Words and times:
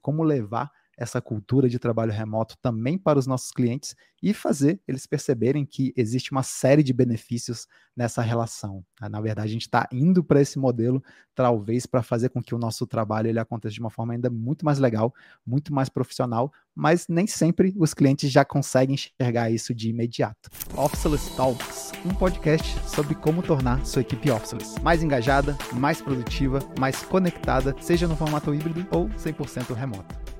como 0.00 0.24
levar 0.24 0.72
essa 1.00 1.20
cultura 1.20 1.66
de 1.66 1.78
trabalho 1.78 2.12
remoto 2.12 2.56
também 2.60 2.98
para 2.98 3.18
os 3.18 3.26
nossos 3.26 3.50
clientes 3.50 3.96
e 4.22 4.34
fazer 4.34 4.78
eles 4.86 5.06
perceberem 5.06 5.64
que 5.64 5.94
existe 5.96 6.30
uma 6.30 6.42
série 6.42 6.82
de 6.82 6.92
benefícios 6.92 7.66
nessa 7.96 8.20
relação. 8.20 8.84
Tá? 8.98 9.08
Na 9.08 9.18
verdade, 9.18 9.48
a 9.48 9.52
gente 9.52 9.62
está 9.62 9.88
indo 9.90 10.22
para 10.22 10.42
esse 10.42 10.58
modelo, 10.58 11.02
talvez, 11.34 11.86
para 11.86 12.02
fazer 12.02 12.28
com 12.28 12.42
que 12.42 12.54
o 12.54 12.58
nosso 12.58 12.86
trabalho 12.86 13.28
ele 13.28 13.38
aconteça 13.38 13.72
de 13.72 13.80
uma 13.80 13.88
forma 13.88 14.12
ainda 14.12 14.28
muito 14.28 14.62
mais 14.62 14.78
legal, 14.78 15.14
muito 15.44 15.72
mais 15.72 15.88
profissional, 15.88 16.52
mas 16.74 17.08
nem 17.08 17.26
sempre 17.26 17.74
os 17.78 17.94
clientes 17.94 18.30
já 18.30 18.44
conseguem 18.44 18.94
enxergar 18.94 19.50
isso 19.50 19.74
de 19.74 19.88
imediato. 19.88 20.50
Officeless 20.76 21.34
Talks, 21.34 21.92
um 22.04 22.14
podcast 22.14 22.78
sobre 22.88 23.14
como 23.14 23.42
tornar 23.42 23.84
sua 23.86 24.02
equipe 24.02 24.30
officeless 24.30 24.78
mais 24.82 25.02
engajada, 25.02 25.56
mais 25.72 26.02
produtiva, 26.02 26.58
mais 26.78 27.02
conectada, 27.02 27.74
seja 27.80 28.06
no 28.06 28.16
formato 28.16 28.54
híbrido 28.54 28.86
ou 28.90 29.08
100% 29.08 29.74
remoto. 29.74 30.39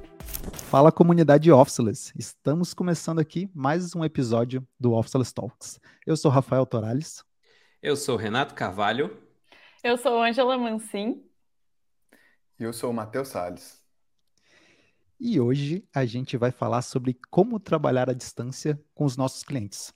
Fala 0.52 0.92
comunidade 0.92 1.50
Officeless, 1.50 2.12
estamos 2.16 2.74
começando 2.74 3.18
aqui 3.18 3.50
mais 3.54 3.95
um 3.95 4.04
episódio 4.04 4.66
do 4.78 4.92
Officeless 4.92 5.32
Talks. 5.32 5.80
Eu 6.06 6.16
sou 6.16 6.30
Rafael 6.30 6.64
Torales. 6.64 7.24
Eu 7.82 7.96
sou 7.96 8.16
Renato 8.16 8.55
Carvalho. 8.55 9.16
Eu 9.82 9.96
sou 9.96 10.22
Angela 10.22 10.56
Mancin. 10.56 11.22
E 12.58 12.64
eu 12.64 12.72
sou 12.72 12.91
o 12.91 12.94
Matheus 12.94 13.28
Salles. 13.28 13.80
E 15.18 15.38
hoje 15.38 15.84
a 15.94 16.06
gente 16.06 16.36
vai 16.36 16.50
falar 16.50 16.82
sobre 16.82 17.19
como 17.30 17.60
trabalhar 17.60 18.08
à 18.08 18.14
distância 18.14 18.80
com 18.94 19.05
os 19.05 19.16
nossos 19.16 19.42
clientes. 19.42 19.92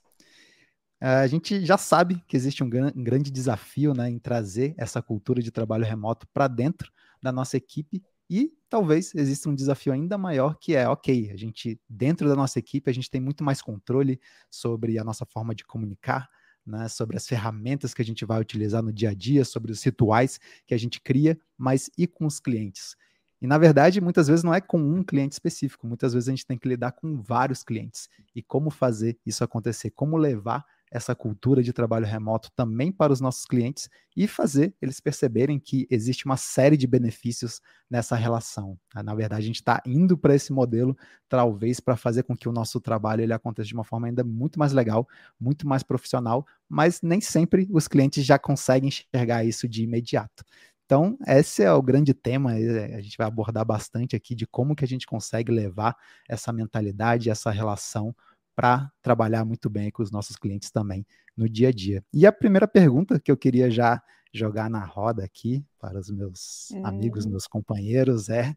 A 0.99 1.27
gente 1.27 1.65
já 1.65 1.77
sabe 1.77 2.23
que 2.27 2.35
existe 2.35 2.63
um, 2.63 2.67
um 2.67 3.03
grande 3.03 3.29
desafio 3.29 3.93
né, 3.93 4.09
em 4.09 4.17
trazer 4.17 4.73
essa 4.77 5.01
cultura 5.01 5.41
de 5.41 5.51
trabalho 5.51 5.85
remoto 5.85 6.27
para 6.33 6.47
dentro 6.47 6.91
da 7.21 7.31
nossa 7.31 7.57
equipe 7.57 8.03
e 8.29 8.51
talvez 8.69 9.13
exista 9.15 9.49
um 9.49 9.55
desafio 9.55 9.93
ainda 9.93 10.17
maior 10.17 10.57
que 10.59 10.75
é, 10.75 10.87
ok, 10.87 11.31
a 11.31 11.35
gente, 11.37 11.79
dentro 11.89 12.27
da 12.27 12.35
nossa 12.35 12.59
equipe, 12.59 12.89
a 12.89 12.93
gente 12.93 13.09
tem 13.09 13.21
muito 13.21 13.43
mais 13.43 13.61
controle 13.61 14.19
sobre 14.49 14.97
a 14.97 15.03
nossa 15.03 15.25
forma 15.25 15.53
de 15.53 15.65
comunicar, 15.65 16.29
né, 16.65 16.87
sobre 16.89 17.15
as 17.15 17.27
ferramentas 17.27 17.93
que 17.93 18.01
a 18.01 18.05
gente 18.05 18.25
vai 18.25 18.41
utilizar 18.41 18.81
no 18.81 18.91
dia 18.91 19.11
a 19.11 19.13
dia, 19.13 19.45
sobre 19.45 19.71
os 19.71 19.83
rituais 19.83 20.39
que 20.65 20.73
a 20.73 20.77
gente 20.77 20.99
cria, 20.99 21.37
mas 21.57 21.89
e 21.97 22.07
com 22.07 22.25
os 22.25 22.39
clientes? 22.39 22.95
E 23.41 23.47
na 23.47 23.57
verdade, 23.57 24.01
muitas 24.01 24.27
vezes 24.27 24.43
não 24.43 24.53
é 24.53 24.61
com 24.61 24.79
um 24.79 25.03
cliente 25.03 25.33
específico, 25.33 25.85
muitas 25.85 26.13
vezes 26.13 26.27
a 26.29 26.31
gente 26.31 26.45
tem 26.47 26.57
que 26.57 26.67
lidar 26.67 26.93
com 26.93 27.21
vários 27.21 27.63
clientes. 27.63 28.09
E 28.33 28.41
como 28.41 28.71
fazer 28.71 29.19
isso 29.25 29.43
acontecer? 29.43 29.91
Como 29.91 30.17
levar 30.17 30.65
essa 30.91 31.15
cultura 31.15 31.61
de 31.61 31.73
trabalho 31.73 32.05
remoto 32.05 32.49
também 32.55 32.91
para 32.91 33.11
os 33.11 33.19
nossos 33.19 33.45
clientes 33.45 33.89
e 34.15 34.27
fazer 34.27 34.73
eles 34.81 34.99
perceberem 34.99 35.59
que 35.59 35.87
existe 35.89 36.25
uma 36.25 36.37
série 36.37 36.77
de 36.77 36.87
benefícios 36.87 37.61
nessa 37.89 38.15
relação. 38.15 38.77
Tá? 38.89 39.03
Na 39.03 39.13
verdade, 39.13 39.43
a 39.43 39.45
gente 39.45 39.57
está 39.57 39.81
indo 39.85 40.17
para 40.17 40.35
esse 40.35 40.53
modelo, 40.53 40.95
talvez, 41.27 41.79
para 41.79 41.97
fazer 41.97 42.23
com 42.23 42.35
que 42.35 42.47
o 42.47 42.51
nosso 42.51 42.79
trabalho 42.79 43.21
ele 43.21 43.33
aconteça 43.33 43.67
de 43.67 43.73
uma 43.73 43.83
forma 43.83 44.07
ainda 44.07 44.23
muito 44.23 44.57
mais 44.57 44.71
legal, 44.71 45.07
muito 45.39 45.67
mais 45.67 45.83
profissional, 45.83 46.45
mas 46.69 47.01
nem 47.01 47.19
sempre 47.19 47.67
os 47.71 47.87
clientes 47.87 48.23
já 48.23 48.39
conseguem 48.39 48.89
enxergar 48.89 49.43
isso 49.43 49.67
de 49.67 49.83
imediato. 49.83 50.43
Então, 50.85 51.17
esse 51.25 51.63
é 51.63 51.73
o 51.73 51.81
grande 51.81 52.13
tema, 52.13 52.51
a 52.51 53.01
gente 53.01 53.17
vai 53.17 53.25
abordar 53.25 53.65
bastante 53.65 54.15
aqui 54.15 54.35
de 54.35 54.45
como 54.45 54.75
que 54.75 54.85
a 54.85 54.87
gente 54.87 55.07
consegue 55.07 55.51
levar 55.51 55.97
essa 56.29 56.53
mentalidade, 56.53 57.29
essa 57.29 57.49
relação 57.49 58.15
para 58.55 58.89
trabalhar 59.01 59.43
muito 59.43 59.69
bem 59.69 59.91
com 59.91 60.01
os 60.01 60.09
nossos 60.09 60.37
clientes 60.37 60.71
também 60.71 61.05
no 61.35 61.49
dia 61.49 61.67
a 61.67 61.71
dia. 61.71 62.03
E 62.13 62.25
a 62.25 62.31
primeira 62.31 62.67
pergunta 62.67 63.19
que 63.19 63.31
eu 63.31 63.35
queria 63.35 63.69
já 63.69 64.01
jogar 64.33 64.69
na 64.69 64.83
roda 64.83 65.23
aqui 65.23 65.65
para 65.79 65.99
os 65.99 66.09
meus 66.09 66.69
hum. 66.71 66.85
amigos, 66.85 67.25
meus 67.25 67.47
companheiros 67.47 68.29
é: 68.29 68.55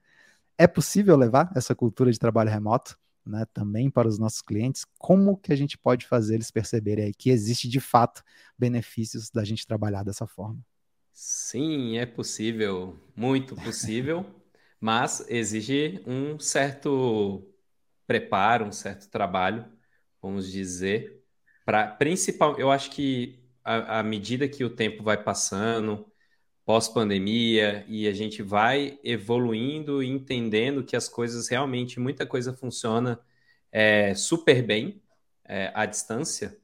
é 0.57 0.67
possível 0.67 1.17
levar 1.17 1.51
essa 1.57 1.75
cultura 1.75 2.13
de 2.13 2.19
trabalho 2.19 2.51
remoto? 2.51 2.99
Né, 3.27 3.45
também 3.53 3.91
para 3.91 4.09
os 4.09 4.19
nossos 4.19 4.41
clientes, 4.41 4.87
como 4.97 5.37
que 5.37 5.53
a 5.53 5.57
gente 5.57 5.77
pode 5.77 6.07
fazer 6.07 6.37
eles 6.37 6.51
perceberem 6.51 7.05
aí 7.05 7.13
que 7.13 7.29
existe 7.29 7.69
de 7.69 7.79
fato 7.79 8.25
benefícios 8.59 9.29
da 9.29 9.45
gente 9.45 9.67
trabalhar 9.67 10.03
dessa 10.03 10.27
forma? 10.27 10.59
Sim, 11.13 11.99
é 11.99 12.07
possível, 12.07 12.99
muito 13.15 13.55
possível, 13.55 14.25
mas 14.81 15.23
exige 15.29 16.03
um 16.07 16.39
certo 16.39 17.47
preparo, 18.07 18.65
um 18.65 18.73
certo 18.73 19.11
trabalho 19.11 19.67
vamos 20.23 20.51
dizer, 20.51 21.23
para 21.65 21.87
principal, 21.87 22.59
eu 22.59 22.71
acho 22.71 22.91
que 22.91 23.39
à 23.63 24.03
medida 24.03 24.49
que 24.49 24.65
o 24.65 24.71
tempo 24.71 25.03
vai 25.03 25.23
passando, 25.23 26.11
pós-pandemia, 26.65 27.85
e 27.87 28.09
a 28.09 28.13
gente 28.13 28.43
vai 28.43 28.99
evoluindo 29.05 30.03
e 30.03 30.09
entendendo 30.09 30.83
que 30.83 30.97
as 30.97 31.09
coisas 31.09 31.49
realmente, 31.49 32.01
muita 32.01 32.27
coisa 32.27 32.53
funciona 32.53 33.21
é, 33.71 34.15
super 34.15 34.63
bem 34.63 35.03
é, 35.45 35.71
à 35.75 35.85
distância, 35.85 36.59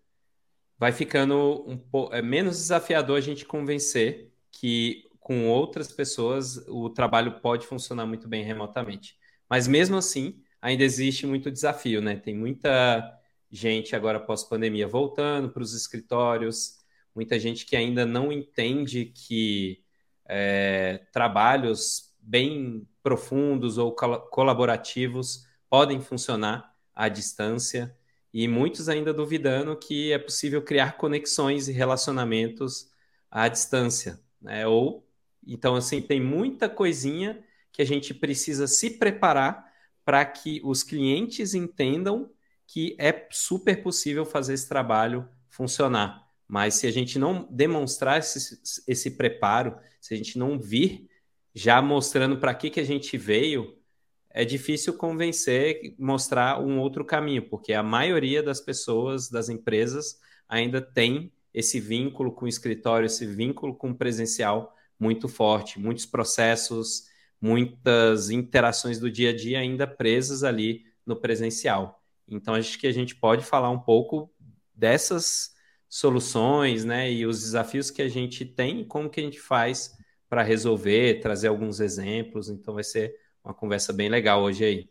vai 0.78 0.92
ficando 0.92 1.64
um 1.66 1.76
pouco 1.76 2.14
é, 2.14 2.22
menos 2.22 2.56
desafiador 2.56 3.18
a 3.18 3.22
gente 3.22 3.44
convencer 3.44 4.32
que 4.50 5.04
com 5.20 5.48
outras 5.48 5.90
pessoas 5.92 6.56
o 6.68 6.90
trabalho 6.90 7.40
pode 7.40 7.66
funcionar 7.66 8.06
muito 8.06 8.28
bem 8.28 8.44
remotamente. 8.44 9.16
Mas 9.48 9.66
mesmo 9.66 9.96
assim, 9.96 10.42
ainda 10.60 10.84
existe 10.84 11.26
muito 11.26 11.50
desafio, 11.50 12.02
né? 12.02 12.16
Tem 12.16 12.36
muita 12.36 13.18
gente 13.54 13.94
agora 13.94 14.18
pós-pandemia 14.18 14.88
voltando 14.88 15.48
para 15.48 15.62
os 15.62 15.74
escritórios, 15.74 16.78
muita 17.14 17.38
gente 17.38 17.64
que 17.64 17.76
ainda 17.76 18.04
não 18.04 18.32
entende 18.32 19.04
que 19.04 19.80
é, 20.26 21.06
trabalhos 21.12 22.12
bem 22.18 22.84
profundos 23.00 23.78
ou 23.78 23.94
colaborativos 23.94 25.46
podem 25.70 26.00
funcionar 26.00 26.74
à 26.92 27.08
distância 27.08 27.96
e 28.32 28.48
muitos 28.48 28.88
ainda 28.88 29.14
duvidando 29.14 29.76
que 29.76 30.10
é 30.10 30.18
possível 30.18 30.60
criar 30.60 30.96
conexões 30.96 31.68
e 31.68 31.72
relacionamentos 31.72 32.90
à 33.30 33.46
distância, 33.46 34.20
né? 34.42 34.66
Ou 34.66 35.06
então 35.46 35.76
assim 35.76 36.02
tem 36.02 36.20
muita 36.20 36.68
coisinha 36.68 37.40
que 37.70 37.80
a 37.80 37.86
gente 37.86 38.12
precisa 38.12 38.66
se 38.66 38.98
preparar 38.98 39.72
para 40.04 40.24
que 40.24 40.60
os 40.64 40.82
clientes 40.82 41.54
entendam 41.54 42.33
que 42.74 42.96
é 42.98 43.28
super 43.30 43.84
possível 43.84 44.26
fazer 44.26 44.52
esse 44.52 44.68
trabalho 44.68 45.28
funcionar. 45.48 46.28
Mas 46.48 46.74
se 46.74 46.88
a 46.88 46.90
gente 46.90 47.20
não 47.20 47.46
demonstrar 47.48 48.18
esse, 48.18 48.60
esse 48.88 49.12
preparo, 49.12 49.78
se 50.00 50.12
a 50.12 50.16
gente 50.16 50.36
não 50.36 50.58
vir 50.58 51.08
já 51.54 51.80
mostrando 51.80 52.36
para 52.36 52.52
que, 52.52 52.70
que 52.70 52.80
a 52.80 52.84
gente 52.84 53.16
veio, 53.16 53.78
é 54.28 54.44
difícil 54.44 54.94
convencer, 54.94 55.94
mostrar 55.96 56.60
um 56.60 56.80
outro 56.80 57.04
caminho, 57.04 57.48
porque 57.48 57.72
a 57.72 57.80
maioria 57.80 58.42
das 58.42 58.60
pessoas, 58.60 59.30
das 59.30 59.48
empresas, 59.48 60.18
ainda 60.48 60.82
tem 60.82 61.32
esse 61.54 61.78
vínculo 61.78 62.32
com 62.32 62.44
o 62.44 62.48
escritório, 62.48 63.06
esse 63.06 63.24
vínculo 63.24 63.72
com 63.76 63.90
o 63.90 63.94
presencial 63.94 64.74
muito 64.98 65.28
forte, 65.28 65.78
muitos 65.78 66.06
processos, 66.06 67.04
muitas 67.40 68.30
interações 68.30 68.98
do 68.98 69.08
dia 69.08 69.30
a 69.30 69.36
dia 69.36 69.60
ainda 69.60 69.86
presas 69.86 70.42
ali 70.42 70.82
no 71.06 71.14
presencial. 71.14 72.03
Então, 72.28 72.54
acho 72.54 72.78
que 72.78 72.86
a 72.86 72.92
gente 72.92 73.14
pode 73.14 73.44
falar 73.44 73.70
um 73.70 73.78
pouco 73.78 74.32
dessas 74.74 75.54
soluções, 75.88 76.84
né, 76.84 77.10
e 77.12 77.24
os 77.26 77.40
desafios 77.40 77.90
que 77.90 78.02
a 78.02 78.08
gente 78.08 78.44
tem 78.44 78.80
e 78.80 78.84
como 78.84 79.08
que 79.08 79.20
a 79.20 79.22
gente 79.22 79.40
faz 79.40 79.96
para 80.28 80.42
resolver, 80.42 81.20
trazer 81.20 81.48
alguns 81.48 81.80
exemplos. 81.80 82.48
Então, 82.48 82.74
vai 82.74 82.84
ser 82.84 83.14
uma 83.44 83.54
conversa 83.54 83.92
bem 83.92 84.08
legal 84.08 84.42
hoje 84.42 84.64
aí. 84.64 84.90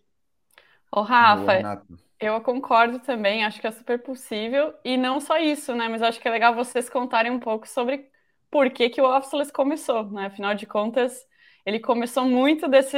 Ô, 0.92 1.02
Rafa, 1.02 1.86
eu 2.20 2.40
concordo 2.42 3.00
também, 3.00 3.44
acho 3.44 3.60
que 3.60 3.68
é 3.68 3.72
super 3.72 4.02
possível. 4.02 4.74
E 4.86 4.96
não 4.96 5.20
só 5.20 5.38
isso, 5.38 5.76
né, 5.76 5.90
mas 5.90 6.02
acho 6.02 6.20
que 6.20 6.28
é 6.28 6.32
legal 6.32 6.56
vocês 6.56 6.90
contarem 6.90 7.32
um 7.32 7.40
pouco 7.40 7.68
sobre 7.68 8.10
por 8.50 8.70
que, 8.70 8.90
que 8.90 9.02
o 9.02 9.18
Officeless 9.18 9.52
começou, 9.52 10.10
né? 10.12 10.28
Afinal 10.28 10.54
de 10.54 10.68
contas, 10.68 11.28
ele 11.66 11.80
começou 11.80 12.24
muito 12.26 12.68
desse, 12.68 12.98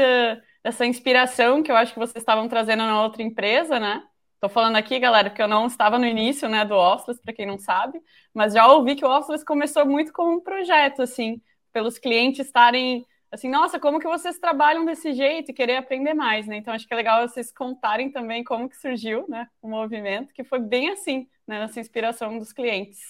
dessa 0.62 0.86
inspiração 0.86 1.64
que 1.64 1.72
eu 1.72 1.78
acho 1.78 1.94
que 1.94 2.00
vocês 2.00 2.22
estavam 2.22 2.50
trazendo 2.50 2.84
na 2.84 3.02
outra 3.02 3.24
empresa, 3.24 3.80
né? 3.80 4.06
Tô 4.46 4.50
falando 4.50 4.76
aqui, 4.76 5.00
galera, 5.00 5.32
porque 5.32 5.42
eu 5.42 5.48
não 5.48 5.66
estava 5.66 5.98
no 5.98 6.06
início, 6.06 6.48
né, 6.48 6.64
do 6.64 6.76
Officeless, 6.76 7.20
para 7.20 7.34
quem 7.34 7.48
não 7.48 7.58
sabe, 7.58 8.00
mas 8.32 8.54
já 8.54 8.68
ouvi 8.68 8.96
que 8.96 9.04
o 9.04 9.10
Officeless 9.10 9.44
começou 9.44 9.84
muito 9.88 10.14
como 10.14 10.34
um 10.34 10.40
projeto, 10.40 11.02
assim, 11.02 11.42
pelos 11.74 11.98
clientes 11.98 12.46
estarem 12.46 13.04
assim, 13.32 13.50
nossa, 13.50 13.80
como 13.80 14.00
que 14.00 14.08
vocês 14.08 14.38
trabalham 14.38 14.86
desse 14.86 15.14
jeito 15.14 15.50
e 15.50 15.54
querer 15.54 15.78
aprender 15.78 16.14
mais, 16.14 16.46
né? 16.46 16.58
Então 16.58 16.76
acho 16.76 16.88
que 16.88 16.94
é 16.94 16.98
legal 16.98 17.28
vocês 17.28 17.52
contarem 17.52 18.12
também 18.12 18.44
como 18.44 18.70
que 18.70 18.78
surgiu, 18.78 19.26
né, 19.28 19.50
o 19.64 19.68
movimento, 19.68 20.32
que 20.32 20.44
foi 20.44 20.60
bem 20.60 20.92
assim, 20.92 21.28
né, 21.48 21.62
nessa 21.62 21.80
inspiração 21.80 22.38
dos 22.38 22.54
clientes. 22.54 23.02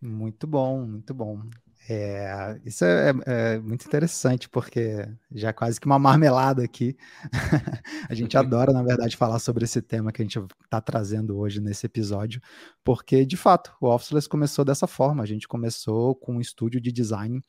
Muito 0.00 0.46
bom, 0.46 0.86
muito 0.86 1.12
bom. 1.12 1.40
É, 1.86 2.58
isso 2.64 2.82
é, 2.84 3.12
é, 3.26 3.58
muito 3.58 3.86
interessante, 3.86 4.48
porque 4.48 5.06
já 5.30 5.50
é 5.50 5.52
quase 5.52 5.78
que 5.78 5.86
uma 5.86 5.98
marmelada 5.98 6.64
aqui. 6.64 6.96
a 8.08 8.14
gente 8.14 8.36
adora, 8.38 8.72
na 8.72 8.82
verdade, 8.82 9.16
falar 9.16 9.38
sobre 9.38 9.64
esse 9.64 9.82
tema 9.82 10.10
que 10.10 10.22
a 10.22 10.24
gente 10.24 10.38
está 10.64 10.80
trazendo 10.80 11.36
hoje 11.36 11.60
nesse 11.60 11.84
episódio, 11.84 12.40
porque, 12.82 13.26
de 13.26 13.36
fato, 13.36 13.74
o 13.80 13.88
Officeless 13.88 14.28
começou 14.28 14.64
dessa 14.64 14.86
forma. 14.86 15.22
A 15.22 15.26
gente 15.26 15.46
começou 15.46 16.14
com 16.14 16.36
um 16.36 16.40
estúdio 16.40 16.80
de 16.80 16.90
design 16.90 17.42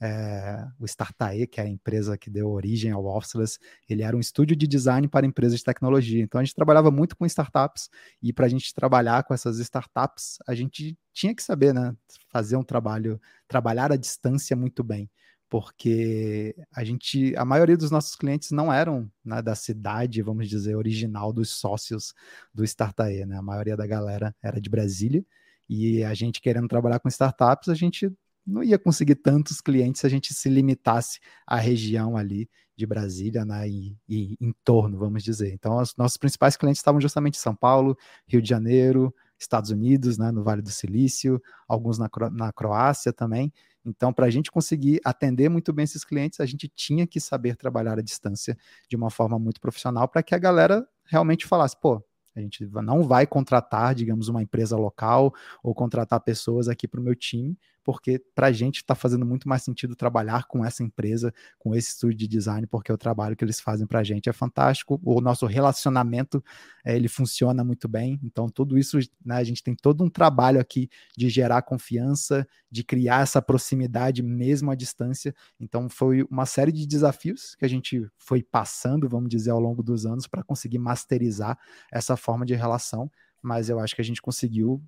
é, 0.00 0.66
o 0.78 0.84
Startae, 0.84 1.46
que 1.46 1.60
é 1.60 1.64
a 1.64 1.68
empresa 1.68 2.16
que 2.18 2.30
deu 2.30 2.50
origem 2.50 2.90
ao 2.90 3.04
Officeless, 3.04 3.58
ele 3.88 4.02
era 4.02 4.16
um 4.16 4.20
estúdio 4.20 4.56
de 4.56 4.66
design 4.66 5.08
para 5.08 5.26
empresas 5.26 5.58
de 5.58 5.64
tecnologia. 5.64 6.22
Então 6.22 6.40
a 6.40 6.44
gente 6.44 6.54
trabalhava 6.54 6.90
muito 6.90 7.16
com 7.16 7.24
startups 7.26 7.88
e 8.22 8.32
para 8.32 8.46
a 8.46 8.48
gente 8.48 8.74
trabalhar 8.74 9.24
com 9.24 9.34
essas 9.34 9.58
startups, 9.58 10.38
a 10.46 10.54
gente 10.54 10.96
tinha 11.12 11.34
que 11.34 11.42
saber, 11.42 11.72
né, 11.72 11.94
fazer 12.30 12.56
um 12.56 12.62
trabalho, 12.62 13.20
trabalhar 13.48 13.92
à 13.92 13.96
distância 13.96 14.54
muito 14.56 14.84
bem 14.84 15.10
porque 15.48 16.56
a 16.74 16.82
gente, 16.82 17.34
a 17.36 17.44
maioria 17.44 17.76
dos 17.76 17.90
nossos 17.90 18.16
clientes 18.16 18.50
não 18.50 18.72
eram 18.72 19.10
né, 19.24 19.40
da 19.40 19.54
cidade, 19.54 20.20
vamos 20.22 20.48
dizer, 20.48 20.74
original 20.74 21.32
dos 21.32 21.50
sócios 21.50 22.12
do 22.52 22.64
Startae, 22.64 23.24
né? 23.24 23.36
A 23.36 23.42
maioria 23.42 23.76
da 23.76 23.86
galera 23.86 24.34
era 24.42 24.60
de 24.60 24.68
Brasília 24.68 25.24
e 25.68 26.02
a 26.04 26.14
gente 26.14 26.40
querendo 26.40 26.68
trabalhar 26.68 26.98
com 26.98 27.08
startups, 27.08 27.68
a 27.68 27.74
gente 27.74 28.10
não 28.46 28.62
ia 28.62 28.78
conseguir 28.78 29.16
tantos 29.16 29.60
clientes 29.60 30.00
se 30.00 30.06
a 30.06 30.10
gente 30.10 30.32
se 30.32 30.48
limitasse 30.48 31.18
à 31.46 31.56
região 31.56 32.16
ali 32.16 32.48
de 32.76 32.86
Brasília 32.86 33.44
né, 33.44 33.68
e, 33.68 33.96
e 34.08 34.36
em 34.40 34.52
torno, 34.62 34.98
vamos 34.98 35.24
dizer. 35.24 35.52
Então, 35.52 35.78
os 35.78 35.96
nossos 35.96 36.18
principais 36.18 36.56
clientes 36.56 36.80
estavam 36.80 37.00
justamente 37.00 37.36
em 37.36 37.40
São 37.40 37.56
Paulo, 37.56 37.96
Rio 38.28 38.42
de 38.42 38.48
Janeiro, 38.48 39.14
Estados 39.38 39.70
Unidos, 39.70 40.18
né, 40.18 40.30
no 40.30 40.42
Vale 40.44 40.62
do 40.62 40.70
Silício, 40.70 41.42
alguns 41.66 41.98
na, 41.98 42.08
na 42.32 42.52
Croácia 42.52 43.12
também. 43.12 43.52
Então, 43.84 44.12
para 44.12 44.26
a 44.26 44.30
gente 44.30 44.50
conseguir 44.50 45.00
atender 45.04 45.48
muito 45.48 45.72
bem 45.72 45.84
esses 45.84 46.04
clientes, 46.04 46.40
a 46.40 46.46
gente 46.46 46.68
tinha 46.68 47.06
que 47.06 47.20
saber 47.20 47.56
trabalhar 47.56 47.98
à 47.98 48.02
distância 48.02 48.56
de 48.88 48.96
uma 48.96 49.10
forma 49.10 49.38
muito 49.38 49.60
profissional 49.60 50.06
para 50.08 50.22
que 50.22 50.34
a 50.34 50.38
galera 50.38 50.86
realmente 51.04 51.46
falasse, 51.46 51.76
pô, 51.80 52.04
a 52.34 52.40
gente 52.40 52.66
não 52.66 53.02
vai 53.02 53.26
contratar, 53.26 53.94
digamos, 53.94 54.28
uma 54.28 54.42
empresa 54.42 54.76
local 54.76 55.32
ou 55.62 55.74
contratar 55.74 56.20
pessoas 56.20 56.68
aqui 56.68 56.86
para 56.86 57.00
o 57.00 57.02
meu 57.02 57.14
time, 57.14 57.56
porque 57.86 58.20
para 58.34 58.48
a 58.48 58.52
gente 58.52 58.78
está 58.78 58.96
fazendo 58.96 59.24
muito 59.24 59.48
mais 59.48 59.62
sentido 59.62 59.94
trabalhar 59.94 60.46
com 60.48 60.64
essa 60.64 60.82
empresa, 60.82 61.32
com 61.56 61.72
esse 61.72 61.90
estúdio 61.90 62.18
de 62.18 62.26
design, 62.26 62.66
porque 62.66 62.92
o 62.92 62.98
trabalho 62.98 63.36
que 63.36 63.44
eles 63.44 63.60
fazem 63.60 63.86
para 63.86 64.00
a 64.00 64.02
gente 64.02 64.28
é 64.28 64.32
fantástico, 64.32 65.00
o 65.04 65.20
nosso 65.20 65.46
relacionamento 65.46 66.42
é, 66.84 66.96
ele 66.96 67.06
funciona 67.06 67.62
muito 67.62 67.86
bem, 67.86 68.18
então 68.24 68.48
tudo 68.48 68.76
isso, 68.76 68.98
né, 69.24 69.36
a 69.36 69.44
gente 69.44 69.62
tem 69.62 69.76
todo 69.76 70.02
um 70.02 70.10
trabalho 70.10 70.58
aqui 70.58 70.90
de 71.16 71.28
gerar 71.28 71.62
confiança, 71.62 72.44
de 72.68 72.82
criar 72.82 73.22
essa 73.22 73.40
proximidade 73.40 74.20
mesmo 74.20 74.72
à 74.72 74.74
distância, 74.74 75.32
então 75.60 75.88
foi 75.88 76.26
uma 76.28 76.44
série 76.44 76.72
de 76.72 76.88
desafios 76.88 77.54
que 77.54 77.64
a 77.64 77.68
gente 77.68 78.04
foi 78.18 78.42
passando, 78.42 79.08
vamos 79.08 79.30
dizer, 79.30 79.52
ao 79.52 79.60
longo 79.60 79.80
dos 79.80 80.04
anos 80.04 80.26
para 80.26 80.42
conseguir 80.42 80.80
masterizar 80.80 81.56
essa 81.92 82.16
forma 82.16 82.44
de 82.44 82.56
relação, 82.56 83.08
mas 83.46 83.70
eu 83.70 83.78
acho 83.78 83.94
que 83.94 84.00
a 84.00 84.04
gente 84.04 84.20
conseguiu 84.20 84.82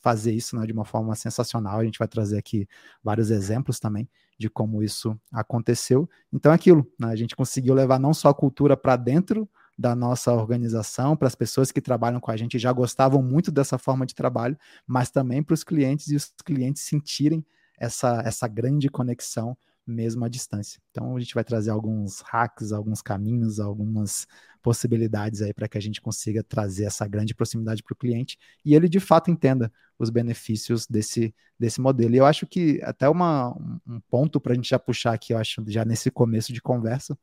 fazer 0.00 0.32
isso 0.32 0.56
né, 0.56 0.66
de 0.66 0.72
uma 0.72 0.84
forma 0.84 1.14
sensacional. 1.14 1.78
A 1.78 1.84
gente 1.84 1.96
vai 1.96 2.08
trazer 2.08 2.36
aqui 2.36 2.66
vários 3.04 3.30
exemplos 3.30 3.78
também 3.78 4.08
de 4.36 4.50
como 4.50 4.82
isso 4.82 5.16
aconteceu. 5.32 6.10
Então 6.32 6.50
é 6.50 6.56
aquilo, 6.56 6.84
né, 6.98 7.06
a 7.06 7.14
gente 7.14 7.36
conseguiu 7.36 7.72
levar 7.72 8.00
não 8.00 8.12
só 8.12 8.30
a 8.30 8.34
cultura 8.34 8.76
para 8.76 8.96
dentro 8.96 9.48
da 9.78 9.94
nossa 9.94 10.32
organização, 10.32 11.16
para 11.16 11.28
as 11.28 11.36
pessoas 11.36 11.70
que 11.70 11.80
trabalham 11.80 12.18
com 12.18 12.32
a 12.32 12.36
gente 12.36 12.58
já 12.58 12.72
gostavam 12.72 13.22
muito 13.22 13.52
dessa 13.52 13.78
forma 13.78 14.04
de 14.04 14.14
trabalho, 14.14 14.58
mas 14.84 15.08
também 15.08 15.40
para 15.40 15.54
os 15.54 15.62
clientes 15.62 16.08
e 16.08 16.16
os 16.16 16.32
clientes 16.44 16.82
sentirem 16.82 17.46
essa, 17.78 18.22
essa 18.24 18.48
grande 18.48 18.88
conexão 18.88 19.56
mesmo 19.86 20.24
à 20.24 20.28
distância. 20.28 20.80
Então 20.90 21.16
a 21.16 21.20
gente 21.20 21.34
vai 21.34 21.44
trazer 21.44 21.70
alguns 21.70 22.22
hacks, 22.22 22.72
alguns 22.72 23.00
caminhos, 23.00 23.60
algumas 23.60 24.26
possibilidades 24.64 25.42
aí 25.42 25.52
para 25.52 25.68
que 25.68 25.76
a 25.76 25.80
gente 25.80 26.00
consiga 26.00 26.42
trazer 26.42 26.86
essa 26.86 27.06
grande 27.06 27.34
proximidade 27.34 27.82
para 27.82 27.92
o 27.92 27.96
cliente 27.96 28.38
e 28.64 28.74
ele 28.74 28.88
de 28.88 28.98
fato 28.98 29.30
entenda 29.30 29.70
os 29.98 30.08
benefícios 30.08 30.86
desse, 30.86 31.34
desse 31.60 31.82
modelo. 31.82 32.14
E 32.14 32.16
eu 32.18 32.24
acho 32.24 32.46
que 32.46 32.80
até 32.82 33.06
uma, 33.06 33.54
um 33.86 34.00
ponto 34.08 34.40
para 34.40 34.52
a 34.52 34.56
gente 34.56 34.70
já 34.70 34.78
puxar 34.78 35.12
aqui, 35.12 35.34
eu 35.34 35.38
acho, 35.38 35.62
já 35.68 35.84
nesse 35.84 36.10
começo 36.10 36.50
de 36.50 36.62
conversa, 36.62 37.16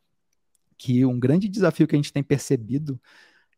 que 0.77 1.03
um 1.03 1.19
grande 1.19 1.49
desafio 1.49 1.87
que 1.87 1.95
a 1.95 1.97
gente 1.97 2.13
tem 2.13 2.21
percebido 2.21 3.01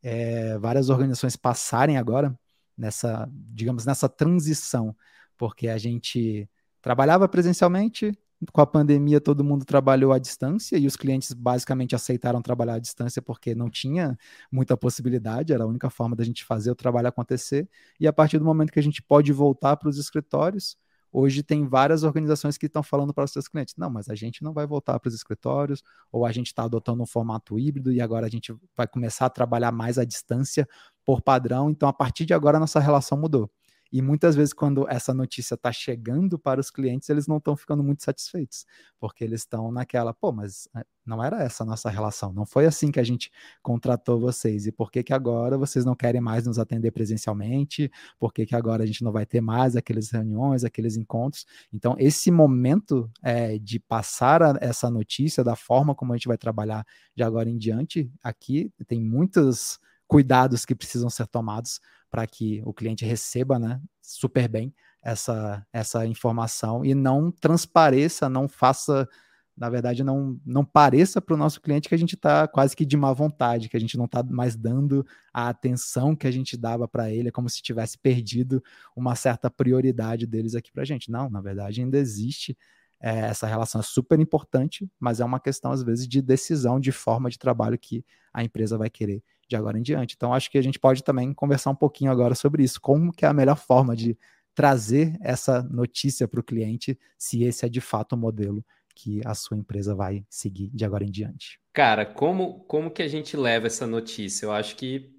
é 0.01 0.57
várias 0.57 0.89
organizações 0.89 1.35
passarem 1.35 1.97
agora 1.97 2.37
nessa, 2.77 3.29
digamos, 3.31 3.85
nessa 3.85 4.07
transição, 4.07 4.95
porque 5.37 5.67
a 5.67 5.77
gente 5.77 6.49
trabalhava 6.81 7.27
presencialmente, 7.27 8.17
com 8.51 8.61
a 8.61 8.65
pandemia, 8.65 9.21
todo 9.21 9.43
mundo 9.43 9.65
trabalhou 9.65 10.11
à 10.11 10.19
distância 10.19 10.77
e 10.77 10.87
os 10.87 10.95
clientes 10.95 11.33
basicamente 11.33 11.95
aceitaram 11.95 12.41
trabalhar 12.41 12.75
à 12.75 12.79
distância 12.79 13.21
porque 13.21 13.53
não 13.55 13.69
tinha 13.69 14.17
muita 14.51 14.75
possibilidade, 14.75 15.53
era 15.53 15.63
a 15.63 15.67
única 15.67 15.89
forma 15.89 16.15
da 16.15 16.23
gente 16.23 16.43
fazer 16.43 16.71
o 16.71 16.75
trabalho 16.75 17.07
acontecer. 17.07 17.69
E 17.99 18.07
a 18.07 18.13
partir 18.13 18.39
do 18.39 18.45
momento 18.45 18.71
que 18.71 18.79
a 18.79 18.83
gente 18.83 19.01
pode 19.01 19.31
voltar 19.31 19.77
para 19.77 19.89
os 19.89 19.97
escritórios, 19.97 20.77
hoje 21.11 21.43
tem 21.43 21.67
várias 21.67 22.03
organizações 22.03 22.57
que 22.57 22.65
estão 22.65 22.81
falando 22.81 23.13
para 23.13 23.23
os 23.23 23.31
seus 23.31 23.47
clientes: 23.47 23.75
não, 23.77 23.89
mas 23.89 24.09
a 24.09 24.15
gente 24.15 24.43
não 24.43 24.53
vai 24.53 24.65
voltar 24.65 24.99
para 24.99 25.07
os 25.09 25.15
escritórios, 25.15 25.83
ou 26.11 26.25
a 26.25 26.31
gente 26.31 26.47
está 26.47 26.63
adotando 26.63 27.03
um 27.03 27.05
formato 27.05 27.59
híbrido 27.59 27.91
e 27.91 28.01
agora 28.01 28.25
a 28.25 28.29
gente 28.29 28.55
vai 28.75 28.87
começar 28.87 29.27
a 29.27 29.29
trabalhar 29.29 29.71
mais 29.71 29.97
à 29.97 30.03
distância 30.03 30.67
por 31.05 31.21
padrão. 31.21 31.69
Então, 31.69 31.87
a 31.87 31.93
partir 31.93 32.25
de 32.25 32.33
agora, 32.33 32.57
a 32.57 32.59
nossa 32.59 32.79
relação 32.79 33.17
mudou. 33.17 33.49
E 33.93 34.01
muitas 34.01 34.35
vezes, 34.35 34.53
quando 34.53 34.89
essa 34.89 35.13
notícia 35.13 35.53
está 35.53 35.71
chegando 35.71 36.39
para 36.39 36.59
os 36.59 36.71
clientes, 36.71 37.07
eles 37.09 37.27
não 37.27 37.37
estão 37.37 37.55
ficando 37.55 37.83
muito 37.83 38.01
satisfeitos, 38.01 38.65
porque 38.99 39.23
eles 39.23 39.41
estão 39.41 39.71
naquela, 39.71 40.11
pô, 40.11 40.31
mas 40.31 40.67
é, 40.75 40.83
não 41.05 41.23
era 41.23 41.43
essa 41.43 41.63
a 41.63 41.67
nossa 41.67 41.91
relação, 41.91 42.33
não 42.33 42.43
foi 42.43 42.65
assim 42.65 42.89
que 42.89 42.99
a 42.99 43.03
gente 43.03 43.29
contratou 43.61 44.19
vocês, 44.19 44.65
e 44.65 44.71
por 44.71 44.89
que, 44.89 45.03
que 45.03 45.13
agora 45.13 45.59
vocês 45.59 45.85
não 45.85 45.95
querem 45.95 46.19
mais 46.19 46.47
nos 46.47 46.57
atender 46.57 46.89
presencialmente? 46.89 47.91
Por 48.17 48.33
que, 48.33 48.47
que 48.47 48.55
agora 48.55 48.81
a 48.81 48.87
gente 48.87 49.03
não 49.03 49.11
vai 49.11 49.27
ter 49.27 49.41
mais 49.41 49.75
aqueles 49.75 50.09
reuniões, 50.09 50.63
aqueles 50.63 50.97
encontros? 50.97 51.45
Então, 51.71 51.95
esse 51.99 52.31
momento 52.31 53.07
é, 53.21 53.59
de 53.59 53.79
passar 53.79 54.41
a, 54.41 54.57
essa 54.59 54.89
notícia 54.89 55.43
da 55.43 55.55
forma 55.55 55.93
como 55.93 56.13
a 56.13 56.17
gente 56.17 56.27
vai 56.27 56.37
trabalhar 56.37 56.83
de 57.15 57.21
agora 57.21 57.47
em 57.47 57.59
diante, 57.59 58.11
aqui 58.23 58.71
tem 58.87 58.99
muitos 58.99 59.77
cuidados 60.07 60.65
que 60.65 60.75
precisam 60.75 61.09
ser 61.09 61.27
tomados 61.27 61.79
para 62.13 62.27
que 62.27 62.61
o 62.63 62.71
cliente 62.71 63.03
receba 63.03 63.57
né, 63.57 63.81
super 63.99 64.47
bem 64.47 64.71
essa, 65.01 65.65
essa 65.73 66.05
informação 66.05 66.85
e 66.85 66.93
não 66.93 67.31
transpareça, 67.31 68.29
não 68.29 68.47
faça, 68.47 69.09
na 69.57 69.67
verdade, 69.67 70.03
não, 70.03 70.39
não 70.45 70.63
pareça 70.63 71.19
para 71.19 71.33
o 71.33 71.37
nosso 71.37 71.59
cliente 71.59 71.89
que 71.89 71.95
a 71.95 71.97
gente 71.97 72.13
está 72.13 72.47
quase 72.47 72.75
que 72.75 72.85
de 72.85 72.95
má 72.95 73.11
vontade, 73.13 73.67
que 73.67 73.75
a 73.75 73.79
gente 73.79 73.97
não 73.97 74.05
está 74.05 74.21
mais 74.21 74.55
dando 74.55 75.03
a 75.33 75.49
atenção 75.49 76.15
que 76.15 76.27
a 76.27 76.31
gente 76.31 76.55
dava 76.55 76.87
para 76.87 77.11
ele, 77.11 77.29
é 77.29 77.31
como 77.31 77.49
se 77.49 77.63
tivesse 77.63 77.97
perdido 77.97 78.63
uma 78.95 79.15
certa 79.15 79.49
prioridade 79.49 80.27
deles 80.27 80.53
aqui 80.53 80.71
para 80.71 80.83
a 80.83 80.85
gente. 80.85 81.09
Não, 81.09 81.31
na 81.31 81.41
verdade, 81.41 81.81
ainda 81.81 81.97
existe 81.97 82.55
é, 83.01 83.21
essa 83.21 83.47
relação 83.47 83.81
é 83.81 83.83
super 83.83 84.19
importante, 84.19 84.87
mas 84.99 85.19
é 85.19 85.25
uma 85.25 85.39
questão, 85.39 85.71
às 85.71 85.81
vezes, 85.81 86.07
de 86.07 86.21
decisão, 86.21 86.79
de 86.79 86.91
forma 86.91 87.27
de 87.27 87.39
trabalho 87.39 87.77
que 87.79 88.05
a 88.31 88.43
empresa 88.43 88.77
vai 88.77 88.91
querer 88.91 89.23
de 89.53 89.57
agora 89.57 89.77
em 89.77 89.83
diante. 89.83 90.15
Então, 90.15 90.33
acho 90.33 90.49
que 90.49 90.57
a 90.57 90.61
gente 90.61 90.79
pode 90.79 91.03
também 91.03 91.33
conversar 91.33 91.69
um 91.69 91.75
pouquinho 91.75 92.11
agora 92.11 92.33
sobre 92.33 92.63
isso, 92.63 92.81
como 92.81 93.11
que 93.11 93.23
é 93.23 93.27
a 93.27 93.33
melhor 93.33 93.57
forma 93.57 93.95
de 93.95 94.17
trazer 94.55 95.17
essa 95.21 95.61
notícia 95.63 96.27
para 96.27 96.39
o 96.39 96.43
cliente, 96.43 96.97
se 97.17 97.43
esse 97.43 97.65
é 97.65 97.69
de 97.69 97.81
fato 97.81 98.13
o 98.13 98.17
modelo 98.17 98.65
que 98.95 99.21
a 99.25 99.33
sua 99.33 99.57
empresa 99.57 99.95
vai 99.95 100.23
seguir 100.29 100.69
de 100.73 100.85
agora 100.85 101.03
em 101.03 101.11
diante. 101.11 101.59
Cara, 101.71 102.05
como, 102.05 102.63
como 102.65 102.91
que 102.91 103.01
a 103.01 103.07
gente 103.07 103.35
leva 103.35 103.67
essa 103.67 103.87
notícia? 103.87 104.45
Eu 104.45 104.51
acho 104.51 104.75
que 104.75 105.11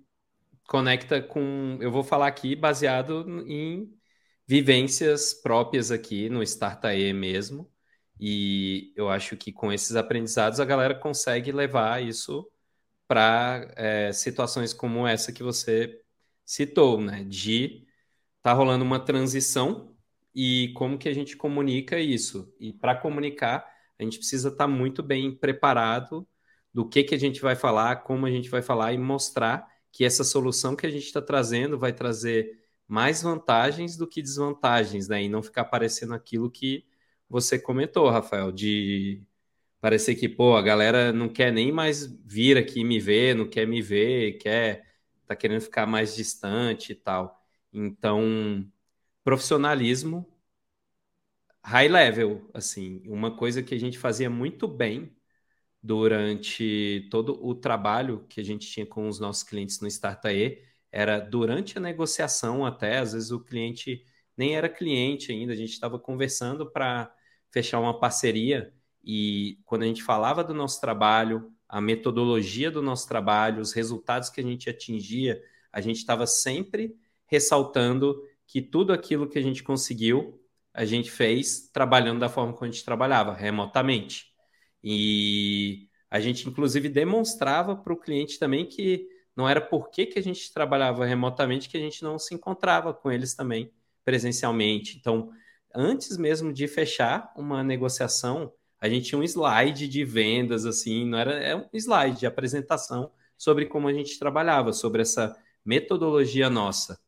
conecta 0.69 1.21
com. 1.21 1.79
Eu 1.81 1.91
vou 1.91 2.05
falar 2.05 2.29
aqui 2.29 2.55
baseado 2.55 3.45
em 3.47 3.93
vivências 4.47 5.35
próprias 5.35 5.91
aqui 5.91 6.29
no 6.29 6.43
Startae 6.43 7.13
mesmo. 7.13 7.69
E 8.21 8.93
eu 8.95 9.09
acho 9.09 9.37
que 9.37 9.53
com 9.53 9.73
esses 9.73 9.97
aprendizados 9.97 10.61
a 10.61 10.65
galera 10.65 10.95
consegue 10.95 11.51
levar 11.51 12.01
isso 12.01 12.49
para 13.15 13.73
é, 13.77 14.13
situações 14.13 14.73
como 14.73 15.07
essa 15.07 15.31
que 15.31 15.41
você 15.41 16.01
citou, 16.45 17.01
né? 17.01 17.23
De 17.23 17.87
tá 18.43 18.53
rolando 18.53 18.85
uma 18.85 18.99
transição 18.99 19.97
e 20.35 20.73
como 20.75 20.99
que 20.99 21.09
a 21.09 21.15
gente 21.15 21.37
comunica 21.37 21.97
isso. 22.01 22.53
E 22.59 22.73
para 22.73 22.97
comunicar, 22.97 23.65
a 23.97 24.03
gente 24.03 24.19
precisa 24.19 24.49
estar 24.49 24.65
tá 24.65 24.69
muito 24.69 25.01
bem 25.01 25.31
preparado 25.33 26.27
do 26.73 26.89
que 26.89 27.05
que 27.05 27.15
a 27.15 27.19
gente 27.19 27.41
vai 27.41 27.55
falar, 27.55 28.03
como 28.03 28.27
a 28.27 28.31
gente 28.33 28.51
vai 28.51 28.63
falar 28.63 28.93
e 28.93 28.99
mostrar 28.99 29.65
que 29.93 30.05
essa 30.05 30.25
solução 30.25 30.75
que 30.75 30.87
a 30.87 30.91
gente 30.91 31.05
está 31.07 31.23
trazendo 31.23 31.79
vai 31.79 31.93
trazer 31.93 32.65
mais 32.89 33.23
vantagens 33.23 33.97
do 33.97 34.09
que 34.09 34.21
desvantagens, 34.21 35.07
né? 35.07 35.23
E 35.23 35.29
não 35.29 35.41
ficar 35.41 35.67
parecendo 35.67 36.15
aquilo 36.15 36.51
que 36.51 36.85
você 37.29 37.61
comentou, 37.61 38.11
Rafael, 38.11 38.51
de 38.51 39.23
parecer 39.85 40.15
que, 40.15 40.31
pô, 40.31 40.57
a 40.57 40.63
galera 40.63 41.13
não 41.13 41.29
quer 41.29 41.53
nem 41.53 41.71
mais 41.71 42.07
vir 42.25 42.57
aqui 42.57 42.83
me 42.83 42.99
ver, 42.99 43.35
não 43.37 43.47
quer 43.47 43.67
me 43.67 43.83
ver, 43.83 44.39
quer, 44.39 44.83
tá 45.27 45.37
querendo 45.37 45.61
ficar 45.61 45.85
mais 45.87 46.17
distante 46.17 46.93
e 46.93 46.95
tal. 46.95 47.39
Então, 47.71 48.67
profissionalismo 49.25 50.27
high 51.63 51.89
level, 51.89 52.49
assim, 52.55 53.03
uma 53.07 53.37
coisa 53.37 53.63
que 53.63 53.75
a 53.75 53.79
gente 53.79 53.99
fazia 53.99 54.31
muito 54.31 54.67
bem 54.69 55.15
durante 55.83 57.09
todo 57.11 57.45
o 57.45 57.55
trabalho 57.55 58.27
que 58.29 58.41
a 58.41 58.45
gente 58.45 58.69
tinha 58.69 58.87
com 58.87 59.09
os 59.09 59.21
nossos 59.21 59.43
clientes 59.45 59.81
no 59.81 59.89
Startae, 59.89 60.63
era 60.93 61.19
durante 61.21 61.79
a 61.79 61.81
negociação 61.81 62.67
até, 62.67 62.99
às 62.99 63.13
vezes 63.15 63.31
o 63.33 63.41
cliente 63.45 64.05
nem 64.37 64.57
era 64.57 64.69
cliente 64.69 65.33
ainda, 65.33 65.53
a 65.53 65.57
gente 65.57 65.73
estava 65.73 65.99
conversando 65.99 66.71
para 66.73 67.15
fechar 67.51 67.81
uma 67.81 67.99
parceria 68.01 68.75
e 69.05 69.59
quando 69.65 69.83
a 69.83 69.87
gente 69.87 70.03
falava 70.03 70.43
do 70.43 70.55
nosso 70.55 70.81
trabalho, 70.81 71.53
a 71.69 71.81
metodologia 71.81 72.71
do 72.71 72.81
nosso 72.81 73.07
trabalho, 73.09 73.61
os 73.61 73.73
resultados 73.73 74.31
que 74.31 74.41
a 74.41 74.45
gente 74.45 74.71
atingia, 74.71 75.43
a 75.73 75.81
gente 75.81 75.97
estava 75.97 76.27
sempre 76.27 76.97
ressaltando 77.27 78.23
que 78.47 78.63
tudo 78.63 78.93
aquilo 78.93 79.29
que 79.29 79.39
a 79.39 79.43
gente 79.43 79.63
conseguiu, 79.63 80.41
a 80.73 80.85
gente 80.85 81.11
fez 81.11 81.69
trabalhando 81.73 82.21
da 82.21 82.29
forma 82.29 82.53
como 82.53 82.65
a 82.65 82.71
gente 82.71 82.85
trabalhava, 82.85 83.35
remotamente. 83.35 84.33
E 84.83 85.89
a 86.11 86.21
gente, 86.21 86.49
inclusive, 86.49 86.89
demonstrava 86.89 87.77
para 87.77 87.93
o 87.93 87.97
cliente 87.97 88.39
também 88.39 88.67
que 88.67 89.09
não 89.37 89.49
era 89.49 89.61
porque 89.61 90.07
que 90.07 90.19
a 90.19 90.23
gente 90.23 90.53
trabalhava 90.53 91.05
remotamente 91.05 91.69
que 91.69 91.77
a 91.77 91.81
gente 91.81 92.03
não 92.03 92.19
se 92.19 92.35
encontrava 92.35 92.95
com 92.95 93.11
eles 93.11 93.35
também 93.35 93.73
presencialmente. 94.05 94.97
Então, 94.97 95.31
antes 95.75 96.17
mesmo 96.17 96.53
de 96.53 96.69
fechar 96.69 97.33
uma 97.37 97.65
negociação, 97.65 98.53
a 98.81 98.89
gente 98.89 99.07
tinha 99.09 99.19
um 99.19 99.23
slide 99.25 99.89
de 99.89 100.05
vendas, 100.05 100.67
assim, 100.67 101.07
não 101.07 101.19
era 101.19 101.33
é 101.35 101.57
um 101.57 101.69
slide 101.73 102.21
de 102.21 102.27
apresentação 102.27 103.11
sobre 103.37 103.67
como 103.67 103.89
a 103.89 103.93
gente 103.93 104.19
trabalhava, 104.19 104.73
sobre 104.73 105.03
essa 105.03 105.37
metodologia 105.65 106.51
nossa. 106.51 106.99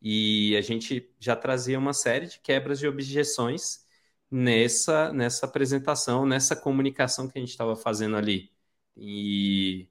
E 0.00 0.56
a 0.56 0.60
gente 0.60 1.10
já 1.18 1.36
trazia 1.36 1.78
uma 1.78 1.92
série 1.92 2.26
de 2.26 2.40
quebras 2.40 2.78
de 2.78 2.86
objeções 2.86 3.86
nessa, 4.30 5.12
nessa 5.12 5.46
apresentação, 5.46 6.26
nessa 6.26 6.56
comunicação 6.56 7.28
que 7.28 7.38
a 7.38 7.40
gente 7.40 7.50
estava 7.50 7.76
fazendo 7.76 8.16
ali. 8.16 8.52
E 8.96 9.88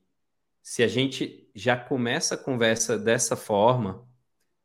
se 0.62 0.84
a 0.84 0.88
gente 0.88 1.50
já 1.56 1.78
começa 1.78 2.36
a 2.36 2.38
conversa 2.38 2.98
dessa 2.98 3.36
forma, 3.36 4.08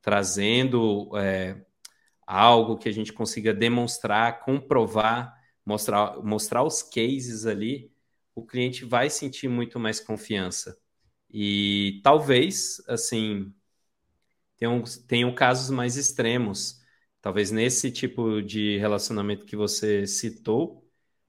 trazendo 0.02 1.10
é, 1.18 1.64
algo 2.26 2.78
que 2.78 2.88
a 2.88 2.92
gente 2.92 3.12
consiga 3.12 3.52
demonstrar, 3.52 4.40
comprovar, 4.40 5.39
mostrar, 5.64 6.18
mostrar 6.22 6.62
os 6.64 6.82
cases 6.82 7.46
ali, 7.46 7.92
o 8.34 8.44
cliente 8.44 8.84
vai 8.84 9.10
sentir 9.10 9.48
muito 9.48 9.78
mais 9.78 10.00
confiança. 10.00 10.78
E 11.30 12.00
talvez, 12.02 12.82
assim, 12.88 13.52
tenham, 14.56 14.82
tenham 15.06 15.34
casos 15.34 15.70
mais 15.70 15.96
extremos. 15.96 16.80
Talvez 17.20 17.50
nesse 17.50 17.90
tipo 17.90 18.40
de 18.42 18.78
relacionamento 18.78 19.44
que 19.46 19.56
você 19.56 20.06
citou, 20.06 20.86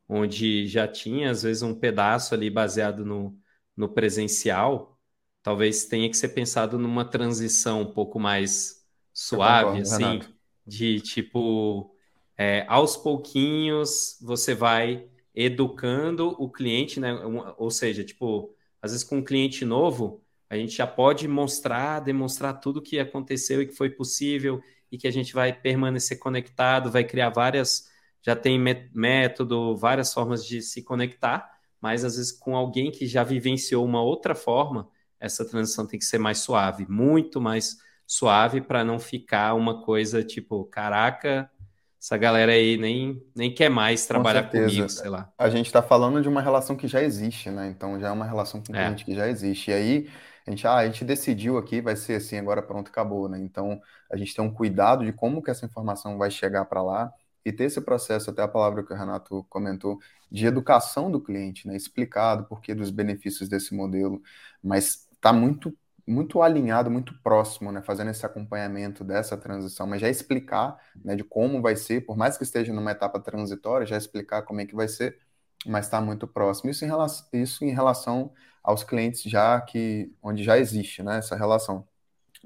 onde 0.07 0.67
já 0.67 0.87
tinha, 0.87 1.31
às 1.31 1.43
vezes, 1.43 1.63
um 1.63 1.75
pedaço 1.77 2.33
ali 2.33 2.49
baseado 2.49 3.05
no, 3.05 3.37
no 3.75 3.89
presencial, 3.89 4.99
talvez 5.43 5.85
tenha 5.85 6.09
que 6.09 6.17
ser 6.17 6.29
pensado 6.29 6.77
numa 6.77 7.05
transição 7.05 7.81
um 7.81 7.93
pouco 7.93 8.19
mais 8.19 8.85
suave, 9.13 9.79
concordo, 9.79 9.81
assim, 9.81 10.19
Renato. 10.19 10.35
de 10.65 11.01
tipo, 11.01 11.95
é, 12.37 12.65
aos 12.67 12.97
pouquinhos 12.97 14.17
você 14.21 14.53
vai 14.55 15.07
educando 15.33 16.35
o 16.39 16.49
cliente, 16.49 16.99
né? 16.99 17.13
Ou 17.57 17.71
seja, 17.71 18.03
tipo, 18.03 18.53
às 18.81 18.91
vezes 18.91 19.05
com 19.05 19.17
um 19.17 19.23
cliente 19.23 19.63
novo, 19.63 20.21
a 20.49 20.55
gente 20.57 20.75
já 20.75 20.85
pode 20.85 21.27
mostrar, 21.27 22.01
demonstrar 22.01 22.59
tudo 22.59 22.77
o 22.77 22.81
que 22.81 22.99
aconteceu 22.99 23.61
e 23.61 23.67
que 23.67 23.73
foi 23.73 23.89
possível 23.89 24.61
e 24.91 24.97
que 24.97 25.07
a 25.07 25.11
gente 25.11 25.33
vai 25.33 25.53
permanecer 25.53 26.19
conectado, 26.19 26.91
vai 26.91 27.03
criar 27.05 27.29
várias, 27.29 27.89
já 28.21 28.35
tem 28.35 28.59
método, 28.93 29.77
várias 29.77 30.13
formas 30.13 30.45
de 30.45 30.61
se 30.61 30.83
conectar, 30.83 31.49
mas 31.79 32.03
às 32.03 32.17
vezes 32.17 32.31
com 32.33 32.55
alguém 32.55 32.91
que 32.91 33.07
já 33.07 33.23
vivenciou 33.23 33.85
uma 33.85 34.01
outra 34.01 34.35
forma, 34.35 34.89
essa 35.19 35.45
transição 35.45 35.87
tem 35.87 35.97
que 35.97 36.05
ser 36.05 36.17
mais 36.17 36.39
suave, 36.39 36.85
muito 36.89 37.39
mais 37.39 37.77
suave 38.05 38.59
para 38.59 38.83
não 38.83 38.99
ficar 38.99 39.53
uma 39.53 39.81
coisa 39.83 40.21
tipo, 40.21 40.65
caraca, 40.65 41.49
essa 42.01 42.17
galera 42.17 42.51
aí 42.51 42.77
nem, 42.77 43.23
nem 43.35 43.53
quer 43.53 43.69
mais 43.69 44.07
trabalhar 44.07 44.49
com 44.49 44.57
comigo, 44.57 44.89
sei 44.89 45.07
lá. 45.07 45.31
A 45.37 45.49
gente 45.51 45.67
está 45.67 45.83
falando 45.83 46.19
de 46.19 46.27
uma 46.27 46.41
relação 46.41 46.75
que 46.75 46.87
já 46.87 46.99
existe, 47.03 47.51
né? 47.51 47.69
Então 47.69 47.99
já 47.99 48.07
é 48.07 48.11
uma 48.11 48.25
relação 48.25 48.59
com 48.59 48.73
o 48.73 48.75
é. 48.75 48.85
cliente 48.85 49.05
que 49.05 49.13
já 49.13 49.27
existe. 49.27 49.69
E 49.69 49.73
aí 49.75 50.09
a 50.47 50.49
gente, 50.49 50.65
ah, 50.65 50.77
a 50.77 50.85
gente 50.87 51.05
decidiu 51.05 51.59
aqui, 51.59 51.79
vai 51.79 51.95
ser 51.95 52.15
assim, 52.15 52.39
agora 52.39 52.63
pronto, 52.63 52.89
acabou, 52.89 53.29
né? 53.29 53.37
Então 53.39 53.79
a 54.11 54.17
gente 54.17 54.33
tem 54.33 54.43
um 54.43 54.51
cuidado 54.51 55.05
de 55.05 55.13
como 55.13 55.43
que 55.43 55.51
essa 55.51 55.63
informação 55.63 56.17
vai 56.17 56.31
chegar 56.31 56.65
para 56.65 56.81
lá 56.81 57.13
e 57.45 57.51
ter 57.51 57.65
esse 57.65 57.79
processo, 57.79 58.31
até 58.31 58.41
a 58.41 58.47
palavra 58.47 58.83
que 58.83 58.91
o 58.91 58.95
Renato 58.95 59.45
comentou, 59.47 59.99
de 60.31 60.47
educação 60.47 61.11
do 61.11 61.21
cliente, 61.21 61.67
né? 61.67 61.75
Explicado 61.75 62.45
por 62.45 62.61
que 62.61 62.73
dos 62.73 62.89
benefícios 62.89 63.47
desse 63.47 63.75
modelo, 63.75 64.19
mas 64.63 65.07
está 65.13 65.31
muito 65.31 65.71
muito 66.07 66.41
alinhado, 66.41 66.89
muito 66.91 67.13
próximo, 67.21 67.71
né, 67.71 67.81
fazendo 67.81 68.11
esse 68.11 68.25
acompanhamento 68.25 69.03
dessa 69.03 69.37
transição, 69.37 69.87
mas 69.87 70.01
já 70.01 70.09
explicar, 70.09 70.77
né, 71.03 71.15
de 71.15 71.23
como 71.23 71.61
vai 71.61 71.75
ser, 71.75 72.05
por 72.05 72.17
mais 72.17 72.37
que 72.37 72.43
esteja 72.43 72.73
numa 72.73 72.91
etapa 72.91 73.19
transitória, 73.19 73.85
já 73.85 73.97
explicar 73.97 74.43
como 74.43 74.61
é 74.61 74.65
que 74.65 74.75
vai 74.75 74.87
ser, 74.87 75.19
mas 75.65 75.85
está 75.85 76.01
muito 76.01 76.27
próximo. 76.27 76.71
Isso 76.71 76.83
em, 76.85 76.87
relação, 76.87 77.27
isso 77.33 77.65
em 77.65 77.71
relação 77.71 78.33
aos 78.63 78.83
clientes 78.83 79.23
já 79.23 79.59
que, 79.61 80.11
onde 80.21 80.43
já 80.43 80.57
existe, 80.57 81.03
né, 81.03 81.17
essa 81.19 81.35
relação. 81.35 81.87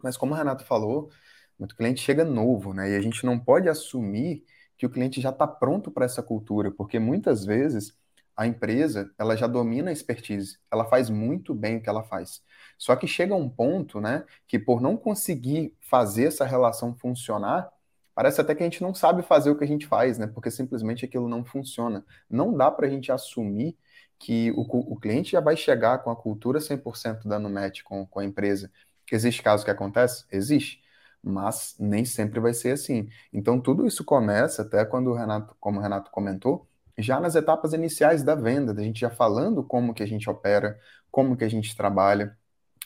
Mas 0.04 0.18
como 0.18 0.34
o 0.34 0.38
Renato 0.38 0.66
falou, 0.66 1.10
muito 1.58 1.76
cliente 1.76 2.02
chega 2.02 2.26
novo, 2.26 2.74
né, 2.74 2.92
e 2.92 2.96
a 2.96 3.02
gente 3.02 3.26
não 3.26 3.40
pode 3.40 3.70
assumir 3.70 4.44
que 4.78 4.86
o 4.86 4.90
cliente 4.90 5.22
já 5.22 5.30
está 5.30 5.48
pronto 5.48 5.90
para 5.92 6.06
essa 6.06 6.22
cultura, 6.22 6.72
porque 6.72 7.00
muitas 7.00 7.46
vezes 7.46 7.94
a 8.36 8.46
empresa 8.46 9.10
ela 9.18 9.36
já 9.36 9.48
domina 9.48 9.90
a 9.90 9.94
expertise, 9.94 10.58
ela 10.72 10.86
faz 10.86 11.10
muito 11.10 11.54
bem 11.54 11.78
o 11.78 11.82
que 11.82 11.90
ela 11.90 12.04
faz. 12.04 12.42
Só 12.78 12.96
que 12.96 13.08
chega 13.08 13.36
um 13.36 13.50
ponto, 13.50 14.00
né, 14.02 14.24
que 14.48 14.60
por 14.60 14.82
não 14.82 14.98
conseguir 14.98 15.76
fazer 15.82 16.26
essa 16.26 16.46
relação 16.46 16.94
funcionar, 16.96 17.70
parece 18.14 18.42
até 18.42 18.56
que 18.56 18.64
a 18.64 18.66
gente 18.66 18.82
não 18.82 18.94
sabe 18.94 19.22
fazer 19.24 19.50
o 19.50 19.58
que 19.58 19.64
a 19.64 19.68
gente 19.68 19.86
faz, 19.88 20.18
né, 20.18 20.28
porque 20.28 20.52
simplesmente 20.52 21.06
aquilo 21.06 21.28
não 21.28 21.44
funciona. 21.46 22.06
Não 22.30 22.56
dá 22.56 22.72
para 22.72 22.88
a 22.88 22.90
gente 22.90 23.12
assumir 23.12 23.78
que 24.20 24.52
o, 24.52 24.62
o 24.94 24.98
cliente 25.00 25.32
já 25.32 25.42
vai 25.42 25.58
chegar 25.58 26.00
com 26.00 26.10
a 26.10 26.16
cultura 26.16 26.60
100% 26.60 27.22
dando 27.26 27.50
match 27.50 27.82
com, 27.84 28.06
com 28.06 28.20
a 28.20 28.26
empresa. 28.26 28.72
Existe 29.12 29.42
caso 29.44 29.64
que 29.66 29.72
acontece? 29.72 30.26
Existe 30.32 30.86
mas 31.26 31.76
nem 31.80 32.06
sempre 32.06 32.40
vai 32.40 32.54
ser 32.54 32.72
assim. 32.72 33.10
Então 33.34 33.60
tudo 33.60 33.88
isso 33.88 34.04
começa 34.06 34.62
até 34.62 34.86
quando 34.86 35.10
o 35.10 35.16
Renato, 35.16 35.56
como 35.60 35.80
o 35.80 35.82
Renato 35.82 36.12
comentou, 36.12 36.68
já 36.98 37.20
nas 37.20 37.36
etapas 37.36 37.74
iniciais 37.74 38.24
da 38.24 38.36
venda, 38.36 38.74
da 38.74 38.84
gente 38.84 39.00
já 39.02 39.10
falando 39.10 39.64
como 39.64 39.94
que 39.94 40.04
a 40.04 40.06
gente 40.06 40.30
opera, 40.30 40.80
como 41.12 41.36
que 41.36 41.44
a 41.44 41.50
gente 41.50 41.76
trabalha. 41.76 42.38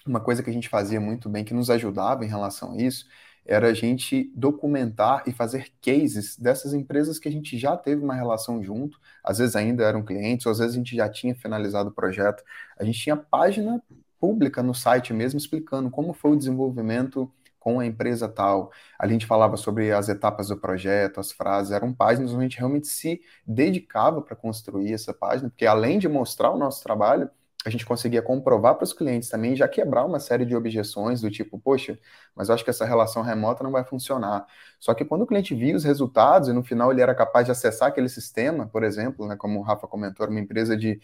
Uma 0.05 0.19
coisa 0.19 0.41
que 0.43 0.49
a 0.49 0.53
gente 0.53 0.69
fazia 0.69 0.99
muito 0.99 1.29
bem, 1.29 1.43
que 1.43 1.53
nos 1.53 1.69
ajudava 1.69 2.25
em 2.25 2.27
relação 2.27 2.73
a 2.73 2.77
isso, 2.77 3.05
era 3.45 3.67
a 3.69 3.73
gente 3.73 4.31
documentar 4.35 5.23
e 5.25 5.31
fazer 5.31 5.71
cases 5.81 6.37
dessas 6.37 6.73
empresas 6.73 7.17
que 7.17 7.27
a 7.27 7.31
gente 7.31 7.57
já 7.57 7.75
teve 7.75 8.03
uma 8.03 8.13
relação 8.13 8.61
junto, 8.63 8.99
às 9.23 9.39
vezes 9.39 9.55
ainda 9.55 9.83
eram 9.83 10.03
clientes, 10.03 10.45
ou 10.45 10.51
às 10.51 10.59
vezes 10.59 10.75
a 10.75 10.77
gente 10.77 10.95
já 10.95 11.09
tinha 11.09 11.33
finalizado 11.35 11.89
o 11.89 11.93
projeto. 11.93 12.43
A 12.77 12.83
gente 12.83 12.99
tinha 12.99 13.17
página 13.17 13.81
pública 14.19 14.61
no 14.61 14.75
site 14.75 15.13
mesmo 15.13 15.37
explicando 15.39 15.89
como 15.89 16.13
foi 16.13 16.31
o 16.31 16.35
desenvolvimento 16.35 17.31
com 17.59 17.79
a 17.79 17.85
empresa 17.85 18.27
tal. 18.27 18.71
A 18.97 19.07
gente 19.07 19.25
falava 19.25 19.57
sobre 19.57 19.91
as 19.91 20.09
etapas 20.09 20.47
do 20.47 20.57
projeto, 20.57 21.19
as 21.19 21.31
frases, 21.31 21.71
eram 21.71 21.93
páginas 21.93 22.31
onde 22.31 22.39
a 22.39 22.43
gente 22.43 22.57
realmente 22.57 22.87
se 22.87 23.21
dedicava 23.45 24.21
para 24.21 24.35
construir 24.35 24.93
essa 24.93 25.13
página, 25.13 25.49
porque 25.49 25.65
além 25.65 25.99
de 25.99 26.07
mostrar 26.07 26.51
o 26.51 26.57
nosso 26.57 26.81
trabalho, 26.83 27.29
a 27.65 27.69
gente 27.69 27.85
conseguia 27.85 28.21
comprovar 28.21 28.75
para 28.75 28.85
os 28.85 28.93
clientes 28.93 29.29
também, 29.29 29.55
já 29.55 29.67
quebrar 29.67 30.05
uma 30.05 30.19
série 30.19 30.45
de 30.45 30.55
objeções 30.55 31.21
do 31.21 31.29
tipo, 31.29 31.59
poxa, 31.59 31.99
mas 32.35 32.47
eu 32.49 32.55
acho 32.55 32.63
que 32.63 32.69
essa 32.69 32.85
relação 32.85 33.21
remota 33.21 33.63
não 33.63 33.71
vai 33.71 33.83
funcionar. 33.83 34.45
Só 34.79 34.93
que 34.93 35.03
quando 35.03 35.23
o 35.23 35.27
cliente 35.27 35.53
via 35.53 35.75
os 35.75 35.83
resultados 35.83 36.47
e 36.49 36.53
no 36.53 36.63
final 36.63 36.91
ele 36.91 37.01
era 37.01 37.13
capaz 37.13 37.45
de 37.45 37.51
acessar 37.51 37.89
aquele 37.89 38.07
sistema, 38.09 38.67
por 38.67 38.83
exemplo, 38.83 39.27
né, 39.27 39.35
como 39.35 39.59
o 39.59 39.61
Rafa 39.61 39.87
comentou, 39.87 40.27
uma 40.27 40.39
empresa 40.39 40.77
de 40.77 41.01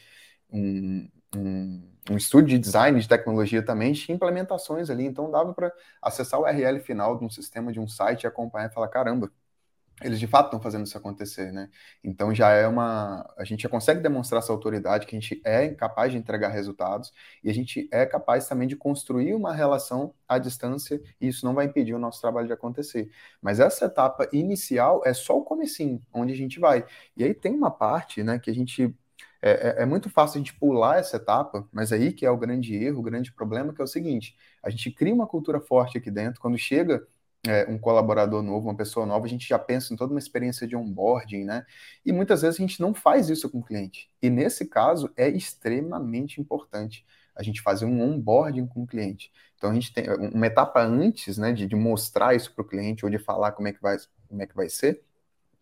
um, 0.51 1.09
um 1.35 1.95
um 2.09 2.17
estúdio 2.17 2.49
de 2.49 2.59
design 2.59 2.99
de 2.99 3.07
tecnologia 3.07 3.63
também 3.65 3.93
tinha 3.93 4.15
implementações 4.15 4.89
ali, 4.89 5.05
então 5.05 5.31
dava 5.31 5.53
para 5.53 5.71
acessar 6.01 6.39
o 6.39 6.43
URL 6.43 6.79
final 6.79 7.17
de 7.17 7.25
um 7.25 7.29
sistema, 7.29 7.71
de 7.71 7.79
um 7.79 7.87
site 7.87 8.23
e 8.23 8.27
acompanhar 8.27 8.69
e 8.69 8.73
falar, 8.73 8.87
caramba, 8.89 9.31
eles 10.03 10.19
de 10.19 10.27
fato 10.27 10.47
estão 10.47 10.59
fazendo 10.59 10.85
isso 10.85 10.97
acontecer, 10.97 11.53
né? 11.53 11.69
Então 12.03 12.33
já 12.35 12.49
é 12.51 12.67
uma. 12.67 13.25
A 13.37 13.45
gente 13.45 13.63
já 13.63 13.69
consegue 13.69 14.01
demonstrar 14.01 14.41
essa 14.41 14.51
autoridade 14.51 15.05
que 15.05 15.15
a 15.15 15.19
gente 15.19 15.41
é 15.45 15.69
capaz 15.69 16.11
de 16.11 16.17
entregar 16.17 16.49
resultados 16.49 17.13
e 17.43 17.49
a 17.49 17.53
gente 17.53 17.87
é 17.91 18.05
capaz 18.05 18.47
também 18.47 18.67
de 18.67 18.75
construir 18.75 19.33
uma 19.33 19.53
relação 19.53 20.13
à 20.27 20.37
distância 20.37 21.01
e 21.19 21.27
isso 21.29 21.45
não 21.45 21.53
vai 21.53 21.65
impedir 21.65 21.93
o 21.93 21.99
nosso 21.99 22.19
trabalho 22.19 22.47
de 22.47 22.53
acontecer. 22.53 23.09
Mas 23.41 23.59
essa 23.59 23.85
etapa 23.85 24.27
inicial 24.33 25.01
é 25.05 25.13
só 25.13 25.37
o 25.37 25.43
comecinho, 25.43 26.01
onde 26.13 26.33
a 26.33 26.37
gente 26.37 26.59
vai. 26.59 26.85
E 27.15 27.23
aí 27.23 27.33
tem 27.33 27.53
uma 27.53 27.71
parte, 27.71 28.21
né, 28.21 28.37
que 28.37 28.49
a 28.49 28.53
gente 28.53 28.93
é, 29.41 29.51
é, 29.51 29.83
é, 29.83 29.85
muito 29.85 30.09
fácil 30.09 30.37
a 30.37 30.39
gente 30.39 30.55
pular 30.55 30.97
essa 30.97 31.17
etapa, 31.17 31.67
mas 31.71 31.91
aí 31.91 32.11
que 32.11 32.25
é 32.25 32.31
o 32.31 32.37
grande 32.37 32.75
erro, 32.75 32.99
o 32.99 33.03
grande 33.03 33.31
problema, 33.31 33.73
que 33.73 33.81
é 33.81 33.83
o 33.83 33.87
seguinte: 33.87 34.35
a 34.63 34.69
gente 34.69 34.91
cria 34.91 35.13
uma 35.13 35.27
cultura 35.27 35.61
forte 35.61 35.97
aqui 35.97 36.11
dentro, 36.11 36.41
quando 36.41 36.57
chega 36.57 37.05
é, 37.47 37.65
um 37.69 37.77
colaborador 37.77 38.41
novo, 38.41 38.67
uma 38.67 38.75
pessoa 38.75 39.05
nova, 39.05 39.25
a 39.25 39.29
gente 39.29 39.47
já 39.47 39.59
pensa 39.59 39.93
em 39.93 39.97
toda 39.97 40.11
uma 40.13 40.19
experiência 40.19 40.67
de 40.67 40.75
onboarding, 40.75 41.43
né? 41.43 41.65
E 42.05 42.11
muitas 42.11 42.41
vezes 42.41 42.59
a 42.59 42.61
gente 42.61 42.81
não 42.81 42.93
faz 42.93 43.29
isso 43.29 43.49
com 43.49 43.59
o 43.59 43.63
cliente. 43.63 44.09
E 44.21 44.29
nesse 44.29 44.65
caso 44.67 45.11
é 45.15 45.27
extremamente 45.29 46.41
importante 46.41 47.05
a 47.35 47.43
gente 47.43 47.61
fazer 47.61 47.85
um 47.85 48.01
onboarding 48.01 48.65
com 48.67 48.83
o 48.83 48.87
cliente. 48.87 49.31
Então 49.57 49.69
a 49.71 49.73
gente 49.73 49.93
tem 49.93 50.05
uma 50.33 50.47
etapa 50.47 50.81
antes, 50.81 51.37
né, 51.37 51.51
de, 51.51 51.67
de 51.67 51.75
mostrar 51.75 52.35
isso 52.35 52.53
para 52.53 52.61
o 52.63 52.67
cliente 52.67 53.05
ou 53.05 53.11
de 53.11 53.17
falar 53.19 53.51
como 53.51 53.67
é 53.67 53.73
que 53.73 53.81
vai, 53.81 53.97
como 54.27 54.41
é 54.41 54.47
que 54.47 54.55
vai 54.55 54.69
ser, 54.69 55.03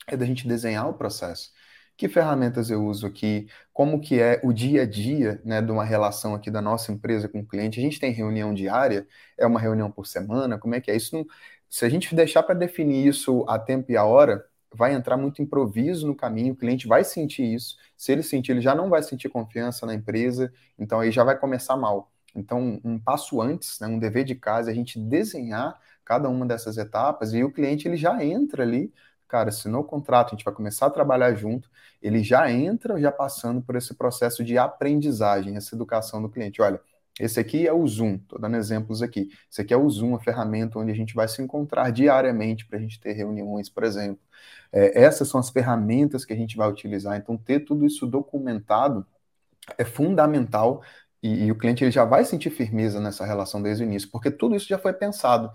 é 0.08 0.18
da 0.18 0.26
gente 0.26 0.48
desenhar 0.48 0.88
o 0.90 0.94
processo. 0.94 1.52
que 1.96 2.10
ferramentas 2.10 2.70
eu 2.72 2.84
uso 2.86 3.06
aqui, 3.08 3.48
como 3.72 4.00
que 4.02 4.20
é 4.20 4.42
o 4.44 4.52
dia 4.52 4.82
a 4.84 4.86
dia 4.86 5.42
né, 5.46 5.62
de 5.62 5.72
uma 5.72 5.86
relação 5.86 6.34
aqui 6.36 6.50
da 6.52 6.62
nossa 6.62 6.92
empresa 6.92 7.30
com 7.30 7.40
o 7.42 7.46
cliente. 7.48 7.80
A 7.80 7.84
gente 7.84 8.00
tem 8.00 8.12
reunião 8.12 8.54
diária, 8.54 9.08
é 9.38 9.46
uma 9.46 9.60
reunião 9.60 9.92
por 9.92 10.08
semana, 10.08 10.58
como 10.58 10.76
é 10.76 10.82
que 10.82 10.90
é? 10.92 10.96
Isso 10.96 11.16
não, 11.16 11.26
se 11.74 11.86
a 11.86 11.90
gente 11.90 12.14
deixar 12.14 12.44
para 12.44 12.54
definir 12.54 13.08
isso 13.08 13.44
a 13.48 13.58
tempo 13.58 13.92
e 13.92 13.98
a 13.98 14.06
hora, 14.06 14.46
vai 14.72 14.94
entrar 14.94 15.18
muito 15.18 15.42
improviso 15.42 16.06
no 16.06 16.14
caminho, 16.14 16.54
o 16.54 16.56
cliente 16.56 16.88
vai 16.88 17.04
sentir 17.04 17.52
isso. 17.52 17.78
Se 17.98 18.12
ele 18.12 18.22
sentir, 18.22 18.52
ele 18.52 18.62
já 18.62 18.76
não 18.76 18.92
vai 18.92 19.02
sentir 19.02 19.28
confiança 19.28 19.84
na 19.84 19.96
empresa, 19.96 20.54
então 20.78 21.00
aí 21.00 21.10
já 21.10 21.24
vai 21.24 21.36
começar 21.36 21.76
mal. 21.76 22.12
Então, 22.36 22.80
um 22.84 23.00
passo 23.00 23.42
antes, 23.42 23.80
né, 23.80 23.88
um 23.88 23.98
dever 23.98 24.24
de 24.24 24.36
casa, 24.36 24.70
é 24.70 24.72
a 24.72 24.76
gente 24.76 25.00
desenhar 25.00 25.80
cada 26.06 26.30
uma 26.30 26.46
dessas 26.46 26.78
etapas 26.78 27.34
e 27.34 27.44
o 27.44 27.52
cliente 27.52 27.88
ele 27.88 27.98
já 27.98 28.24
entra 28.24 28.62
ali, 28.62 28.94
cara, 29.28 29.50
assinou 29.50 29.82
o 29.82 29.84
contrato, 29.84 30.28
a 30.28 30.36
gente 30.36 30.46
vai 30.46 30.54
começar 30.54 30.86
a 30.86 30.92
trabalhar 30.92 31.34
junto, 31.34 31.72
ele 32.00 32.22
já 32.22 32.52
entra 32.52 33.02
já 33.02 33.12
passando 33.12 33.64
por 33.64 33.76
esse 33.76 33.96
processo 33.96 34.44
de 34.44 34.60
aprendizagem, 34.60 35.58
essa 35.58 35.74
educação 35.74 36.22
do 36.22 36.30
cliente. 36.30 36.62
Olha, 36.62 36.80
esse 37.20 37.40
aqui 37.40 37.68
é 37.68 37.74
o 37.74 37.86
Zoom, 37.88 38.16
estou 38.16 38.40
dando 38.40 38.58
exemplos 38.58 39.02
aqui. 39.02 39.30
Esse 39.52 39.62
aqui 39.62 39.74
é 39.74 39.78
o 39.78 39.88
Zoom, 39.90 40.16
a 40.16 40.20
ferramenta 40.20 40.80
onde 40.80 40.92
a 40.92 40.96
gente 40.96 41.14
vai 41.14 41.28
se 41.28 41.42
encontrar 41.42 41.92
diariamente 41.92 42.66
para 42.66 42.78
a 42.78 42.82
gente 42.82 43.00
ter 43.00 43.14
reuniões, 43.14 43.70
por 43.70 43.84
exemplo. 43.84 44.20
É, 44.72 45.04
essas 45.04 45.28
são 45.28 45.40
as 45.40 45.50
ferramentas 45.50 46.26
que 46.26 46.34
a 46.34 46.36
gente 46.36 46.58
vai 46.58 46.70
utilizar. 46.70 47.16
Então, 47.18 47.38
ter 47.38 47.62
tudo 47.62 47.86
isso 47.86 48.08
documentado 48.08 49.06
é 49.78 49.86
fundamental 49.86 50.84
e, 51.22 51.46
e, 51.46 51.52
o 51.52 51.58
cliente 51.58 51.84
ele 51.84 51.92
já 51.92 52.04
vai 52.06 52.26
sentir 52.26 52.50
firmeza 52.50 53.00
nessa 53.00 53.26
relação 53.26 53.62
desde 53.62 53.84
o 53.84 53.86
início, 53.86 54.10
porque 54.12 54.30
tudo 54.30 54.56
isso 54.56 54.68
já 54.68 54.78
foi 54.78 54.94
pensado. 54.94 55.52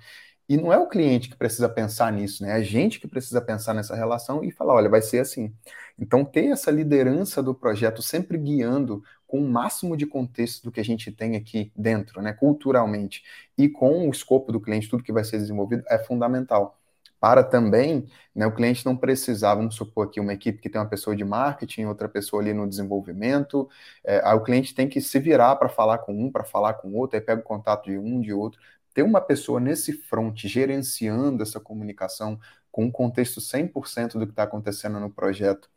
E 0.48 0.56
não 0.56 0.72
é 0.72 0.78
o 0.78 0.88
cliente 0.88 1.28
que 1.28 1.36
precisa 1.36 1.68
pensar 1.68 2.10
nisso, 2.12 2.42
né? 2.42 2.50
É 2.50 2.54
a 2.54 2.62
gente 2.62 2.98
que 2.98 3.06
precisa 3.06 3.40
pensar 3.40 3.74
nessa 3.74 3.94
relação 3.94 4.42
e 4.42 4.50
falar, 4.50 4.74
olha, 4.74 4.88
vai 4.88 5.02
ser 5.02 5.18
assim. 5.20 5.54
Então, 5.98 6.24
ter 6.24 6.46
essa 6.46 6.70
liderança 6.70 7.42
do 7.42 7.54
projeto 7.54 8.00
sempre 8.00 8.38
guiando 8.38 9.02
com 9.28 9.38
o 9.40 9.48
máximo 9.48 9.96
de 9.96 10.06
contexto 10.06 10.64
do 10.64 10.72
que 10.72 10.80
a 10.80 10.84
gente 10.84 11.12
tem 11.12 11.36
aqui 11.36 11.70
dentro, 11.76 12.20
né, 12.22 12.32
culturalmente, 12.32 13.22
e 13.56 13.68
com 13.68 14.08
o 14.08 14.10
escopo 14.10 14.50
do 14.50 14.60
cliente, 14.60 14.88
tudo 14.88 15.04
que 15.04 15.12
vai 15.12 15.22
ser 15.22 15.38
desenvolvido, 15.38 15.84
é 15.88 15.98
fundamental. 15.98 16.78
Para 17.20 17.44
também, 17.44 18.08
né, 18.34 18.46
o 18.46 18.54
cliente 18.54 18.86
não 18.86 18.96
precisar, 18.96 19.54
vamos 19.54 19.74
supor 19.74 20.06
aqui, 20.06 20.20
uma 20.20 20.32
equipe 20.32 20.60
que 20.60 20.70
tem 20.70 20.80
uma 20.80 20.88
pessoa 20.88 21.14
de 21.14 21.24
marketing, 21.24 21.84
outra 21.84 22.08
pessoa 22.08 22.40
ali 22.42 22.54
no 22.54 22.66
desenvolvimento, 22.68 23.68
é, 24.04 24.20
aí 24.24 24.36
o 24.36 24.42
cliente 24.42 24.74
tem 24.74 24.88
que 24.88 25.00
se 25.00 25.18
virar 25.18 25.56
para 25.56 25.68
falar 25.68 25.98
com 25.98 26.12
um, 26.12 26.30
para 26.32 26.44
falar 26.44 26.74
com 26.74 26.94
outro, 26.94 27.18
aí 27.18 27.24
pega 27.24 27.40
o 27.40 27.44
contato 27.44 27.84
de 27.90 27.98
um, 27.98 28.20
de 28.20 28.32
outro. 28.32 28.60
Ter 28.94 29.02
uma 29.02 29.20
pessoa 29.20 29.60
nesse 29.60 29.92
front 29.92 30.46
gerenciando 30.46 31.42
essa 31.42 31.60
comunicação 31.60 32.38
com 32.70 32.84
um 32.84 32.90
contexto 32.90 33.40
100% 33.40 34.18
do 34.18 34.26
que 34.26 34.32
está 34.32 34.44
acontecendo 34.44 35.00
no 35.00 35.10
projeto, 35.10 35.68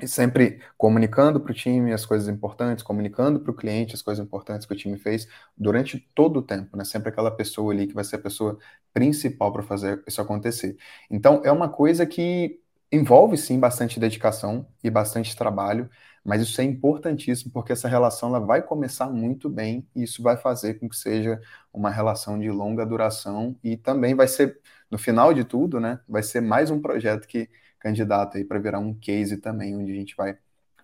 e 0.00 0.08
sempre 0.08 0.60
comunicando 0.76 1.40
para 1.40 1.52
o 1.52 1.54
time 1.54 1.92
as 1.92 2.04
coisas 2.06 2.28
importantes, 2.28 2.82
comunicando 2.82 3.40
para 3.40 3.50
o 3.50 3.54
cliente 3.54 3.94
as 3.94 4.02
coisas 4.02 4.24
importantes 4.24 4.66
que 4.66 4.72
o 4.72 4.76
time 4.76 4.98
fez 4.98 5.28
durante 5.56 5.98
todo 6.14 6.38
o 6.38 6.42
tempo, 6.42 6.76
né? 6.76 6.84
Sempre 6.84 7.08
aquela 7.10 7.30
pessoa 7.30 7.72
ali 7.72 7.86
que 7.86 7.94
vai 7.94 8.04
ser 8.04 8.16
a 8.16 8.18
pessoa 8.18 8.58
principal 8.92 9.52
para 9.52 9.62
fazer 9.62 10.02
isso 10.06 10.20
acontecer. 10.20 10.76
Então, 11.10 11.42
é 11.44 11.52
uma 11.52 11.68
coisa 11.68 12.06
que 12.06 12.60
envolve 12.90 13.36
sim 13.36 13.58
bastante 13.58 13.98
dedicação 13.98 14.66
e 14.82 14.90
bastante 14.90 15.34
trabalho, 15.36 15.90
mas 16.24 16.40
isso 16.42 16.60
é 16.60 16.64
importantíssimo 16.64 17.52
porque 17.52 17.72
essa 17.72 17.88
relação 17.88 18.28
ela 18.30 18.40
vai 18.40 18.62
começar 18.62 19.08
muito 19.10 19.48
bem 19.50 19.86
e 19.94 20.04
isso 20.04 20.22
vai 20.22 20.36
fazer 20.36 20.74
com 20.74 20.88
que 20.88 20.96
seja 20.96 21.40
uma 21.72 21.90
relação 21.90 22.38
de 22.38 22.50
longa 22.50 22.86
duração 22.86 23.56
e 23.62 23.76
também 23.76 24.14
vai 24.14 24.28
ser, 24.28 24.60
no 24.90 24.96
final 24.98 25.34
de 25.34 25.44
tudo, 25.44 25.80
né? 25.80 26.00
Vai 26.08 26.22
ser 26.22 26.40
mais 26.40 26.70
um 26.70 26.80
projeto 26.80 27.26
que 27.26 27.48
candidato 27.84 28.38
aí 28.38 28.44
para 28.44 28.58
virar 28.58 28.78
um 28.78 28.94
case 28.94 29.36
também, 29.36 29.76
onde 29.76 29.92
a 29.92 29.94
gente 29.94 30.16
vai 30.16 30.38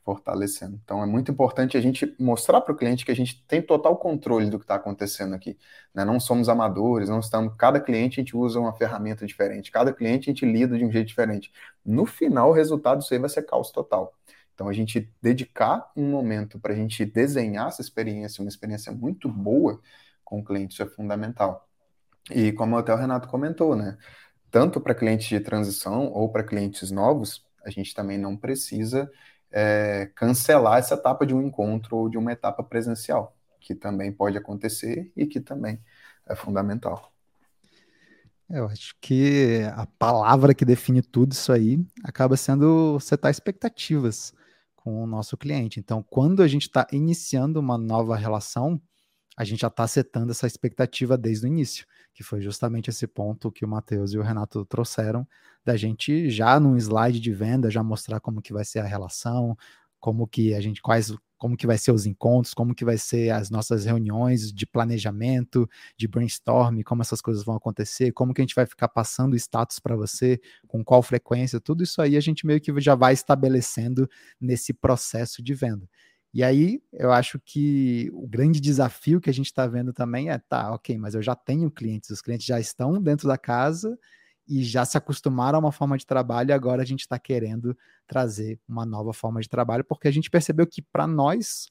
fortalecendo. 0.04 0.78
Então 0.84 1.02
é 1.02 1.06
muito 1.06 1.30
importante 1.30 1.76
a 1.76 1.80
gente 1.80 2.14
mostrar 2.18 2.60
para 2.60 2.72
o 2.72 2.76
cliente 2.76 3.04
que 3.04 3.10
a 3.10 3.16
gente 3.16 3.42
tem 3.46 3.62
total 3.62 3.96
controle 3.96 4.50
do 4.50 4.58
que 4.58 4.64
está 4.64 4.74
acontecendo 4.74 5.34
aqui. 5.34 5.56
Né? 5.94 6.04
Não 6.04 6.20
somos 6.20 6.48
amadores, 6.48 7.08
não 7.08 7.20
estamos. 7.20 7.54
Cada 7.56 7.80
cliente 7.80 8.20
a 8.20 8.22
gente 8.22 8.36
usa 8.36 8.60
uma 8.60 8.72
ferramenta 8.74 9.26
diferente, 9.26 9.70
cada 9.70 9.92
cliente 9.92 10.28
a 10.28 10.32
gente 10.32 10.44
lida 10.44 10.76
de 10.76 10.84
um 10.84 10.92
jeito 10.92 11.08
diferente. 11.08 11.50
No 11.84 12.04
final, 12.04 12.50
o 12.50 12.52
resultado 12.52 12.98
disso 12.98 13.14
aí 13.14 13.20
vai 13.20 13.30
ser 13.30 13.42
caos 13.42 13.70
total. 13.70 14.12
Então 14.54 14.68
a 14.68 14.72
gente 14.74 15.10
dedicar 15.22 15.90
um 15.96 16.10
momento 16.10 16.58
para 16.58 16.74
a 16.74 16.76
gente 16.76 17.04
desenhar 17.04 17.68
essa 17.68 17.80
experiência, 17.80 18.42
uma 18.42 18.48
experiência 18.48 18.92
muito 18.92 19.26
boa 19.28 19.80
com 20.22 20.40
o 20.40 20.44
cliente, 20.44 20.74
isso 20.74 20.82
é 20.82 20.86
fundamental. 20.86 21.66
E 22.30 22.52
como 22.52 22.76
até 22.76 22.92
o 22.92 22.96
Renato 22.96 23.28
comentou, 23.28 23.74
né? 23.74 23.96
Tanto 24.50 24.80
para 24.80 24.94
clientes 24.94 25.28
de 25.28 25.40
transição 25.40 26.12
ou 26.12 26.28
para 26.30 26.44
clientes 26.44 26.90
novos, 26.90 27.44
a 27.64 27.70
gente 27.70 27.94
também 27.94 28.18
não 28.18 28.36
precisa 28.36 29.10
é, 29.50 30.10
cancelar 30.14 30.78
essa 30.78 30.94
etapa 30.94 31.26
de 31.26 31.34
um 31.34 31.42
encontro 31.42 31.96
ou 31.96 32.08
de 32.08 32.18
uma 32.18 32.32
etapa 32.32 32.62
presencial, 32.62 33.36
que 33.60 33.74
também 33.74 34.12
pode 34.12 34.36
acontecer 34.36 35.10
e 35.16 35.26
que 35.26 35.40
também 35.40 35.80
é 36.28 36.34
fundamental. 36.34 37.12
Eu 38.48 38.66
acho 38.66 38.96
que 39.00 39.60
a 39.74 39.86
palavra 39.86 40.52
que 40.52 40.64
define 40.64 41.02
tudo 41.02 41.32
isso 41.32 41.52
aí 41.52 41.78
acaba 42.02 42.36
sendo 42.36 42.98
setar 42.98 43.30
expectativas 43.30 44.32
com 44.74 45.04
o 45.04 45.06
nosso 45.06 45.36
cliente. 45.36 45.78
Então, 45.78 46.02
quando 46.02 46.42
a 46.42 46.48
gente 46.48 46.62
está 46.62 46.86
iniciando 46.90 47.60
uma 47.60 47.78
nova 47.78 48.16
relação, 48.16 48.80
a 49.36 49.44
gente 49.44 49.60
já 49.60 49.68
está 49.68 49.86
setando 49.86 50.32
essa 50.32 50.46
expectativa 50.46 51.16
desde 51.16 51.46
o 51.46 51.48
início 51.48 51.86
que 52.20 52.24
foi 52.24 52.42
justamente 52.42 52.90
esse 52.90 53.06
ponto 53.06 53.50
que 53.50 53.64
o 53.64 53.68
Matheus 53.68 54.12
e 54.12 54.18
o 54.18 54.22
Renato 54.22 54.62
trouxeram, 54.66 55.26
da 55.64 55.74
gente 55.74 56.28
já 56.28 56.60
num 56.60 56.76
slide 56.76 57.18
de 57.18 57.32
venda 57.32 57.70
já 57.70 57.82
mostrar 57.82 58.20
como 58.20 58.42
que 58.42 58.52
vai 58.52 58.62
ser 58.62 58.80
a 58.80 58.84
relação, 58.84 59.56
como 59.98 60.26
que 60.28 60.52
a 60.52 60.60
gente 60.60 60.82
quais 60.82 61.14
como 61.38 61.56
que 61.56 61.66
vai 61.66 61.78
ser 61.78 61.92
os 61.92 62.04
encontros, 62.04 62.52
como 62.52 62.74
que 62.74 62.84
vai 62.84 62.98
ser 62.98 63.30
as 63.30 63.48
nossas 63.48 63.86
reuniões 63.86 64.52
de 64.52 64.66
planejamento, 64.66 65.66
de 65.96 66.06
brainstorm, 66.06 66.82
como 66.82 67.00
essas 67.00 67.22
coisas 67.22 67.42
vão 67.42 67.56
acontecer, 67.56 68.12
como 68.12 68.34
que 68.34 68.42
a 68.42 68.44
gente 68.44 68.54
vai 68.54 68.66
ficar 68.66 68.88
passando 68.88 69.34
status 69.34 69.78
para 69.78 69.96
você, 69.96 70.38
com 70.68 70.84
qual 70.84 71.02
frequência, 71.02 71.58
tudo 71.58 71.82
isso 71.82 72.02
aí 72.02 72.18
a 72.18 72.20
gente 72.20 72.44
meio 72.44 72.60
que 72.60 72.78
já 72.82 72.94
vai 72.94 73.14
estabelecendo 73.14 74.06
nesse 74.38 74.74
processo 74.74 75.42
de 75.42 75.54
venda. 75.54 75.88
E 76.32 76.44
aí 76.44 76.80
eu 76.92 77.12
acho 77.12 77.40
que 77.44 78.08
o 78.12 78.26
grande 78.26 78.60
desafio 78.60 79.20
que 79.20 79.28
a 79.28 79.32
gente 79.32 79.46
está 79.46 79.66
vendo 79.66 79.92
também 79.92 80.30
é, 80.30 80.38
tá, 80.38 80.72
ok, 80.72 80.96
mas 80.96 81.14
eu 81.14 81.22
já 81.22 81.34
tenho 81.34 81.70
clientes, 81.70 82.10
os 82.10 82.22
clientes 82.22 82.46
já 82.46 82.60
estão 82.60 83.02
dentro 83.02 83.26
da 83.26 83.36
casa 83.36 83.98
e 84.46 84.62
já 84.62 84.84
se 84.84 84.96
acostumaram 84.96 85.58
a 85.58 85.60
uma 85.60 85.72
forma 85.72 85.98
de 85.98 86.06
trabalho 86.06 86.50
e 86.50 86.52
agora 86.52 86.82
a 86.82 86.84
gente 86.84 87.00
está 87.00 87.18
querendo 87.18 87.76
trazer 88.06 88.60
uma 88.68 88.86
nova 88.86 89.12
forma 89.12 89.40
de 89.40 89.48
trabalho, 89.48 89.84
porque 89.84 90.08
a 90.08 90.10
gente 90.10 90.30
percebeu 90.30 90.66
que 90.66 90.82
para 90.82 91.06
nós, 91.06 91.68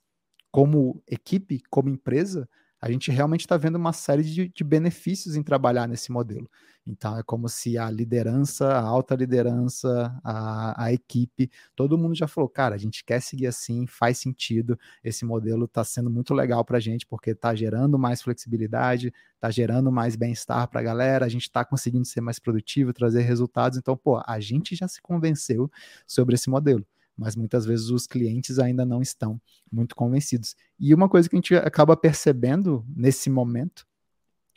como 0.52 1.02
equipe, 1.08 1.62
como 1.70 1.90
empresa, 1.90 2.48
a 2.82 2.90
gente 2.90 3.12
realmente 3.12 3.42
está 3.42 3.58
vendo 3.58 3.76
uma 3.76 3.92
série 3.92 4.24
de, 4.24 4.50
de, 4.50 4.64
benefícios 4.64 5.36
em 5.36 5.44
trabalhar 5.44 5.88
nesse 5.88 6.12
modelo. 6.12 6.50
Então, 6.88 7.18
é 7.18 7.24
como 7.24 7.50
se 7.50 7.78
a 7.78 7.90
liderança, 7.92 8.68
a 8.68 8.82
alta 8.82 9.16
liderança, 9.16 10.18
a, 10.24 10.86
a 10.86 10.94
equipe, 10.94 11.52
todo 11.76 11.98
mundo 11.98 12.16
já 12.16 12.28
falou, 12.28 12.50
cara, 12.50 12.76
a 12.76 12.78
gente 12.78 13.04
quer 13.04 13.22
seguir 13.22 13.48
assim, 13.48 13.86
faz 13.86 14.18
sentido, 14.18 14.80
esse 15.04 15.26
modelo 15.26 15.66
está 15.66 15.84
sendo 15.84 16.10
muito 16.10 16.34
legal 16.34 16.64
para 16.64 16.78
a 16.78 16.80
gente, 16.80 17.06
porque 17.06 17.32
está 17.32 17.54
gerando 17.54 18.00
mais 18.00 18.22
flexibilidade, 18.22 19.14
está 19.36 19.52
gerando 19.52 19.92
mais 19.92 20.16
bem-estar 20.16 20.68
para 20.70 20.80
a 20.80 20.84
galera, 20.84 21.26
a 21.26 21.30
gente 21.30 21.44
está 21.44 21.66
conseguindo 21.66 22.06
ser 22.06 22.22
mais 22.22 22.40
produtivo, 22.40 22.94
trazer 22.94 23.22
resultados. 23.22 23.78
Então, 23.78 23.96
pô, 23.98 24.22
a 24.26 24.40
gente 24.40 24.76
já 24.76 24.88
se 24.88 25.02
convenceu 25.02 25.70
sobre 26.08 26.36
esse 26.36 26.50
modelo 26.50 26.86
mas 27.20 27.36
muitas 27.36 27.66
vezes 27.66 27.90
os 27.90 28.08
clientes 28.08 28.60
ainda 28.60 28.86
não 28.86 29.02
estão 29.02 29.40
muito 29.70 29.94
convencidos. 29.94 30.56
E 30.80 30.94
uma 30.94 31.10
coisa 31.10 31.30
que 31.30 31.36
a 31.36 31.38
gente 31.38 31.56
acaba 31.56 31.98
percebendo 31.98 32.86
nesse 32.96 33.30
momento 33.30 33.86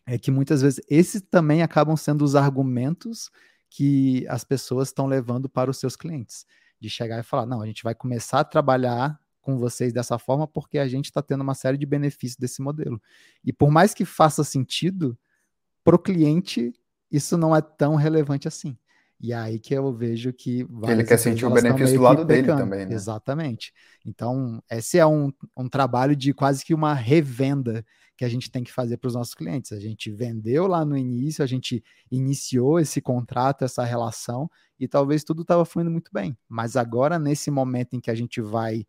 é 0.07 0.17
que 0.17 0.31
muitas 0.31 0.63
vezes 0.63 0.81
esses 0.89 1.21
também 1.23 1.63
acabam 1.63 1.97
sendo 1.97 2.23
os 2.23 2.37
argumentos 2.37 3.31
que 3.69 4.27
as 4.29 4.45
pessoas 4.45 4.89
estão 4.89 5.07
levando 5.07 5.49
para 5.49 5.71
os 5.71 5.79
seus 5.79 5.97
clientes. 5.97 6.47
De 6.79 6.89
chegar 6.89 7.19
e 7.21 7.23
falar: 7.23 7.47
não, 7.47 7.63
a 7.63 7.67
gente 7.67 7.83
vai 7.83 7.95
começar 7.95 8.41
a 8.41 8.45
trabalhar 8.45 9.21
com 9.41 9.59
vocês 9.59 9.93
dessa 9.93 10.19
forma 10.19 10.47
porque 10.47 10.79
a 10.79 10.87
gente 10.87 11.07
está 11.07 11.21
tendo 11.21 11.41
uma 11.41 11.55
série 11.55 11.77
de 11.77 11.87
benefícios 11.87 12.37
desse 12.37 12.63
modelo. 12.63 13.01
E 13.45 13.53
por 13.53 13.71
mais 13.71 13.93
que 13.95 14.05
faça 14.05 14.45
sentido, 14.45 15.19
para 15.85 15.97
o 15.97 15.99
cliente, 15.99 16.73
isso 17.11 17.37
não 17.37 17.55
é 17.55 17.61
tão 17.61 17.97
relevante 17.97 18.47
assim. 18.47 18.77
E 19.23 19.33
é 19.33 19.37
aí 19.37 19.61
que 19.61 19.73
eu 19.73 19.93
vejo 19.93 20.33
que 20.33 20.67
ele 20.89 21.05
quer 21.05 21.17
sentir 21.17 21.47
o 21.47 21.51
benefício 21.51 21.97
do 21.97 22.03
lado 22.03 22.25
dele 22.25 22.49
também, 22.49 22.87
né? 22.87 22.93
Exatamente. 22.93 23.73
Então, 24.05 24.61
esse 24.69 24.99
é 24.99 25.07
um, 25.07 25.33
um 25.57 25.69
trabalho 25.69 26.17
de 26.17 26.35
quase 26.35 26.65
que 26.65 26.75
uma 26.75 26.93
revenda 26.93 27.87
que 28.17 28.25
a 28.25 28.29
gente 28.29 28.51
tem 28.51 28.65
que 28.65 28.73
fazer 28.73 28.97
para 28.97 29.07
os 29.07 29.15
nossos 29.15 29.33
clientes. 29.33 29.71
A 29.71 29.79
gente 29.79 30.11
vendeu 30.11 30.67
lá 30.67 30.85
no 30.85 30.97
início, 30.97 31.43
a 31.43 31.47
gente 31.47 31.85
iniciou 32.11 32.81
esse 32.81 33.01
contrato, 33.01 33.65
essa 33.65 33.85
relação, 33.85 34.51
e 34.79 34.89
talvez 34.89 35.23
tudo 35.23 35.43
estava 35.43 35.65
fluindo 35.65 35.91
muito 35.91 36.11
bem. 36.13 36.37
Mas 36.49 36.77
agora, 36.77 37.17
nesse 37.17 37.49
momento 37.49 37.95
em 37.95 38.01
que 38.01 38.11
a 38.11 38.15
gente 38.17 38.41
vai 38.41 38.85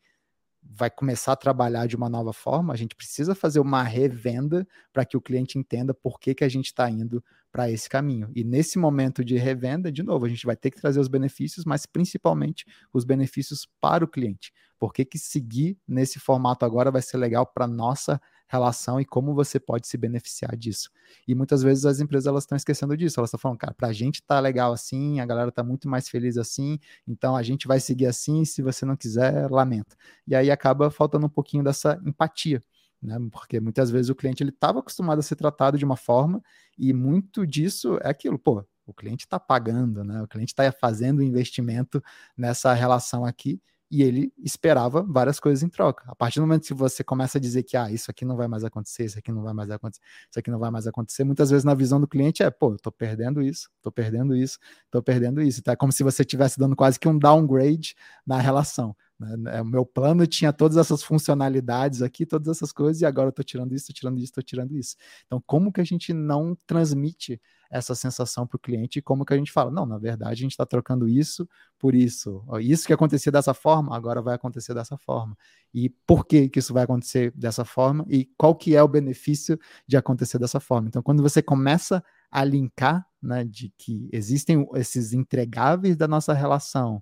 vai 0.65 0.89
começar 0.89 1.33
a 1.33 1.35
trabalhar 1.35 1.87
de 1.87 1.95
uma 1.95 2.09
nova 2.09 2.33
forma, 2.33 2.73
a 2.73 2.77
gente 2.77 2.95
precisa 2.95 3.35
fazer 3.35 3.59
uma 3.59 3.83
revenda 3.83 4.67
para 4.91 5.05
que 5.05 5.15
o 5.15 5.21
cliente 5.21 5.57
entenda 5.57 5.93
por 5.93 6.19
que, 6.19 6.33
que 6.33 6.43
a 6.43 6.49
gente 6.49 6.65
está 6.65 6.89
indo 6.89 7.23
para 7.51 7.69
esse 7.69 7.87
caminho. 7.87 8.31
E 8.35 8.43
nesse 8.43 8.79
momento 8.79 9.23
de 9.23 9.37
revenda, 9.37 9.91
de 9.91 10.01
novo, 10.01 10.25
a 10.25 10.29
gente 10.29 10.45
vai 10.45 10.55
ter 10.55 10.71
que 10.71 10.81
trazer 10.81 10.99
os 10.99 11.07
benefícios, 11.07 11.65
mas 11.65 11.85
principalmente 11.85 12.65
os 12.91 13.05
benefícios 13.05 13.67
para 13.79 14.03
o 14.03 14.07
cliente. 14.07 14.51
Por 14.79 14.91
que, 14.91 15.05
que 15.05 15.19
seguir 15.19 15.77
nesse 15.87 16.19
formato 16.19 16.65
agora 16.65 16.89
vai 16.89 17.01
ser 17.01 17.17
legal 17.17 17.45
para 17.45 17.67
nossa 17.67 18.19
relação 18.47 18.99
e 18.99 19.05
como 19.05 19.33
você 19.33 19.59
pode 19.59 19.87
se 19.87 19.97
beneficiar 19.97 20.55
disso. 20.55 20.89
E 21.27 21.33
muitas 21.33 21.63
vezes 21.63 21.85
as 21.85 21.99
empresas 21.99 22.27
elas 22.27 22.43
estão 22.43 22.55
esquecendo 22.55 22.95
disso, 22.95 23.19
elas 23.19 23.29
estão 23.29 23.39
falando, 23.39 23.57
cara, 23.57 23.73
para 23.73 23.87
a 23.87 23.93
gente 23.93 24.21
tá 24.21 24.39
legal 24.39 24.71
assim, 24.71 25.19
a 25.19 25.25
galera 25.25 25.51
tá 25.51 25.63
muito 25.63 25.87
mais 25.89 26.07
feliz 26.07 26.37
assim, 26.37 26.79
então 27.07 27.35
a 27.35 27.43
gente 27.43 27.67
vai 27.67 27.79
seguir 27.79 28.05
assim, 28.05 28.45
se 28.45 28.61
você 28.61 28.85
não 28.85 28.95
quiser, 28.95 29.49
lamenta. 29.49 29.95
E 30.27 30.35
aí 30.35 30.51
acaba 30.51 30.91
faltando 30.91 31.25
um 31.25 31.29
pouquinho 31.29 31.63
dessa 31.63 31.99
empatia. 32.05 32.61
Né? 33.01 33.17
Porque 33.31 33.59
muitas 33.59 33.91
vezes 33.91 34.09
o 34.09 34.15
cliente 34.15 34.41
ele 34.41 34.51
estava 34.51 34.79
acostumado 34.79 35.19
a 35.19 35.21
ser 35.21 35.35
tratado 35.35 35.77
de 35.77 35.83
uma 35.83 35.97
forma 35.97 36.41
e 36.77 36.93
muito 36.93 37.45
disso 37.45 37.97
é 38.01 38.09
aquilo, 38.09 38.39
pô, 38.39 38.63
o 38.85 38.93
cliente 38.93 39.25
está 39.25 39.39
pagando, 39.39 40.03
né? 40.03 40.21
O 40.21 40.27
cliente 40.27 40.51
está 40.51 40.69
fazendo 40.71 41.23
investimento 41.23 42.03
nessa 42.37 42.73
relação 42.73 43.25
aqui 43.25 43.61
e 43.93 44.01
ele 44.01 44.33
esperava 44.39 45.03
várias 45.03 45.39
coisas 45.39 45.61
em 45.61 45.69
troca. 45.69 46.03
A 46.07 46.15
partir 46.15 46.39
do 46.39 46.47
momento 46.47 46.65
que 46.65 46.73
você 46.73 47.03
começa 47.03 47.37
a 47.37 47.41
dizer 47.41 47.61
que 47.61 47.77
ah, 47.77 47.91
isso 47.91 48.09
aqui 48.09 48.25
não 48.25 48.35
vai 48.35 48.47
mais 48.47 48.63
acontecer, 48.63 49.05
isso 49.05 49.19
aqui 49.19 49.31
não 49.31 49.43
vai 49.43 49.53
mais 49.53 49.69
acontecer, 49.69 50.01
isso 50.31 50.39
aqui 50.39 50.49
não 50.49 50.57
vai 50.57 50.71
mais 50.71 50.87
acontecer, 50.87 51.23
muitas 51.23 51.51
vezes 51.51 51.63
na 51.63 51.75
visão 51.75 52.01
do 52.01 52.07
cliente 52.07 52.41
é, 52.41 52.49
pô, 52.49 52.71
eu 52.71 52.79
tô 52.79 52.91
perdendo 52.91 53.39
isso, 53.39 53.69
tô 53.83 53.91
perdendo 53.91 54.35
isso, 54.35 54.57
tô 54.89 55.03
perdendo 55.03 55.43
isso. 55.43 55.59
Então 55.59 55.71
é 55.71 55.75
como 55.75 55.91
se 55.91 56.01
você 56.01 56.23
estivesse 56.23 56.57
dando 56.57 56.75
quase 56.75 56.99
que 56.99 57.07
um 57.07 57.19
downgrade 57.19 57.93
na 58.25 58.39
relação. 58.39 58.95
Né? 59.19 59.57
É, 59.57 59.61
o 59.61 59.65
meu 59.65 59.85
plano 59.85 60.25
tinha 60.25 60.51
todas 60.51 60.75
essas 60.75 61.03
funcionalidades 61.03 62.01
aqui, 62.01 62.25
todas 62.25 62.47
essas 62.47 62.71
coisas, 62.71 62.99
e 62.99 63.05
agora 63.05 63.27
eu 63.27 63.31
tô 63.31 63.43
tirando 63.43 63.75
isso, 63.75 63.85
tô 63.87 63.93
tirando 63.93 64.17
isso, 64.17 64.33
tô 64.33 64.41
tirando 64.41 64.75
isso. 64.75 64.95
Então, 65.27 65.39
como 65.45 65.71
que 65.71 65.81
a 65.81 65.85
gente 65.85 66.13
não 66.13 66.57
transmite 66.65 67.39
essa 67.73 67.95
sensação 67.95 68.45
para 68.45 68.55
o 68.55 68.59
cliente 68.59 68.99
e 68.99 69.01
como 69.01 69.25
que 69.25 69.33
a 69.33 69.37
gente 69.37 69.51
fala, 69.51 69.71
não, 69.71 69.83
na 69.83 69.97
verdade 69.97 70.33
a 70.33 70.35
gente 70.35 70.51
está 70.51 70.65
trocando 70.65 71.07
isso 71.07 71.49
por 71.79 71.95
isso, 71.95 72.45
isso 72.61 72.85
que 72.85 72.93
acontecia 72.93 73.31
dessa 73.31 73.53
forma, 73.53 73.95
agora 73.95 74.21
vai 74.21 74.35
acontecer 74.35 74.75
dessa 74.75 74.95
forma. 74.95 75.35
E 75.73 75.89
por 75.89 76.25
que 76.25 76.47
que 76.49 76.59
isso 76.59 76.71
vai 76.71 76.83
acontecer 76.83 77.31
dessa 77.35 77.65
forma 77.65 78.05
e 78.07 78.29
qual 78.37 78.55
que 78.55 78.75
é 78.75 78.83
o 78.83 78.87
benefício 78.87 79.59
de 79.87 79.97
acontecer 79.97 80.37
dessa 80.37 80.59
forma. 80.59 80.87
Então, 80.87 81.01
quando 81.01 81.23
você 81.23 81.41
começa 81.41 82.03
a 82.29 82.43
linkar, 82.43 83.05
né, 83.21 83.43
de 83.43 83.73
que 83.75 84.07
existem 84.13 84.67
esses 84.75 85.11
entregáveis 85.11 85.97
da 85.97 86.07
nossa 86.07 86.31
relação, 86.33 87.01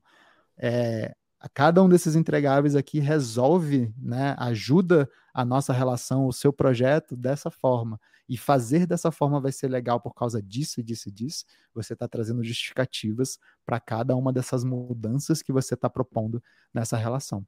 é, 0.58 1.14
cada 1.54 1.84
um 1.84 1.90
desses 1.90 2.16
entregáveis 2.16 2.76
aqui 2.76 3.00
resolve, 3.00 3.94
né, 3.98 4.36
ajuda 4.38 5.10
a 5.34 5.44
nossa 5.44 5.74
relação, 5.74 6.28
o 6.28 6.34
seu 6.34 6.54
projeto 6.54 7.16
dessa 7.18 7.52
forma. 7.52 8.00
E 8.32 8.38
fazer 8.38 8.88
dessa 8.88 9.12
forma 9.12 9.42
vai 9.42 9.52
ser 9.52 9.68
legal 9.68 10.00
por 10.00 10.14
causa 10.14 10.42
disso, 10.42 10.82
disso, 10.82 11.12
disso. 11.12 11.44
Você 11.74 11.92
está 11.92 12.08
trazendo 12.08 12.42
justificativas 12.42 13.38
para 13.66 13.78
cada 13.78 14.16
uma 14.16 14.32
dessas 14.32 14.64
mudanças 14.64 15.42
que 15.42 15.52
você 15.52 15.74
está 15.74 15.90
propondo 15.90 16.42
nessa 16.74 16.96
relação. 16.96 17.46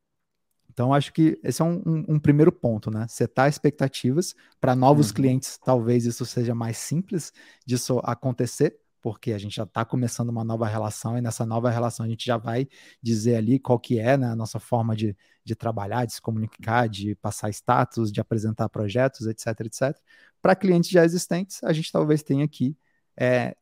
Então, 0.69 0.93
acho 0.93 1.13
que 1.13 1.39
esse 1.41 1.61
é 1.61 1.65
um, 1.65 1.81
um, 1.85 2.05
um 2.15 2.19
primeiro 2.19 2.51
ponto, 2.51 2.91
né? 2.91 3.07
Setar 3.07 3.47
expectativas 3.47 4.35
para 4.59 4.75
novos 4.75 5.07
uhum. 5.07 5.13
clientes, 5.13 5.57
talvez 5.57 6.05
isso 6.05 6.25
seja 6.25 6.53
mais 6.53 6.75
simples 6.75 7.31
disso 7.65 8.01
acontecer, 8.03 8.77
porque 9.03 9.33
a 9.33 9.37
gente 9.37 9.57
já 9.57 9.63
está 9.63 9.83
começando 9.83 10.29
uma 10.29 10.45
nova 10.45 10.65
relação 10.65 11.17
e 11.17 11.21
nessa 11.21 11.45
nova 11.45 11.69
relação 11.69 12.05
a 12.05 12.09
gente 12.09 12.25
já 12.25 12.37
vai 12.37 12.65
dizer 13.01 13.35
ali 13.35 13.59
qual 13.59 13.77
que 13.77 13.99
é 13.99 14.15
né, 14.15 14.27
a 14.27 14.35
nossa 14.35 14.61
forma 14.61 14.95
de, 14.95 15.13
de 15.43 15.55
trabalhar, 15.55 16.05
de 16.05 16.13
se 16.13 16.21
comunicar, 16.21 16.87
de 16.87 17.13
passar 17.15 17.49
status, 17.49 18.13
de 18.13 18.21
apresentar 18.21 18.69
projetos, 18.69 19.27
etc, 19.27 19.47
etc. 19.65 19.99
Para 20.41 20.55
clientes 20.55 20.89
já 20.89 21.03
existentes, 21.03 21.61
a 21.65 21.73
gente 21.73 21.91
talvez 21.91 22.23
tenha 22.23 22.47
que 22.47 22.77
é, 23.17 23.57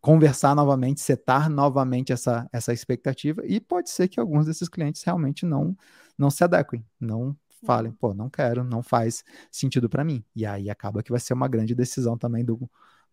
conversar 0.00 0.56
novamente, 0.56 1.02
setar 1.02 1.50
novamente 1.50 2.10
essa, 2.10 2.48
essa 2.50 2.72
expectativa 2.72 3.42
e 3.44 3.60
pode 3.60 3.90
ser 3.90 4.08
que 4.08 4.18
alguns 4.18 4.46
desses 4.46 4.70
clientes 4.70 5.02
realmente 5.02 5.44
não, 5.44 5.76
não 6.16 6.30
se 6.30 6.42
adequem, 6.42 6.82
não 6.98 7.36
falem, 7.62 7.92
pô, 7.92 8.14
não 8.14 8.30
quero, 8.30 8.64
não 8.64 8.82
faz 8.82 9.22
sentido 9.52 9.86
para 9.86 10.02
mim. 10.02 10.24
E 10.34 10.46
aí 10.46 10.70
acaba 10.70 11.02
que 11.02 11.10
vai 11.10 11.20
ser 11.20 11.34
uma 11.34 11.46
grande 11.46 11.74
decisão 11.74 12.16
também 12.16 12.42
do, 12.42 12.70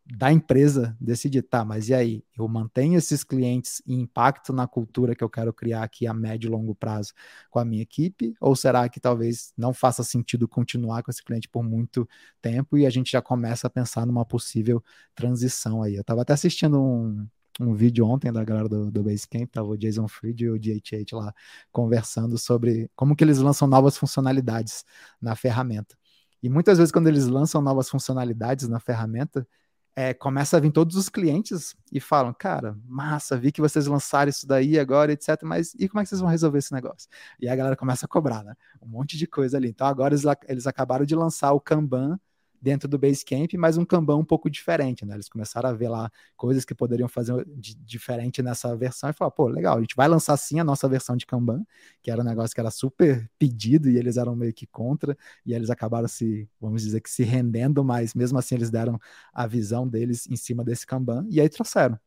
da 0.08 0.32
empresa 0.32 0.96
decidir, 1.02 1.42
tá, 1.42 1.66
mas 1.66 1.90
e 1.90 1.94
aí? 1.94 2.24
Eu 2.38 2.48
mantenho 2.48 2.96
esses 2.96 3.24
clientes 3.24 3.82
e 3.88 3.96
impacto 3.96 4.54
na 4.54 4.68
cultura 4.68 5.16
que 5.16 5.24
eu 5.24 5.30
quero 5.30 5.52
criar 5.52 5.84
aqui 5.84 6.06
a 6.06 6.14
médio 6.14 6.48
e 6.48 6.52
longo 6.52 6.76
prazo 6.76 7.12
com 7.50 7.58
a 7.58 7.66
minha 7.66 7.82
equipe? 7.82 8.36
Ou 8.40 8.56
será 8.56 8.88
que 8.88 9.00
talvez 9.00 9.52
não 9.58 9.74
faça 9.74 10.04
sentido 10.04 10.48
continuar 10.48 11.02
com 11.02 11.10
esse 11.10 11.24
cliente 11.24 11.50
por 11.50 11.64
muito 11.64 12.08
tempo 12.40 12.78
e 12.78 12.86
a 12.86 12.90
gente 12.90 13.12
já 13.12 13.22
começa 13.22 13.66
a 13.66 13.70
pensar 13.70 14.06
numa 14.06 14.24
possível 14.24 14.84
transição 15.16 15.82
aí? 15.82 15.96
Eu 15.96 16.02
estava 16.02 16.22
até 16.22 16.34
assistindo 16.34 16.80
um, 16.80 17.28
um 17.60 17.74
vídeo 17.74 18.06
ontem 18.06 18.32
da 18.32 18.44
galera 18.44 18.70
do, 18.70 18.92
do 18.92 19.04
Basecamp, 19.04 19.50
tava 19.52 19.70
o 19.70 19.78
Jason 19.78 20.08
Fried 20.08 20.44
e 20.44 20.50
o 20.50 20.60
DHH 20.60 21.14
lá 21.14 21.34
conversando 21.72 22.38
sobre 22.38 22.92
como 22.96 23.16
que 23.16 23.24
eles 23.24 23.40
lançam 23.40 23.68
novas 23.68 23.98
funcionalidades 23.98 24.86
na 25.20 25.36
ferramenta. 25.36 25.98
E 26.44 26.50
muitas 26.50 26.78
vezes 26.78 26.92
quando 26.92 27.08
eles 27.08 27.26
lançam 27.26 27.60
novas 27.60 27.90
funcionalidades 27.90 28.68
na 28.68 28.80
ferramenta, 28.80 29.48
é, 29.96 30.14
começa 30.14 30.58
a 30.58 30.60
vir 30.60 30.72
todos 30.72 30.96
os 30.98 31.08
clientes 31.08 31.76
e 31.92 32.00
falam, 32.02 32.34
cara, 32.34 32.78
massa, 32.86 33.38
vi 33.38 33.52
que 33.52 33.62
vocês 33.62 33.88
lançaram 33.88 34.30
isso 34.30 34.46
daí 34.46 34.78
agora, 34.78 35.14
etc. 35.14 35.42
Mas 35.44 35.74
e 35.80 35.88
como 35.88 36.02
é 36.02 36.04
que 36.04 36.10
vocês 36.10 36.20
vão 36.20 36.30
resolver 36.30 36.58
esse 36.60 36.74
negócio? 36.74 37.10
E 37.40 37.48
a 37.48 37.56
galera 37.56 37.78
começa 37.78 38.06
a 38.06 38.10
cobrar, 38.10 38.44
né? 38.44 38.56
Um 38.82 38.88
monte 38.88 39.18
de 39.18 39.26
coisa 39.26 39.58
ali. 39.58 39.70
Então 39.70 39.88
agora 39.88 40.14
eles, 40.14 40.24
eles 40.48 40.68
acabaram 40.68 41.06
de 41.06 41.16
lançar 41.16 41.54
o 41.54 41.62
Kanban 41.62 42.20
dentro 42.66 42.90
do 42.90 42.98
Basecamp, 42.98 43.54
mas 43.60 43.78
um 43.78 43.86
Kanban 43.86 44.18
um 44.18 44.26
pouco 44.26 44.50
diferente, 44.50 45.06
né? 45.06 45.14
Eles 45.14 45.30
começaram 45.30 45.70
a 45.70 45.74
ver 45.74 45.88
lá 45.88 46.12
coisas 46.36 46.66
que 46.66 46.74
poderiam 46.74 47.08
fazer 47.08 47.46
de, 47.56 47.76
diferente 47.76 48.42
nessa 48.42 48.76
versão 48.76 49.08
e 49.12 49.14
falar, 49.14 49.30
pô, 49.30 49.48
legal, 49.48 49.78
a 49.78 49.82
gente 49.82 49.96
vai 49.96 50.08
lançar 50.08 50.36
sim 50.36 50.60
a 50.60 50.64
nossa 50.64 50.90
versão 50.90 51.16
de 51.16 51.28
Kanban, 51.28 51.64
que 52.02 52.10
era 52.10 52.20
um 52.20 52.26
negócio 52.26 52.56
que 52.56 52.60
era 52.60 52.72
super 52.72 53.30
pedido 53.38 53.88
e 53.88 53.98
eles 53.98 54.18
eram 54.18 54.36
meio 54.36 54.52
que 54.52 54.66
contra, 54.66 55.16
e 55.46 55.54
eles 55.54 55.70
acabaram 55.70 56.08
se, 56.08 56.50
vamos 56.60 56.82
dizer 56.82 57.02
que 57.02 57.10
se 57.10 57.24
rendendo, 57.24 57.84
mas 57.84 58.16
mesmo 58.16 58.40
assim 58.40 58.56
eles 58.56 58.72
deram 58.72 59.00
a 59.32 59.46
visão 59.46 59.88
deles 59.88 60.26
em 60.28 60.36
cima 60.36 60.64
desse 60.64 60.88
Kanban 60.88 61.28
e 61.30 61.40
aí 61.40 61.48
trouxeram. 61.48 62.00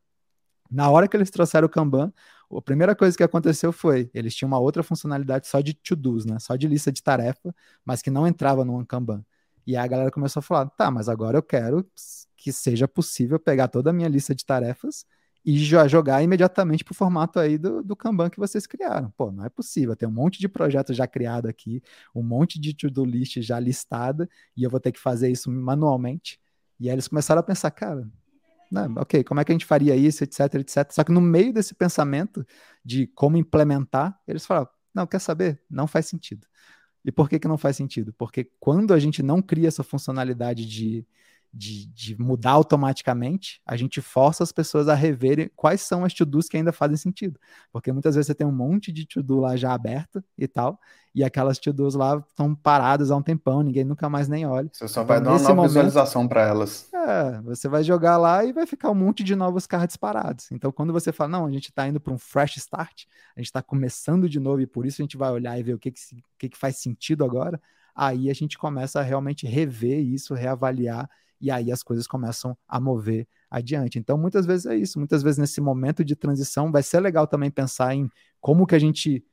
Na 0.70 0.90
hora 0.90 1.06
que 1.06 1.16
eles 1.16 1.30
trouxeram 1.30 1.66
o 1.66 1.70
Kanban, 1.70 2.12
a 2.50 2.60
primeira 2.60 2.96
coisa 2.96 3.16
que 3.16 3.22
aconteceu 3.22 3.72
foi, 3.72 4.10
eles 4.12 4.34
tinham 4.34 4.48
uma 4.48 4.58
outra 4.58 4.82
funcionalidade 4.82 5.46
só 5.46 5.60
de 5.60 5.72
to-dos, 5.72 6.24
né? 6.26 6.38
Só 6.40 6.56
de 6.56 6.66
lista 6.66 6.90
de 6.90 7.02
tarefa, 7.02 7.54
mas 7.84 8.02
que 8.02 8.10
não 8.10 8.26
entrava 8.26 8.64
no 8.64 8.84
Kanban. 8.84 9.24
E 9.68 9.76
aí 9.76 9.84
a 9.84 9.86
galera 9.86 10.10
começou 10.10 10.40
a 10.40 10.42
falar: 10.42 10.66
tá, 10.70 10.90
mas 10.90 11.10
agora 11.10 11.36
eu 11.36 11.42
quero 11.42 11.86
que 12.38 12.50
seja 12.50 12.88
possível 12.88 13.38
pegar 13.38 13.68
toda 13.68 13.90
a 13.90 13.92
minha 13.92 14.08
lista 14.08 14.34
de 14.34 14.42
tarefas 14.42 15.04
e 15.44 15.58
já 15.58 15.86
jogar 15.86 16.22
imediatamente 16.22 16.82
para 16.82 16.92
o 16.92 16.94
formato 16.94 17.38
aí 17.38 17.58
do, 17.58 17.82
do 17.82 17.94
Kanban 17.94 18.30
que 18.30 18.38
vocês 18.38 18.66
criaram. 18.66 19.10
Pô, 19.10 19.30
não 19.30 19.44
é 19.44 19.50
possível. 19.50 19.94
Tem 19.94 20.08
um 20.08 20.12
monte 20.12 20.38
de 20.38 20.48
projeto 20.48 20.94
já 20.94 21.06
criado 21.06 21.48
aqui, 21.48 21.82
um 22.14 22.22
monte 22.22 22.58
de 22.58 22.72
to-do 22.72 23.04
list 23.04 23.42
já 23.42 23.60
listada, 23.60 24.26
e 24.56 24.62
eu 24.62 24.70
vou 24.70 24.80
ter 24.80 24.90
que 24.90 24.98
fazer 24.98 25.30
isso 25.30 25.50
manualmente. 25.50 26.40
E 26.80 26.88
aí 26.88 26.94
eles 26.94 27.06
começaram 27.06 27.40
a 27.40 27.42
pensar, 27.42 27.70
cara, 27.70 28.08
né, 28.72 28.88
ok, 28.96 29.22
como 29.22 29.38
é 29.40 29.44
que 29.44 29.52
a 29.52 29.54
gente 29.54 29.66
faria 29.66 29.94
isso, 29.94 30.24
etc, 30.24 30.54
etc. 30.54 30.90
Só 30.92 31.04
que 31.04 31.12
no 31.12 31.20
meio 31.20 31.52
desse 31.52 31.74
pensamento 31.74 32.46
de 32.82 33.06
como 33.08 33.36
implementar, 33.36 34.18
eles 34.26 34.46
falaram, 34.46 34.68
não, 34.94 35.06
quer 35.06 35.18
saber? 35.18 35.60
Não 35.68 35.86
faz 35.86 36.06
sentido. 36.06 36.46
E 37.04 37.12
por 37.12 37.28
que, 37.28 37.38
que 37.38 37.48
não 37.48 37.58
faz 37.58 37.76
sentido? 37.76 38.12
Porque 38.14 38.50
quando 38.60 38.92
a 38.94 38.98
gente 38.98 39.22
não 39.22 39.40
cria 39.42 39.68
essa 39.68 39.82
funcionalidade 39.82 40.66
de, 40.66 41.06
de, 41.58 41.86
de 41.88 42.16
mudar 42.20 42.52
automaticamente, 42.52 43.60
a 43.66 43.76
gente 43.76 44.00
força 44.00 44.44
as 44.44 44.52
pessoas 44.52 44.88
a 44.88 44.94
reverem 44.94 45.50
quais 45.56 45.80
são 45.80 46.04
as 46.04 46.14
to-dos 46.14 46.48
que 46.48 46.56
ainda 46.56 46.72
fazem 46.72 46.96
sentido. 46.96 47.38
Porque 47.72 47.90
muitas 47.90 48.14
vezes 48.14 48.28
você 48.28 48.34
tem 48.34 48.46
um 48.46 48.52
monte 48.52 48.92
de 48.92 49.04
to-do 49.04 49.40
lá 49.40 49.56
já 49.56 49.74
aberta 49.74 50.24
e 50.38 50.46
tal, 50.46 50.78
e 51.12 51.24
aquelas 51.24 51.58
to-dos 51.58 51.96
lá 51.96 52.24
estão 52.28 52.54
paradas 52.54 53.10
há 53.10 53.16
um 53.16 53.22
tempão, 53.22 53.62
ninguém 53.62 53.82
nunca 53.82 54.08
mais 54.08 54.28
nem 54.28 54.46
olha. 54.46 54.70
Você 54.72 54.86
só 54.86 55.02
então, 55.02 55.06
vai 55.06 55.20
dar 55.20 55.30
uma 55.30 55.38
nova 55.38 55.54
momento, 55.54 55.68
visualização 55.70 56.28
para 56.28 56.46
elas. 56.46 56.88
É, 56.94 57.40
você 57.40 57.68
vai 57.68 57.82
jogar 57.82 58.16
lá 58.18 58.44
e 58.44 58.52
vai 58.52 58.64
ficar 58.64 58.92
um 58.92 58.94
monte 58.94 59.24
de 59.24 59.34
novos 59.34 59.66
cards 59.66 59.96
parados. 59.96 60.52
Então, 60.52 60.70
quando 60.70 60.92
você 60.92 61.10
fala, 61.10 61.30
não, 61.30 61.46
a 61.46 61.50
gente 61.50 61.70
está 61.70 61.88
indo 61.88 61.98
para 61.98 62.12
um 62.12 62.18
fresh 62.18 62.58
start, 62.58 63.06
a 63.34 63.40
gente 63.40 63.46
está 63.48 63.60
começando 63.60 64.28
de 64.28 64.38
novo 64.38 64.60
e 64.60 64.66
por 64.66 64.86
isso 64.86 65.02
a 65.02 65.04
gente 65.04 65.16
vai 65.16 65.32
olhar 65.32 65.58
e 65.58 65.62
ver 65.64 65.74
o 65.74 65.78
que, 65.78 65.90
que, 65.90 66.00
que, 66.38 66.48
que 66.50 66.56
faz 66.56 66.76
sentido 66.76 67.24
agora, 67.24 67.60
aí 67.96 68.30
a 68.30 68.34
gente 68.34 68.56
começa 68.56 69.00
a 69.00 69.02
realmente 69.02 69.44
rever 69.44 69.98
isso, 69.98 70.34
reavaliar 70.34 71.10
e 71.40 71.50
aí 71.50 71.70
as 71.70 71.82
coisas 71.82 72.06
começam 72.06 72.56
a 72.66 72.80
mover 72.80 73.26
adiante. 73.50 73.98
Então, 73.98 74.18
muitas 74.18 74.46
vezes 74.46 74.66
é 74.66 74.76
isso. 74.76 74.98
Muitas 74.98 75.22
vezes 75.22 75.38
nesse 75.38 75.60
momento 75.60 76.04
de 76.04 76.14
transição 76.16 76.70
vai 76.70 76.82
ser 76.82 77.00
legal 77.00 77.26
também 77.26 77.50
pensar 77.50 77.94
em 77.94 78.08
como 78.40 78.66
que 78.66 78.74
a 78.74 78.78
gente 78.78 79.24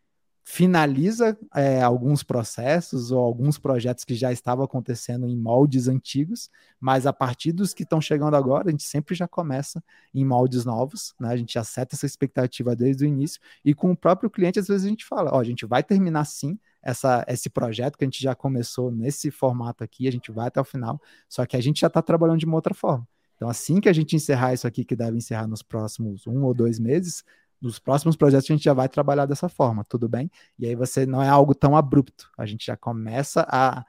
finaliza 0.47 1.35
é, 1.55 1.81
alguns 1.81 2.21
processos 2.21 3.09
ou 3.09 3.17
alguns 3.17 3.57
projetos 3.57 4.05
que 4.05 4.13
já 4.13 4.31
estavam 4.31 4.63
acontecendo 4.63 5.27
em 5.27 5.35
moldes 5.35 5.87
antigos, 5.87 6.51
mas 6.79 7.07
a 7.07 7.11
partir 7.11 7.51
dos 7.51 7.73
que 7.73 7.81
estão 7.81 7.99
chegando 7.99 8.35
agora, 8.35 8.67
a 8.67 8.71
gente 8.71 8.83
sempre 8.83 9.15
já 9.15 9.27
começa 9.27 9.83
em 10.13 10.23
moldes 10.23 10.63
novos, 10.63 11.15
né? 11.19 11.29
A 11.29 11.35
gente 11.35 11.61
seta 11.65 11.95
essa 11.95 12.05
expectativa 12.05 12.75
desde 12.75 13.03
o 13.03 13.07
início 13.07 13.41
e 13.65 13.73
com 13.73 13.91
o 13.91 13.97
próprio 13.97 14.29
cliente, 14.29 14.59
às 14.59 14.67
vezes 14.67 14.85
a 14.85 14.89
gente 14.89 15.03
fala, 15.03 15.33
ó, 15.33 15.39
a 15.39 15.43
gente 15.43 15.65
vai 15.65 15.81
terminar 15.81 16.25
sim 16.25 16.59
essa, 16.85 17.25
esse 17.27 17.49
projeto 17.49 17.97
que 17.97 18.03
a 18.03 18.07
gente 18.07 18.21
já 18.21 18.35
começou 18.35 18.91
nesse 18.91 19.31
formato 19.31 19.83
aqui, 19.83 20.07
a 20.07 20.11
gente 20.11 20.31
vai 20.31 20.47
até 20.47 20.61
o 20.61 20.63
final, 20.63 21.01
só 21.27 21.43
que 21.43 21.57
a 21.57 21.61
gente 21.61 21.81
já 21.81 21.87
está 21.87 21.99
trabalhando 21.99 22.37
de 22.37 22.45
uma 22.45 22.55
outra 22.55 22.75
forma. 22.75 23.07
Então, 23.35 23.49
assim 23.49 23.81
que 23.81 23.89
a 23.89 23.93
gente 23.93 24.15
encerrar 24.15 24.53
isso 24.53 24.67
aqui, 24.67 24.85
que 24.85 24.95
deve 24.95 25.17
encerrar 25.17 25.47
nos 25.47 25.63
próximos 25.63 26.25
um 26.27 26.43
ou 26.43 26.53
dois 26.53 26.79
meses, 26.79 27.23
nos 27.59 27.79
próximos 27.79 28.15
projetos 28.15 28.49
a 28.49 28.53
gente 28.53 28.63
já 28.63 28.73
vai 28.73 28.87
trabalhar 28.87 29.25
dessa 29.25 29.49
forma, 29.49 29.83
tudo 29.83 30.07
bem? 30.07 30.29
E 30.59 30.67
aí 30.67 30.75
você 30.75 31.05
não 31.05 31.21
é 31.21 31.27
algo 31.27 31.55
tão 31.55 31.75
abrupto, 31.75 32.29
a 32.37 32.45
gente 32.45 32.67
já 32.67 32.77
começa 32.77 33.45
a, 33.49 33.83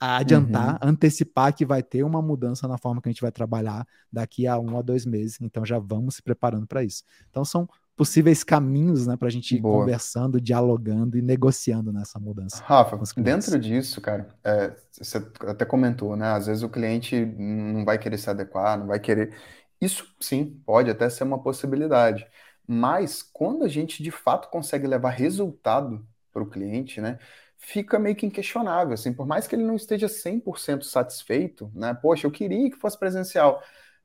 a 0.00 0.16
adiantar, 0.16 0.72
uhum. 0.82 0.90
antecipar 0.90 1.54
que 1.54 1.64
vai 1.64 1.82
ter 1.82 2.02
uma 2.02 2.20
mudança 2.20 2.66
na 2.66 2.76
forma 2.76 3.00
que 3.00 3.08
a 3.08 3.12
gente 3.12 3.22
vai 3.22 3.30
trabalhar 3.30 3.86
daqui 4.12 4.46
a 4.46 4.58
um 4.58 4.76
a 4.76 4.82
dois 4.82 5.06
meses, 5.06 5.38
então 5.40 5.64
já 5.64 5.78
vamos 5.78 6.16
se 6.16 6.22
preparando 6.22 6.66
para 6.66 6.82
isso. 6.82 7.04
Então 7.30 7.44
são 7.44 7.68
possíveis 7.96 8.42
caminhos 8.42 9.06
né, 9.06 9.16
para 9.16 9.28
a 9.28 9.30
gente 9.30 9.56
ir 9.56 9.60
Boa. 9.60 9.80
conversando, 9.80 10.40
dialogando 10.40 11.18
e 11.18 11.22
negociando 11.22 11.92
nessa 11.92 12.18
mudança. 12.18 12.62
Rafa, 12.64 12.98
dentro 13.20 13.58
disso, 13.58 14.00
cara, 14.00 14.28
é, 14.42 14.74
você 14.90 15.18
até 15.46 15.64
comentou, 15.64 16.16
né? 16.16 16.28
Às 16.32 16.46
vezes 16.46 16.62
o 16.62 16.68
cliente 16.68 17.14
não 17.24 17.84
vai 17.84 17.98
querer 17.98 18.16
se 18.16 18.30
adequar, 18.30 18.78
não 18.78 18.86
vai 18.86 18.98
querer. 18.98 19.36
Isso 19.80 20.14
sim, 20.18 20.60
pode 20.64 20.90
até 20.90 21.08
ser 21.10 21.24
uma 21.24 21.42
possibilidade. 21.42 22.26
Mas 22.66 23.22
quando 23.22 23.64
a 23.64 23.68
gente 23.68 24.02
de 24.02 24.10
fato 24.10 24.48
consegue 24.48 24.86
levar 24.86 25.10
resultado 25.10 26.06
para 26.32 26.42
o 26.42 26.48
cliente, 26.48 27.00
né? 27.00 27.18
Fica 27.58 27.98
meio 27.98 28.16
que 28.16 28.24
inquestionável, 28.24 28.94
assim, 28.94 29.12
por 29.12 29.26
mais 29.26 29.46
que 29.46 29.54
ele 29.54 29.64
não 29.64 29.76
esteja 29.76 30.08
100% 30.08 30.84
satisfeito, 30.84 31.70
né? 31.74 31.92
Poxa, 31.92 32.26
eu 32.26 32.30
queria 32.30 32.70
que 32.70 32.78
fosse 32.78 32.98
presencial, 32.98 33.62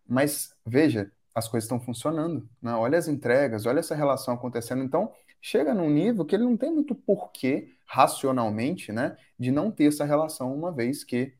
mas 0.07 0.53
veja, 0.65 1.11
as 1.35 1.47
coisas 1.49 1.65
estão 1.65 1.79
funcionando, 1.79 2.49
né? 2.61 2.73
Olha 2.73 2.97
as 2.97 3.09
entregas, 3.09 3.65
olha 3.65 3.79
essa 3.79 3.93
relação 3.93 4.33
acontecendo. 4.33 4.83
Então, 4.83 5.11
chega 5.41 5.73
num 5.73 5.89
nível 5.89 6.25
que 6.25 6.33
ele 6.33 6.45
não 6.45 6.55
tem 6.55 6.71
muito 6.71 6.95
porquê, 6.95 7.75
racionalmente, 7.85 8.91
né, 8.91 9.17
de 9.37 9.51
não 9.51 9.69
ter 9.69 9.85
essa 9.87 10.05
relação, 10.05 10.55
uma 10.55 10.71
vez 10.71 11.03
que 11.03 11.33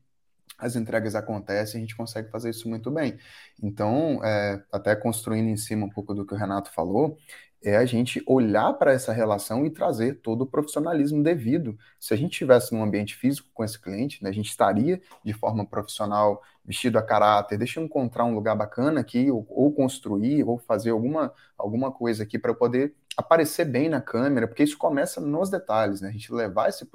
as 0.58 0.76
entregas 0.76 1.14
acontecem, 1.14 1.78
a 1.78 1.80
gente 1.80 1.96
consegue 1.96 2.30
fazer 2.30 2.50
isso 2.50 2.68
muito 2.68 2.90
bem. 2.90 3.18
Então, 3.62 4.22
é, 4.24 4.62
até 4.72 4.94
construindo 4.96 5.48
em 5.48 5.56
cima 5.56 5.86
um 5.86 5.90
pouco 5.90 6.14
do 6.14 6.24
que 6.26 6.34
o 6.34 6.36
Renato 6.36 6.70
falou, 6.72 7.18
é 7.62 7.76
a 7.76 7.84
gente 7.84 8.22
olhar 8.26 8.72
para 8.74 8.92
essa 8.92 9.12
relação 9.12 9.64
e 9.66 9.70
trazer 9.70 10.20
todo 10.20 10.42
o 10.42 10.46
profissionalismo 10.46 11.22
devido. 11.22 11.76
Se 11.98 12.14
a 12.14 12.16
gente 12.16 12.32
estivesse 12.32 12.74
num 12.74 12.82
ambiente 12.82 13.14
físico 13.14 13.48
com 13.52 13.64
esse 13.64 13.80
cliente, 13.80 14.22
né, 14.22 14.30
a 14.30 14.32
gente 14.32 14.48
estaria 14.48 15.00
de 15.24 15.32
forma 15.32 15.66
profissional, 15.66 16.42
vestido 16.64 16.98
a 16.98 17.02
caráter, 17.02 17.58
deixa 17.58 17.80
eu 17.80 17.84
encontrar 17.84 18.24
um 18.24 18.34
lugar 18.34 18.56
bacana 18.56 19.00
aqui, 19.00 19.30
ou, 19.30 19.46
ou 19.48 19.72
construir, 19.72 20.44
ou 20.44 20.58
fazer 20.58 20.90
alguma, 20.90 21.32
alguma 21.56 21.92
coisa 21.92 22.22
aqui 22.22 22.38
para 22.38 22.50
eu 22.50 22.56
poder 22.56 22.94
aparecer 23.16 23.64
bem 23.64 23.88
na 23.88 24.00
câmera, 24.00 24.46
porque 24.46 24.62
isso 24.62 24.76
começa 24.76 25.20
nos 25.20 25.48
detalhes, 25.48 26.00
né? 26.00 26.08
A 26.08 26.12
gente 26.12 26.30
levar 26.32 26.68
esse, 26.68 26.86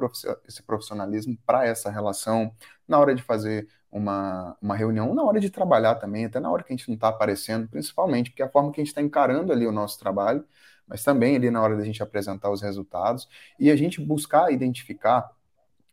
esse 0.48 0.62
profissionalismo 0.62 1.38
para 1.46 1.66
essa 1.66 1.90
relação 1.90 2.54
na 2.88 3.00
hora 3.00 3.16
de 3.16 3.24
fazer 3.24 3.68
uma, 3.92 4.58
uma 4.62 4.76
reunião, 4.76 5.14
na 5.14 5.24
hora 5.24 5.40
de 5.40 5.50
trabalhar 5.50 5.96
também, 5.96 6.26
até 6.26 6.40
na 6.40 6.50
hora 6.50 6.64
que 6.64 6.74
a 6.74 6.76
gente 6.76 6.88
não 6.88 6.96
está 6.96 7.10
aparecendo, 7.10 7.68
principalmente, 7.68 8.30
porque 8.30 8.42
é 8.42 8.46
a 8.46 8.50
forma 8.50 8.72
que 8.72 8.80
a 8.80 8.84
gente 8.84 8.90
está 8.90 9.02
encarando 9.02 9.52
ali 9.52 9.68
o 9.68 9.72
nosso 9.72 10.00
trabalho, 10.00 10.46
mas 10.88 11.04
também 11.04 11.36
ali 11.36 11.52
na 11.52 11.62
hora 11.62 11.76
da 11.76 11.84
gente 11.84 12.02
apresentar 12.02 12.50
os 12.50 12.62
resultados 12.62 13.28
e 13.60 13.70
a 13.70 13.76
gente 13.76 14.00
buscar 14.02 14.52
identificar 14.52 15.30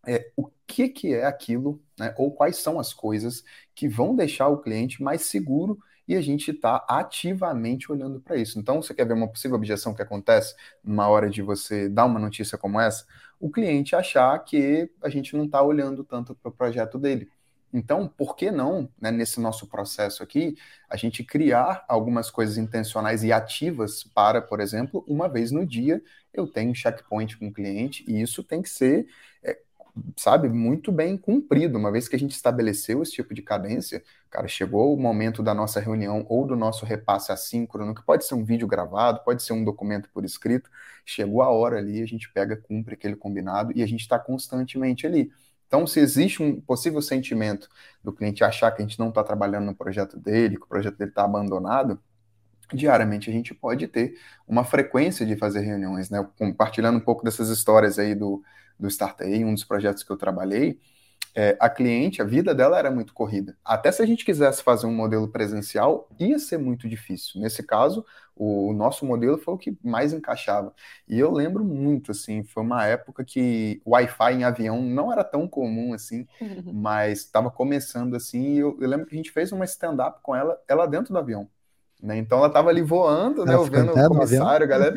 é, 0.07 0.31
o 0.37 0.49
que, 0.67 0.89
que 0.89 1.15
é 1.15 1.27
aquilo, 1.27 1.83
né, 1.99 2.15
ou 2.17 2.33
quais 2.33 2.57
são 2.57 2.79
as 2.79 2.93
coisas 2.95 3.45
que 3.75 3.89
vão 3.89 4.15
deixar 4.15 4.49
o 4.49 4.59
cliente 4.59 5.03
mais 5.03 5.23
seguro 5.23 5.79
e 6.07 6.17
a 6.17 6.23
gente 6.23 6.51
está 6.51 6.85
ativamente 6.89 7.93
olhando 7.93 8.19
para 8.19 8.37
isso. 8.37 8.59
Então, 8.59 8.81
você 8.81 8.95
quer 8.95 9.07
ver 9.07 9.13
uma 9.13 9.29
possível 9.29 9.57
objeção 9.57 9.95
que 9.95 10.01
acontece 10.01 10.55
numa 10.83 11.07
hora 11.07 11.29
de 11.29 11.43
você 11.43 11.89
dar 11.89 12.07
uma 12.07 12.19
notícia 12.19 12.57
como 12.57 12.81
essa? 12.81 13.05
O 13.39 13.51
cliente 13.51 13.95
achar 13.95 14.39
que 14.43 14.91
a 15.03 15.11
gente 15.11 15.37
não 15.37 15.45
está 15.45 15.63
olhando 15.63 16.03
tanto 16.03 16.35
para 16.35 16.49
o 16.49 16.53
projeto 16.53 16.99
dele. 16.99 17.31
Então, 17.73 18.09
por 18.09 18.35
que 18.35 18.51
não, 18.51 18.89
né, 19.01 19.11
nesse 19.11 19.41
nosso 19.41 19.67
processo 19.67 20.23
aqui, 20.23 20.57
a 20.89 20.97
gente 20.97 21.23
criar 21.23 21.85
algumas 21.89 22.31
coisas 22.31 22.57
intencionais 22.57 23.23
e 23.23 23.33
ativas 23.33 24.03
para, 24.05 24.41
por 24.41 24.61
exemplo, 24.61 25.05
uma 25.07 25.29
vez 25.29 25.51
no 25.51 25.67
dia 25.67 26.03
eu 26.33 26.47
tenho 26.47 26.71
um 26.71 26.75
checkpoint 26.75 27.37
com 27.39 27.49
o 27.49 27.53
cliente 27.53 28.05
e 28.09 28.21
isso 28.23 28.43
tem 28.43 28.63
que 28.63 28.69
ser, 28.71 29.07
é, 29.43 29.59
sabe, 30.17 30.49
muito 30.49 30.93
bem 30.93 31.17
cumprido. 31.17 31.79
Uma 31.79 31.91
vez 31.93 32.09
que 32.09 32.17
a 32.17 32.19
gente 32.19 32.33
estabeleceu 32.33 33.03
esse 33.03 33.13
tipo 33.13 33.35
de 33.35 33.43
cadência, 33.43 34.03
cara, 34.31 34.49
chegou 34.49 34.95
o 34.95 35.01
momento 35.01 35.43
da 35.43 35.55
nossa 35.55 35.81
reunião 35.81 36.25
ou 36.29 36.47
do 36.47 36.57
nosso 36.57 36.87
repasse 36.87 37.33
assíncrono, 37.33 37.95
que 37.95 38.03
pode 38.05 38.25
ser 38.25 38.35
um 38.35 38.45
vídeo 38.45 38.67
gravado, 38.67 39.21
pode 39.25 39.43
ser 39.43 39.53
um 39.53 39.65
documento 39.65 40.09
por 40.11 40.25
escrito, 40.25 40.71
chegou 41.05 41.43
a 41.43 41.51
hora 41.51 41.79
ali, 41.79 42.03
a 42.03 42.07
gente 42.07 42.31
pega, 42.33 42.57
cumpre 42.57 42.95
aquele 42.95 43.17
combinado 43.17 43.73
e 43.75 43.83
a 43.83 43.87
gente 43.87 44.01
está 44.01 44.19
constantemente 44.19 45.07
ali. 45.07 45.31
Então, 45.69 45.87
se 45.87 46.01
existe 46.01 46.43
um 46.43 46.61
possível 46.61 47.01
sentimento 47.01 47.69
do 48.03 48.13
cliente 48.13 48.43
achar 48.43 48.73
que 48.73 48.83
a 48.83 48.87
gente 48.87 48.99
não 48.99 49.11
está 49.11 49.23
trabalhando 49.23 49.67
no 49.67 49.77
projeto 49.77 50.19
dele, 50.19 50.57
que 50.57 50.65
o 50.65 50.69
projeto 50.69 50.97
dele 50.97 51.11
está 51.11 51.25
abandonado, 51.25 52.01
diariamente 52.73 53.31
a 53.31 53.33
gente 53.33 53.55
pode 53.55 53.87
ter 53.87 54.15
uma 54.47 54.65
frequência 54.65 55.27
de 55.27 55.37
fazer 55.37 55.61
reuniões, 55.61 56.11
né? 56.11 56.27
Compartilhando 56.39 56.97
um 56.97 57.01
pouco 57.01 57.23
dessas 57.25 57.51
histórias 57.51 57.99
aí 57.99 58.15
do, 58.15 58.43
do 58.81 58.89
Startay, 58.89 59.45
um 59.45 59.55
dos 59.55 59.65
projetos 59.65 60.03
que 60.03 60.11
eu 60.11 60.17
trabalhei, 60.17 60.81
é, 61.35 61.57
a 61.61 61.69
cliente, 61.71 62.21
a 62.23 62.25
vida 62.25 62.55
dela 62.55 62.79
era 62.79 62.91
muito 62.91 63.13
corrida. 63.15 63.57
Até 63.65 63.91
se 63.93 64.03
a 64.03 64.07
gente 64.07 64.25
quisesse 64.25 64.63
fazer 64.63 64.87
um 64.87 64.95
modelo 64.95 65.29
presencial, 65.29 66.09
ia 66.19 66.39
ser 66.39 66.59
muito 66.59 66.89
difícil. 66.89 67.41
Nesse 67.41 67.63
caso, 67.63 68.05
o, 68.35 68.69
o 68.71 68.73
nosso 68.73 69.05
modelo 69.07 69.39
foi 69.39 69.55
o 69.55 69.59
que 69.59 69.77
mais 69.83 70.13
encaixava. 70.13 70.75
E 71.09 71.19
eu 71.19 71.31
lembro 71.33 71.65
muito, 71.65 72.13
assim, 72.13 72.43
foi 72.45 72.63
uma 72.63 72.85
época 72.87 73.25
que 73.25 73.81
o 73.85 73.91
Wi-Fi 73.93 74.35
em 74.35 74.45
avião 74.45 74.83
não 74.83 75.13
era 75.13 75.25
tão 75.25 75.49
comum, 75.49 75.93
assim, 75.95 76.27
mas 76.71 77.21
estava 77.21 77.51
começando, 77.51 78.15
assim, 78.17 78.55
e 78.55 78.59
eu, 78.59 78.77
eu 78.81 78.89
lembro 78.89 79.07
que 79.07 79.15
a 79.15 79.19
gente 79.19 79.31
fez 79.33 79.53
uma 79.53 79.65
stand-up 79.65 80.21
com 80.23 80.35
ela, 80.35 80.61
ela 80.69 80.87
dentro 80.87 81.13
do 81.13 81.19
avião. 81.19 81.49
Né? 82.01 82.17
Então 82.17 82.39
ela 82.39 82.47
estava 82.47 82.71
ali 82.71 82.81
voando, 82.81 83.45
né? 83.45 83.55
Vendo 83.69 83.93
o 83.93 84.09
comissário, 84.09 84.65
a 84.65 84.69
galera. 84.69 84.95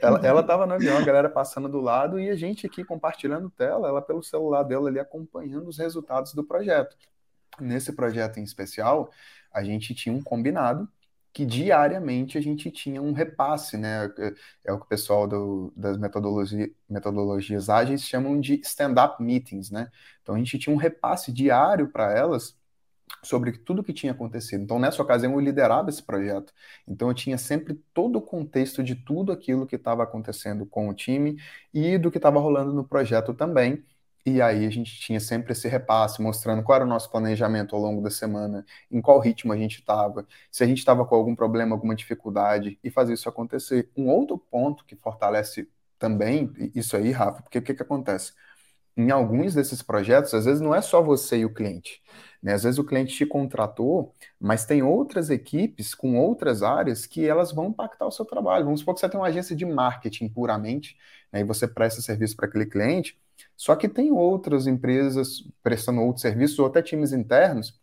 Ela 0.00 0.40
estava 0.40 0.66
no 0.66 0.74
avião, 0.74 0.98
a 0.98 1.04
galera 1.04 1.28
passando 1.30 1.68
do 1.68 1.80
lado 1.80 2.18
e 2.18 2.28
a 2.28 2.34
gente 2.34 2.66
aqui 2.66 2.84
compartilhando 2.84 3.48
tela, 3.50 3.88
ela 3.88 4.02
pelo 4.02 4.22
celular 4.22 4.64
dela 4.64 4.88
ali 4.88 4.98
acompanhando 4.98 5.68
os 5.68 5.78
resultados 5.78 6.34
do 6.34 6.42
projeto. 6.42 6.96
Nesse 7.60 7.92
projeto 7.92 8.38
em 8.38 8.42
especial, 8.42 9.10
a 9.52 9.62
gente 9.62 9.94
tinha 9.94 10.14
um 10.14 10.22
combinado 10.22 10.88
que 11.32 11.46
diariamente 11.46 12.36
a 12.36 12.42
gente 12.42 12.70
tinha 12.70 13.00
um 13.00 13.12
repasse, 13.12 13.76
né? 13.78 14.12
É, 14.18 14.34
é 14.66 14.72
o 14.72 14.78
que 14.78 14.84
o 14.84 14.88
pessoal 14.88 15.26
do, 15.26 15.72
das 15.76 15.96
metodologia, 15.96 16.70
metodologias 16.88 17.70
ágeis 17.70 18.02
chamam 18.02 18.38
de 18.40 18.60
stand-up 18.64 19.22
meetings, 19.22 19.70
né? 19.70 19.90
Então 20.22 20.34
a 20.34 20.38
gente 20.38 20.58
tinha 20.58 20.74
um 20.74 20.78
repasse 20.78 21.32
diário 21.32 21.88
para 21.88 22.12
elas 22.12 22.56
sobre 23.22 23.52
tudo 23.58 23.82
que 23.82 23.92
tinha 23.92 24.12
acontecido. 24.12 24.62
Então, 24.62 24.78
nessa 24.78 25.02
ocasião, 25.02 25.32
eu 25.32 25.40
liderava 25.40 25.90
esse 25.90 26.02
projeto. 26.02 26.52
Então, 26.86 27.08
eu 27.08 27.14
tinha 27.14 27.38
sempre 27.38 27.74
todo 27.94 28.16
o 28.16 28.22
contexto 28.22 28.82
de 28.82 28.94
tudo 28.94 29.32
aquilo 29.32 29.66
que 29.66 29.76
estava 29.76 30.02
acontecendo 30.02 30.66
com 30.66 30.88
o 30.88 30.94
time 30.94 31.36
e 31.72 31.98
do 31.98 32.10
que 32.10 32.18
estava 32.18 32.40
rolando 32.40 32.72
no 32.72 32.84
projeto 32.86 33.34
também. 33.34 33.84
E 34.24 34.40
aí 34.40 34.64
a 34.66 34.70
gente 34.70 34.94
tinha 35.00 35.18
sempre 35.18 35.52
esse 35.52 35.66
repasse, 35.68 36.22
mostrando 36.22 36.62
qual 36.62 36.76
era 36.76 36.84
o 36.84 36.88
nosso 36.88 37.10
planejamento 37.10 37.74
ao 37.74 37.82
longo 37.82 38.00
da 38.00 38.10
semana, 38.10 38.64
em 38.90 39.00
qual 39.00 39.18
ritmo 39.18 39.52
a 39.52 39.56
gente 39.56 39.80
estava, 39.80 40.24
se 40.50 40.62
a 40.62 40.66
gente 40.66 40.78
estava 40.78 41.04
com 41.04 41.14
algum 41.16 41.34
problema, 41.34 41.74
alguma 41.74 41.94
dificuldade, 41.94 42.78
e 42.84 42.90
fazer 42.90 43.14
isso 43.14 43.28
acontecer. 43.28 43.90
Um 43.96 44.08
outro 44.08 44.38
ponto 44.38 44.84
que 44.84 44.94
fortalece 44.94 45.68
também 45.98 46.52
isso 46.74 46.96
aí, 46.96 47.10
Rafa, 47.10 47.42
porque 47.42 47.58
o 47.58 47.62
que, 47.62 47.74
que 47.74 47.82
acontece? 47.82 48.32
Em 48.96 49.10
alguns 49.10 49.54
desses 49.54 49.82
projetos, 49.82 50.34
às 50.34 50.44
vezes 50.44 50.60
não 50.60 50.74
é 50.74 50.82
só 50.82 51.02
você 51.02 51.38
e 51.38 51.44
o 51.44 51.54
cliente. 51.54 52.02
Né? 52.42 52.52
Às 52.52 52.64
vezes 52.64 52.78
o 52.78 52.84
cliente 52.84 53.14
te 53.14 53.24
contratou, 53.24 54.12
mas 54.38 54.64
tem 54.64 54.82
outras 54.82 55.30
equipes 55.30 55.94
com 55.94 56.18
outras 56.18 56.62
áreas 56.62 57.06
que 57.06 57.26
elas 57.26 57.52
vão 57.52 57.68
impactar 57.68 58.06
o 58.06 58.10
seu 58.10 58.24
trabalho. 58.24 58.64
Vamos 58.64 58.80
supor 58.80 58.94
que 58.94 59.00
você 59.00 59.08
tem 59.08 59.18
uma 59.18 59.28
agência 59.28 59.56
de 59.56 59.64
marketing 59.64 60.28
puramente, 60.28 60.96
né, 61.32 61.40
e 61.40 61.44
você 61.44 61.66
presta 61.66 62.02
serviço 62.02 62.36
para 62.36 62.46
aquele 62.46 62.66
cliente, 62.66 63.18
só 63.56 63.74
que 63.76 63.88
tem 63.88 64.10
outras 64.10 64.66
empresas 64.66 65.44
prestando 65.62 66.02
outros 66.02 66.22
serviços, 66.22 66.58
ou 66.58 66.66
até 66.66 66.82
times 66.82 67.12
internos, 67.12 67.80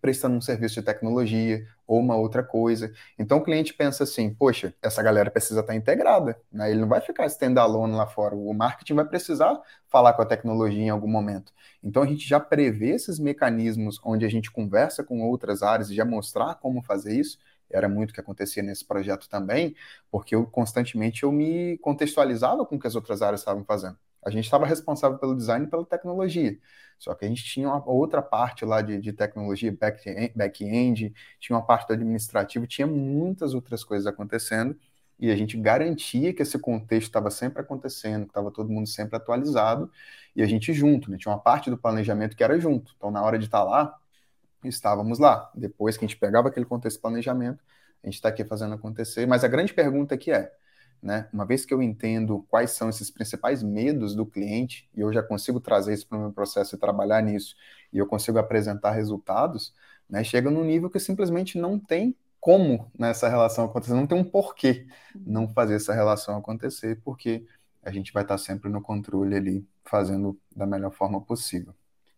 prestando 0.00 0.36
um 0.36 0.40
serviço 0.40 0.74
de 0.74 0.82
tecnologia 0.82 1.66
ou 1.86 2.00
uma 2.00 2.16
outra 2.16 2.42
coisa. 2.42 2.92
Então 3.18 3.38
o 3.38 3.42
cliente 3.42 3.74
pensa 3.74 4.04
assim, 4.04 4.32
poxa, 4.32 4.74
essa 4.82 5.02
galera 5.02 5.30
precisa 5.30 5.60
estar 5.60 5.74
integrada, 5.74 6.38
né? 6.52 6.70
Ele 6.70 6.80
não 6.80 6.88
vai 6.88 7.00
ficar 7.00 7.26
standalone 7.26 7.94
lá 7.94 8.06
fora. 8.06 8.34
O 8.34 8.52
marketing 8.54 8.94
vai 8.94 9.04
precisar 9.04 9.60
falar 9.88 10.12
com 10.14 10.22
a 10.22 10.26
tecnologia 10.26 10.82
em 10.82 10.90
algum 10.90 11.08
momento. 11.08 11.52
Então 11.82 12.02
a 12.02 12.06
gente 12.06 12.26
já 12.28 12.40
prevê 12.40 12.90
esses 12.90 13.18
mecanismos 13.18 14.00
onde 14.04 14.24
a 14.24 14.28
gente 14.28 14.50
conversa 14.50 15.04
com 15.04 15.22
outras 15.22 15.62
áreas 15.62 15.90
e 15.90 15.94
já 15.94 16.04
mostrar 16.04 16.54
como 16.56 16.82
fazer 16.82 17.14
isso. 17.14 17.38
Era 17.70 17.88
muito 17.88 18.10
o 18.10 18.14
que 18.14 18.20
acontecia 18.20 18.62
nesse 18.62 18.84
projeto 18.84 19.28
também, 19.28 19.74
porque 20.10 20.34
eu 20.34 20.46
constantemente 20.46 21.24
eu 21.24 21.32
me 21.32 21.78
contextualizava 21.78 22.64
com 22.64 22.76
o 22.76 22.78
que 22.78 22.86
as 22.86 22.94
outras 22.94 23.20
áreas 23.22 23.40
estavam 23.40 23.64
fazendo. 23.64 23.98
A 24.24 24.30
gente 24.30 24.44
estava 24.44 24.64
responsável 24.64 25.18
pelo 25.18 25.36
design 25.36 25.66
e 25.66 25.68
pela 25.68 25.84
tecnologia. 25.84 26.58
Só 27.04 27.14
que 27.14 27.26
a 27.26 27.28
gente 27.28 27.44
tinha 27.44 27.68
uma 27.68 27.86
outra 27.86 28.22
parte 28.22 28.64
lá 28.64 28.80
de, 28.80 28.98
de 28.98 29.12
tecnologia, 29.12 29.70
back-end, 29.70 30.32
back 30.34 31.14
tinha 31.38 31.54
uma 31.54 31.62
parte 31.62 31.86
do 31.86 31.92
administrativo, 31.92 32.66
tinha 32.66 32.86
muitas 32.86 33.52
outras 33.52 33.84
coisas 33.84 34.06
acontecendo, 34.06 34.74
e 35.18 35.30
a 35.30 35.36
gente 35.36 35.54
garantia 35.58 36.32
que 36.32 36.40
esse 36.40 36.58
contexto 36.58 37.08
estava 37.08 37.30
sempre 37.30 37.60
acontecendo, 37.60 38.22
que 38.22 38.30
estava 38.30 38.50
todo 38.50 38.70
mundo 38.70 38.88
sempre 38.88 39.16
atualizado, 39.16 39.90
e 40.34 40.42
a 40.42 40.46
gente 40.46 40.72
junto, 40.72 41.10
né? 41.10 41.18
Tinha 41.18 41.30
uma 41.32 41.38
parte 41.38 41.68
do 41.68 41.76
planejamento 41.76 42.34
que 42.34 42.42
era 42.42 42.58
junto. 42.58 42.94
Então, 42.96 43.10
na 43.10 43.22
hora 43.22 43.38
de 43.38 43.44
estar 43.44 43.58
tá 43.58 43.64
lá, 43.64 43.98
estávamos 44.64 45.18
lá. 45.18 45.50
Depois 45.54 45.98
que 45.98 46.06
a 46.06 46.08
gente 46.08 46.18
pegava 46.18 46.48
aquele 46.48 46.64
contexto 46.64 46.96
de 46.96 47.02
planejamento, 47.02 47.62
a 48.02 48.06
gente 48.06 48.14
está 48.14 48.30
aqui 48.30 48.44
fazendo 48.44 48.74
acontecer. 48.74 49.26
Mas 49.26 49.44
a 49.44 49.48
grande 49.48 49.74
pergunta 49.74 50.14
aqui 50.14 50.32
é, 50.32 50.50
né? 51.04 51.28
Uma 51.30 51.44
vez 51.44 51.66
que 51.66 51.74
eu 51.74 51.82
entendo 51.82 52.46
quais 52.48 52.70
são 52.70 52.88
esses 52.88 53.10
principais 53.10 53.62
medos 53.62 54.14
do 54.14 54.24
cliente, 54.24 54.88
e 54.96 55.02
eu 55.02 55.12
já 55.12 55.22
consigo 55.22 55.60
trazer 55.60 55.92
isso 55.92 56.08
para 56.08 56.16
o 56.16 56.20
meu 56.22 56.32
processo 56.32 56.74
e 56.74 56.78
trabalhar 56.78 57.22
nisso, 57.22 57.54
e 57.92 57.98
eu 57.98 58.06
consigo 58.06 58.38
apresentar 58.38 58.92
resultados, 58.92 59.74
né? 60.08 60.24
Chega 60.24 60.50
num 60.50 60.64
nível 60.64 60.88
que 60.88 60.98
simplesmente 60.98 61.58
não 61.58 61.78
tem 61.78 62.16
como 62.40 62.90
nessa 62.98 63.28
relação 63.28 63.66
acontecer, 63.66 63.92
não 63.92 64.06
tem 64.06 64.18
um 64.18 64.24
porquê 64.24 64.86
não 65.14 65.46
fazer 65.46 65.74
essa 65.76 65.92
relação 65.92 66.38
acontecer, 66.38 66.98
porque 67.04 67.44
a 67.82 67.90
gente 67.90 68.10
vai 68.10 68.22
estar 68.22 68.38
sempre 68.38 68.70
no 68.70 68.80
controle 68.80 69.36
ali, 69.36 69.68
fazendo 69.84 70.38
da 70.56 70.64
melhor 70.64 70.90
forma 70.90 71.20
possível. 71.20 71.74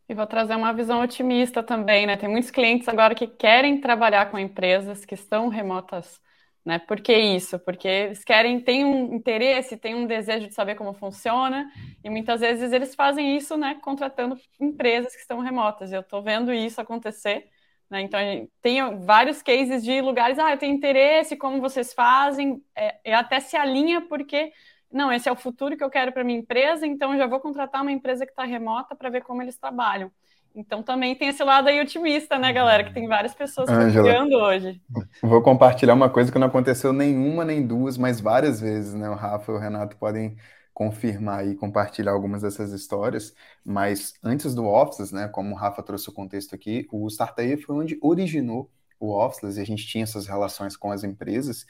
E 0.09 0.14
vou 0.14 0.29
trazer 0.29 0.55
uma 0.55 0.72
visão 0.72 1.03
otimista 1.03 1.61
também, 1.61 2.07
né? 2.07 2.16
Tem 2.16 2.29
muitos 2.29 2.53
clientes 2.53 2.88
agora 2.88 3.16
que 3.16 3.27
querem 3.27 3.81
trabalhar 3.81 4.31
com 4.31 4.38
empresas 4.38 5.05
que 5.05 5.14
estão 5.14 5.49
remotas, 5.49 6.20
né? 6.66 6.81
Por 6.81 7.00
que 7.00 7.16
isso? 7.16 7.61
Porque 7.61 7.87
eles 7.87 8.24
querem, 8.24 8.61
têm 8.61 8.85
um 8.85 9.14
interesse, 9.14 9.76
têm 9.76 9.94
um 9.94 10.05
desejo 10.05 10.48
de 10.48 10.55
saber 10.55 10.74
como 10.74 10.92
funciona, 10.92 11.70
e 12.02 12.11
muitas 12.11 12.40
vezes 12.40 12.72
eles 12.72 12.92
fazem 12.92 13.37
isso, 13.37 13.57
né? 13.57 13.76
Contratando 13.81 14.37
empresas 14.61 15.14
que 15.14 15.20
estão 15.20 15.38
remotas. 15.38 15.92
Eu 15.92 16.00
estou 16.00 16.20
vendo 16.20 16.52
isso 16.52 16.81
acontecer, 16.81 17.48
né? 17.88 18.00
Então, 18.00 18.18
tem 18.61 18.81
vários 19.05 19.42
cases 19.42 19.85
de 19.85 20.00
lugares, 20.00 20.40
ah, 20.40 20.50
eu 20.50 20.59
tenho 20.59 20.74
interesse, 20.74 21.37
como 21.37 21.61
vocês 21.61 21.92
fazem, 21.94 22.61
é, 22.74 23.14
até 23.14 23.38
se 23.38 23.57
alinha 23.57 24.00
porque 24.00 24.52
não, 24.90 25.12
esse 25.12 25.29
é 25.29 25.33
o 25.33 25.37
futuro 25.37 25.76
que 25.76 25.85
eu 25.85 25.90
quero 25.90 26.12
para 26.12 26.24
minha 26.24 26.38
empresa, 26.38 26.87
então 26.87 27.16
já 27.16 27.26
vou 27.26 27.38
contratar 27.40 27.83
uma 27.83 27.92
empresa 27.92 28.24
que 28.26 28.33
está 28.33 28.44
remota 28.44 28.96
para 28.96 29.11
ver 29.11 29.22
como 29.22 29.40
eles 29.42 29.57
trabalham. 29.57 30.11
Então 30.57 30.83
também 30.83 31.14
tem 31.14 31.29
esse 31.29 31.45
lado 31.45 31.69
aí 31.69 31.79
otimista, 31.81 32.38
né, 32.38 32.51
galera? 32.51 32.83
Que 32.83 32.95
tem 32.95 33.07
várias 33.07 33.35
pessoas 33.35 33.69
procurando 33.71 34.35
hoje. 34.37 34.81
Vou 35.23 35.42
compartilhar 35.42 35.92
uma 35.92 36.09
coisa 36.09 36.33
que 36.33 36.38
não 36.38 36.47
aconteceu 36.47 36.95
nenhuma 36.95 37.45
nem 37.45 37.64
duas, 37.64 37.99
mas 37.99 38.21
várias 38.21 38.59
vezes, 38.59 38.95
né? 38.95 39.09
O 39.11 39.14
Rafa 39.14 39.53
e 39.53 39.55
o 39.55 39.59
Renato 39.59 39.99
podem 39.99 40.35
confirmar 40.73 41.47
e 41.47 41.55
compartilhar 41.55 42.12
algumas 42.12 42.40
dessas 42.40 42.73
histórias. 42.73 43.35
Mas 43.62 44.14
antes 44.25 44.55
do 44.55 44.66
Office, 44.66 45.12
né? 45.12 45.29
Como 45.29 45.55
o 45.55 45.59
Rafa 45.59 45.83
trouxe 45.83 46.09
o 46.09 46.12
contexto 46.12 46.55
aqui, 46.55 46.87
o 46.90 47.07
Startup 47.09 47.57
foi 47.59 47.77
onde 47.77 47.99
originou 48.01 48.71
o 48.99 49.12
Office 49.12 49.59
e 49.59 49.61
a 49.61 49.66
gente 49.66 49.87
tinha 49.87 50.05
essas 50.05 50.27
relações 50.27 50.75
com 50.75 50.90
as 50.90 51.05
empresas 51.05 51.66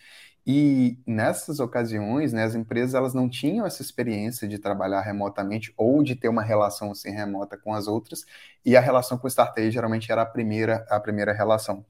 e 0.47 0.99
nessas 1.07 1.61
ocasiões, 1.61 2.33
né, 2.33 2.45
as 2.45 2.55
empresas 2.55 2.95
elas 2.95 3.15
não 3.15 3.29
tinham 3.29 3.67
essa 3.67 3.83
experiência 3.83 4.47
de 4.49 4.59
trabalhar 4.59 5.01
remotamente 5.01 5.73
ou 5.77 6.03
de 6.03 6.15
ter 6.17 6.29
uma 6.29 6.43
relação 6.43 6.91
assim 6.93 7.11
remota 7.11 7.57
com 7.59 7.75
as 7.75 7.87
outras, 7.89 8.25
e 8.65 8.77
a 8.77 8.81
relação 8.81 9.19
com 9.19 9.27
o 9.27 9.29
Startay 9.29 9.71
geralmente 9.71 10.11
era 10.13 10.23
a 10.23 10.27
primeira, 10.27 10.87
a 10.91 11.01
primeira 11.01 11.33
relação. 11.33 11.85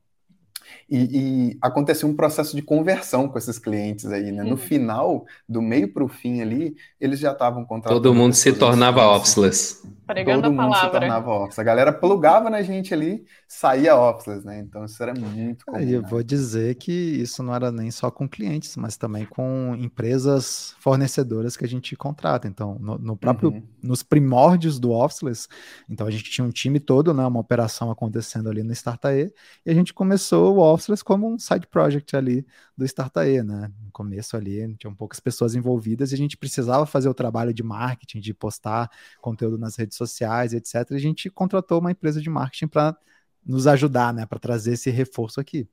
E, 0.89 1.51
e 1.53 1.59
aconteceu 1.61 2.09
um 2.09 2.15
processo 2.15 2.55
de 2.55 2.63
conversão 2.63 3.29
com 3.29 3.39
esses 3.39 3.59
clientes 3.59 4.07
aí, 4.07 4.31
né? 4.31 4.45
No 4.45 4.57
final, 4.57 5.25
do 5.49 5.61
meio 5.61 5.93
para 5.93 6.05
o 6.05 6.09
fim 6.09 6.41
ali, 6.41 6.77
eles 7.01 7.19
já 7.19 7.33
estavam 7.33 7.65
contratando. 7.65 8.01
Todo 8.01 8.15
mundo 8.15 8.35
se 8.35 8.53
tornava 8.53 9.07
officeless. 9.09 9.83
Pregando 10.07 10.43
Todo 10.43 10.53
mundo 10.53 10.75
se 10.77 10.89
tornava 10.89 11.31
officeless. 11.31 11.61
A 11.61 11.65
galera 11.65 11.93
plugava 11.93 12.49
na 12.49 12.63
gente 12.63 12.95
ali, 12.95 13.25
saía 13.49 13.97
officeless, 13.97 14.47
né? 14.47 14.61
Então 14.61 14.85
isso 14.85 15.03
era 15.03 15.13
muito 15.13 15.67
comum. 15.67 15.81
eu 15.81 16.03
né? 16.03 16.09
vou 16.09 16.23
dizer 16.23 16.77
que 16.77 16.93
isso 16.93 17.43
não 17.43 17.53
era 17.53 17.73
nem 17.73 17.91
só 17.91 18.09
com 18.09 18.29
clientes, 18.29 18.77
mas 18.77 18.97
também 18.97 19.27
com 19.27 19.77
empresas 19.77 20.77
fornecedoras 20.79 21.57
que 21.57 21.65
a 21.65 21.69
gente 21.69 21.97
contrata. 21.97 22.47
Então, 22.47 22.77
no, 22.79 22.97
no 22.99 23.17
próprio, 23.17 23.51
uhum. 23.51 23.63
nos 23.83 24.05
primórdios 24.05 24.79
do 24.79 24.93
officeless, 24.93 25.49
então 25.89 26.07
a 26.07 26.11
gente 26.11 26.31
tinha 26.31 26.45
um 26.45 26.51
time 26.51 26.79
todo, 26.79 27.13
né? 27.13 27.27
Uma 27.27 27.41
operação 27.41 27.91
acontecendo 27.91 28.49
ali 28.49 28.63
no 28.63 28.73
Startae, 28.73 29.33
e 29.65 29.71
a 29.71 29.75
gente 29.75 29.93
começou 29.93 30.56
o 30.57 31.05
como 31.05 31.33
um 31.33 31.39
side 31.39 31.67
project 31.67 32.17
ali 32.17 32.47
do 32.77 32.85
Startae, 32.85 33.43
né? 33.43 33.73
No 33.83 33.91
começo 33.93 34.37
ali 34.37 34.75
tinham 34.77 34.95
poucas 34.95 35.21
pessoas 35.21 35.55
envolvidas 35.55 36.11
e 36.13 36.15
a 36.15 36.19
gente 36.19 36.37
precisava 36.37 36.87
fazer 36.87 37.09
o 37.09 37.15
trabalho 37.15 37.53
de 37.55 37.63
marketing, 37.63 38.21
de 38.21 38.35
postar 38.35 38.91
conteúdo 39.21 39.59
nas 39.59 39.77
redes 39.77 39.97
sociais, 39.97 40.53
etc. 40.53 40.91
E 40.91 40.95
a 40.95 40.99
gente 40.99 41.31
contratou 41.31 41.81
uma 41.81 41.91
empresa 41.93 42.21
de 42.21 42.31
marketing 42.31 42.69
para 42.69 42.97
nos 43.45 43.67
ajudar, 43.67 44.13
né? 44.13 44.27
Para 44.27 44.39
trazer 44.39 44.73
esse 44.73 44.91
reforço 44.91 45.41
aqui. 45.41 45.69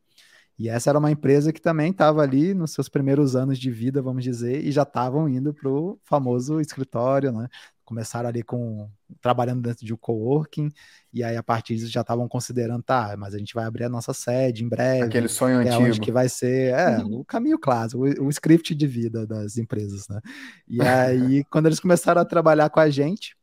E 0.58 0.70
essa 0.70 0.90
era 0.90 1.00
uma 1.00 1.12
empresa 1.12 1.52
que 1.52 1.62
também 1.62 1.92
estava 1.92 2.22
ali 2.22 2.54
nos 2.54 2.72
seus 2.72 2.88
primeiros 2.88 3.36
anos 3.36 3.58
de 3.58 3.72
vida, 3.72 4.02
vamos 4.02 4.24
dizer, 4.24 4.64
e 4.64 4.72
já 4.72 4.84
estavam 4.84 5.28
indo 5.28 5.54
para 5.54 5.70
o 5.70 6.00
famoso 6.04 6.62
escritório, 6.62 7.32
né? 7.32 7.48
começaram 7.84 8.30
ali 8.30 8.44
com 8.44 8.90
trabalhando 9.22 9.62
dentro 9.62 9.86
de 9.86 9.94
um 9.94 9.98
coworking 9.98 10.72
e 11.12 11.24
aí 11.24 11.36
a 11.36 11.44
partir 11.44 11.76
disso 11.76 11.92
já 11.92 12.02
estavam 12.02 12.28
considerando 12.28 12.82
tá, 12.82 13.16
mas 13.18 13.36
a 13.36 13.38
gente 13.38 13.54
vai 13.54 13.66
abrir 13.66 13.84
a 13.84 13.90
nossa 13.90 14.14
sede 14.14 14.64
em 14.64 14.70
breve. 14.70 15.04
Aquele 15.04 15.28
sonho 15.28 15.62
é 15.62 15.70
antigo. 15.70 15.84
Onde 15.84 16.00
que 16.00 16.12
vai 16.12 16.28
ser, 16.30 16.74
é, 16.74 16.98
uhum. 17.00 17.20
o 17.20 17.26
caminho 17.26 17.60
clássico, 17.60 18.04
o, 18.04 18.26
o, 18.26 18.30
script 18.30 18.74
de 18.74 18.88
vida 18.88 19.28
das 19.28 19.58
empresas, 19.58 20.08
né? 20.08 20.20
E 20.68 20.82
aí 20.82 21.44
quando 21.52 21.68
eles 21.68 21.80
começaram 21.80 22.22
a 22.22 22.26
trabalhar 22.26 22.70
com 22.70 22.80
a 22.80 22.90
gente, 22.90 23.36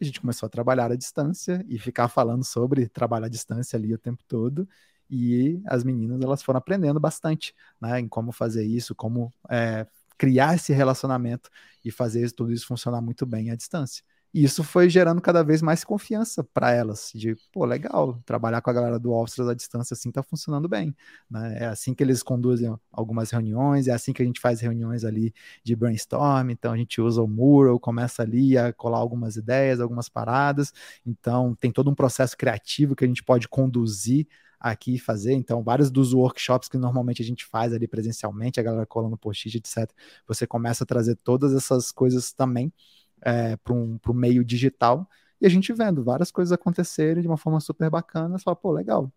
a 0.00 0.04
gente 0.04 0.20
começou 0.20 0.46
a 0.46 0.50
trabalhar 0.50 0.90
à 0.90 0.96
distância 0.96 1.64
e 1.68 1.78
ficar 1.78 2.08
falando 2.08 2.44
sobre 2.44 2.88
trabalho 2.88 3.24
à 3.24 3.28
distância 3.28 3.76
ali 3.76 3.94
o 3.94 3.98
tempo 3.98 4.22
todo. 4.26 4.68
E 5.10 5.60
as 5.66 5.84
meninas 5.84 6.20
elas 6.22 6.42
foram 6.42 6.58
aprendendo 6.58 6.98
bastante, 7.00 7.54
né, 7.80 8.00
em 8.00 8.08
como 8.08 8.32
fazer 8.32 8.64
isso, 8.64 8.94
como 8.94 9.32
é, 9.50 9.86
criar 10.18 10.54
esse 10.54 10.72
relacionamento 10.72 11.50
e 11.84 11.90
fazer 11.90 12.30
tudo 12.32 12.52
isso 12.52 12.66
funcionar 12.66 13.00
muito 13.00 13.26
bem 13.26 13.50
à 13.50 13.56
distância. 13.56 14.02
E 14.32 14.42
isso 14.42 14.64
foi 14.64 14.90
gerando 14.90 15.20
cada 15.22 15.44
vez 15.44 15.62
mais 15.62 15.84
confiança 15.84 16.42
para 16.42 16.72
elas, 16.72 17.12
de, 17.14 17.36
pô, 17.52 17.64
legal, 17.64 18.20
trabalhar 18.26 18.60
com 18.60 18.68
a 18.68 18.72
galera 18.72 18.98
do 18.98 19.12
Office 19.12 19.38
à 19.38 19.54
distância 19.54 19.94
assim 19.94 20.10
tá 20.10 20.24
funcionando 20.24 20.68
bem, 20.68 20.92
né? 21.30 21.58
É 21.60 21.66
assim 21.66 21.94
que 21.94 22.02
eles 22.02 22.20
conduzem 22.20 22.74
algumas 22.90 23.30
reuniões, 23.30 23.86
é 23.86 23.92
assim 23.92 24.12
que 24.12 24.20
a 24.20 24.24
gente 24.26 24.40
faz 24.40 24.60
reuniões 24.60 25.04
ali 25.04 25.32
de 25.62 25.76
brainstorm, 25.76 26.50
então 26.50 26.72
a 26.72 26.76
gente 26.76 27.00
usa 27.00 27.22
o 27.22 27.28
Mural, 27.28 27.78
começa 27.78 28.22
ali 28.22 28.58
a 28.58 28.72
colar 28.72 28.98
algumas 28.98 29.36
ideias, 29.36 29.78
algumas 29.80 30.08
paradas, 30.08 30.72
então 31.06 31.54
tem 31.54 31.70
todo 31.70 31.88
um 31.88 31.94
processo 31.94 32.36
criativo 32.36 32.96
que 32.96 33.04
a 33.04 33.08
gente 33.08 33.22
pode 33.22 33.48
conduzir 33.48 34.26
aqui 34.64 34.98
fazer. 34.98 35.34
Então, 35.34 35.62
vários 35.62 35.90
dos 35.90 36.14
workshops 36.14 36.70
que 36.70 36.78
normalmente 36.78 37.20
a 37.20 37.24
gente 37.24 37.44
faz 37.44 37.74
ali 37.74 37.86
presencialmente, 37.86 38.58
a 38.58 38.62
galera 38.62 38.86
colando 38.86 39.16
post-it, 39.18 39.58
etc., 39.58 39.90
você 40.26 40.46
começa 40.46 40.84
a 40.84 40.86
trazer 40.86 41.16
todas 41.16 41.54
essas 41.54 41.92
coisas 41.92 42.32
também 42.32 42.72
é, 43.20 43.58
para 43.58 43.74
um, 43.74 43.98
o 44.08 44.14
meio 44.14 44.42
digital. 44.42 45.06
E 45.38 45.44
a 45.44 45.50
gente 45.50 45.70
vendo 45.74 46.02
várias 46.02 46.30
coisas 46.30 46.50
acontecerem 46.50 47.20
de 47.20 47.28
uma 47.28 47.36
forma 47.36 47.60
super 47.60 47.90
bacana, 47.90 48.38
só, 48.38 48.54
pô, 48.54 48.72
legal. 48.72 49.12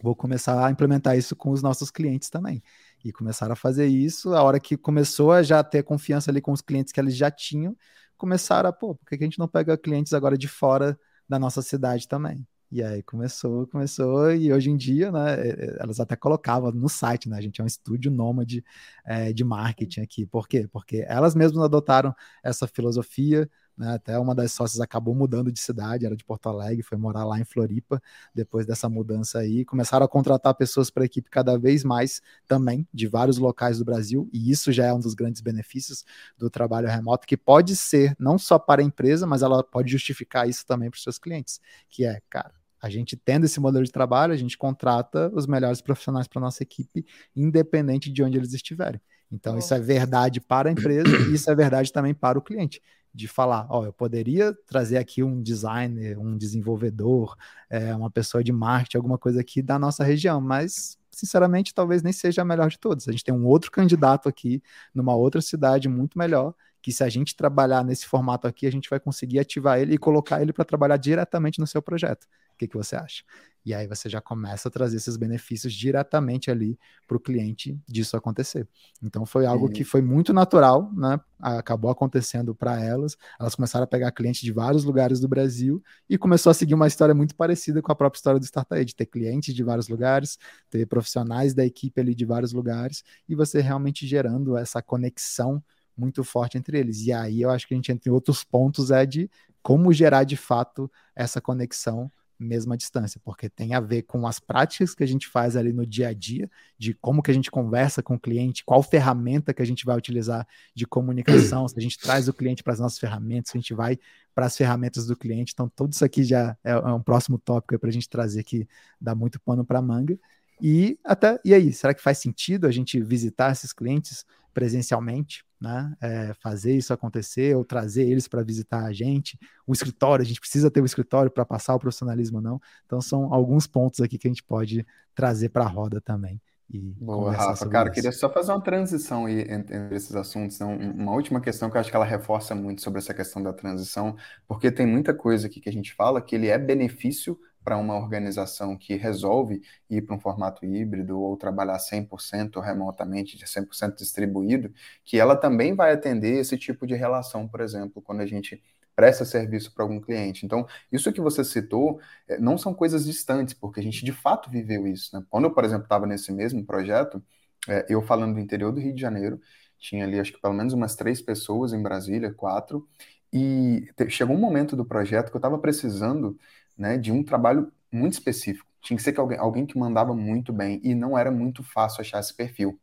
Vou 0.00 0.14
começar 0.14 0.64
a 0.64 0.70
implementar 0.70 1.18
isso 1.18 1.34
com 1.34 1.50
os 1.50 1.60
nossos 1.60 1.90
clientes 1.90 2.30
também. 2.30 2.62
E 3.04 3.12
começaram 3.12 3.54
a 3.54 3.56
fazer 3.56 3.88
isso. 3.88 4.32
A 4.32 4.42
hora 4.44 4.60
que 4.60 4.76
começou 4.76 5.32
a 5.32 5.42
já 5.42 5.64
ter 5.64 5.82
confiança 5.82 6.30
ali 6.30 6.40
com 6.40 6.52
os 6.52 6.60
clientes 6.60 6.92
que 6.92 7.00
eles 7.00 7.16
já 7.16 7.32
tinham, 7.32 7.76
começaram 8.16 8.68
a, 8.68 8.72
pô, 8.72 8.94
por 8.94 9.08
que 9.08 9.16
a 9.16 9.18
gente 9.18 9.40
não 9.40 9.48
pega 9.48 9.76
clientes 9.76 10.12
agora 10.12 10.38
de 10.38 10.46
fora 10.46 10.96
da 11.28 11.36
nossa 11.36 11.62
cidade 11.62 12.06
também? 12.06 12.46
E 12.70 12.82
aí 12.82 13.02
começou, 13.02 13.66
começou, 13.66 14.30
e 14.30 14.52
hoje 14.52 14.68
em 14.68 14.76
dia, 14.76 15.10
né, 15.10 15.40
é, 15.40 15.48
é, 15.48 15.76
elas 15.80 15.98
até 16.00 16.14
colocavam 16.14 16.70
no 16.70 16.86
site, 16.86 17.26
né, 17.26 17.38
a 17.38 17.40
gente 17.40 17.62
é 17.62 17.64
um 17.64 17.66
estúdio 17.66 18.10
nômade 18.10 18.62
é, 19.06 19.32
de 19.32 19.42
marketing 19.42 20.02
aqui. 20.02 20.26
Por 20.26 20.46
quê? 20.46 20.68
Porque 20.70 21.02
elas 21.08 21.34
mesmas 21.34 21.64
adotaram 21.64 22.14
essa 22.42 22.66
filosofia, 22.66 23.48
né, 23.74 23.94
até 23.94 24.18
uma 24.18 24.34
das 24.34 24.52
sócias 24.52 24.82
acabou 24.82 25.14
mudando 25.14 25.50
de 25.50 25.58
cidade, 25.60 26.04
era 26.04 26.14
de 26.14 26.22
Porto 26.22 26.46
Alegre, 26.50 26.82
foi 26.82 26.98
morar 26.98 27.24
lá 27.24 27.40
em 27.40 27.44
Floripa, 27.44 28.02
depois 28.34 28.66
dessa 28.66 28.86
mudança 28.86 29.38
aí, 29.38 29.64
começaram 29.64 30.04
a 30.04 30.08
contratar 30.08 30.54
pessoas 30.54 30.90
para 30.90 31.04
a 31.04 31.06
equipe 31.06 31.30
cada 31.30 31.58
vez 31.58 31.82
mais 31.84 32.20
também, 32.46 32.86
de 32.92 33.06
vários 33.06 33.38
locais 33.38 33.78
do 33.78 33.84
Brasil, 33.86 34.28
e 34.30 34.50
isso 34.50 34.72
já 34.72 34.84
é 34.84 34.92
um 34.92 35.00
dos 35.00 35.14
grandes 35.14 35.40
benefícios 35.40 36.04
do 36.36 36.50
trabalho 36.50 36.86
remoto, 36.86 37.26
que 37.26 37.36
pode 37.36 37.74
ser 37.74 38.14
não 38.18 38.36
só 38.38 38.58
para 38.58 38.82
a 38.82 38.84
empresa, 38.84 39.26
mas 39.26 39.40
ela 39.40 39.64
pode 39.64 39.90
justificar 39.90 40.46
isso 40.46 40.66
também 40.66 40.90
para 40.90 40.98
os 40.98 41.02
seus 41.02 41.18
clientes, 41.18 41.60
que 41.88 42.04
é, 42.04 42.20
cara, 42.28 42.57
a 42.80 42.88
gente 42.88 43.16
tendo 43.16 43.44
esse 43.44 43.58
modelo 43.60 43.84
de 43.84 43.92
trabalho, 43.92 44.32
a 44.32 44.36
gente 44.36 44.56
contrata 44.56 45.30
os 45.34 45.46
melhores 45.46 45.80
profissionais 45.80 46.28
para 46.28 46.40
nossa 46.40 46.62
equipe, 46.62 47.04
independente 47.34 48.10
de 48.10 48.22
onde 48.22 48.38
eles 48.38 48.52
estiverem. 48.52 49.00
Então, 49.30 49.56
oh. 49.56 49.58
isso 49.58 49.74
é 49.74 49.80
verdade 49.80 50.40
para 50.40 50.68
a 50.68 50.72
empresa 50.72 51.08
e 51.28 51.34
isso 51.34 51.50
é 51.50 51.54
verdade 51.54 51.92
também 51.92 52.14
para 52.14 52.38
o 52.38 52.42
cliente. 52.42 52.82
De 53.12 53.26
falar, 53.26 53.66
ó, 53.70 53.84
eu 53.84 53.92
poderia 53.92 54.54
trazer 54.66 54.98
aqui 54.98 55.22
um 55.22 55.42
designer, 55.42 56.18
um 56.18 56.36
desenvolvedor, 56.36 57.36
é, 57.68 57.94
uma 57.94 58.10
pessoa 58.10 58.44
de 58.44 58.52
marketing, 58.52 58.98
alguma 58.98 59.18
coisa 59.18 59.40
aqui 59.40 59.62
da 59.62 59.78
nossa 59.78 60.04
região, 60.04 60.40
mas 60.40 60.98
sinceramente 61.10 61.74
talvez 61.74 62.02
nem 62.02 62.12
seja 62.12 62.42
a 62.42 62.44
melhor 62.44 62.68
de 62.68 62.78
todos. 62.78 63.08
A 63.08 63.10
gente 63.10 63.24
tem 63.24 63.34
um 63.34 63.46
outro 63.46 63.70
candidato 63.70 64.28
aqui 64.28 64.62
numa 64.94 65.16
outra 65.16 65.40
cidade 65.40 65.88
muito 65.88 66.18
melhor 66.18 66.54
que 66.80 66.92
se 66.92 67.02
a 67.02 67.08
gente 67.08 67.34
trabalhar 67.34 67.84
nesse 67.84 68.06
formato 68.06 68.46
aqui, 68.46 68.66
a 68.66 68.72
gente 68.72 68.88
vai 68.88 69.00
conseguir 69.00 69.38
ativar 69.40 69.78
ele 69.78 69.94
e 69.94 69.98
colocar 69.98 70.40
ele 70.40 70.52
para 70.52 70.64
trabalhar 70.64 70.96
diretamente 70.96 71.58
no 71.58 71.66
seu 71.66 71.82
projeto. 71.82 72.26
Que, 72.58 72.68
que 72.68 72.76
você 72.76 72.96
acha? 72.96 73.22
E 73.64 73.74
aí 73.74 73.86
você 73.86 74.08
já 74.08 74.18
começa 74.18 74.68
a 74.68 74.72
trazer 74.72 74.96
esses 74.96 75.16
benefícios 75.18 75.74
diretamente 75.74 76.50
ali 76.50 76.78
para 77.06 77.18
o 77.18 77.20
cliente 77.20 77.78
disso 77.86 78.16
acontecer. 78.16 78.66
Então 79.02 79.26
foi 79.26 79.44
algo 79.44 79.68
que 79.68 79.84
foi 79.84 80.00
muito 80.00 80.32
natural, 80.32 80.90
né? 80.94 81.20
Acabou 81.38 81.90
acontecendo 81.90 82.54
para 82.54 82.82
elas. 82.82 83.16
Elas 83.38 83.54
começaram 83.54 83.84
a 83.84 83.86
pegar 83.86 84.10
clientes 84.12 84.40
de 84.40 84.52
vários 84.52 84.84
lugares 84.84 85.20
do 85.20 85.28
Brasil 85.28 85.82
e 86.08 86.16
começou 86.16 86.50
a 86.50 86.54
seguir 86.54 86.72
uma 86.72 86.86
história 86.86 87.14
muito 87.14 87.34
parecida 87.34 87.82
com 87.82 87.92
a 87.92 87.94
própria 87.94 88.18
história 88.18 88.40
do 88.40 88.46
Startup, 88.46 88.82
de 88.82 88.94
ter 88.94 89.04
clientes 89.04 89.54
de 89.54 89.62
vários 89.62 89.88
lugares, 89.88 90.38
ter 90.70 90.86
profissionais 90.86 91.52
da 91.52 91.64
equipe 91.64 92.00
ali 92.00 92.14
de 92.14 92.24
vários 92.24 92.54
lugares 92.54 93.04
e 93.28 93.34
você 93.34 93.60
realmente 93.60 94.06
gerando 94.06 94.56
essa 94.56 94.80
conexão 94.80 95.62
muito 95.94 96.24
forte 96.24 96.56
entre 96.56 96.78
eles. 96.78 97.04
E 97.04 97.12
aí 97.12 97.42
eu 97.42 97.50
acho 97.50 97.68
que 97.68 97.74
a 97.74 97.76
gente 97.76 97.92
entra 97.92 98.08
em 98.08 98.14
outros 98.14 98.42
pontos 98.44 98.90
é 98.90 99.04
de 99.04 99.30
como 99.62 99.92
gerar 99.92 100.24
de 100.24 100.36
fato 100.36 100.90
essa 101.14 101.40
conexão 101.40 102.10
mesma 102.38 102.76
distância, 102.76 103.20
porque 103.24 103.48
tem 103.48 103.74
a 103.74 103.80
ver 103.80 104.02
com 104.02 104.26
as 104.26 104.38
práticas 104.38 104.94
que 104.94 105.02
a 105.02 105.06
gente 105.06 105.26
faz 105.26 105.56
ali 105.56 105.72
no 105.72 105.84
dia 105.84 106.08
a 106.08 106.12
dia, 106.12 106.50
de 106.78 106.94
como 106.94 107.22
que 107.22 107.30
a 107.30 107.34
gente 107.34 107.50
conversa 107.50 108.02
com 108.02 108.14
o 108.14 108.20
cliente, 108.20 108.64
qual 108.64 108.82
ferramenta 108.82 109.52
que 109.52 109.62
a 109.62 109.64
gente 109.64 109.84
vai 109.84 109.96
utilizar 109.96 110.46
de 110.74 110.86
comunicação, 110.86 111.66
se 111.66 111.74
a 111.76 111.82
gente 111.82 111.98
traz 111.98 112.28
o 112.28 112.32
cliente 112.32 112.62
para 112.62 112.72
as 112.72 112.80
nossas 112.80 112.98
ferramentas, 112.98 113.50
se 113.50 113.58
a 113.58 113.60
gente 113.60 113.74
vai 113.74 113.98
para 114.34 114.46
as 114.46 114.56
ferramentas 114.56 115.06
do 115.06 115.16
cliente. 115.16 115.52
Então, 115.52 115.68
tudo 115.68 115.92
isso 115.92 116.04
aqui 116.04 116.22
já 116.22 116.56
é, 116.62 116.70
é 116.70 116.92
um 116.92 117.02
próximo 117.02 117.38
tópico 117.38 117.78
para 117.78 117.88
a 117.88 117.92
gente 117.92 118.08
trazer 118.08 118.44
que 118.44 118.68
dá 119.00 119.14
muito 119.14 119.40
pano 119.40 119.64
para 119.64 119.82
manga. 119.82 120.18
E 120.60 120.98
até 121.04 121.40
e 121.44 121.54
aí, 121.54 121.72
será 121.72 121.94
que 121.94 122.02
faz 122.02 122.18
sentido 122.18 122.66
a 122.66 122.70
gente 122.70 123.00
visitar 123.00 123.52
esses 123.52 123.72
clientes 123.72 124.24
presencialmente, 124.52 125.44
né? 125.60 125.94
É, 126.00 126.34
fazer 126.34 126.76
isso 126.76 126.92
acontecer 126.92 127.56
ou 127.56 127.64
trazer 127.64 128.08
eles 128.08 128.28
para 128.28 128.42
visitar 128.42 128.84
a 128.84 128.92
gente? 128.92 129.38
O 129.66 129.72
escritório, 129.72 130.22
a 130.22 130.26
gente 130.26 130.40
precisa 130.40 130.70
ter 130.70 130.80
o 130.80 130.82
um 130.82 130.86
escritório 130.86 131.30
para 131.30 131.44
passar 131.44 131.74
o 131.74 131.78
profissionalismo 131.78 132.38
ou 132.38 132.42
não? 132.42 132.60
Então 132.86 133.00
são 133.00 133.32
alguns 133.32 133.66
pontos 133.66 134.00
aqui 134.00 134.18
que 134.18 134.28
a 134.28 134.30
gente 134.30 134.42
pode 134.42 134.86
trazer 135.14 135.48
para 135.48 135.64
a 135.64 135.68
roda 135.68 136.00
também. 136.00 136.40
E 136.70 136.78
Boa, 137.00 137.32
Rafa. 137.32 137.68
Cara, 137.68 137.90
queria 137.90 138.12
só 138.12 138.30
fazer 138.30 138.52
uma 138.52 138.60
transição 138.60 139.24
aí 139.24 139.40
entre 139.50 139.94
esses 139.94 140.14
assuntos. 140.14 140.56
Então, 140.56 140.76
uma 140.76 141.12
última 141.12 141.40
questão 141.40 141.70
que 141.70 141.76
eu 141.76 141.80
acho 141.80 141.90
que 141.90 141.96
ela 141.96 142.04
reforça 142.04 142.54
muito 142.54 142.82
sobre 142.82 142.98
essa 142.98 143.14
questão 143.14 143.42
da 143.42 143.54
transição, 143.54 144.14
porque 144.46 144.70
tem 144.70 144.86
muita 144.86 145.14
coisa 145.14 145.46
aqui 145.46 145.60
que 145.60 145.68
a 145.68 145.72
gente 145.72 145.94
fala 145.94 146.20
que 146.20 146.34
ele 146.34 146.48
é 146.48 146.58
benefício 146.58 147.38
para 147.68 147.76
uma 147.76 147.96
organização 147.96 148.78
que 148.78 148.96
resolve 148.96 149.60
ir 149.90 150.00
para 150.00 150.16
um 150.16 150.18
formato 150.18 150.64
híbrido 150.64 151.20
ou 151.20 151.36
trabalhar 151.36 151.76
100% 151.78 152.62
remotamente, 152.62 153.36
de 153.36 153.44
100% 153.44 153.94
distribuído, 153.94 154.72
que 155.04 155.18
ela 155.20 155.36
também 155.36 155.74
vai 155.74 155.92
atender 155.92 156.38
esse 156.38 156.56
tipo 156.56 156.86
de 156.86 156.94
relação, 156.94 157.46
por 157.46 157.60
exemplo, 157.60 158.00
quando 158.00 158.22
a 158.22 158.26
gente 158.26 158.62
presta 158.96 159.22
serviço 159.26 159.74
para 159.74 159.84
algum 159.84 160.00
cliente. 160.00 160.46
Então, 160.46 160.66
isso 160.90 161.12
que 161.12 161.20
você 161.20 161.44
citou 161.44 162.00
é, 162.26 162.38
não 162.38 162.56
são 162.56 162.72
coisas 162.72 163.04
distantes, 163.04 163.52
porque 163.52 163.80
a 163.80 163.82
gente 163.82 164.02
de 164.02 164.12
fato 164.12 164.48
viveu 164.48 164.86
isso. 164.86 165.14
Né? 165.14 165.22
Quando 165.28 165.44
eu, 165.44 165.50
por 165.52 165.62
exemplo, 165.62 165.82
estava 165.82 166.06
nesse 166.06 166.32
mesmo 166.32 166.64
projeto, 166.64 167.22
é, 167.68 167.84
eu 167.90 168.00
falando 168.00 168.32
do 168.32 168.40
interior 168.40 168.72
do 168.72 168.80
Rio 168.80 168.94
de 168.94 169.00
Janeiro, 169.02 169.38
tinha 169.78 170.06
ali 170.06 170.18
acho 170.18 170.32
que 170.32 170.40
pelo 170.40 170.54
menos 170.54 170.72
umas 170.72 170.96
três 170.96 171.20
pessoas 171.20 171.74
em 171.74 171.82
Brasília, 171.82 172.32
quatro, 172.32 172.88
e 173.30 173.86
chegou 174.08 174.34
um 174.34 174.40
momento 174.40 174.74
do 174.74 174.86
projeto 174.86 175.30
que 175.30 175.36
eu 175.36 175.38
estava 175.38 175.58
precisando 175.58 176.38
né, 176.78 176.96
de 176.96 177.10
um 177.12 177.22
trabalho 177.22 177.72
muito 177.90 178.14
específico. 178.14 178.68
Tinha 178.80 178.96
que 178.96 179.02
ser 179.02 179.12
que 179.12 179.20
alguém, 179.20 179.38
alguém 179.38 179.66
que 179.66 179.78
mandava 179.78 180.14
muito 180.14 180.52
bem 180.52 180.80
e 180.84 180.94
não 180.94 181.18
era 181.18 181.30
muito 181.30 181.62
fácil 181.62 182.00
achar 182.00 182.20
esse 182.20 182.34
perfil. 182.34 182.78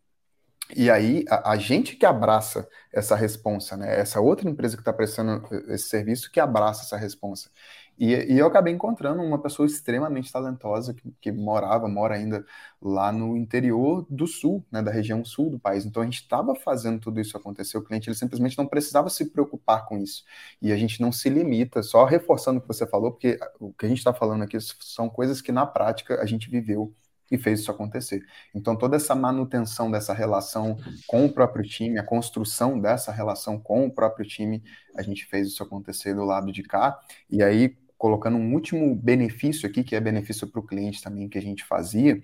E 0.76 0.90
aí, 0.90 1.24
a, 1.30 1.52
a, 1.52 1.58
gente 1.58 1.96
que 1.96 2.06
abraça 2.06 2.68
essa 2.92 3.16
responsa, 3.16 3.78
né? 3.78 4.00
Essa 4.00 4.20
outra 4.20 4.50
empresa 4.50 4.76
que 4.76 4.82
está 4.82 4.92
prestando 4.92 5.48
esse 5.70 5.90
serviço 5.90 6.32
que 6.32 6.40
abraça 6.40 6.84
essa 6.84 6.98
responsa. 6.98 7.52
E, 7.98 8.14
e, 8.14 8.38
eu 8.38 8.48
acabei 8.48 8.74
encontrando 8.74 9.22
uma 9.22 9.42
pessoa 9.42 9.66
extremamente 9.66 10.32
talentosa 10.32 10.94
que, 10.94 11.12
que, 11.22 11.32
morava, 11.32 11.88
mora 11.88 12.16
ainda 12.16 12.46
lá 12.82 13.12
no 13.12 13.38
interior 13.38 14.06
do 14.10 14.28
sul, 14.28 14.66
né, 14.72 14.82
da 14.82 14.92
região 14.92 15.24
sul 15.24 15.50
do 15.50 15.60
país. 15.60 15.86
Então 15.86 16.02
a 16.02 16.06
gente 16.06 16.22
estava 16.22 16.54
fazendo 16.56 17.00
tudo 17.00 17.22
isso 17.22 17.38
acontecer. 17.38 17.78
O 17.78 17.84
cliente 17.84 18.10
ele 18.10 18.18
simplesmente 18.18 18.58
não 18.58 18.68
precisava 18.68 19.10
se 19.10 19.26
preocupar 19.32 19.86
com 19.86 19.98
isso. 19.98 20.24
E 20.62 20.72
a 20.72 20.78
gente 20.78 21.02
não 21.02 21.12
se 21.12 21.30
limita, 21.30 21.82
só 21.82 22.04
reforçando 22.06 22.60
o 22.60 22.62
que 22.62 22.68
você 22.68 22.86
falou, 22.86 23.12
porque 23.12 23.40
o 23.60 23.74
que 23.74 23.86
a 23.86 23.90
gente 23.90 24.00
está 24.00 24.14
falando 24.14 24.44
aqui 24.44 24.58
são 24.60 25.10
coisas 25.10 25.42
que 25.42 25.52
na 25.52 25.66
prática 25.66 26.22
a 26.22 26.26
gente 26.26 26.50
viveu 26.50 26.94
e 27.32 27.38
fez 27.38 27.62
isso 27.62 27.72
acontecer. 27.72 28.24
Então, 28.54 28.76
toda 28.76 28.96
essa 28.96 29.16
manutenção 29.16 29.90
dessa 29.90 30.14
relação 30.14 30.78
com 31.08 31.26
o 31.26 31.32
próprio 31.32 31.64
time, 31.64 31.98
a 31.98 32.04
construção 32.04 32.80
dessa 32.80 33.12
relação 33.12 33.60
com 33.60 33.86
o 33.88 33.92
próprio 33.92 34.28
time, 34.28 34.64
a 34.96 35.02
gente 35.02 35.26
fez 35.26 35.48
isso 35.48 35.64
acontecer 35.64 36.14
do 36.14 36.24
lado 36.24 36.52
de 36.52 36.64
cá. 36.64 37.00
E 37.30 37.42
aí, 37.42 37.76
colocando 37.98 38.38
um 38.38 38.54
último 38.54 38.96
benefício 38.96 39.68
aqui, 39.68 39.84
que 39.84 39.96
é 39.96 40.00
benefício 40.00 40.48
para 40.48 40.60
o 40.60 40.66
cliente 40.66 41.02
também, 41.02 41.30
que 41.30 41.38
a 41.38 41.42
gente 41.42 41.64
fazia, 41.64 42.22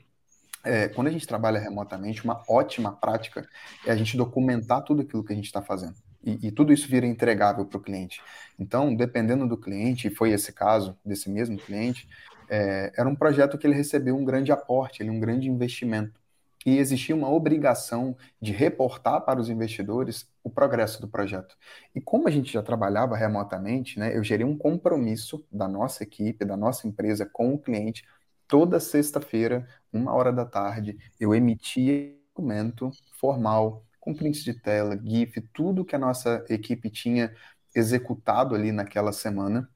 é, 0.64 0.88
quando 0.90 1.08
a 1.08 1.12
gente 1.12 1.28
trabalha 1.28 1.60
remotamente, 1.60 2.24
uma 2.24 2.44
ótima 2.48 2.92
prática 2.92 3.48
é 3.86 3.92
a 3.92 3.96
gente 3.96 4.16
documentar 4.16 4.84
tudo 4.84 5.02
aquilo 5.02 5.24
que 5.24 5.34
a 5.34 5.36
gente 5.36 5.46
está 5.46 5.62
fazendo. 5.62 5.96
E, 6.24 6.48
e, 6.48 6.52
tudo 6.52 6.72
isso 6.72 6.88
vira 6.88 7.08
entregável 7.08 7.66
para 7.66 7.78
o 7.80 7.82
cliente. 7.82 8.22
Então, 8.60 8.94
dependendo 8.96 9.48
do 9.48 9.58
cliente, 9.58 10.08
e 10.08 10.12
foi 10.12 10.32
esse 10.32 10.54
caso 10.54 10.96
desse 11.04 11.32
mesmo 11.32 11.58
cliente, 11.58 12.08
é, 12.48 12.92
era 12.96 13.10
um 13.10 13.16
projeto 13.16 13.58
que 13.58 13.66
ele 13.66 13.74
recebeu 13.74 14.16
um 14.16 14.24
grande 14.24 14.52
aporte, 14.52 15.02
um 15.04 15.20
grande 15.20 15.50
investimento 15.50 16.21
e 16.66 16.78
existia 16.78 17.16
uma 17.16 17.30
obrigação 17.30 18.16
de 18.40 18.52
reportar 18.52 19.22
para 19.22 19.40
os 19.40 19.50
investidores 19.50 20.30
o 20.44 20.50
progresso 20.50 21.02
do 21.02 21.08
projeto. 21.08 21.56
E 21.96 22.02
como 22.02 22.28
a 22.28 22.32
gente 22.32 22.54
já 22.54 22.62
trabalhava 22.62 23.16
remotamente, 23.16 24.00
né, 24.00 24.16
eu 24.16 24.24
gerei 24.24 24.46
um 24.46 24.58
compromisso 24.58 25.46
da 25.52 25.68
nossa 25.68 26.04
equipe, 26.04 26.46
da 26.46 26.56
nossa 26.56 26.88
empresa 26.88 27.26
com 27.26 27.54
o 27.54 27.60
cliente. 27.60 28.06
Toda 28.48 28.80
sexta-feira, 28.80 29.68
uma 29.92 30.14
hora 30.14 30.32
da 30.32 30.46
tarde, 30.46 30.98
eu 31.20 31.34
emitia 31.34 32.16
documento 32.32 32.92
formal, 33.20 33.86
com 34.00 34.16
print 34.16 34.44
de 34.44 34.54
tela, 34.54 34.98
GIF, 34.98 35.42
tudo 35.54 35.86
que 35.86 35.96
a 35.96 36.00
nossa 36.00 36.44
equipe 36.50 36.90
tinha 36.90 37.34
executado 37.76 38.56
ali 38.56 38.72
naquela 38.72 39.12
semana 39.12 39.70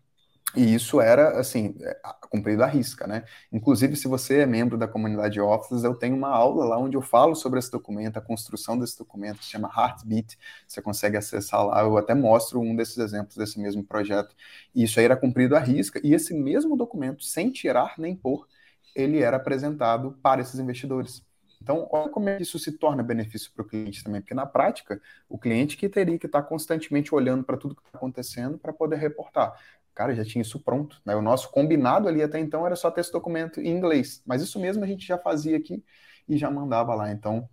e 0.56 0.74
isso 0.74 1.02
era, 1.02 1.40
assim, 1.40 1.76
é, 1.82 2.00
cumprido 2.30 2.64
à 2.64 2.68
risca, 2.68 3.08
né? 3.08 3.24
Inclusive, 3.52 3.96
se 3.96 4.08
você 4.08 4.40
é 4.40 4.46
membro 4.46 4.78
da 4.78 4.88
comunidade 4.88 5.40
Office, 5.40 5.84
eu 5.84 5.96
tenho 5.96 6.16
uma 6.16 6.30
aula 6.30 6.66
lá 6.66 6.78
onde 6.78 6.96
eu 6.98 7.02
falo 7.02 7.36
sobre 7.36 7.60
esse 7.60 7.72
documento, 7.72 8.18
a 8.18 8.22
construção 8.22 8.78
desse 8.78 8.98
documento, 8.98 9.40
que 9.40 9.46
se 9.46 9.52
chama 9.52 9.70
Heartbeat. 9.76 10.38
Você 10.68 10.82
consegue 10.82 11.18
acessar 11.18 11.66
lá, 11.66 11.82
eu 11.82 11.98
até 11.98 12.14
mostro 12.14 12.60
um 12.60 12.76
desses 12.76 12.98
exemplos 12.98 13.36
desse 13.38 13.60
mesmo 13.60 13.84
projeto. 13.84 14.36
E 14.74 14.84
isso 14.84 15.00
aí 15.00 15.06
era 15.06 15.16
cumprido 15.18 15.56
à 15.56 15.60
risca, 15.60 16.00
e 16.04 16.14
esse 16.14 16.34
mesmo 16.34 16.76
documento, 16.78 17.24
sem 17.24 17.52
tirar 17.52 17.96
nem 17.98 18.16
pôr, 18.16 18.48
ele 18.96 19.20
era 19.22 19.38
apresentado 19.38 20.18
para 20.22 20.42
esses 20.42 20.60
investidores. 20.60 21.24
Então, 21.62 21.88
olha 21.92 22.10
como 22.10 22.30
é 22.30 22.38
que 22.38 22.44
isso 22.44 22.60
se 22.60 22.74
torna 22.74 23.02
benefício 23.02 23.52
para 23.52 23.64
o 23.64 23.68
cliente 23.68 24.04
também, 24.04 24.22
porque 24.22 24.36
na 24.36 24.46
prática, 24.46 25.02
o 25.28 25.38
cliente 25.38 25.76
que 25.76 25.90
teria 25.90 26.18
que 26.20 26.28
estar 26.28 26.44
constantemente 26.44 27.14
olhando 27.14 27.44
para 27.44 27.58
tudo 27.58 27.76
que 27.76 27.82
está 27.82 27.98
acontecendo 27.98 28.58
para 28.58 28.72
poder 28.72 28.98
reportar. 28.98 29.60
Cara, 29.96 30.14
já 30.16 30.26
tinha 30.26 30.42
isso 30.42 30.60
pronto. 30.60 31.02
Né? 31.06 31.16
O 31.16 31.22
nosso 31.22 31.50
combinado 31.52 32.08
ali 32.08 32.22
até 32.22 32.40
então 32.40 32.66
era 32.66 32.76
só 32.76 32.92
ter 32.92 33.02
esse 33.02 33.12
documento 33.12 33.62
em 33.62 33.70
inglês. 33.70 34.22
Mas 34.26 34.42
isso 34.42 34.60
mesmo 34.60 34.84
a 34.84 34.88
gente 34.88 35.06
já 35.08 35.18
fazia 35.18 35.58
aqui 35.58 35.84
e 36.28 36.38
já 36.38 36.52
mandava 36.52 36.94
lá. 36.96 37.12
Então, 37.12 37.50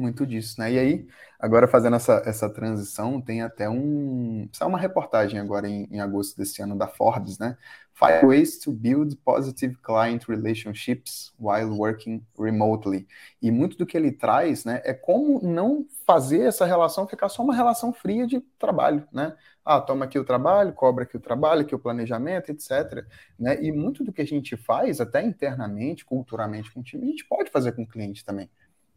muito 0.00 0.26
disso, 0.26 0.60
né? 0.60 0.72
E 0.72 0.78
aí, 0.78 1.06
agora 1.38 1.68
fazendo 1.68 1.96
essa, 1.96 2.22
essa 2.26 2.48
transição, 2.50 3.20
tem 3.20 3.42
até 3.42 3.68
um. 3.68 4.48
Saiu 4.52 4.68
uma 4.68 4.78
reportagem 4.78 5.38
agora 5.40 5.68
em, 5.68 5.84
em 5.90 6.00
agosto 6.00 6.36
desse 6.36 6.62
ano 6.62 6.76
da 6.76 6.88
Forbes, 6.88 7.38
né? 7.38 7.56
Five 7.98 8.26
ways 8.26 8.58
to 8.58 8.72
build 8.72 9.16
positive 9.24 9.74
client 9.82 10.24
relationships 10.28 11.32
while 11.40 11.70
working 11.70 12.22
remotely. 12.38 13.06
E 13.40 13.50
muito 13.50 13.78
do 13.78 13.86
que 13.86 13.96
ele 13.96 14.12
traz, 14.12 14.66
né, 14.66 14.82
é 14.84 14.92
como 14.92 15.40
não 15.42 15.86
fazer 16.06 16.42
essa 16.42 16.66
relação 16.66 17.08
ficar 17.08 17.30
só 17.30 17.42
uma 17.42 17.54
relação 17.54 17.94
fria 17.94 18.26
de 18.26 18.38
trabalho, 18.58 19.08
né? 19.10 19.34
Ah, 19.64 19.80
toma 19.80 20.04
aqui 20.04 20.18
o 20.18 20.24
trabalho, 20.24 20.74
cobra 20.74 21.04
aqui 21.04 21.16
o 21.16 21.20
trabalho, 21.20 21.62
aqui 21.62 21.74
o 21.74 21.78
planejamento, 21.78 22.50
etc. 22.50 23.02
Né? 23.38 23.64
E 23.64 23.72
muito 23.72 24.04
do 24.04 24.12
que 24.12 24.20
a 24.20 24.26
gente 24.26 24.56
faz, 24.58 25.00
até 25.00 25.22
internamente, 25.22 26.04
culturalmente 26.04 26.70
com 26.70 26.80
o 26.80 26.82
time, 26.84 27.06
a 27.06 27.10
gente 27.10 27.24
pode 27.24 27.50
fazer 27.50 27.72
com 27.72 27.82
o 27.82 27.88
cliente 27.88 28.22
também. 28.24 28.50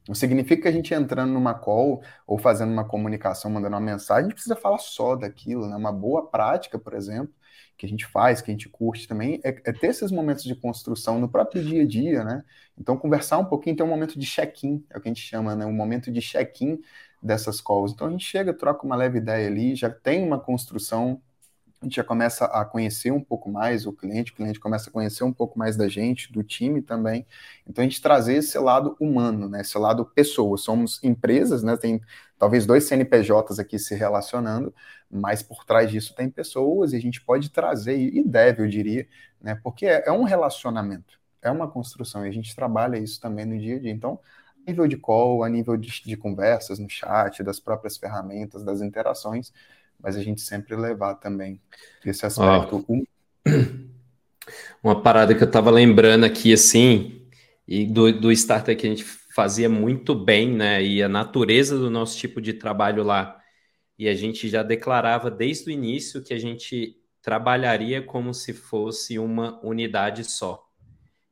Não 0.07 0.15
significa 0.15 0.63
que 0.63 0.67
a 0.67 0.71
gente 0.71 0.93
entrando 0.93 1.31
numa 1.31 1.53
call 1.53 2.01
ou 2.25 2.37
fazendo 2.37 2.71
uma 2.71 2.85
comunicação, 2.85 3.51
mandando 3.51 3.75
uma 3.75 3.81
mensagem, 3.81 4.21
a 4.21 4.23
gente 4.23 4.33
precisa 4.33 4.55
falar 4.55 4.79
só 4.79 5.15
daquilo, 5.15 5.67
né? 5.67 5.75
Uma 5.75 5.91
boa 5.91 6.27
prática, 6.27 6.79
por 6.79 6.93
exemplo, 6.93 7.33
que 7.77 7.85
a 7.85 7.89
gente 7.89 8.05
faz, 8.05 8.41
que 8.41 8.51
a 8.51 8.53
gente 8.53 8.67
curte 8.69 9.07
também, 9.07 9.39
é, 9.43 9.49
é 9.49 9.71
ter 9.71 9.87
esses 9.87 10.11
momentos 10.11 10.43
de 10.43 10.55
construção 10.55 11.19
no 11.19 11.29
próprio 11.29 11.63
dia 11.63 11.83
a 11.83 11.87
dia, 11.87 12.23
né? 12.23 12.43
Então, 12.77 12.97
conversar 12.97 13.37
um 13.37 13.45
pouquinho, 13.45 13.75
ter 13.75 13.83
um 13.83 13.87
momento 13.87 14.19
de 14.19 14.25
check-in, 14.25 14.83
é 14.89 14.97
o 14.97 15.01
que 15.01 15.07
a 15.07 15.11
gente 15.11 15.21
chama, 15.21 15.55
né? 15.55 15.65
Um 15.65 15.73
momento 15.73 16.11
de 16.11 16.21
check-in 16.21 16.79
dessas 17.21 17.61
calls. 17.61 17.93
Então, 17.93 18.07
a 18.07 18.11
gente 18.11 18.25
chega, 18.25 18.53
troca 18.53 18.85
uma 18.85 18.95
leve 18.95 19.19
ideia 19.19 19.47
ali, 19.47 19.75
já 19.75 19.89
tem 19.89 20.25
uma 20.25 20.39
construção 20.39 21.21
a 21.81 21.85
gente 21.85 21.95
já 21.95 22.03
começa 22.03 22.45
a 22.45 22.65
conhecer 22.65 23.11
um 23.11 23.23
pouco 23.23 23.49
mais 23.49 23.85
o 23.85 23.93
cliente, 23.93 24.33
o 24.33 24.35
cliente 24.35 24.59
começa 24.59 24.89
a 24.89 24.93
conhecer 24.93 25.23
um 25.23 25.31
pouco 25.31 25.57
mais 25.57 25.77
da 25.77 25.87
gente, 25.87 26.31
do 26.31 26.43
time 26.43 26.81
também. 26.81 27.25
Então 27.65 27.81
a 27.81 27.87
gente 27.87 28.01
trazer 28.01 28.35
esse 28.35 28.57
lado 28.59 28.97
humano, 28.99 29.47
né? 29.47 29.61
Esse 29.61 29.77
lado 29.77 30.05
pessoa. 30.05 30.57
Somos 30.57 31.01
empresas, 31.03 31.63
né? 31.63 31.77
Tem 31.77 32.01
talvez 32.37 32.65
dois 32.65 32.83
CNPJs 32.85 33.59
aqui 33.59 33.79
se 33.79 33.95
relacionando, 33.95 34.73
mas 35.09 35.41
por 35.41 35.63
trás 35.65 35.89
disso 35.89 36.13
tem 36.13 36.29
pessoas 36.29 36.91
e 36.91 36.97
a 36.97 37.01
gente 37.01 37.21
pode 37.21 37.49
trazer, 37.49 37.97
e 37.97 38.23
deve, 38.23 38.61
eu 38.63 38.67
diria, 38.67 39.07
né? 39.41 39.55
Porque 39.63 39.85
é, 39.85 40.03
é 40.07 40.11
um 40.11 40.23
relacionamento, 40.23 41.19
é 41.41 41.49
uma 41.49 41.69
construção, 41.69 42.25
e 42.25 42.29
a 42.29 42.31
gente 42.31 42.53
trabalha 42.55 42.97
isso 42.97 43.19
também 43.21 43.45
no 43.45 43.57
dia 43.57 43.77
a 43.77 43.79
dia. 43.79 43.91
Então, 43.91 44.19
a 44.65 44.69
nível 44.69 44.87
de 44.87 44.97
call, 44.97 45.43
a 45.43 45.49
nível 45.49 45.77
de, 45.77 45.89
de 46.03 46.17
conversas 46.17 46.77
no 46.79 46.89
chat, 46.89 47.41
das 47.43 47.59
próprias 47.59 47.97
ferramentas, 47.97 48.63
das 48.63 48.81
interações, 48.81 49.53
mas 49.99 50.15
a 50.15 50.23
gente 50.23 50.41
sempre 50.41 50.75
levar 50.75 51.15
também 51.15 51.61
esse 52.05 52.25
aspecto. 52.25 52.85
Oh. 52.87 53.03
Uma 54.83 55.01
parada 55.01 55.35
que 55.35 55.43
eu 55.43 55.47
estava 55.47 55.69
lembrando 55.69 56.23
aqui, 56.23 56.53
assim, 56.53 57.27
e 57.67 57.85
do, 57.85 58.11
do 58.11 58.31
startup 58.31 58.75
que 58.75 58.87
a 58.87 58.89
gente 58.89 59.03
fazia 59.03 59.69
muito 59.69 60.15
bem, 60.15 60.55
né? 60.55 60.83
E 60.83 61.03
a 61.03 61.09
natureza 61.09 61.77
do 61.77 61.89
nosso 61.89 62.17
tipo 62.17 62.41
de 62.41 62.53
trabalho 62.53 63.03
lá. 63.03 63.39
E 63.97 64.07
a 64.07 64.15
gente 64.15 64.47
já 64.47 64.63
declarava 64.63 65.29
desde 65.29 65.69
o 65.69 65.73
início 65.73 66.23
que 66.23 66.33
a 66.33 66.39
gente 66.39 66.95
trabalharia 67.21 68.01
como 68.01 68.33
se 68.33 68.53
fosse 68.53 69.19
uma 69.19 69.59
unidade 69.63 70.23
só. 70.23 70.65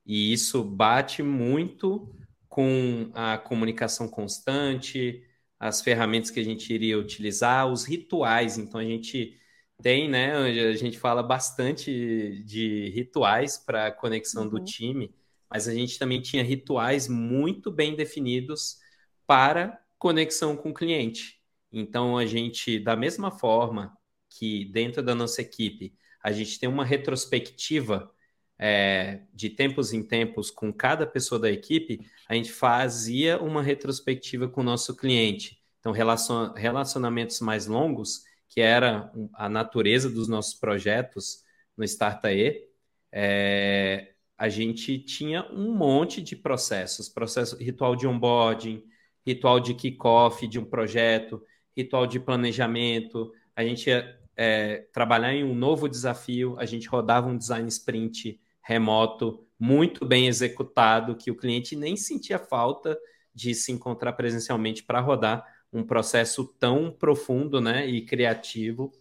E 0.05 0.31
isso 0.31 0.63
bate 0.63 1.23
muito 1.23 2.13
com 2.47 3.09
a 3.13 3.37
comunicação 3.37 4.07
constante, 4.07 5.23
as 5.59 5.81
ferramentas 5.81 6.29
que 6.29 6.39
a 6.39 6.43
gente 6.43 6.71
iria 6.73 6.97
utilizar, 6.99 7.71
os 7.71 7.85
rituais. 7.85 8.57
Então 8.57 8.79
a 8.79 8.85
gente 8.85 9.37
tem, 9.81 10.09
né? 10.09 10.33
A 10.35 10.75
gente 10.75 10.97
fala 10.99 11.23
bastante 11.23 12.43
de 12.45 12.89
rituais 12.89 13.57
para 13.57 13.87
a 13.87 13.91
conexão 13.91 14.43
uhum. 14.43 14.49
do 14.49 14.63
time 14.63 15.13
mas 15.49 15.67
a 15.67 15.73
gente 15.73 15.97
também 15.97 16.21
tinha 16.21 16.43
rituais 16.43 17.07
muito 17.07 17.71
bem 17.71 17.95
definidos 17.95 18.77
para 19.25 19.81
conexão 19.97 20.55
com 20.55 20.69
o 20.69 20.73
cliente. 20.73 21.41
Então, 21.71 22.17
a 22.17 22.25
gente, 22.25 22.79
da 22.79 22.95
mesma 22.95 23.31
forma 23.31 23.97
que 24.29 24.65
dentro 24.65 25.01
da 25.01 25.15
nossa 25.15 25.41
equipe, 25.41 25.95
a 26.21 26.31
gente 26.31 26.59
tem 26.59 26.67
uma 26.67 26.85
retrospectiva 26.85 28.11
é, 28.59 29.21
de 29.33 29.49
tempos 29.49 29.93
em 29.93 30.03
tempos 30.03 30.49
com 30.49 30.73
cada 30.73 31.05
pessoa 31.05 31.39
da 31.39 31.51
equipe, 31.51 32.01
a 32.27 32.33
gente 32.33 32.51
fazia 32.51 33.39
uma 33.41 33.61
retrospectiva 33.61 34.47
com 34.47 34.61
o 34.61 34.63
nosso 34.63 34.95
cliente. 34.95 35.59
Então, 35.79 35.91
relacion, 35.91 36.53
relacionamentos 36.53 37.39
mais 37.39 37.67
longos, 37.67 38.23
que 38.49 38.61
era 38.61 39.11
a 39.33 39.47
natureza 39.47 40.09
dos 40.09 40.27
nossos 40.27 40.55
projetos 40.55 41.43
no 41.75 41.83
Startae, 41.83 42.67
é, 43.11 44.13
a 44.37 44.49
gente 44.49 44.99
tinha 44.99 45.45
um 45.51 45.73
monte 45.73 46.21
de 46.21 46.35
processos, 46.35 47.09
processo 47.09 47.55
ritual 47.57 47.95
de 47.95 48.07
onboarding, 48.07 48.83
ritual 49.25 49.59
de 49.59 49.73
kickoff 49.73 50.47
de 50.47 50.59
um 50.59 50.65
projeto, 50.65 51.43
ritual 51.75 52.07
de 52.07 52.19
planejamento, 52.19 53.31
a 53.55 53.63
gente 53.63 53.89
ia 53.89 54.17
é, 54.35 54.87
trabalhar 54.93 55.33
em 55.33 55.43
um 55.43 55.55
novo 55.55 55.87
desafio, 55.87 56.55
a 56.59 56.65
gente 56.65 56.87
rodava 56.87 57.27
um 57.27 57.37
design 57.37 57.67
sprint 57.67 58.39
remoto, 58.67 59.47
muito 59.57 60.05
bem 60.05 60.27
executado, 60.27 61.15
que 61.15 61.31
o 61.31 61.37
cliente 61.37 61.73
nem 61.73 61.95
sentia 61.95 62.37
falta 62.37 62.99
de 63.33 63.55
se 63.55 63.71
encontrar 63.71 64.11
presencialmente 64.11 64.83
para 64.83 64.99
rodar 64.99 65.45
um 65.71 65.83
processo 65.83 66.43
tão 66.59 66.91
profundo 66.91 67.61
né, 67.61 67.87
e 67.87 68.01
criativo. 68.01 68.91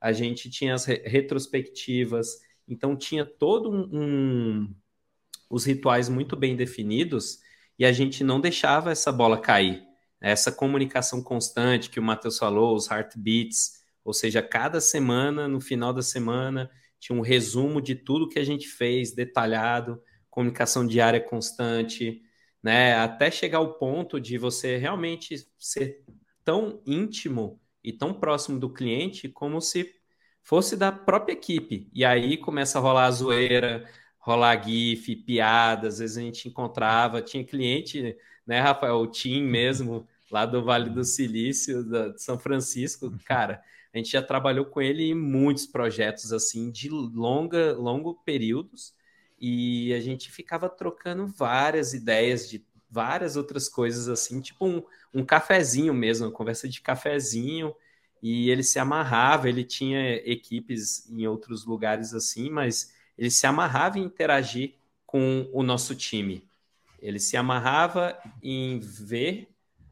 A 0.00 0.12
gente 0.12 0.48
tinha 0.48 0.74
as 0.74 0.84
re 0.84 1.02
retrospectivas, 1.04 2.38
então 2.68 2.96
tinha 2.96 3.26
todo 3.26 3.68
um, 3.68 3.88
um, 3.92 4.74
os 5.50 5.64
rituais 5.64 6.08
muito 6.08 6.36
bem 6.36 6.54
definidos 6.54 7.40
e 7.76 7.84
a 7.84 7.92
gente 7.92 8.22
não 8.22 8.40
deixava 8.40 8.92
essa 8.92 9.10
bola 9.10 9.40
cair. 9.40 9.82
Essa 10.20 10.52
comunicação 10.52 11.20
constante 11.20 11.90
que 11.90 11.98
o 11.98 12.02
Matheus 12.02 12.38
falou, 12.38 12.76
os 12.76 12.88
heartbeats, 12.88 13.80
ou 14.04 14.12
seja, 14.12 14.40
cada 14.40 14.80
semana, 14.80 15.48
no 15.48 15.60
final 15.60 15.92
da 15.92 16.02
semana, 16.02 16.70
tinha 17.00 17.18
um 17.18 17.22
resumo 17.22 17.80
de 17.80 17.96
tudo 17.96 18.28
que 18.28 18.38
a 18.38 18.44
gente 18.44 18.68
fez, 18.68 19.12
detalhado, 19.12 20.00
comunicação 20.30 20.86
diária 20.86 21.20
constante, 21.20 22.22
né? 22.62 22.94
Até 22.94 23.30
chegar 23.30 23.58
ao 23.58 23.74
ponto 23.74 24.20
de 24.20 24.38
você 24.38 24.76
realmente 24.76 25.34
ser 25.58 26.04
tão 26.44 26.80
íntimo 26.86 27.60
e 27.82 27.92
tão 27.92 28.12
próximo 28.12 28.58
do 28.58 28.72
cliente 28.72 29.28
como 29.28 29.60
se 29.60 29.92
fosse 30.42 30.76
da 30.76 30.92
própria 30.92 31.32
equipe. 31.32 31.90
E 31.92 32.04
aí 32.04 32.36
começa 32.36 32.78
a 32.78 32.82
rolar 32.82 33.06
a 33.06 33.10
zoeira, 33.10 33.88
rolar 34.18 34.62
GIF, 34.62 35.16
piadas, 35.16 35.94
às 35.94 35.98
vezes 36.00 36.18
a 36.18 36.20
gente 36.20 36.48
encontrava, 36.48 37.22
tinha 37.22 37.44
cliente, 37.44 38.16
né, 38.46 38.60
Rafael, 38.60 38.96
o 38.96 39.06
Tim 39.06 39.42
mesmo, 39.42 40.06
lá 40.30 40.44
do 40.44 40.62
Vale 40.62 40.90
do 40.90 41.04
Silício, 41.04 41.82
da, 41.84 42.08
de 42.08 42.22
São 42.22 42.38
Francisco, 42.38 43.10
cara, 43.24 43.62
a 43.92 43.98
gente 43.98 44.10
já 44.10 44.22
trabalhou 44.22 44.64
com 44.64 44.80
ele 44.80 45.10
em 45.10 45.14
muitos 45.14 45.66
projetos, 45.66 46.32
assim, 46.32 46.70
de 46.70 46.88
longa, 46.88 47.72
longo 47.72 48.14
períodos, 48.24 48.94
e 49.40 49.92
a 49.94 50.00
gente 50.00 50.30
ficava 50.30 50.68
trocando 50.68 51.26
várias 51.26 51.94
ideias 51.94 52.48
de 52.48 52.64
várias 52.90 53.36
outras 53.36 53.68
coisas, 53.68 54.08
assim, 54.08 54.40
tipo 54.40 54.66
um, 54.66 54.82
um 55.14 55.24
cafezinho 55.24 55.94
mesmo, 55.94 56.26
uma 56.26 56.32
conversa 56.32 56.68
de 56.68 56.80
cafezinho, 56.80 57.74
e 58.22 58.50
ele 58.50 58.62
se 58.62 58.78
amarrava, 58.78 59.48
ele 59.48 59.64
tinha 59.64 60.16
equipes 60.30 61.08
em 61.10 61.26
outros 61.26 61.64
lugares 61.64 62.12
assim, 62.12 62.50
mas 62.50 62.92
ele 63.16 63.30
se 63.30 63.46
amarrava 63.46 63.98
em 63.98 64.02
interagir 64.02 64.74
com 65.06 65.48
o 65.52 65.62
nosso 65.62 65.94
time. 65.94 66.44
Ele 67.00 67.18
se 67.18 67.36
amarrava 67.36 68.18
em 68.42 68.78
ver 68.78 69.48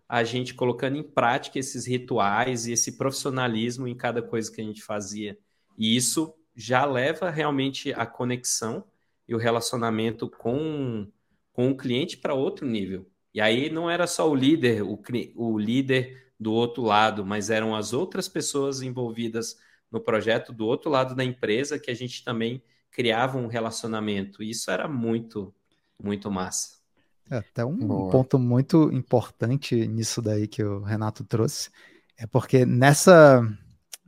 a 0.09 0.25
gente 0.25 0.55
colocando 0.55 0.97
em 0.97 1.03
prática 1.03 1.59
esses 1.59 1.87
rituais 1.87 2.67
e 2.67 2.73
esse 2.73 2.97
profissionalismo 2.97 3.87
em 3.87 3.95
cada 3.95 4.23
coisa 4.23 4.51
que 4.51 4.61
a 4.61 4.65
gente 4.65 4.83
fazia. 4.83 5.39
E 5.77 5.95
isso 5.95 6.35
já 6.57 6.85
leva 6.85 7.31
realmente 7.31 7.93
a 7.93 8.07
conexão 8.07 8.85
e 9.29 9.35
o 9.35 9.39
relacionamento 9.39 10.29
com, 10.31 11.07
com 11.53 11.71
o 11.71 11.77
cliente 11.77 12.17
para 12.17 12.35
outro 12.35 12.67
nível. 12.67 13.07
E 13.35 13.41
aí 13.41 13.71
não 13.71 13.91
era 13.91 14.07
só 14.07 14.29
o 14.29 14.35
líder, 14.35 14.83
o, 14.83 14.99
o 15.37 15.59
líder 15.59 16.33
do 16.41 16.53
outro 16.53 16.83
lado, 16.83 17.25
mas 17.27 17.51
eram 17.51 17.77
as 17.77 17.93
outras 17.93 18.29
pessoas 18.29 18.81
envolvidas 18.81 19.57
no 19.91 20.01
projeto 20.01 20.53
do 20.53 20.67
outro 20.67 20.91
lado 20.91 21.15
da 21.15 21.25
empresa 21.25 21.79
que 21.79 21.91
a 21.91 21.95
gente 21.95 22.25
também 22.25 22.63
criava 22.91 23.39
um 23.39 23.47
relacionamento. 23.47 24.43
Isso 24.43 24.71
era 24.71 24.89
muito, 24.89 25.55
muito 26.03 26.31
massa. 26.31 26.78
É, 27.31 27.39
até 27.39 27.65
um 27.65 27.77
Boa. 27.77 28.11
ponto 28.11 28.39
muito 28.39 28.91
importante 28.93 29.87
nisso 29.87 30.23
daí 30.23 30.49
que 30.49 30.63
o 30.65 30.83
Renato 30.83 31.25
trouxe 31.25 31.71
é 32.17 32.27
porque 32.27 32.65
nessa 32.65 33.43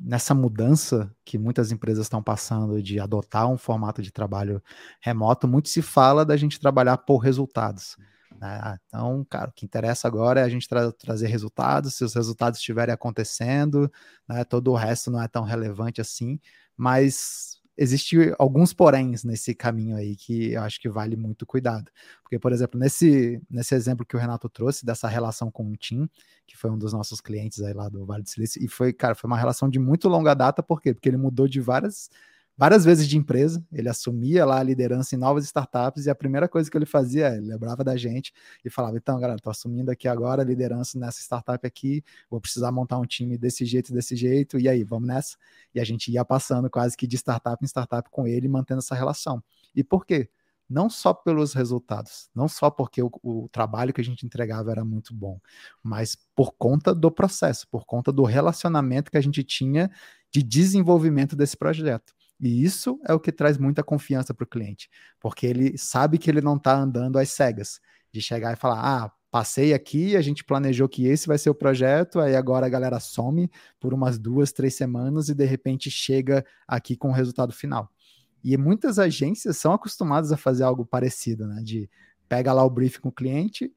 nessa 0.02 0.34
mudança 0.34 1.14
que 1.24 1.38
muitas 1.38 1.70
empresas 1.70 2.06
estão 2.06 2.22
passando 2.22 2.82
de 2.82 2.98
adotar 2.98 3.46
um 3.48 3.58
formato 3.58 4.00
de 4.00 4.10
trabalho 4.10 4.62
remoto, 4.98 5.46
muito 5.46 5.68
se 5.68 5.82
fala 5.82 6.24
da 6.24 6.38
gente 6.38 6.58
trabalhar 6.58 6.96
por 6.96 7.18
resultados. 7.18 7.98
Né? 8.40 8.78
Então, 8.86 9.24
cara, 9.28 9.50
o 9.50 9.52
que 9.52 9.66
interessa 9.66 10.08
agora 10.08 10.40
é 10.40 10.44
a 10.44 10.48
gente 10.48 10.66
tra 10.66 10.90
trazer 10.92 11.26
resultados. 11.26 11.94
Se 11.96 12.04
os 12.04 12.14
resultados 12.14 12.58
estiverem 12.58 12.94
acontecendo, 12.94 13.92
né, 14.26 14.42
todo 14.42 14.70
o 14.70 14.76
resto 14.76 15.10
não 15.10 15.22
é 15.22 15.28
tão 15.28 15.44
relevante 15.44 16.00
assim. 16.00 16.40
Mas 16.74 17.59
existe 17.80 18.34
alguns 18.38 18.74
poréns 18.74 19.24
nesse 19.24 19.54
caminho 19.54 19.96
aí 19.96 20.14
que 20.14 20.52
eu 20.52 20.62
acho 20.62 20.78
que 20.78 20.86
vale 20.86 21.16
muito 21.16 21.46
cuidado. 21.46 21.90
Porque, 22.22 22.38
por 22.38 22.52
exemplo, 22.52 22.78
nesse, 22.78 23.40
nesse 23.48 23.74
exemplo 23.74 24.04
que 24.04 24.14
o 24.14 24.18
Renato 24.18 24.50
trouxe 24.50 24.84
dessa 24.84 25.08
relação 25.08 25.50
com 25.50 25.66
o 25.70 25.76
Tim, 25.78 26.06
que 26.46 26.58
foi 26.58 26.70
um 26.70 26.76
dos 26.76 26.92
nossos 26.92 27.22
clientes 27.22 27.62
aí 27.62 27.72
lá 27.72 27.88
do 27.88 28.04
Vale 28.04 28.22
do 28.22 28.28
Silício, 28.28 28.62
e 28.62 28.68
foi, 28.68 28.92
cara, 28.92 29.14
foi 29.14 29.28
uma 29.28 29.38
relação 29.38 29.66
de 29.66 29.78
muito 29.78 30.10
longa 30.10 30.34
data, 30.34 30.62
por 30.62 30.78
quê? 30.82 30.92
Porque 30.92 31.08
ele 31.08 31.16
mudou 31.16 31.48
de 31.48 31.58
várias 31.58 32.10
várias 32.60 32.84
vezes 32.84 33.08
de 33.08 33.16
empresa, 33.16 33.64
ele 33.72 33.88
assumia 33.88 34.44
lá 34.44 34.60
a 34.60 34.62
liderança 34.62 35.14
em 35.14 35.18
novas 35.18 35.46
startups 35.46 36.04
e 36.04 36.10
a 36.10 36.14
primeira 36.14 36.46
coisa 36.46 36.70
que 36.70 36.76
ele 36.76 36.84
fazia, 36.84 37.34
ele 37.34 37.46
lembrava 37.46 37.82
da 37.82 37.96
gente 37.96 38.34
e 38.62 38.68
falava: 38.68 38.98
então, 38.98 39.18
galera, 39.18 39.38
estou 39.38 39.50
assumindo 39.50 39.90
aqui 39.90 40.06
agora 40.06 40.42
a 40.42 40.44
liderança 40.44 40.98
nessa 40.98 41.22
startup 41.22 41.66
aqui, 41.66 42.04
vou 42.28 42.38
precisar 42.38 42.70
montar 42.70 42.98
um 42.98 43.06
time 43.06 43.38
desse 43.38 43.64
jeito, 43.64 43.94
desse 43.94 44.14
jeito, 44.14 44.58
e 44.58 44.68
aí, 44.68 44.84
vamos 44.84 45.08
nessa? 45.08 45.38
E 45.74 45.80
a 45.80 45.84
gente 45.84 46.12
ia 46.12 46.22
passando 46.22 46.68
quase 46.68 46.98
que 46.98 47.06
de 47.06 47.16
startup 47.16 47.64
em 47.64 47.66
startup 47.66 48.10
com 48.10 48.26
ele, 48.26 48.46
mantendo 48.46 48.80
essa 48.80 48.94
relação. 48.94 49.42
E 49.74 49.82
por 49.82 50.04
quê? 50.04 50.28
Não 50.68 50.90
só 50.90 51.14
pelos 51.14 51.54
resultados, 51.54 52.28
não 52.34 52.46
só 52.46 52.70
porque 52.70 53.02
o, 53.02 53.10
o 53.22 53.48
trabalho 53.48 53.92
que 53.94 54.02
a 54.02 54.04
gente 54.04 54.26
entregava 54.26 54.70
era 54.70 54.84
muito 54.84 55.14
bom, 55.14 55.40
mas 55.82 56.14
por 56.36 56.52
conta 56.58 56.94
do 56.94 57.10
processo, 57.10 57.66
por 57.68 57.86
conta 57.86 58.12
do 58.12 58.22
relacionamento 58.22 59.10
que 59.10 59.16
a 59.16 59.20
gente 59.22 59.42
tinha 59.42 59.90
de 60.30 60.42
desenvolvimento 60.42 61.34
desse 61.34 61.56
projeto. 61.56 62.19
E 62.40 62.64
isso 62.64 62.98
é 63.06 63.12
o 63.12 63.20
que 63.20 63.30
traz 63.30 63.58
muita 63.58 63.82
confiança 63.82 64.32
para 64.32 64.44
o 64.44 64.48
cliente, 64.48 64.88
porque 65.20 65.46
ele 65.46 65.76
sabe 65.76 66.16
que 66.16 66.30
ele 66.30 66.40
não 66.40 66.56
está 66.56 66.74
andando 66.74 67.18
às 67.18 67.30
cegas, 67.30 67.80
de 68.12 68.20
chegar 68.20 68.52
e 68.52 68.56
falar: 68.56 68.80
ah, 68.80 69.12
passei 69.30 69.72
aqui, 69.72 70.16
a 70.16 70.20
gente 70.20 70.42
planejou 70.44 70.88
que 70.88 71.06
esse 71.06 71.26
vai 71.26 71.38
ser 71.38 71.50
o 71.50 71.54
projeto, 71.54 72.18
aí 72.18 72.34
agora 72.34 72.66
a 72.66 72.68
galera 72.68 72.98
some 72.98 73.50
por 73.78 73.94
umas 73.94 74.18
duas, 74.18 74.52
três 74.52 74.74
semanas 74.74 75.28
e 75.28 75.34
de 75.34 75.44
repente 75.44 75.90
chega 75.90 76.44
aqui 76.66 76.96
com 76.96 77.10
o 77.10 77.14
resultado 77.14 77.52
final. 77.52 77.90
E 78.42 78.56
muitas 78.56 78.98
agências 78.98 79.58
são 79.58 79.72
acostumadas 79.72 80.32
a 80.32 80.36
fazer 80.36 80.64
algo 80.64 80.84
parecido, 80.84 81.46
né? 81.46 81.62
De 81.62 81.88
pega 82.28 82.52
lá 82.52 82.64
o 82.64 82.70
briefing 82.70 83.00
com 83.00 83.08
o 83.10 83.12
cliente, 83.12 83.70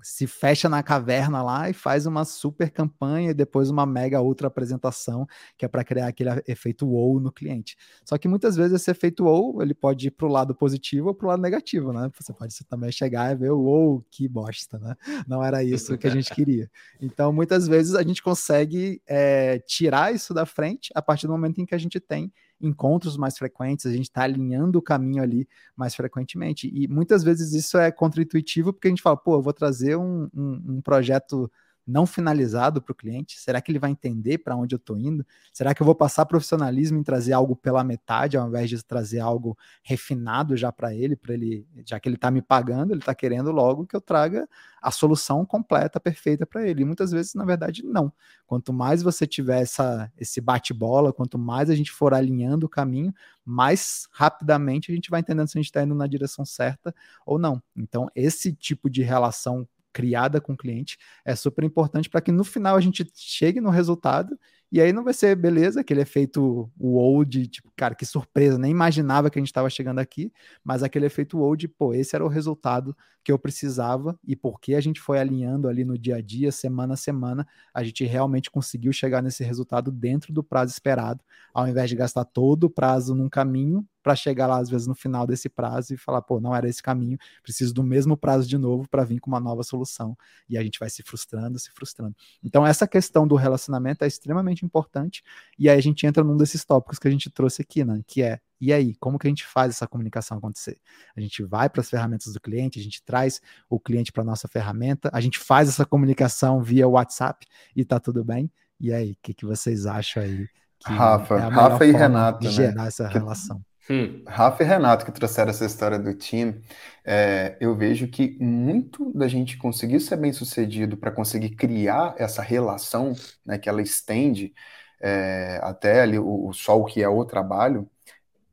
se 0.00 0.26
fecha 0.26 0.68
na 0.68 0.82
caverna 0.82 1.42
lá 1.42 1.68
e 1.68 1.72
faz 1.72 2.06
uma 2.06 2.24
super 2.24 2.70
campanha 2.70 3.30
e 3.30 3.34
depois 3.34 3.68
uma 3.68 3.84
mega 3.84 4.20
outra 4.20 4.46
apresentação, 4.46 5.26
que 5.56 5.64
é 5.64 5.68
para 5.68 5.84
criar 5.84 6.06
aquele 6.06 6.30
efeito 6.46 6.86
wow 6.86 7.18
no 7.18 7.32
cliente. 7.32 7.76
Só 8.04 8.16
que 8.16 8.28
muitas 8.28 8.56
vezes 8.56 8.80
esse 8.80 8.90
efeito 8.90 9.24
wow, 9.24 9.60
ele 9.60 9.74
pode 9.74 10.08
ir 10.08 10.10
para 10.12 10.26
o 10.26 10.30
lado 10.30 10.54
positivo 10.54 11.08
ou 11.08 11.14
para 11.14 11.26
o 11.26 11.28
lado 11.28 11.42
negativo, 11.42 11.92
né? 11.92 12.10
Você 12.18 12.32
pode 12.32 12.54
também 12.66 12.92
chegar 12.92 13.32
e 13.32 13.36
ver, 13.36 13.50
wow, 13.50 14.04
que 14.10 14.28
bosta, 14.28 14.78
né? 14.78 14.94
Não 15.26 15.42
era 15.42 15.62
isso 15.64 15.98
que 15.98 16.06
a 16.06 16.10
gente 16.10 16.32
queria. 16.32 16.70
Então, 17.00 17.32
muitas 17.32 17.66
vezes 17.66 17.94
a 17.94 18.02
gente 18.02 18.22
consegue 18.22 19.02
é, 19.06 19.58
tirar 19.60 20.14
isso 20.14 20.32
da 20.32 20.46
frente 20.46 20.90
a 20.94 21.02
partir 21.02 21.26
do 21.26 21.32
momento 21.32 21.60
em 21.60 21.66
que 21.66 21.74
a 21.74 21.78
gente 21.78 21.98
tem 21.98 22.32
encontros 22.60 23.16
mais 23.16 23.38
frequentes, 23.38 23.86
a 23.86 23.92
gente 23.92 24.04
está 24.04 24.22
alinhando 24.22 24.78
o 24.78 24.82
caminho 24.82 25.22
ali 25.22 25.48
mais 25.76 25.94
frequentemente. 25.94 26.70
E 26.72 26.88
muitas 26.88 27.22
vezes 27.22 27.52
isso 27.52 27.78
é 27.78 27.90
contraintuitivo, 27.90 28.72
porque 28.72 28.88
a 28.88 28.90
gente 28.90 29.02
fala, 29.02 29.16
pô, 29.16 29.36
eu 29.36 29.42
vou 29.42 29.52
trazer 29.52 29.96
um, 29.96 30.28
um, 30.34 30.62
um 30.76 30.80
projeto 30.82 31.50
não 31.88 32.04
finalizado 32.04 32.82
para 32.82 32.92
o 32.92 32.94
cliente? 32.94 33.40
Será 33.40 33.62
que 33.62 33.72
ele 33.72 33.78
vai 33.78 33.90
entender 33.90 34.38
para 34.38 34.54
onde 34.54 34.74
eu 34.74 34.76
estou 34.76 34.98
indo? 34.98 35.26
Será 35.52 35.74
que 35.74 35.80
eu 35.80 35.86
vou 35.86 35.94
passar 35.94 36.26
profissionalismo 36.26 36.98
em 36.98 37.02
trazer 37.02 37.32
algo 37.32 37.56
pela 37.56 37.82
metade, 37.82 38.36
ao 38.36 38.46
invés 38.46 38.68
de 38.68 38.84
trazer 38.84 39.20
algo 39.20 39.56
refinado 39.82 40.54
já 40.54 40.70
para 40.70 40.94
ele, 40.94 41.16
para 41.16 41.32
ele, 41.32 41.66
já 41.86 41.98
que 41.98 42.06
ele 42.06 42.16
está 42.16 42.30
me 42.30 42.42
pagando, 42.42 42.92
ele 42.92 43.00
está 43.00 43.14
querendo 43.14 43.50
logo 43.50 43.86
que 43.86 43.96
eu 43.96 44.00
traga 44.02 44.46
a 44.82 44.90
solução 44.90 45.44
completa, 45.46 45.98
perfeita 45.98 46.44
para 46.44 46.68
ele. 46.68 46.82
E 46.82 46.84
muitas 46.84 47.10
vezes, 47.10 47.34
na 47.34 47.44
verdade, 47.44 47.82
não. 47.82 48.12
Quanto 48.46 48.72
mais 48.72 49.02
você 49.02 49.26
tiver 49.26 49.62
essa, 49.62 50.12
esse 50.16 50.40
bate-bola, 50.40 51.12
quanto 51.12 51.38
mais 51.38 51.70
a 51.70 51.74
gente 51.74 51.90
for 51.90 52.12
alinhando 52.12 52.66
o 52.66 52.68
caminho, 52.68 53.14
mais 53.44 54.06
rapidamente 54.12 54.92
a 54.92 54.94
gente 54.94 55.08
vai 55.08 55.20
entendendo 55.20 55.48
se 55.48 55.56
a 55.56 55.60
gente 55.60 55.70
está 55.70 55.82
indo 55.82 55.94
na 55.94 56.06
direção 56.06 56.44
certa 56.44 56.94
ou 57.24 57.38
não. 57.38 57.62
Então, 57.74 58.10
esse 58.14 58.52
tipo 58.52 58.90
de 58.90 59.02
relação 59.02 59.66
criada 59.98 60.40
com 60.40 60.52
o 60.52 60.56
cliente 60.56 60.96
é 61.24 61.34
super 61.34 61.64
importante 61.64 62.08
para 62.08 62.20
que 62.20 62.30
no 62.30 62.44
final 62.44 62.76
a 62.76 62.80
gente 62.80 63.04
chegue 63.16 63.60
no 63.60 63.68
resultado 63.68 64.38
e 64.70 64.80
aí 64.80 64.92
não 64.92 65.02
vai 65.02 65.12
ser 65.12 65.34
beleza, 65.34 65.80
aquele 65.80 66.02
efeito 66.02 66.70
wow 66.78 67.24
de 67.24 67.48
tipo, 67.48 67.72
cara, 67.74 67.96
que 67.96 68.06
surpresa, 68.06 68.56
nem 68.56 68.70
imaginava 68.70 69.28
que 69.28 69.36
a 69.36 69.40
gente 69.40 69.48
estava 69.48 69.68
chegando 69.68 69.98
aqui, 69.98 70.32
mas 70.62 70.84
aquele 70.84 71.06
efeito 71.06 71.38
wow 71.38 71.56
de, 71.56 71.66
pô, 71.66 71.92
esse 71.94 72.14
era 72.14 72.24
o 72.24 72.28
resultado 72.28 72.96
que 73.24 73.32
eu 73.32 73.38
precisava 73.38 74.16
e 74.24 74.36
porque 74.36 74.76
a 74.76 74.80
gente 74.80 75.00
foi 75.00 75.18
alinhando 75.18 75.66
ali 75.66 75.84
no 75.84 75.98
dia 75.98 76.16
a 76.16 76.20
dia, 76.20 76.52
semana 76.52 76.94
a 76.94 76.96
semana, 76.96 77.44
a 77.74 77.82
gente 77.82 78.04
realmente 78.04 78.52
conseguiu 78.52 78.92
chegar 78.92 79.20
nesse 79.20 79.42
resultado 79.42 79.90
dentro 79.90 80.32
do 80.32 80.44
prazo 80.44 80.70
esperado, 80.70 81.24
ao 81.52 81.66
invés 81.66 81.90
de 81.90 81.96
gastar 81.96 82.24
todo 82.24 82.64
o 82.64 82.70
prazo 82.70 83.16
num 83.16 83.28
caminho 83.28 83.84
para 84.08 84.16
chegar 84.16 84.46
lá, 84.46 84.56
às 84.56 84.70
vezes, 84.70 84.86
no 84.86 84.94
final 84.94 85.26
desse 85.26 85.50
prazo 85.50 85.92
e 85.92 85.96
falar, 85.98 86.22
pô, 86.22 86.40
não 86.40 86.56
era 86.56 86.66
esse 86.66 86.82
caminho, 86.82 87.18
preciso 87.42 87.74
do 87.74 87.82
mesmo 87.82 88.16
prazo 88.16 88.48
de 88.48 88.56
novo 88.56 88.88
para 88.88 89.04
vir 89.04 89.20
com 89.20 89.30
uma 89.30 89.38
nova 89.38 89.62
solução. 89.62 90.16
E 90.48 90.56
a 90.56 90.62
gente 90.62 90.78
vai 90.78 90.88
se 90.88 91.02
frustrando, 91.02 91.58
se 91.58 91.70
frustrando. 91.72 92.16
Então, 92.42 92.66
essa 92.66 92.88
questão 92.88 93.28
do 93.28 93.34
relacionamento 93.34 94.04
é 94.04 94.06
extremamente 94.06 94.64
importante. 94.64 95.22
E 95.58 95.68
aí 95.68 95.76
a 95.76 95.82
gente 95.82 96.06
entra 96.06 96.24
num 96.24 96.38
desses 96.38 96.64
tópicos 96.64 96.98
que 96.98 97.06
a 97.06 97.10
gente 97.10 97.28
trouxe 97.28 97.60
aqui, 97.60 97.84
né? 97.84 98.00
Que 98.06 98.22
é 98.22 98.40
e 98.58 98.72
aí, 98.72 98.94
como 98.96 99.18
que 99.18 99.26
a 99.26 99.30
gente 99.30 99.44
faz 99.44 99.74
essa 99.74 99.86
comunicação 99.86 100.38
acontecer? 100.38 100.78
A 101.14 101.20
gente 101.20 101.44
vai 101.44 101.68
para 101.68 101.82
as 101.82 101.90
ferramentas 101.90 102.32
do 102.32 102.40
cliente, 102.40 102.80
a 102.80 102.82
gente 102.82 103.02
traz 103.04 103.42
o 103.68 103.78
cliente 103.78 104.10
para 104.10 104.24
nossa 104.24 104.48
ferramenta, 104.48 105.10
a 105.12 105.20
gente 105.20 105.38
faz 105.38 105.68
essa 105.68 105.84
comunicação 105.84 106.62
via 106.62 106.88
WhatsApp 106.88 107.46
e 107.76 107.84
tá 107.84 108.00
tudo 108.00 108.24
bem. 108.24 108.50
E 108.80 108.90
aí, 108.90 109.12
o 109.12 109.16
que, 109.22 109.34
que 109.34 109.44
vocês 109.44 109.84
acham 109.84 110.22
aí? 110.22 110.48
Rafa, 110.84 111.34
é 111.34 111.48
Rafa 111.48 111.86
e 111.86 111.92
Renato, 111.92 112.40
de 112.40 112.46
né? 112.46 112.52
gerar 112.52 112.86
essa 112.86 113.06
que, 113.08 113.14
relação. 113.14 113.62
Hum. 113.90 114.22
Rafa 114.26 114.62
e 114.62 114.66
Renato 114.66 115.06
que 115.06 115.12
trouxeram 115.12 115.50
essa 115.50 115.64
história 115.64 115.98
do 115.98 116.14
time, 116.14 116.62
é, 117.04 117.56
eu 117.58 117.74
vejo 117.74 118.06
que 118.08 118.36
muito 118.38 119.10
da 119.14 119.26
gente 119.26 119.56
conseguir 119.56 119.98
ser 120.00 120.16
bem 120.18 120.30
sucedido 120.32 120.94
para 120.96 121.10
conseguir 121.10 121.50
criar 121.56 122.14
essa 122.18 122.42
relação, 122.42 123.14
né, 123.46 123.58
que 123.58 123.66
ela 123.68 123.80
estende 123.80 124.54
é, 125.00 125.58
até 125.62 126.02
ali 126.02 126.18
o, 126.18 126.52
só 126.52 126.78
o 126.78 126.84
que 126.84 127.02
é 127.02 127.08
o 127.08 127.24
trabalho, 127.24 127.90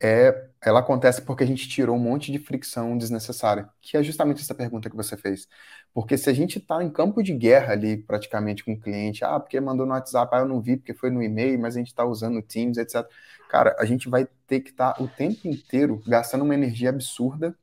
é, 0.02 0.50
ela 0.62 0.80
acontece 0.82 1.22
porque 1.22 1.44
a 1.44 1.48
gente 1.48 1.68
tirou 1.70 1.96
um 1.96 2.00
monte 2.00 2.32
de 2.32 2.40
fricção 2.40 2.98
desnecessária, 2.98 3.70
que 3.82 3.98
é 3.98 4.04
justamente 4.04 4.42
essa 4.42 4.56
pergunta 4.56 4.90
que 4.90 4.96
você 4.96 5.18
fez. 5.18 5.48
Porque 5.96 6.18
se 6.18 6.30
a 6.30 6.34
gente 6.34 6.60
está 6.60 6.84
em 6.84 6.90
campo 6.90 7.24
de 7.24 7.34
guerra 7.34 7.72
ali, 7.72 7.96
praticamente, 7.96 8.66
com 8.66 8.74
o 8.74 8.80
cliente, 8.80 9.24
ah, 9.24 9.40
porque 9.40 9.62
mandou 9.62 9.86
no 9.86 9.94
WhatsApp, 9.94 10.36
ah, 10.36 10.40
eu 10.40 10.46
não 10.46 10.62
vi 10.62 10.76
porque 10.76 10.94
foi 10.94 11.10
no 11.10 11.24
e-mail, 11.24 11.58
mas 11.58 11.78
a 11.78 11.80
gente 11.80 11.88
está 11.88 12.04
usando 12.04 12.38
o 12.38 12.42
Teams, 12.42 12.78
etc. 12.78 13.08
Cara, 13.50 13.74
a 13.80 13.86
gente 13.86 14.10
vai 14.10 14.28
ter 14.46 14.60
que 14.60 14.72
estar 14.72 14.92
tá 14.94 15.02
o 15.02 15.08
tempo 15.08 15.48
inteiro 15.48 16.04
gastando 16.06 16.44
uma 16.44 16.54
energia 16.54 16.90
absurda 16.90 17.58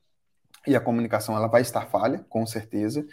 e 0.65 0.75
a 0.75 0.81
comunicação 0.81 1.35
ela 1.35 1.47
vai 1.47 1.61
estar 1.61 1.85
falha, 1.85 2.25
com 2.27 2.43
certeza. 2.43 3.05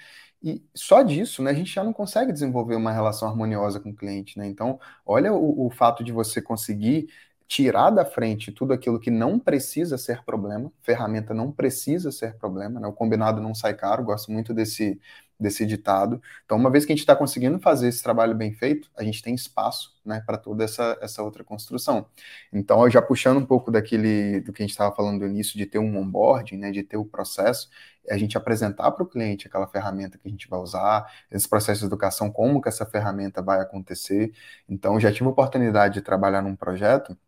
E 0.43 0.65
só 0.75 1.03
disso, 1.03 1.43
né, 1.43 1.51
a 1.51 1.55
gente 1.55 1.71
já 1.71 1.85
não 1.85 1.93
consegue 1.93 2.33
desenvolver 2.33 2.75
uma 2.75 2.91
relação 2.91 3.29
harmoniosa 3.29 3.79
com 3.79 3.91
o 3.91 3.95
cliente, 3.95 4.39
né? 4.39 4.47
Então, 4.47 4.81
olha 5.05 5.35
o, 5.35 5.67
o 5.67 5.71
fato 5.71 6.03
de 6.03 6.13
você 6.13 6.41
conseguir 6.41 7.11
tirar 7.51 7.91
da 7.91 8.05
frente 8.05 8.53
tudo 8.53 8.73
aquilo 8.73 9.01
que 9.01 9.11
não 9.11 9.37
precisa 9.37 9.99
ser 9.99 10.23
problema, 10.23 10.73
ferramenta 10.83 11.35
não 11.35 11.51
precisa 11.51 12.13
ser 12.13 12.37
problema, 12.37 12.79
né? 12.79 12.87
o 12.87 12.93
combinado 12.93 13.41
não 13.41 13.53
sai 13.57 13.75
caro, 13.75 14.05
gosto 14.05 14.31
muito 14.31 14.55
desse, 14.55 15.01
desse 15.39 15.67
ditado. 15.67 16.23
Então, 16.45 16.57
uma 16.57 16.71
vez 16.71 16.85
que 16.85 16.93
a 16.93 16.95
gente 16.95 17.03
está 17.03 17.17
conseguindo 17.17 17.59
fazer 17.59 17.89
esse 17.89 18.05
trabalho 18.05 18.37
bem 18.37 18.53
feito, 18.53 18.89
a 18.97 19.03
gente 19.03 19.21
tem 19.21 19.35
espaço 19.35 19.99
né, 20.05 20.23
para 20.25 20.39
toda 20.39 20.63
essa, 20.63 20.97
essa 21.03 21.25
outra 21.25 21.43
construção. 21.43 22.07
Então, 22.53 22.89
já 22.89 23.03
puxando 23.03 23.39
um 23.39 23.45
pouco 23.45 23.69
daquele 23.73 24.41
do 24.43 24.53
que 24.53 24.63
a 24.63 24.65
gente 24.65 24.71
estava 24.71 24.95
falando 24.95 25.19
no 25.23 25.27
início, 25.27 25.59
de 25.59 25.67
ter 25.67 25.81
um 25.81 25.99
onboarding, 25.99 26.57
né, 26.57 26.71
de 26.71 26.85
ter 26.85 26.99
o 26.99 27.05
processo, 27.05 27.69
a 28.09 28.17
gente 28.17 28.39
apresentar 28.39 28.93
para 28.93 29.03
o 29.03 29.07
cliente 29.09 29.49
aquela 29.49 29.67
ferramenta 29.67 30.17
que 30.19 30.29
a 30.29 30.31
gente 30.31 30.49
vai 30.49 30.61
usar, 30.61 31.05
esse 31.29 31.49
processo 31.49 31.81
de 31.81 31.87
educação, 31.87 32.31
como 32.31 32.63
que 32.63 32.69
essa 32.69 32.87
ferramenta 32.87 33.43
vai 33.43 33.61
acontecer. 33.61 34.33
Então, 34.69 35.01
já 35.01 35.11
tive 35.13 35.27
a 35.27 35.31
oportunidade 35.31 35.95
de 35.95 36.01
trabalhar 36.01 36.43
num 36.43 36.55
projeto 36.55 37.19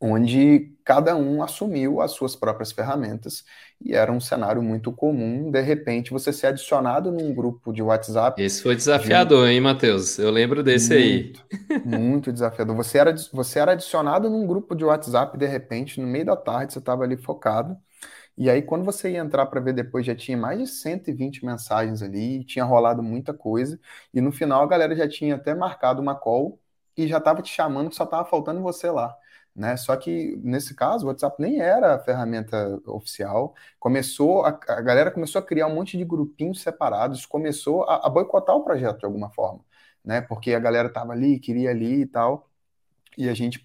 onde 0.00 0.76
cada 0.84 1.16
um 1.16 1.42
assumiu 1.42 2.00
as 2.00 2.12
suas 2.12 2.36
próprias 2.36 2.72
ferramentas 2.72 3.44
e 3.80 3.94
era 3.94 4.12
um 4.12 4.20
cenário 4.20 4.62
muito 4.62 4.92
comum, 4.92 5.50
de 5.50 5.60
repente, 5.60 6.10
você 6.10 6.32
ser 6.32 6.48
adicionado 6.48 7.10
num 7.12 7.34
grupo 7.34 7.72
de 7.72 7.82
WhatsApp. 7.82 8.42
Esse 8.42 8.62
foi 8.62 8.76
desafiador, 8.76 9.46
de... 9.46 9.52
hein, 9.52 9.60
Matheus? 9.60 10.18
Eu 10.18 10.30
lembro 10.30 10.62
desse 10.62 10.94
muito, 10.94 10.94
aí. 10.94 11.32
Muito 11.84 12.32
desafiador. 12.32 12.76
Você 12.76 12.98
era, 12.98 13.14
você 13.32 13.58
era 13.58 13.72
adicionado 13.72 14.28
num 14.30 14.46
grupo 14.46 14.74
de 14.74 14.84
WhatsApp, 14.84 15.36
de 15.38 15.46
repente, 15.46 16.00
no 16.00 16.06
meio 16.06 16.24
da 16.26 16.36
tarde, 16.36 16.72
você 16.72 16.78
estava 16.78 17.04
ali 17.04 17.16
focado. 17.16 17.76
E 18.36 18.50
aí, 18.50 18.62
quando 18.62 18.84
você 18.84 19.12
ia 19.12 19.18
entrar 19.20 19.46
para 19.46 19.60
ver 19.60 19.74
depois, 19.74 20.06
já 20.06 20.14
tinha 20.14 20.36
mais 20.38 20.58
de 20.60 20.66
120 20.68 21.44
mensagens 21.44 22.02
ali, 22.02 22.44
tinha 22.44 22.64
rolado 22.64 23.02
muita 23.02 23.34
coisa, 23.34 23.78
e 24.14 24.20
no 24.20 24.32
final 24.32 24.62
a 24.62 24.66
galera 24.68 24.94
já 24.96 25.08
tinha 25.08 25.36
até 25.36 25.54
marcado 25.54 26.02
uma 26.02 26.14
call 26.14 26.60
e 26.96 27.08
já 27.08 27.18
estava 27.18 27.42
te 27.42 27.50
chamando, 27.52 27.94
só 27.94 28.04
estava 28.04 28.24
faltando 28.28 28.62
você 28.62 28.90
lá. 28.90 29.14
Né? 29.58 29.76
Só 29.76 29.96
que 29.96 30.36
nesse 30.42 30.74
caso, 30.74 31.04
o 31.06 31.08
WhatsApp 31.08 31.36
nem 31.42 31.60
era 31.60 31.96
a 31.96 31.98
ferramenta 31.98 32.80
oficial. 32.86 33.54
Começou 33.80 34.44
a, 34.44 34.50
a 34.68 34.80
galera 34.82 35.10
começou 35.10 35.40
a 35.40 35.44
criar 35.44 35.66
um 35.66 35.74
monte 35.74 35.98
de 35.98 36.04
grupinhos 36.04 36.62
separados, 36.62 37.26
começou 37.26 37.82
a, 37.84 38.06
a 38.06 38.10
boicotar 38.10 38.54
o 38.56 38.64
projeto 38.64 39.00
de 39.00 39.06
alguma 39.06 39.30
forma, 39.30 39.60
né? 40.04 40.20
Porque 40.20 40.54
a 40.54 40.60
galera 40.60 40.88
estava 40.88 41.12
ali, 41.12 41.40
queria 41.40 41.70
ali 41.70 42.02
e 42.02 42.06
tal. 42.06 42.47
E 43.18 43.28
a 43.28 43.34
gente, 43.34 43.60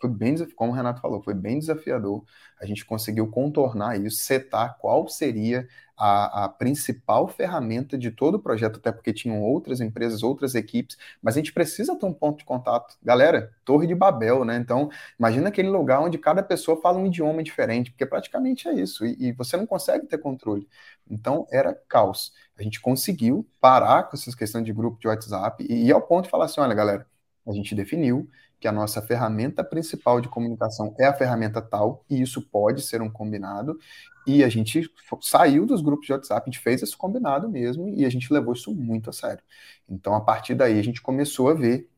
foi 0.00 0.10
bem, 0.10 0.34
como 0.56 0.72
o 0.72 0.74
Renato 0.74 1.00
falou, 1.00 1.22
foi 1.22 1.32
bem 1.32 1.60
desafiador. 1.60 2.24
A 2.60 2.66
gente 2.66 2.84
conseguiu 2.84 3.28
contornar 3.30 4.00
isso, 4.00 4.16
setar 4.16 4.76
qual 4.80 5.06
seria 5.06 5.68
a, 5.96 6.46
a, 6.46 6.48
principal 6.48 7.28
ferramenta 7.28 7.96
de 7.96 8.10
todo 8.10 8.34
o 8.34 8.40
projeto, 8.40 8.78
até 8.78 8.90
porque 8.90 9.12
tinham 9.12 9.40
outras 9.40 9.80
empresas, 9.80 10.24
outras 10.24 10.56
equipes, 10.56 10.98
mas 11.22 11.36
a 11.36 11.38
gente 11.38 11.52
precisa 11.52 11.96
ter 11.96 12.04
um 12.04 12.12
ponto 12.12 12.38
de 12.38 12.44
contato. 12.44 12.96
Galera, 13.00 13.54
Torre 13.64 13.86
de 13.86 13.94
Babel, 13.94 14.44
né? 14.44 14.56
Então, 14.56 14.90
imagina 15.16 15.50
aquele 15.50 15.68
lugar 15.68 16.00
onde 16.00 16.18
cada 16.18 16.42
pessoa 16.42 16.80
fala 16.80 16.98
um 16.98 17.06
idioma 17.06 17.44
diferente, 17.44 17.92
porque 17.92 18.06
praticamente 18.06 18.66
é 18.66 18.74
isso, 18.74 19.06
e, 19.06 19.28
e 19.28 19.32
você 19.32 19.56
não 19.56 19.66
consegue 19.66 20.04
ter 20.08 20.18
controle. 20.18 20.68
Então, 21.08 21.46
era 21.52 21.72
caos. 21.88 22.32
A 22.58 22.62
gente 22.64 22.80
conseguiu 22.80 23.48
parar 23.60 24.02
com 24.02 24.16
essas 24.16 24.34
questões 24.34 24.64
de 24.64 24.72
grupo 24.72 24.98
de 24.98 25.06
WhatsApp 25.06 25.64
e 25.68 25.86
ir 25.86 25.92
ao 25.92 26.02
ponto 26.02 26.24
de 26.24 26.30
falar 26.30 26.46
assim: 26.46 26.60
olha, 26.60 26.74
galera, 26.74 27.06
a 27.46 27.52
gente 27.52 27.74
definiu 27.74 28.28
que 28.66 28.68
a 28.68 28.72
nossa 28.72 29.00
ferramenta 29.00 29.62
principal 29.62 30.20
de 30.20 30.28
comunicação 30.28 30.92
é 30.98 31.04
a 31.06 31.14
ferramenta 31.14 31.62
tal, 31.62 32.04
e 32.10 32.20
isso 32.20 32.42
pode 32.42 32.82
ser 32.82 33.00
um 33.00 33.08
combinado, 33.08 33.78
e 34.26 34.42
a 34.42 34.48
gente 34.48 34.90
saiu 35.22 35.64
dos 35.64 35.80
grupos 35.80 36.06
de 36.06 36.12
WhatsApp, 36.12 36.42
a 36.42 36.50
gente 36.50 36.60
fez 36.60 36.82
esse 36.82 36.96
combinado 36.96 37.48
mesmo 37.48 37.88
e 37.90 38.04
a 38.04 38.08
gente 38.10 38.32
levou 38.32 38.54
isso 38.54 38.74
muito 38.74 39.08
a 39.08 39.12
sério. 39.12 39.42
Então, 39.88 40.16
a 40.16 40.20
partir 40.20 40.56
daí, 40.56 40.80
a 40.80 40.82
gente 40.82 41.00
começou 41.00 41.48
a 41.48 41.54
ver 41.54 41.88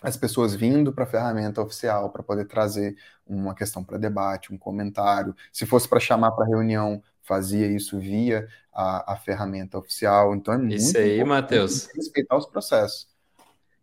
as 0.00 0.16
pessoas 0.16 0.54
vindo 0.54 0.92
para 0.92 1.02
a 1.02 1.08
ferramenta 1.08 1.60
oficial 1.60 2.08
para 2.10 2.22
poder 2.22 2.44
trazer 2.44 2.96
uma 3.26 3.52
questão 3.52 3.82
para 3.82 3.98
debate, 3.98 4.54
um 4.54 4.58
comentário. 4.58 5.34
Se 5.52 5.66
fosse 5.66 5.88
para 5.88 5.98
chamar 5.98 6.30
para 6.30 6.46
reunião, 6.46 7.02
fazia 7.20 7.66
isso 7.66 7.98
via 7.98 8.46
a, 8.72 9.14
a 9.14 9.16
ferramenta 9.16 9.76
oficial. 9.76 10.36
Então, 10.36 10.54
é 10.54 10.58
muito 10.58 10.76
isso 10.76 10.96
aí, 10.96 11.24
Matheus. 11.24 11.88
respeitar 11.96 12.36
os 12.36 12.46
processos. 12.46 13.11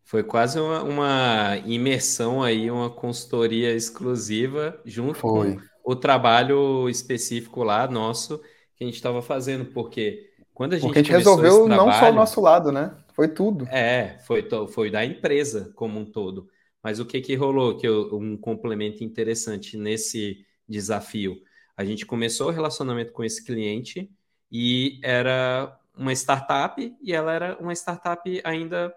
Foi 0.10 0.24
quase 0.24 0.60
uma, 0.60 0.82
uma, 0.82 1.58
imersão 1.68 2.42
aí, 2.42 2.72
uma 2.72 2.90
consultoria 2.90 3.76
exclusiva 3.76 4.82
junto 4.84 5.20
Foi. 5.20 5.54
com 5.54 5.62
o 5.84 5.96
trabalho 5.96 6.90
específico 6.90 7.64
lá 7.64 7.88
nosso, 7.88 8.40
que 8.76 8.84
a 8.84 8.88
gente 8.88 8.96
estava 8.96 9.22
fazendo, 9.22 9.66
porque 9.66 10.32
quando 10.52 10.74
a 10.74 10.78
gente, 10.78 10.88
porque 10.88 10.98
a 10.98 11.04
gente 11.04 11.12
resolveu 11.12 11.66
trabalho, 11.66 11.86
não 11.86 11.94
só 11.94 12.10
o 12.10 12.14
nosso 12.16 12.42
lado, 12.42 12.72
né? 12.72 12.92
Foi 13.14 13.28
tudo. 13.28 13.68
É, 13.68 14.18
foi, 14.26 14.50
foi 14.70 14.90
da 14.90 15.06
empresa 15.06 15.72
como 15.76 16.00
um 16.00 16.06
todo. 16.06 16.50
Mas 16.82 17.00
o 17.00 17.06
que, 17.06 17.22
que 17.22 17.36
rolou? 17.36 17.78
Que 17.78 17.88
eu, 17.88 18.10
um 18.14 18.36
complemento 18.36 19.04
interessante 19.04 19.78
nesse 19.78 20.44
desafio. 20.68 21.40
A 21.78 21.86
gente 21.86 22.04
começou 22.04 22.48
o 22.48 22.52
relacionamento 22.52 23.14
com 23.14 23.24
esse 23.24 23.46
cliente 23.46 24.10
e 24.52 25.00
era 25.04 25.78
uma 25.96 26.14
startup 26.14 26.98
e 27.00 27.14
ela 27.14 27.32
era 27.32 27.58
uma 27.60 27.74
startup 27.74 28.42
ainda 28.44 28.92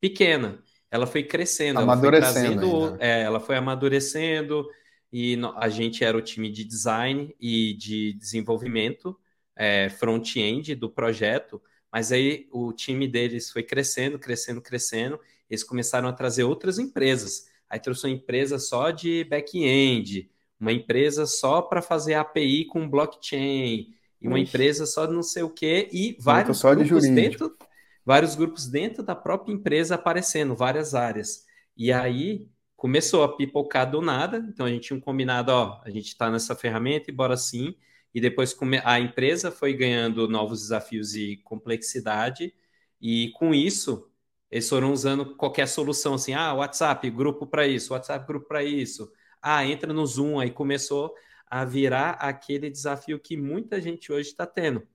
pequena. 0.00 0.62
Ela 0.90 1.06
foi 1.06 1.22
crescendo, 1.22 1.78
amadurecendo 1.78 2.16
ela 2.16 2.32
foi, 2.32 2.42
trazendo, 2.42 2.96
é, 3.00 3.22
ela 3.22 3.40
foi 3.40 3.56
amadurecendo 3.56 4.68
e 5.12 5.38
a 5.56 5.68
gente 5.68 6.04
era 6.04 6.16
o 6.16 6.22
time 6.22 6.50
de 6.50 6.64
design 6.64 7.34
e 7.40 7.74
de 7.74 8.12
desenvolvimento 8.14 9.16
é, 9.56 9.88
front-end 9.90 10.74
do 10.74 10.88
projeto, 10.88 11.60
mas 11.92 12.10
aí 12.12 12.48
o 12.50 12.72
time 12.72 13.06
deles 13.06 13.50
foi 13.50 13.62
crescendo, 13.62 14.18
crescendo, 14.18 14.62
crescendo. 14.62 15.20
Eles 15.48 15.62
começaram 15.62 16.08
a 16.08 16.12
trazer 16.12 16.44
outras 16.44 16.78
empresas. 16.78 17.46
Aí 17.68 17.78
trouxe 17.78 18.06
uma 18.06 18.14
empresa 18.14 18.58
só 18.58 18.90
de 18.90 19.24
back-end, 19.24 20.30
uma 20.58 20.72
empresa 20.72 21.26
só 21.26 21.60
para 21.60 21.82
fazer 21.82 22.14
API 22.14 22.64
com 22.64 22.88
blockchain, 22.88 23.94
e 24.20 24.28
uma 24.28 24.38
Ixi. 24.38 24.48
empresa 24.48 24.86
só 24.86 25.06
de 25.06 25.12
não 25.12 25.22
sei 25.22 25.42
o 25.42 25.50
quê, 25.50 25.88
e 25.92 26.16
vários 26.18 26.58
só 26.58 26.74
de 26.74 26.84
dentro, 27.14 27.56
vários 28.04 28.34
grupos 28.34 28.66
dentro 28.68 29.02
da 29.02 29.14
própria 29.14 29.52
empresa 29.52 29.94
aparecendo, 29.94 30.54
várias 30.54 30.94
áreas. 30.94 31.44
E 31.76 31.92
aí 31.92 32.48
começou 32.76 33.22
a 33.22 33.36
pipocar 33.36 33.90
do 33.90 34.00
nada, 34.00 34.38
então 34.48 34.66
a 34.66 34.70
gente 34.70 34.88
tinha 34.88 34.96
um 34.96 35.00
combinado, 35.00 35.52
ó, 35.52 35.80
a 35.84 35.90
gente 35.90 36.08
está 36.08 36.30
nessa 36.30 36.54
ferramenta 36.56 37.10
e 37.10 37.14
bora 37.14 37.36
sim. 37.36 37.74
E 38.14 38.20
depois 38.20 38.56
a 38.84 38.98
empresa 38.98 39.50
foi 39.52 39.74
ganhando 39.74 40.26
novos 40.28 40.62
desafios 40.62 41.14
e 41.14 41.36
complexidade, 41.44 42.52
e 43.00 43.30
com 43.32 43.54
isso 43.54 44.10
eles 44.50 44.68
foram 44.68 44.92
usando 44.92 45.36
qualquer 45.36 45.66
solução 45.68 46.14
assim, 46.14 46.34
ah, 46.34 46.52
WhatsApp, 46.54 47.08
grupo 47.10 47.46
para 47.46 47.66
isso, 47.66 47.92
WhatsApp, 47.92 48.26
grupo 48.26 48.48
para 48.48 48.64
isso. 48.64 49.10
Ah, 49.40 49.64
entra 49.64 49.92
no 49.92 50.04
Zoom, 50.06 50.40
aí 50.40 50.50
começou 50.50 51.14
a 51.46 51.64
virar 51.64 52.12
aquele 52.12 52.68
desafio 52.70 53.18
que 53.20 53.36
muita 53.36 53.80
gente 53.80 54.12
hoje 54.12 54.30
está 54.30 54.46
tendo, 54.46 54.86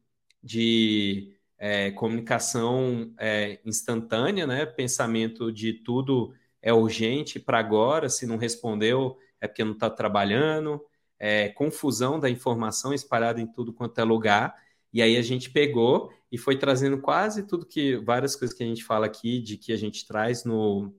de 0.43 1.35
é, 1.57 1.91
comunicação 1.91 3.13
é, 3.17 3.59
instantânea, 3.65 4.45
né? 4.47 4.65
Pensamento 4.65 5.51
de 5.51 5.73
tudo 5.73 6.33
é 6.61 6.73
urgente 6.73 7.39
para 7.39 7.59
agora, 7.59 8.09
se 8.09 8.25
não 8.25 8.37
respondeu 8.37 9.17
é 9.39 9.47
porque 9.47 9.63
não 9.63 9.73
está 9.73 9.89
trabalhando, 9.89 10.81
é, 11.19 11.49
confusão 11.49 12.19
da 12.19 12.29
informação 12.29 12.93
espalhada 12.93 13.39
em 13.41 13.47
tudo 13.47 13.73
quanto 13.73 13.99
é 13.99 14.03
lugar. 14.03 14.55
E 14.91 15.01
aí 15.01 15.17
a 15.17 15.21
gente 15.21 15.49
pegou 15.49 16.11
e 16.31 16.37
foi 16.37 16.57
trazendo 16.57 16.99
quase 16.99 17.43
tudo 17.47 17.65
que, 17.65 17.97
várias 17.97 18.35
coisas 18.35 18.55
que 18.55 18.63
a 18.63 18.67
gente 18.67 18.83
fala 18.83 19.05
aqui, 19.05 19.39
de 19.39 19.57
que 19.57 19.71
a 19.71 19.77
gente 19.77 20.05
traz 20.07 20.43
no, 20.43 20.93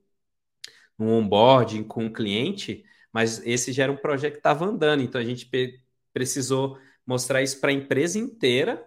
no 0.98 1.10
onboarding 1.10 1.82
com 1.84 2.06
o 2.06 2.12
cliente, 2.12 2.84
mas 3.12 3.44
esse 3.46 3.72
já 3.72 3.84
era 3.84 3.92
um 3.92 3.96
projeto 3.96 4.34
que 4.34 4.38
estava 4.38 4.66
andando, 4.66 5.02
então 5.02 5.20
a 5.20 5.24
gente 5.24 5.50
precisou 6.12 6.78
mostrar 7.06 7.42
isso 7.42 7.60
para 7.60 7.70
a 7.70 7.74
empresa 7.74 8.18
inteira, 8.18 8.86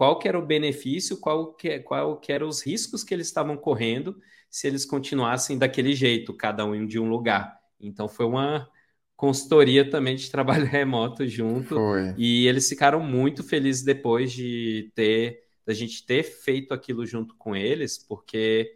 qual 0.00 0.18
que 0.18 0.26
era 0.26 0.38
o 0.38 0.46
benefício, 0.46 1.18
qual 1.18 1.52
que, 1.52 1.78
qual 1.80 2.16
que 2.18 2.32
eram 2.32 2.48
os 2.48 2.64
riscos 2.64 3.04
que 3.04 3.12
eles 3.12 3.26
estavam 3.26 3.54
correndo 3.54 4.18
se 4.48 4.66
eles 4.66 4.86
continuassem 4.86 5.58
daquele 5.58 5.92
jeito, 5.92 6.32
cada 6.32 6.64
um 6.64 6.86
de 6.86 6.98
um 6.98 7.06
lugar. 7.06 7.60
Então 7.78 8.08
foi 8.08 8.24
uma 8.24 8.66
consultoria 9.14 9.90
também 9.90 10.16
de 10.16 10.30
trabalho 10.32 10.64
remoto 10.64 11.28
junto. 11.28 11.74
Foi. 11.74 12.14
E 12.16 12.46
eles 12.46 12.66
ficaram 12.66 12.98
muito 13.00 13.42
felizes 13.42 13.82
depois 13.82 14.32
de 14.32 14.90
ter 14.94 15.42
da 15.66 15.74
gente 15.74 16.06
ter 16.06 16.22
feito 16.22 16.72
aquilo 16.72 17.04
junto 17.04 17.34
com 17.36 17.54
eles, 17.54 17.98
porque 17.98 18.74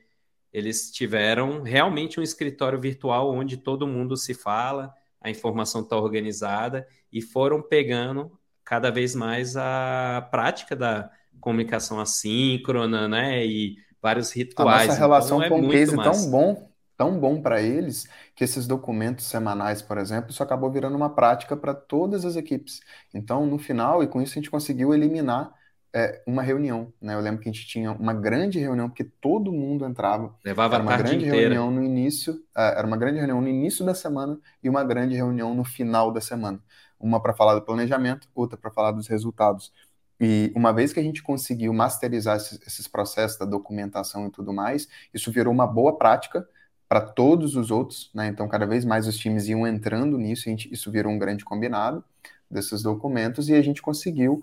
eles 0.52 0.90
tiveram 0.90 1.62
realmente 1.62 2.20
um 2.20 2.22
escritório 2.22 2.78
virtual 2.78 3.32
onde 3.32 3.56
todo 3.56 3.88
mundo 3.88 4.14
se 4.14 4.34
fala, 4.34 4.92
a 5.22 5.30
informação 5.30 5.80
está 5.80 5.96
organizada 5.96 6.86
e 7.10 7.22
foram 7.22 7.62
pegando 7.62 8.30
cada 8.64 8.90
vez 8.90 9.14
mais 9.14 9.56
a 9.56 10.26
prática 10.30 10.74
da 10.74 11.10
comunicação 11.40 12.00
assíncrona, 12.00 13.06
né? 13.06 13.44
E 13.44 13.76
vários 14.00 14.32
rituais. 14.32 14.82
A 14.82 14.86
nossa 14.86 14.98
relação 14.98 15.42
então, 15.42 15.58
com 15.58 15.64
é 15.64 15.68
o 15.68 15.70
case 15.70 15.96
tão 15.96 16.30
bom, 16.30 16.68
tão 16.96 17.18
bom 17.18 17.40
para 17.40 17.60
eles, 17.60 18.08
que 18.34 18.44
esses 18.44 18.66
documentos 18.66 19.26
semanais, 19.26 19.82
por 19.82 19.98
exemplo, 19.98 20.30
isso 20.30 20.42
acabou 20.42 20.70
virando 20.70 20.96
uma 20.96 21.10
prática 21.10 21.56
para 21.56 21.74
todas 21.74 22.24
as 22.24 22.36
equipes. 22.36 22.80
Então, 23.12 23.46
no 23.46 23.58
final, 23.58 24.02
e 24.02 24.06
com 24.06 24.20
isso 24.22 24.32
a 24.32 24.36
gente 24.36 24.50
conseguiu 24.50 24.94
eliminar 24.94 25.52
é, 25.94 26.20
uma 26.26 26.42
reunião, 26.42 26.92
né? 27.00 27.14
Eu 27.14 27.20
lembro 27.20 27.40
que 27.40 27.48
a 27.48 27.52
gente 27.52 27.66
tinha 27.66 27.92
uma 27.92 28.12
grande 28.12 28.58
reunião, 28.58 28.88
porque 28.88 29.04
todo 29.04 29.52
mundo 29.52 29.86
entrava. 29.86 30.34
Levava 30.44 30.74
era 30.74 30.82
uma 30.82 30.96
grande 30.96 31.26
inteira. 31.26 31.54
reunião 31.54 31.70
no 31.70 31.82
início, 31.84 32.42
é, 32.56 32.78
era 32.78 32.86
uma 32.86 32.96
grande 32.96 33.18
reunião 33.18 33.40
no 33.40 33.48
início 33.48 33.84
da 33.84 33.94
semana 33.94 34.36
e 34.60 34.68
uma 34.68 34.82
grande 34.82 35.14
reunião 35.14 35.54
no 35.54 35.62
final 35.62 36.12
da 36.12 36.20
semana. 36.20 36.60
Uma 37.04 37.20
para 37.20 37.34
falar 37.34 37.54
do 37.54 37.62
planejamento, 37.62 38.28
outra 38.34 38.56
para 38.56 38.70
falar 38.70 38.92
dos 38.92 39.06
resultados. 39.06 39.72
E 40.18 40.50
uma 40.56 40.72
vez 40.72 40.92
que 40.92 41.00
a 41.00 41.02
gente 41.02 41.22
conseguiu 41.22 41.72
masterizar 41.74 42.36
esses, 42.36 42.58
esses 42.66 42.88
processos 42.88 43.38
da 43.38 43.44
documentação 43.44 44.26
e 44.26 44.30
tudo 44.30 44.52
mais, 44.52 44.88
isso 45.12 45.30
virou 45.30 45.52
uma 45.52 45.66
boa 45.66 45.98
prática 45.98 46.48
para 46.88 47.00
todos 47.00 47.56
os 47.56 47.70
outros, 47.70 48.10
né? 48.14 48.28
Então, 48.28 48.48
cada 48.48 48.66
vez 48.66 48.84
mais 48.84 49.06
os 49.06 49.18
times 49.18 49.48
iam 49.48 49.66
entrando 49.66 50.16
nisso, 50.16 50.44
gente, 50.44 50.72
isso 50.72 50.90
virou 50.90 51.12
um 51.12 51.18
grande 51.18 51.44
combinado 51.44 52.04
desses 52.50 52.82
documentos 52.82 53.48
e 53.48 53.54
a 53.54 53.62
gente 53.62 53.82
conseguiu 53.82 54.42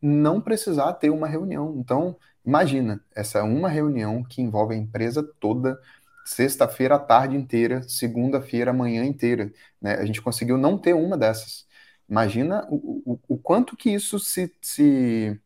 não 0.00 0.40
precisar 0.40 0.94
ter 0.94 1.10
uma 1.10 1.28
reunião. 1.28 1.76
Então, 1.76 2.16
imagina, 2.44 3.00
essa 3.14 3.38
é 3.40 3.42
uma 3.42 3.68
reunião 3.68 4.24
que 4.24 4.42
envolve 4.42 4.74
a 4.74 4.78
empresa 4.78 5.22
toda, 5.38 5.78
sexta-feira 6.24 6.94
a 6.96 6.98
tarde 6.98 7.36
inteira, 7.36 7.82
segunda-feira 7.88 8.72
manhã 8.72 9.04
inteira. 9.04 9.52
Né? 9.80 9.94
A 9.94 10.04
gente 10.06 10.22
conseguiu 10.22 10.56
não 10.56 10.78
ter 10.78 10.94
uma 10.94 11.16
dessas. 11.18 11.66
Imagina 12.10 12.66
o, 12.68 13.12
o, 13.12 13.20
o 13.28 13.38
quanto 13.38 13.76
que 13.76 13.88
isso 13.88 14.18
se, 14.18 14.52
se, 14.60 15.40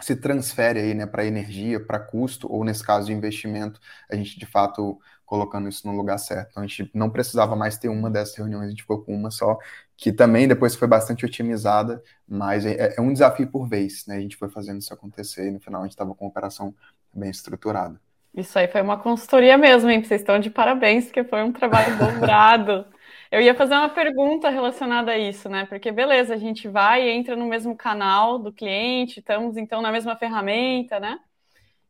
se 0.00 0.14
transfere 0.16 0.78
aí, 0.78 0.94
né, 0.94 1.06
para 1.06 1.24
energia, 1.24 1.80
para 1.80 1.98
custo, 1.98 2.46
ou 2.52 2.62
nesse 2.62 2.84
caso 2.84 3.06
de 3.06 3.14
investimento, 3.14 3.80
a 4.10 4.14
gente 4.14 4.38
de 4.38 4.44
fato 4.44 5.00
colocando 5.24 5.66
isso 5.66 5.86
no 5.86 5.96
lugar 5.96 6.18
certo. 6.18 6.50
Então 6.50 6.62
a 6.62 6.66
gente 6.66 6.90
não 6.92 7.08
precisava 7.08 7.56
mais 7.56 7.78
ter 7.78 7.88
uma 7.88 8.10
dessas 8.10 8.36
reuniões, 8.36 8.66
a 8.66 8.70
gente 8.70 8.82
ficou 8.82 9.02
com 9.02 9.14
uma 9.14 9.30
só, 9.30 9.56
que 9.96 10.12
também 10.12 10.46
depois 10.46 10.74
foi 10.74 10.86
bastante 10.86 11.24
otimizada, 11.24 12.02
mas 12.28 12.66
é, 12.66 12.94
é 12.98 13.00
um 13.00 13.10
desafio 13.10 13.46
por 13.50 13.66
vez, 13.66 14.04
né? 14.06 14.16
A 14.16 14.20
gente 14.20 14.36
foi 14.36 14.50
fazendo 14.50 14.80
isso 14.80 14.92
acontecer 14.92 15.48
e 15.48 15.50
no 15.50 15.60
final 15.60 15.80
a 15.80 15.84
gente 15.84 15.92
estava 15.92 16.14
com 16.14 16.26
uma 16.26 16.30
operação 16.30 16.74
bem 17.14 17.30
estruturada. 17.30 17.98
Isso 18.34 18.58
aí 18.58 18.68
foi 18.68 18.82
uma 18.82 18.98
consultoria 18.98 19.56
mesmo, 19.56 19.88
hein? 19.88 20.04
Vocês 20.04 20.20
estão 20.20 20.38
de 20.38 20.50
parabéns, 20.50 21.06
porque 21.06 21.24
foi 21.24 21.42
um 21.42 21.52
trabalho 21.52 21.96
dobrado. 21.96 22.84
Eu 23.34 23.40
ia 23.40 23.52
fazer 23.52 23.74
uma 23.74 23.88
pergunta 23.88 24.48
relacionada 24.48 25.10
a 25.10 25.18
isso, 25.18 25.48
né? 25.48 25.66
Porque 25.66 25.90
beleza, 25.90 26.34
a 26.34 26.36
gente 26.36 26.68
vai 26.68 27.02
e 27.02 27.10
entra 27.10 27.34
no 27.34 27.46
mesmo 27.46 27.76
canal 27.76 28.38
do 28.38 28.52
cliente, 28.52 29.18
estamos 29.18 29.56
então 29.56 29.82
na 29.82 29.90
mesma 29.90 30.14
ferramenta, 30.14 31.00
né? 31.00 31.18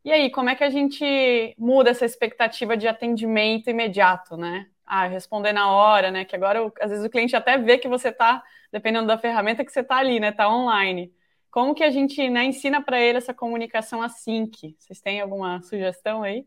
E 0.02 0.10
aí, 0.10 0.30
como 0.30 0.48
é 0.48 0.54
que 0.54 0.64
a 0.64 0.70
gente 0.70 1.04
muda 1.58 1.90
essa 1.90 2.06
expectativa 2.06 2.78
de 2.78 2.88
atendimento 2.88 3.68
imediato, 3.68 4.38
né? 4.38 4.68
Ah, 4.86 5.06
responder 5.06 5.52
na 5.52 5.70
hora, 5.70 6.10
né? 6.10 6.24
Que 6.24 6.34
agora, 6.34 6.72
às 6.80 6.90
vezes, 6.90 7.04
o 7.04 7.10
cliente 7.10 7.36
até 7.36 7.58
vê 7.58 7.76
que 7.76 7.88
você 7.88 8.08
está, 8.08 8.42
dependendo 8.72 9.06
da 9.06 9.18
ferramenta, 9.18 9.66
que 9.66 9.72
você 9.72 9.80
está 9.80 9.96
ali, 9.98 10.18
né? 10.20 10.30
Está 10.30 10.48
online. 10.48 11.12
Como 11.50 11.74
que 11.74 11.84
a 11.84 11.90
gente 11.90 12.26
né, 12.30 12.44
ensina 12.44 12.82
para 12.82 12.98
ele 12.98 13.18
essa 13.18 13.34
comunicação 13.34 14.00
async? 14.00 14.74
Vocês 14.78 14.98
têm 14.98 15.20
alguma 15.20 15.60
sugestão 15.60 16.22
aí? 16.22 16.46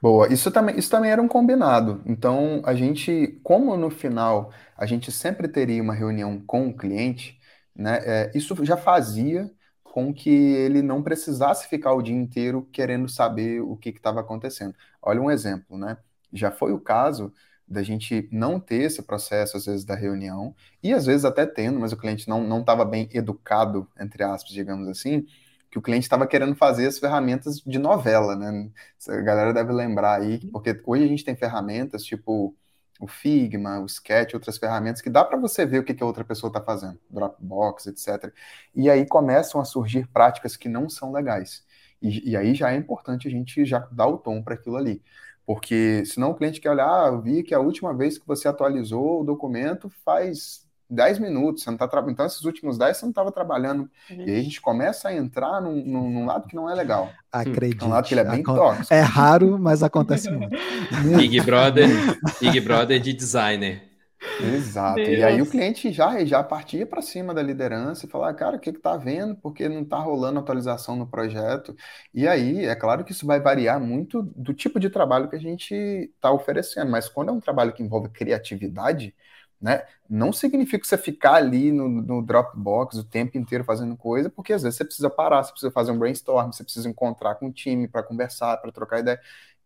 Boa, 0.00 0.32
isso 0.32 0.50
também, 0.52 0.78
isso 0.78 0.90
também 0.90 1.10
era 1.10 1.20
um 1.20 1.26
combinado. 1.26 2.02
Então, 2.06 2.62
a 2.64 2.74
gente, 2.74 3.40
como 3.42 3.76
no 3.76 3.90
final 3.90 4.52
a 4.76 4.86
gente 4.86 5.10
sempre 5.10 5.48
teria 5.48 5.82
uma 5.82 5.92
reunião 5.94 6.40
com 6.40 6.68
o 6.68 6.76
cliente, 6.76 7.38
né? 7.74 7.98
É, 8.04 8.30
isso 8.34 8.54
já 8.64 8.76
fazia 8.76 9.50
com 9.82 10.14
que 10.14 10.30
ele 10.30 10.82
não 10.82 11.02
precisasse 11.02 11.66
ficar 11.68 11.92
o 11.94 12.02
dia 12.02 12.14
inteiro 12.14 12.68
querendo 12.72 13.08
saber 13.08 13.60
o 13.60 13.76
que 13.76 13.88
estava 13.88 14.20
acontecendo. 14.20 14.74
Olha 15.02 15.20
um 15.20 15.30
exemplo, 15.30 15.76
né? 15.76 15.96
Já 16.32 16.50
foi 16.52 16.72
o 16.72 16.78
caso 16.80 17.32
da 17.66 17.82
gente 17.82 18.28
não 18.32 18.60
ter 18.60 18.82
esse 18.82 19.02
processo, 19.02 19.56
às 19.56 19.66
vezes, 19.66 19.84
da 19.84 19.94
reunião, 19.96 20.54
e 20.82 20.92
às 20.94 21.06
vezes 21.06 21.24
até 21.24 21.44
tendo, 21.44 21.78
mas 21.80 21.92
o 21.92 21.96
cliente 21.96 22.28
não 22.28 22.60
estava 22.60 22.84
bem 22.84 23.08
educado, 23.12 23.86
entre 24.00 24.22
aspas, 24.22 24.52
digamos 24.52 24.86
assim, 24.88 25.26
que 25.70 25.78
o 25.78 25.82
cliente 25.82 26.04
estava 26.04 26.26
querendo 26.26 26.54
fazer 26.54 26.86
as 26.86 26.98
ferramentas 26.98 27.60
de 27.60 27.78
novela, 27.78 28.34
né? 28.36 28.70
A 29.08 29.16
galera 29.20 29.52
deve 29.52 29.72
lembrar 29.72 30.20
aí, 30.20 30.38
porque 30.50 30.80
hoje 30.86 31.04
a 31.04 31.08
gente 31.08 31.24
tem 31.24 31.36
ferramentas 31.36 32.04
tipo 32.04 32.56
o 33.00 33.06
Figma, 33.06 33.78
o 33.80 33.86
Sketch, 33.86 34.34
outras 34.34 34.58
ferramentas 34.58 35.00
que 35.00 35.10
dá 35.10 35.24
para 35.24 35.38
você 35.38 35.64
ver 35.64 35.78
o 35.78 35.84
que, 35.84 35.94
que 35.94 36.02
a 36.02 36.06
outra 36.06 36.24
pessoa 36.24 36.48
está 36.48 36.60
fazendo, 36.60 36.98
Dropbox, 37.08 37.86
etc. 37.86 38.32
E 38.74 38.90
aí 38.90 39.06
começam 39.06 39.60
a 39.60 39.64
surgir 39.64 40.08
práticas 40.08 40.56
que 40.56 40.68
não 40.68 40.88
são 40.88 41.12
legais. 41.12 41.64
E, 42.02 42.30
e 42.30 42.36
aí 42.36 42.54
já 42.54 42.72
é 42.72 42.76
importante 42.76 43.28
a 43.28 43.30
gente 43.30 43.64
já 43.64 43.80
dar 43.92 44.08
o 44.08 44.18
tom 44.18 44.42
para 44.42 44.54
aquilo 44.54 44.76
ali. 44.76 45.02
Porque 45.46 46.04
senão 46.04 46.30
o 46.32 46.34
cliente 46.34 46.60
quer 46.60 46.70
olhar, 46.70 46.86
ah, 46.88 47.08
eu 47.08 47.22
vi 47.22 47.42
que 47.42 47.54
a 47.54 47.60
última 47.60 47.94
vez 47.94 48.18
que 48.18 48.26
você 48.26 48.48
atualizou 48.48 49.22
o 49.22 49.24
documento 49.24 49.88
faz 50.04 50.67
10 50.90 51.18
minutos, 51.18 51.62
você 51.62 51.70
não 51.70 51.76
tá 51.76 51.86
trabalhando. 51.86 52.12
Então, 52.12 52.26
esses 52.26 52.44
últimos 52.44 52.78
10 52.78 52.96
você 52.96 53.04
não 53.04 53.10
estava 53.10 53.30
trabalhando. 53.32 53.90
Uhum. 54.10 54.22
E 54.26 54.30
aí 54.30 54.40
a 54.40 54.42
gente 54.42 54.60
começa 54.60 55.08
a 55.08 55.14
entrar 55.14 55.60
num, 55.60 55.84
num, 55.84 56.10
num 56.10 56.26
lado 56.26 56.48
que 56.48 56.56
não 56.56 56.68
é 56.68 56.74
legal. 56.74 57.10
Acredito. 57.30 57.84
É 57.84 57.88
um 57.88 57.90
lado 57.90 58.06
que 58.06 58.14
ele 58.14 58.20
é 58.20 58.24
bem 58.24 58.42
tóxico. 58.42 58.92
É 58.92 59.00
raro, 59.00 59.58
mas 59.58 59.82
acontece 59.82 60.30
muito. 60.30 60.56
Big 61.16 61.40
Brother, 61.42 61.88
Big 62.40 62.60
Brother 62.60 63.00
de 63.00 63.12
designer. 63.12 63.88
Exato. 64.40 64.96
Deus. 64.96 65.18
E 65.18 65.22
aí 65.22 65.40
o 65.40 65.46
cliente 65.46 65.92
já, 65.92 66.24
já 66.24 66.42
partia 66.42 66.84
para 66.86 67.00
cima 67.00 67.32
da 67.32 67.42
liderança 67.42 68.04
e 68.04 68.08
falava, 68.08 68.34
cara, 68.34 68.56
o 68.56 68.60
que 68.60 68.70
está 68.70 68.96
vendo? 68.96 69.36
Porque 69.36 69.68
não 69.68 69.82
está 69.82 69.98
rolando 69.98 70.40
atualização 70.40 70.96
no 70.96 71.06
projeto. 71.06 71.76
E 72.12 72.26
aí, 72.26 72.64
é 72.64 72.74
claro 72.74 73.04
que 73.04 73.12
isso 73.12 73.26
vai 73.26 73.40
variar 73.40 73.80
muito 73.80 74.22
do 74.34 74.52
tipo 74.52 74.80
de 74.80 74.90
trabalho 74.90 75.28
que 75.28 75.36
a 75.36 75.40
gente 75.40 75.74
está 75.74 76.32
oferecendo, 76.32 76.90
mas 76.90 77.08
quando 77.08 77.28
é 77.28 77.32
um 77.32 77.40
trabalho 77.40 77.72
que 77.72 77.82
envolve 77.82 78.08
criatividade, 78.08 79.14
né, 79.60 79.84
não 80.08 80.32
significa 80.32 80.84
você 80.86 80.96
ficar 80.96 81.34
ali 81.34 81.72
no, 81.72 81.88
no 81.88 82.22
Dropbox 82.22 82.96
o 82.98 83.04
tempo 83.04 83.36
inteiro 83.36 83.64
fazendo 83.64 83.96
coisa, 83.96 84.30
porque 84.30 84.52
às 84.52 84.62
vezes 84.62 84.76
você 84.78 84.84
precisa 84.84 85.10
parar, 85.10 85.42
você 85.42 85.50
precisa 85.50 85.72
fazer 85.72 85.90
um 85.92 85.98
brainstorm, 85.98 86.52
você 86.52 86.62
precisa 86.62 86.88
encontrar 86.88 87.34
com 87.36 87.46
o 87.48 87.52
time 87.52 87.88
para 87.88 88.02
conversar, 88.02 88.56
para 88.58 88.70
trocar 88.72 89.00
ideia. 89.00 89.20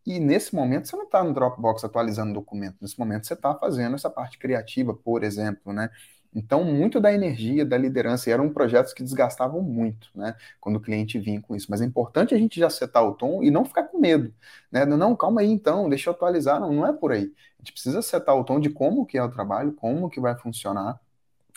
E 0.05 0.18
nesse 0.18 0.55
momento 0.55 0.88
você 0.88 0.97
não 0.97 1.05
está 1.05 1.22
no 1.22 1.32
Dropbox 1.32 1.84
atualizando 1.84 2.32
documento, 2.34 2.76
nesse 2.80 2.99
momento 2.99 3.26
você 3.26 3.34
está 3.34 3.55
fazendo 3.55 3.95
essa 3.95 4.11
parte 4.11 4.38
criativa, 4.38 4.95
por 4.95 5.22
exemplo, 5.22 5.72
né? 5.72 5.90
Então, 6.35 6.64
muito 6.64 6.99
da 6.99 7.12
energia, 7.12 7.64
da 7.64 7.76
liderança, 7.76 8.28
e 8.28 8.33
eram 8.33 8.49
projetos 8.49 8.95
que 8.95 9.03
desgastavam 9.03 9.61
muito, 9.61 10.09
né? 10.14 10.35
Quando 10.61 10.76
o 10.76 10.80
cliente 10.80 11.18
vinha 11.18 11.41
com 11.41 11.55
isso. 11.55 11.66
Mas 11.68 11.83
é 11.83 11.85
importante 11.85 12.35
a 12.35 12.39
gente 12.39 12.59
já 12.59 12.70
setar 12.70 13.05
o 13.07 13.12
tom 13.12 13.43
e 13.43 13.51
não 13.51 13.64
ficar 13.64 13.85
com 13.85 13.99
medo, 13.99 14.33
né? 14.70 14.87
Não, 14.87 15.14
calma 15.14 15.43
aí 15.43 15.51
então, 15.51 15.89
deixa 15.89 16.09
eu 16.09 16.14
atualizar. 16.14 16.59
Não, 16.59 16.72
não 16.72 16.87
é 16.87 16.93
por 16.93 17.12
aí. 17.12 17.33
A 17.59 17.62
gente 17.62 17.72
precisa 17.72 18.01
setar 18.01 18.35
o 18.35 18.45
tom 18.45 18.59
de 18.59 18.70
como 18.70 19.05
que 19.05 19.18
é 19.18 19.22
o 19.22 19.30
trabalho, 19.30 19.72
como 19.72 20.09
que 20.09 20.20
vai 20.20 20.35
funcionar, 20.35 20.99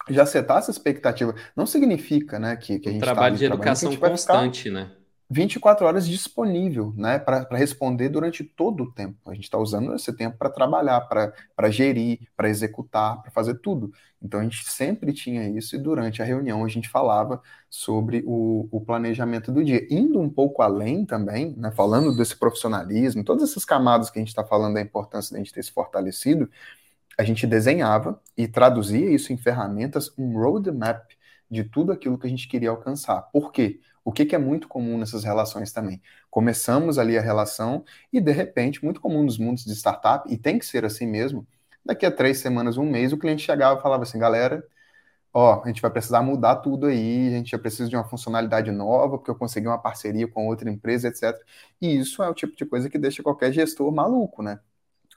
já 0.09 0.25
setar 0.25 0.57
essa 0.57 0.71
expectativa. 0.71 1.33
Não 1.55 1.65
significa, 1.65 2.37
né, 2.37 2.55
que, 2.57 2.77
que 2.77 2.89
a 2.89 2.91
gente 2.91 2.99
tá 2.99 3.07
trabalho 3.07 3.35
tá 3.35 3.39
de 3.39 3.45
educação 3.45 3.95
constante, 3.95 4.63
ficar... 4.63 4.75
né? 4.75 4.91
24 5.29 5.85
horas 5.85 6.07
disponível 6.07 6.93
né, 6.95 7.17
para 7.17 7.47
responder 7.57 8.09
durante 8.09 8.43
todo 8.43 8.83
o 8.83 8.91
tempo. 8.91 9.17
A 9.25 9.33
gente 9.33 9.45
está 9.45 9.57
usando 9.57 9.93
esse 9.95 10.15
tempo 10.15 10.37
para 10.37 10.49
trabalhar, 10.49 11.01
para 11.01 11.69
gerir, 11.71 12.19
para 12.37 12.47
executar, 12.47 13.21
para 13.21 13.31
fazer 13.31 13.55
tudo. 13.55 13.91
Então 14.21 14.39
a 14.39 14.43
gente 14.43 14.63
sempre 14.69 15.11
tinha 15.11 15.49
isso 15.49 15.75
e 15.75 15.79
durante 15.79 16.21
a 16.21 16.25
reunião 16.25 16.63
a 16.63 16.67
gente 16.67 16.87
falava 16.87 17.41
sobre 17.69 18.23
o, 18.25 18.67
o 18.71 18.79
planejamento 18.81 19.51
do 19.51 19.63
dia. 19.63 19.85
Indo 19.89 20.19
um 20.19 20.29
pouco 20.29 20.61
além 20.61 21.05
também, 21.05 21.55
né, 21.57 21.71
falando 21.71 22.15
desse 22.15 22.35
profissionalismo, 22.35 23.23
todas 23.23 23.49
essas 23.49 23.65
camadas 23.65 24.09
que 24.11 24.19
a 24.19 24.21
gente 24.21 24.29
está 24.29 24.43
falando 24.43 24.75
da 24.75 24.81
importância 24.81 25.31
de 25.31 25.37
a 25.37 25.43
gente 25.43 25.53
ter 25.53 25.63
se 25.63 25.71
fortalecido, 25.71 26.49
a 27.17 27.23
gente 27.23 27.47
desenhava 27.47 28.21
e 28.37 28.47
traduzia 28.47 29.09
isso 29.09 29.33
em 29.33 29.37
ferramentas, 29.37 30.13
um 30.17 30.37
roadmap 30.37 31.03
de 31.49 31.63
tudo 31.63 31.91
aquilo 31.91 32.17
que 32.17 32.27
a 32.27 32.29
gente 32.29 32.47
queria 32.47 32.69
alcançar. 32.69 33.21
Por 33.31 33.51
quê? 33.51 33.79
O 34.05 34.11
que, 34.11 34.25
que, 34.25 34.35
é 34.35 34.37
muito 34.37 34.67
comum 34.67 34.97
nessas 34.99 35.23
relações 35.23 35.71
também? 35.73 36.01
Começamos 36.29 36.99
ali 36.99 37.17
a 37.17 37.21
relação 37.21 37.83
e, 38.13 38.21
de 38.21 38.31
repente, 38.31 38.85
muito 38.85 39.01
comum 39.01 39.23
nos 39.23 39.37
mundos 39.39 39.65
de 39.65 39.73
startup, 39.73 40.31
e 40.31 40.37
tem 40.37 40.59
que 40.59 40.65
ser 40.65 40.85
assim 40.85 41.07
mesmo, 41.07 41.47
daqui 41.83 42.05
a 42.05 42.11
três 42.11 42.37
semanas, 42.39 42.77
um 42.77 42.89
mês, 42.89 43.11
o 43.11 43.17
cliente 43.17 43.43
chegava 43.43 43.79
e 43.79 43.81
falava 43.83 44.03
assim, 44.03 44.19
galera, 44.19 44.63
ó, 45.33 45.63
a 45.63 45.67
gente 45.67 45.81
vai 45.81 45.91
precisar 45.91 46.21
mudar 46.21 46.57
tudo 46.57 46.87
aí, 46.87 47.27
a 47.27 47.37
gente 47.37 47.51
já 47.51 47.59
precisa 47.59 47.89
de 47.89 47.95
uma 47.95 48.05
funcionalidade 48.05 48.71
nova, 48.71 49.17
porque 49.17 49.31
eu 49.31 49.35
consegui 49.35 49.67
uma 49.67 49.77
parceria 49.81 50.27
com 50.27 50.47
outra 50.47 50.69
empresa, 50.69 51.07
etc. 51.09 51.37
E 51.81 51.97
isso 51.97 52.23
é 52.23 52.29
o 52.29 52.33
tipo 52.33 52.55
de 52.55 52.65
coisa 52.65 52.89
que 52.89 52.97
deixa 52.97 53.23
qualquer 53.23 53.51
gestor 53.51 53.91
maluco, 53.91 54.41
né? 54.43 54.59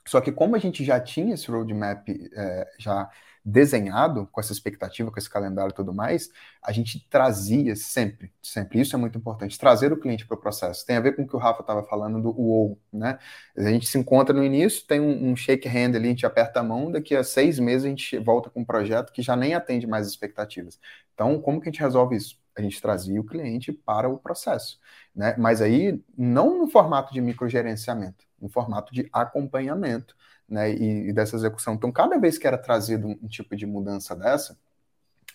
Só 0.07 0.21
que 0.21 0.31
como 0.31 0.55
a 0.55 0.59
gente 0.59 0.83
já 0.83 0.99
tinha 0.99 1.35
esse 1.35 1.49
roadmap 1.51 2.09
é, 2.09 2.67
já 2.79 3.09
desenhado 3.43 4.27
com 4.31 4.39
essa 4.39 4.51
expectativa, 4.51 5.11
com 5.11 5.17
esse 5.17 5.29
calendário 5.29 5.71
e 5.71 5.75
tudo 5.75 5.93
mais, 5.93 6.29
a 6.61 6.71
gente 6.71 7.05
trazia 7.09 7.75
sempre, 7.75 8.31
sempre, 8.41 8.79
isso 8.81 8.95
é 8.95 8.99
muito 8.99 9.17
importante, 9.17 9.57
trazer 9.57 9.91
o 9.91 9.99
cliente 9.99 10.25
para 10.25 10.35
o 10.35 10.39
processo. 10.39 10.85
Tem 10.85 10.97
a 10.97 10.99
ver 10.99 11.15
com 11.15 11.23
o 11.23 11.27
que 11.27 11.35
o 11.35 11.39
Rafa 11.39 11.61
estava 11.61 11.83
falando 11.83 12.21
do 12.21 12.29
UOL, 12.29 12.79
né? 12.91 13.17
A 13.57 13.63
gente 13.63 13.87
se 13.87 13.97
encontra 13.97 14.35
no 14.35 14.43
início, 14.43 14.85
tem 14.85 14.99
um, 14.99 15.31
um, 15.31 15.35
shake 15.35 15.67
hand 15.67 15.95
ali, 15.95 16.07
a 16.07 16.11
gente 16.11 16.25
aperta 16.25 16.59
a 16.59 16.63
mão, 16.63 16.91
daqui 16.91 17.15
a 17.15 17.23
seis 17.23 17.59
meses 17.59 17.85
a 17.85 17.89
gente 17.89 18.17
volta 18.19 18.49
com 18.49 18.61
um 18.61 18.65
projeto 18.65 19.11
que 19.11 19.21
já 19.21 19.35
nem 19.35 19.53
atende 19.53 19.87
mais 19.87 20.07
expectativas. 20.07 20.79
Então, 21.13 21.41
como 21.41 21.59
que 21.59 21.69
a 21.69 21.71
gente 21.71 21.81
resolve 21.81 22.15
isso? 22.15 22.39
A 22.55 22.61
gente 22.61 22.81
trazia 22.81 23.19
o 23.19 23.23
cliente 23.23 23.71
para 23.71 24.09
o 24.09 24.17
processo, 24.17 24.79
né? 25.15 25.35
Mas 25.37 25.61
aí, 25.61 26.03
não 26.17 26.57
no 26.57 26.67
formato 26.67 27.13
de 27.13 27.21
microgerenciamento, 27.21 28.25
no 28.39 28.49
formato 28.49 28.93
de 28.93 29.07
acompanhamento, 29.13 30.15
né, 30.49 30.71
e, 30.71 31.09
e, 31.09 31.13
dessa 31.13 31.35
execução. 31.35 31.73
Então, 31.73 31.91
cada 31.91 32.17
vez 32.17 32.37
que 32.37 32.47
era 32.47 32.57
trazido 32.57 33.07
um, 33.07 33.19
um, 33.23 33.27
tipo 33.27 33.55
de 33.55 33.65
mudança 33.65 34.15
dessa, 34.15 34.57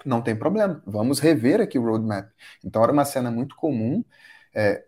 não 0.04 0.20
tem 0.20 0.36
problema, 0.36 0.82
vamos 0.86 1.20
rever 1.20 1.60
aqui 1.60 1.78
o 1.78 1.84
roadmap. 1.84 2.28
Então, 2.64 2.82
era 2.82 2.92
uma 2.92 3.04
cena 3.04 3.30
muito 3.30 3.56
comum 3.56 4.04
é, 4.54 4.84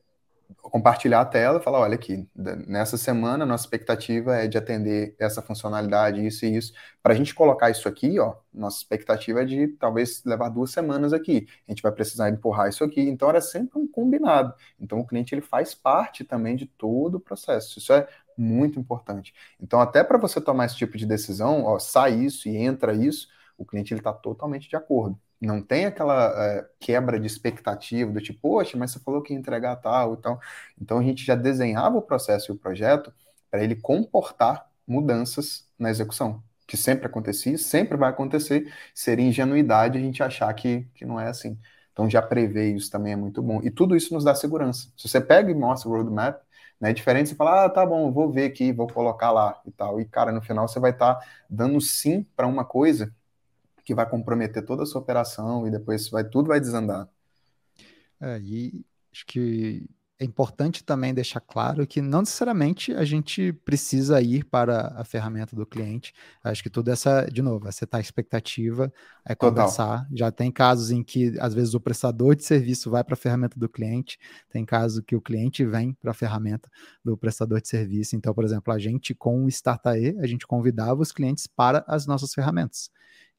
compartilhar 0.54 1.20
a 1.20 1.24
tela 1.24 1.58
e 1.58 1.62
falar: 1.62 1.80
olha 1.80 1.94
aqui, 1.94 2.28
nessa 2.34 2.96
semana, 2.96 3.46
nossa 3.46 3.64
expectativa 3.64 4.36
é 4.36 4.46
de 4.46 4.58
atender 4.58 5.14
essa 5.18 5.42
funcionalidade, 5.42 6.24
isso 6.24 6.44
e 6.44 6.56
isso. 6.56 6.72
Para 7.02 7.14
a 7.14 7.16
gente 7.16 7.34
colocar 7.34 7.70
isso 7.70 7.88
aqui, 7.88 8.18
ó, 8.18 8.36
nossa 8.52 8.78
expectativa 8.78 9.42
é 9.42 9.44
de 9.44 9.68
talvez 9.68 10.22
levar 10.24 10.48
duas 10.48 10.70
semanas 10.70 11.12
aqui. 11.12 11.46
A 11.66 11.72
gente 11.72 11.82
vai 11.82 11.92
precisar 11.92 12.28
empurrar 12.30 12.68
isso 12.68 12.84
aqui. 12.84 13.00
Então, 13.00 13.28
era 13.28 13.40
sempre 13.40 13.78
um 13.78 13.86
combinado. 13.86 14.54
Então, 14.80 15.00
o 15.00 15.06
cliente 15.06 15.34
ele 15.34 15.42
faz 15.42 15.74
parte 15.74 16.24
também 16.24 16.56
de 16.56 16.66
todo 16.66 17.16
o 17.16 17.20
processo. 17.20 17.78
Isso 17.78 17.92
é 17.92 18.06
muito 18.36 18.78
importante. 18.78 19.34
Então, 19.60 19.80
até 19.80 20.04
para 20.04 20.18
você 20.18 20.40
tomar 20.40 20.66
esse 20.66 20.76
tipo 20.76 20.96
de 20.96 21.06
decisão, 21.06 21.64
ó, 21.64 21.78
sai 21.78 22.14
isso 22.14 22.48
e 22.48 22.56
entra 22.56 22.94
isso, 22.94 23.28
o 23.58 23.64
cliente 23.64 23.94
está 23.94 24.12
totalmente 24.12 24.68
de 24.68 24.76
acordo. 24.76 25.18
Não 25.40 25.62
tem 25.62 25.86
aquela 25.86 26.32
é, 26.36 26.68
quebra 26.80 27.20
de 27.20 27.26
expectativa 27.26 28.10
do 28.10 28.20
tipo, 28.20 28.40
poxa, 28.40 28.76
mas 28.76 28.90
você 28.92 29.00
falou 29.00 29.22
que 29.22 29.32
ia 29.32 29.38
entregar 29.38 29.76
tal 29.76 30.14
e 30.14 30.16
tal. 30.18 30.40
Então, 30.80 30.98
a 30.98 31.02
gente 31.02 31.24
já 31.24 31.34
desenhava 31.34 31.96
o 31.98 32.02
processo 32.02 32.50
e 32.50 32.54
o 32.54 32.58
projeto 32.58 33.12
para 33.50 33.62
ele 33.62 33.76
comportar 33.76 34.66
mudanças 34.86 35.68
na 35.78 35.90
execução, 35.90 36.42
que 36.66 36.76
sempre 36.76 37.06
acontecia, 37.06 37.58
sempre 37.58 37.96
vai 37.96 38.10
acontecer. 38.10 38.72
Seria 38.94 39.26
ingenuidade 39.26 39.98
a 39.98 40.00
gente 40.00 40.22
achar 40.22 40.52
que, 40.54 40.84
que 40.94 41.04
não 41.04 41.20
é 41.20 41.28
assim. 41.28 41.58
Então, 41.92 42.08
já 42.10 42.20
prever 42.22 42.74
isso 42.74 42.90
também 42.90 43.12
é 43.12 43.16
muito 43.16 43.42
bom. 43.42 43.60
E 43.62 43.70
tudo 43.70 43.96
isso 43.96 44.12
nos 44.14 44.24
dá 44.24 44.34
segurança. 44.34 44.92
Se 44.96 45.08
você 45.08 45.20
pega 45.20 45.50
e 45.50 45.54
mostra 45.54 45.88
o 45.88 45.92
roadmap, 45.92 46.42
né? 46.80 46.90
É 46.90 46.92
diferente 46.92 47.30
você 47.30 47.34
falar, 47.34 47.64
ah, 47.64 47.70
tá 47.70 47.84
bom, 47.84 48.10
vou 48.12 48.30
ver 48.30 48.44
aqui, 48.44 48.72
vou 48.72 48.86
colocar 48.86 49.30
lá 49.30 49.60
e 49.66 49.70
tal. 49.70 50.00
E, 50.00 50.04
cara, 50.04 50.32
no 50.32 50.42
final 50.42 50.68
você 50.68 50.78
vai 50.78 50.90
estar 50.90 51.14
tá 51.14 51.26
dando 51.48 51.80
sim 51.80 52.24
para 52.36 52.46
uma 52.46 52.64
coisa 52.64 53.14
que 53.84 53.94
vai 53.94 54.08
comprometer 54.08 54.64
toda 54.64 54.82
a 54.82 54.86
sua 54.86 55.00
operação 55.00 55.66
e 55.66 55.70
depois 55.70 56.08
vai, 56.08 56.24
tudo 56.24 56.48
vai 56.48 56.60
desandar. 56.60 57.08
É, 58.20 58.38
e 58.40 58.84
acho 59.12 59.26
que 59.26 59.88
é 60.18 60.24
importante 60.24 60.82
também 60.82 61.12
deixar 61.12 61.40
claro 61.40 61.86
que 61.86 62.00
não 62.00 62.20
necessariamente 62.20 62.92
a 62.94 63.04
gente 63.04 63.52
precisa 63.52 64.20
ir 64.22 64.44
para 64.44 64.94
a 64.96 65.04
ferramenta 65.04 65.54
do 65.54 65.66
cliente. 65.66 66.14
Acho 66.42 66.62
que 66.62 66.70
tudo 66.70 66.90
essa, 66.90 67.26
de 67.26 67.42
novo, 67.42 67.68
é 67.68 67.72
setar 67.72 67.98
a 67.98 68.00
expectativa, 68.00 68.90
é 69.26 69.34
conversar. 69.34 70.04
Total. 70.04 70.16
Já 70.16 70.32
tem 70.32 70.50
casos 70.50 70.90
em 70.90 71.02
que, 71.02 71.34
às 71.38 71.52
vezes, 71.52 71.74
o 71.74 71.80
prestador 71.80 72.34
de 72.34 72.44
serviço 72.44 72.90
vai 72.90 73.04
para 73.04 73.12
a 73.12 73.16
ferramenta 73.16 73.58
do 73.58 73.68
cliente, 73.68 74.18
tem 74.48 74.64
casos 74.64 75.02
que 75.06 75.14
o 75.14 75.20
cliente 75.20 75.64
vem 75.66 75.92
para 75.92 76.12
a 76.12 76.14
ferramenta 76.14 76.70
do 77.04 77.16
prestador 77.16 77.60
de 77.60 77.68
serviço. 77.68 78.16
Então, 78.16 78.32
por 78.32 78.44
exemplo, 78.44 78.72
a 78.72 78.78
gente, 78.78 79.14
com 79.14 79.44
o 79.44 79.48
Startae, 79.48 80.16
a 80.18 80.26
gente 80.26 80.46
convidava 80.46 81.02
os 81.02 81.12
clientes 81.12 81.46
para 81.46 81.84
as 81.86 82.06
nossas 82.06 82.32
ferramentas. 82.32 82.90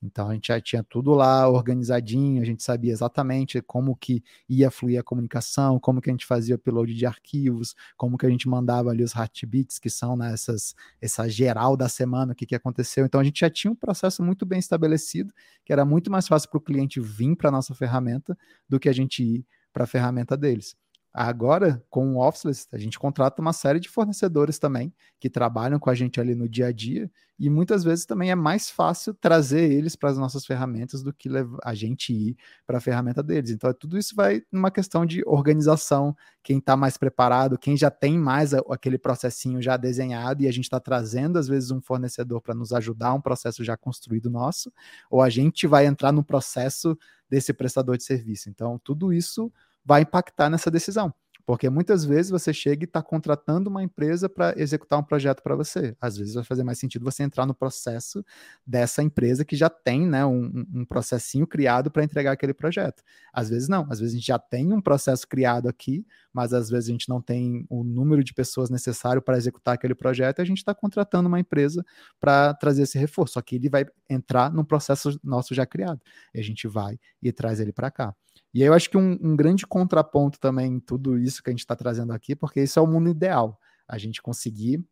Então 0.02 0.30
a 0.30 0.34
gente 0.34 0.48
já 0.48 0.62
tinha 0.62 0.84
tudo 0.84 1.14
lá 1.14 1.50
organizadinho, 1.50 2.41
a 2.41 2.45
gente 2.45 2.64
sabia 2.64 2.91
exatamente 2.91 3.62
como 3.62 3.95
que 3.95 4.24
ia 4.48 4.70
fluir 4.70 5.00
a 5.00 5.04
comunicação, 5.04 5.80
como 5.80 6.02
que 6.02 6.10
a 6.10 6.14
gente 6.14 6.26
fazia 6.26 6.56
o 6.56 6.58
upload 6.58 6.93
de 6.93 7.06
arquivos, 7.06 7.76
como 7.95 8.18
que 8.18 8.26
a 8.26 8.30
gente 8.30 8.48
mandava 8.48 8.89
ali 8.91 9.04
os 9.04 9.16
heartbeats, 9.16 9.80
que 9.80 9.89
são 9.89 10.16
né, 10.16 10.34
essas, 10.34 10.76
essa 11.02 11.28
geral 11.28 11.76
da 11.76 11.89
semana, 11.89 12.34
o 12.34 12.36
que, 12.36 12.45
que 12.45 12.56
aconteceu. 12.56 13.06
Então 13.06 13.20
a 13.20 13.24
gente 13.24 13.39
já 13.39 13.50
tinha 13.50 13.72
um 13.72 13.76
processo 13.76 14.22
muito 14.24 14.45
bem 14.45 14.60
estabelecido, 14.60 15.34
que 15.66 15.74
era 15.74 15.84
muito 15.84 16.12
mais 16.12 16.28
fácil 16.28 16.50
para 16.50 16.58
o 16.60 16.62
cliente 16.62 17.00
vir 17.00 17.36
para 17.36 17.50
a 17.50 17.52
nossa 17.52 17.74
ferramenta 17.74 18.38
do 18.70 18.80
que 18.80 18.89
a 18.89 18.93
gente 18.93 19.24
ir 19.24 19.45
para 19.74 19.84
a 19.84 19.88
ferramenta 19.88 20.38
deles. 20.38 20.76
Agora, 21.20 21.84
com 21.89 22.13
o 22.15 22.20
Officeless, 22.24 22.68
a 22.72 22.78
gente 22.78 22.99
contrata 22.99 23.41
uma 23.41 23.51
série 23.51 23.80
de 23.80 23.89
fornecedores 23.89 24.59
também 24.59 24.93
que 25.20 25.32
trabalham 25.32 25.80
com 25.80 25.89
a 25.89 25.95
gente 25.95 26.22
ali 26.22 26.36
no 26.36 26.47
dia 26.47 26.68
a 26.68 26.72
dia 26.72 27.09
e 27.39 27.49
muitas 27.49 27.84
vezes 27.84 28.05
também 28.05 28.30
é 28.30 28.36
mais 28.36 28.70
fácil 28.70 29.15
trazer 29.15 29.72
eles 29.72 29.95
para 29.95 30.11
as 30.11 30.18
nossas 30.20 30.45
ferramentas 30.45 31.01
do 31.01 31.11
que 31.11 31.28
a 31.63 31.74
gente 31.74 32.13
ir 32.13 32.38
para 32.68 32.78
a 32.78 32.82
ferramenta 32.82 33.24
deles. 33.24 33.49
Então, 33.49 33.74
tudo 33.74 33.97
isso 33.97 34.15
vai 34.15 34.43
numa 34.51 34.70
questão 34.70 35.07
de 35.07 35.24
organização, 35.26 36.15
quem 36.43 36.59
está 36.59 36.78
mais 36.78 36.97
preparado, 36.97 37.57
quem 37.57 37.76
já 37.76 37.89
tem 37.89 38.15
mais 38.15 38.53
aquele 38.53 38.99
processinho 38.99 39.59
já 39.59 39.76
desenhado 39.76 40.43
e 40.43 40.47
a 40.47 40.51
gente 40.51 40.65
está 40.65 40.80
trazendo 40.80 41.39
às 41.39 41.47
vezes 41.47 41.72
um 41.72 41.82
fornecedor 41.82 42.41
para 42.41 42.53
nos 42.53 42.72
ajudar 42.74 43.15
um 43.15 43.22
processo 43.22 43.63
já 43.63 43.76
construído 43.76 44.30
nosso, 44.30 44.72
ou 45.09 45.24
a 45.24 45.30
gente 45.32 45.65
vai 45.65 45.88
entrar 45.88 46.11
no 46.11 46.24
processo 46.24 46.95
desse 47.28 47.53
prestador 47.53 47.97
de 47.97 48.03
serviço. 48.03 48.49
Então, 48.49 48.80
tudo 48.84 49.11
isso 49.11 49.51
vai 49.88 50.02
impactar 50.02 50.50
nessa 50.50 50.70
decisão. 50.70 51.14
Porque 51.46 51.70
muitas 51.70 52.04
vezes 52.04 52.30
você 52.30 52.52
chega 52.52 52.84
e 52.84 52.86
está 52.86 53.02
contratando 53.02 53.70
uma 53.70 53.82
empresa 53.82 54.28
para 54.28 54.54
executar 54.58 55.00
um 55.00 55.04
projeto 55.04 55.42
para 55.42 55.56
você. 55.56 55.96
Às 56.02 56.18
vezes 56.18 56.34
vai 56.34 56.44
fazer 56.44 56.62
mais 56.62 56.78
sentido 56.78 57.06
você 57.06 57.24
entrar 57.24 57.46
no 57.46 57.56
processo 57.56 58.22
dessa 58.66 59.02
empresa 59.02 59.46
que 59.46 59.56
já 59.56 59.70
tem 59.70 60.06
né, 60.06 60.26
um, 60.26 60.66
um 60.74 60.84
processinho 60.84 61.48
criado 61.48 61.90
para 61.90 62.04
entregar 62.04 62.34
aquele 62.34 62.54
projeto. 62.54 63.02
Às 63.32 63.50
vezes 63.50 63.70
não, 63.70 63.88
às 63.90 64.02
vezes 64.02 64.14
a 64.14 64.18
gente 64.18 64.28
já 64.28 64.38
tem 64.38 64.74
um 64.74 64.82
processo 64.82 65.26
criado 65.26 65.70
aqui, 65.70 66.06
mas 66.34 66.52
às 66.52 66.70
vezes 66.70 66.90
a 66.90 66.92
gente 66.92 67.08
não 67.08 67.22
tem 67.22 67.66
o 67.70 67.82
número 67.82 68.26
de 68.26 68.34
pessoas 68.34 68.70
necessário 68.70 69.22
para 69.22 69.38
executar 69.38 69.76
aquele 69.76 69.96
projeto 69.96 70.40
e 70.40 70.42
a 70.42 70.46
gente 70.46 70.58
está 70.58 70.76
contratando 70.76 71.30
uma 71.30 71.40
empresa 71.40 71.82
para 72.20 72.54
trazer 72.56 72.84
esse 72.84 73.00
reforço. 73.00 73.36
Só 73.36 73.42
que 73.42 73.56
ele 73.56 73.70
vai 73.70 73.86
entrar 74.10 74.52
num 74.52 74.66
processo 74.66 75.18
nosso 75.24 75.56
já 75.56 75.66
criado. 75.66 76.02
E 76.36 76.42
a 76.42 76.44
gente 76.44 76.68
vai 76.68 77.00
e 77.24 77.32
traz 77.32 77.62
ele 77.62 77.72
para 77.72 77.90
cá. 77.90 78.14
E 78.58 78.64
eu 78.64 78.74
acho 78.74 78.89
que 78.89 78.97
um, 78.97 79.20
um 79.22 79.36
grande 79.36 79.68
contraponto 79.68 80.39
também 80.39 80.74
em 80.74 80.80
tudo 80.80 81.16
isso 81.16 81.43
que 81.43 81.49
a 81.51 81.53
gente 81.53 81.60
está 81.60 81.76
trazendo 81.76 82.12
aqui, 82.12 82.36
porque 82.36 82.64
isso 82.64 82.80
é 82.80 82.82
o 82.82 82.88
mundo 82.88 83.08
ideal. 83.08 83.62
A 83.88 83.99
gente 83.99 84.20
conseguir 84.20 84.84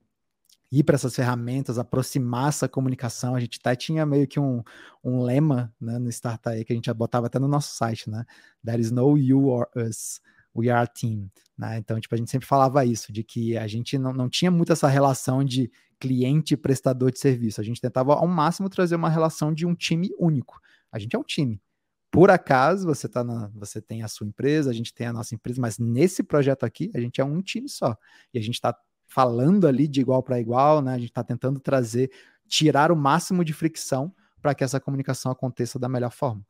ir 0.71 0.83
para 0.83 0.93
essas 0.93 1.15
ferramentas, 1.15 1.79
aproximar 1.79 2.49
essa 2.49 2.69
comunicação. 2.69 3.33
A 3.33 3.39
gente 3.39 3.57
até 3.59 3.75
tinha 3.75 4.05
meio 4.05 4.27
que 4.27 4.39
um, 4.39 4.61
um 5.03 5.23
lema 5.23 5.73
né, 5.81 5.97
no 5.97 6.11
Startup 6.11 6.63
que 6.63 6.73
a 6.73 6.75
gente 6.75 6.93
botava 6.93 7.25
até 7.25 7.39
no 7.39 7.47
nosso 7.47 7.75
site, 7.75 8.07
né? 8.07 8.23
There 8.63 8.79
is 8.79 8.91
no 8.91 9.17
you 9.17 9.47
or 9.47 9.67
us, 9.75 10.21
we 10.55 10.69
are 10.69 10.83
a 10.83 10.85
team. 10.85 11.27
Né? 11.57 11.79
Então, 11.79 11.99
tipo, 11.99 12.13
a 12.13 12.19
gente 12.19 12.29
sempre 12.29 12.47
falava 12.47 12.85
isso, 12.85 13.11
de 13.11 13.23
que 13.23 13.57
a 13.57 13.65
gente 13.65 13.97
não, 13.97 14.13
não 14.13 14.29
tinha 14.29 14.51
muito 14.51 14.73
essa 14.73 14.87
relação 14.87 15.43
de 15.43 15.71
cliente 15.99 16.53
e 16.53 16.57
prestador 16.57 17.09
de 17.09 17.17
serviço. 17.17 17.59
A 17.59 17.63
gente 17.63 17.81
tentava 17.81 18.13
ao 18.13 18.27
máximo 18.27 18.69
trazer 18.69 18.95
uma 18.95 19.09
relação 19.09 19.51
de 19.51 19.65
um 19.65 19.73
time 19.73 20.11
único. 20.19 20.61
A 20.91 20.99
gente 20.99 21.15
é 21.15 21.19
um 21.19 21.23
time 21.23 21.59
por 22.15 22.31
acaso 22.31 22.85
você 22.85 23.09
tá 23.09 23.23
na, 23.23 23.51
você 23.53 23.81
tem 23.81 24.01
a 24.01 24.07
sua 24.07 24.25
empresa, 24.25 24.69
a 24.69 24.73
gente 24.73 24.93
tem 24.93 25.05
a 25.07 25.13
nossa 25.13 25.35
empresa, 25.35 25.59
mas 25.59 25.77
nesse 25.77 26.23
projeto 26.23 26.65
aqui 26.65 26.89
a 26.95 26.99
gente 26.99 27.19
é 27.19 27.25
um 27.25 27.41
time 27.41 27.67
só 27.67 27.97
e 28.33 28.39
a 28.39 28.41
gente 28.41 28.55
está 28.55 28.75
falando 29.05 29.67
ali 29.67 29.87
de 29.87 29.99
igual 30.01 30.23
para 30.23 30.39
igual, 30.39 30.81
né? 30.81 30.93
A 30.93 30.97
gente 30.97 31.09
está 31.09 31.23
tentando 31.23 31.59
trazer, 31.59 32.09
tirar 32.47 32.91
o 32.91 32.95
máximo 32.95 33.43
de 33.43 33.53
fricção 33.53 34.13
para 34.41 34.55
que 34.55 34.63
essa 34.63 34.79
comunicação 34.79 35.31
aconteça 35.31 35.77
da 35.77 35.89
melhor 35.89 36.11
forma. 36.11 36.41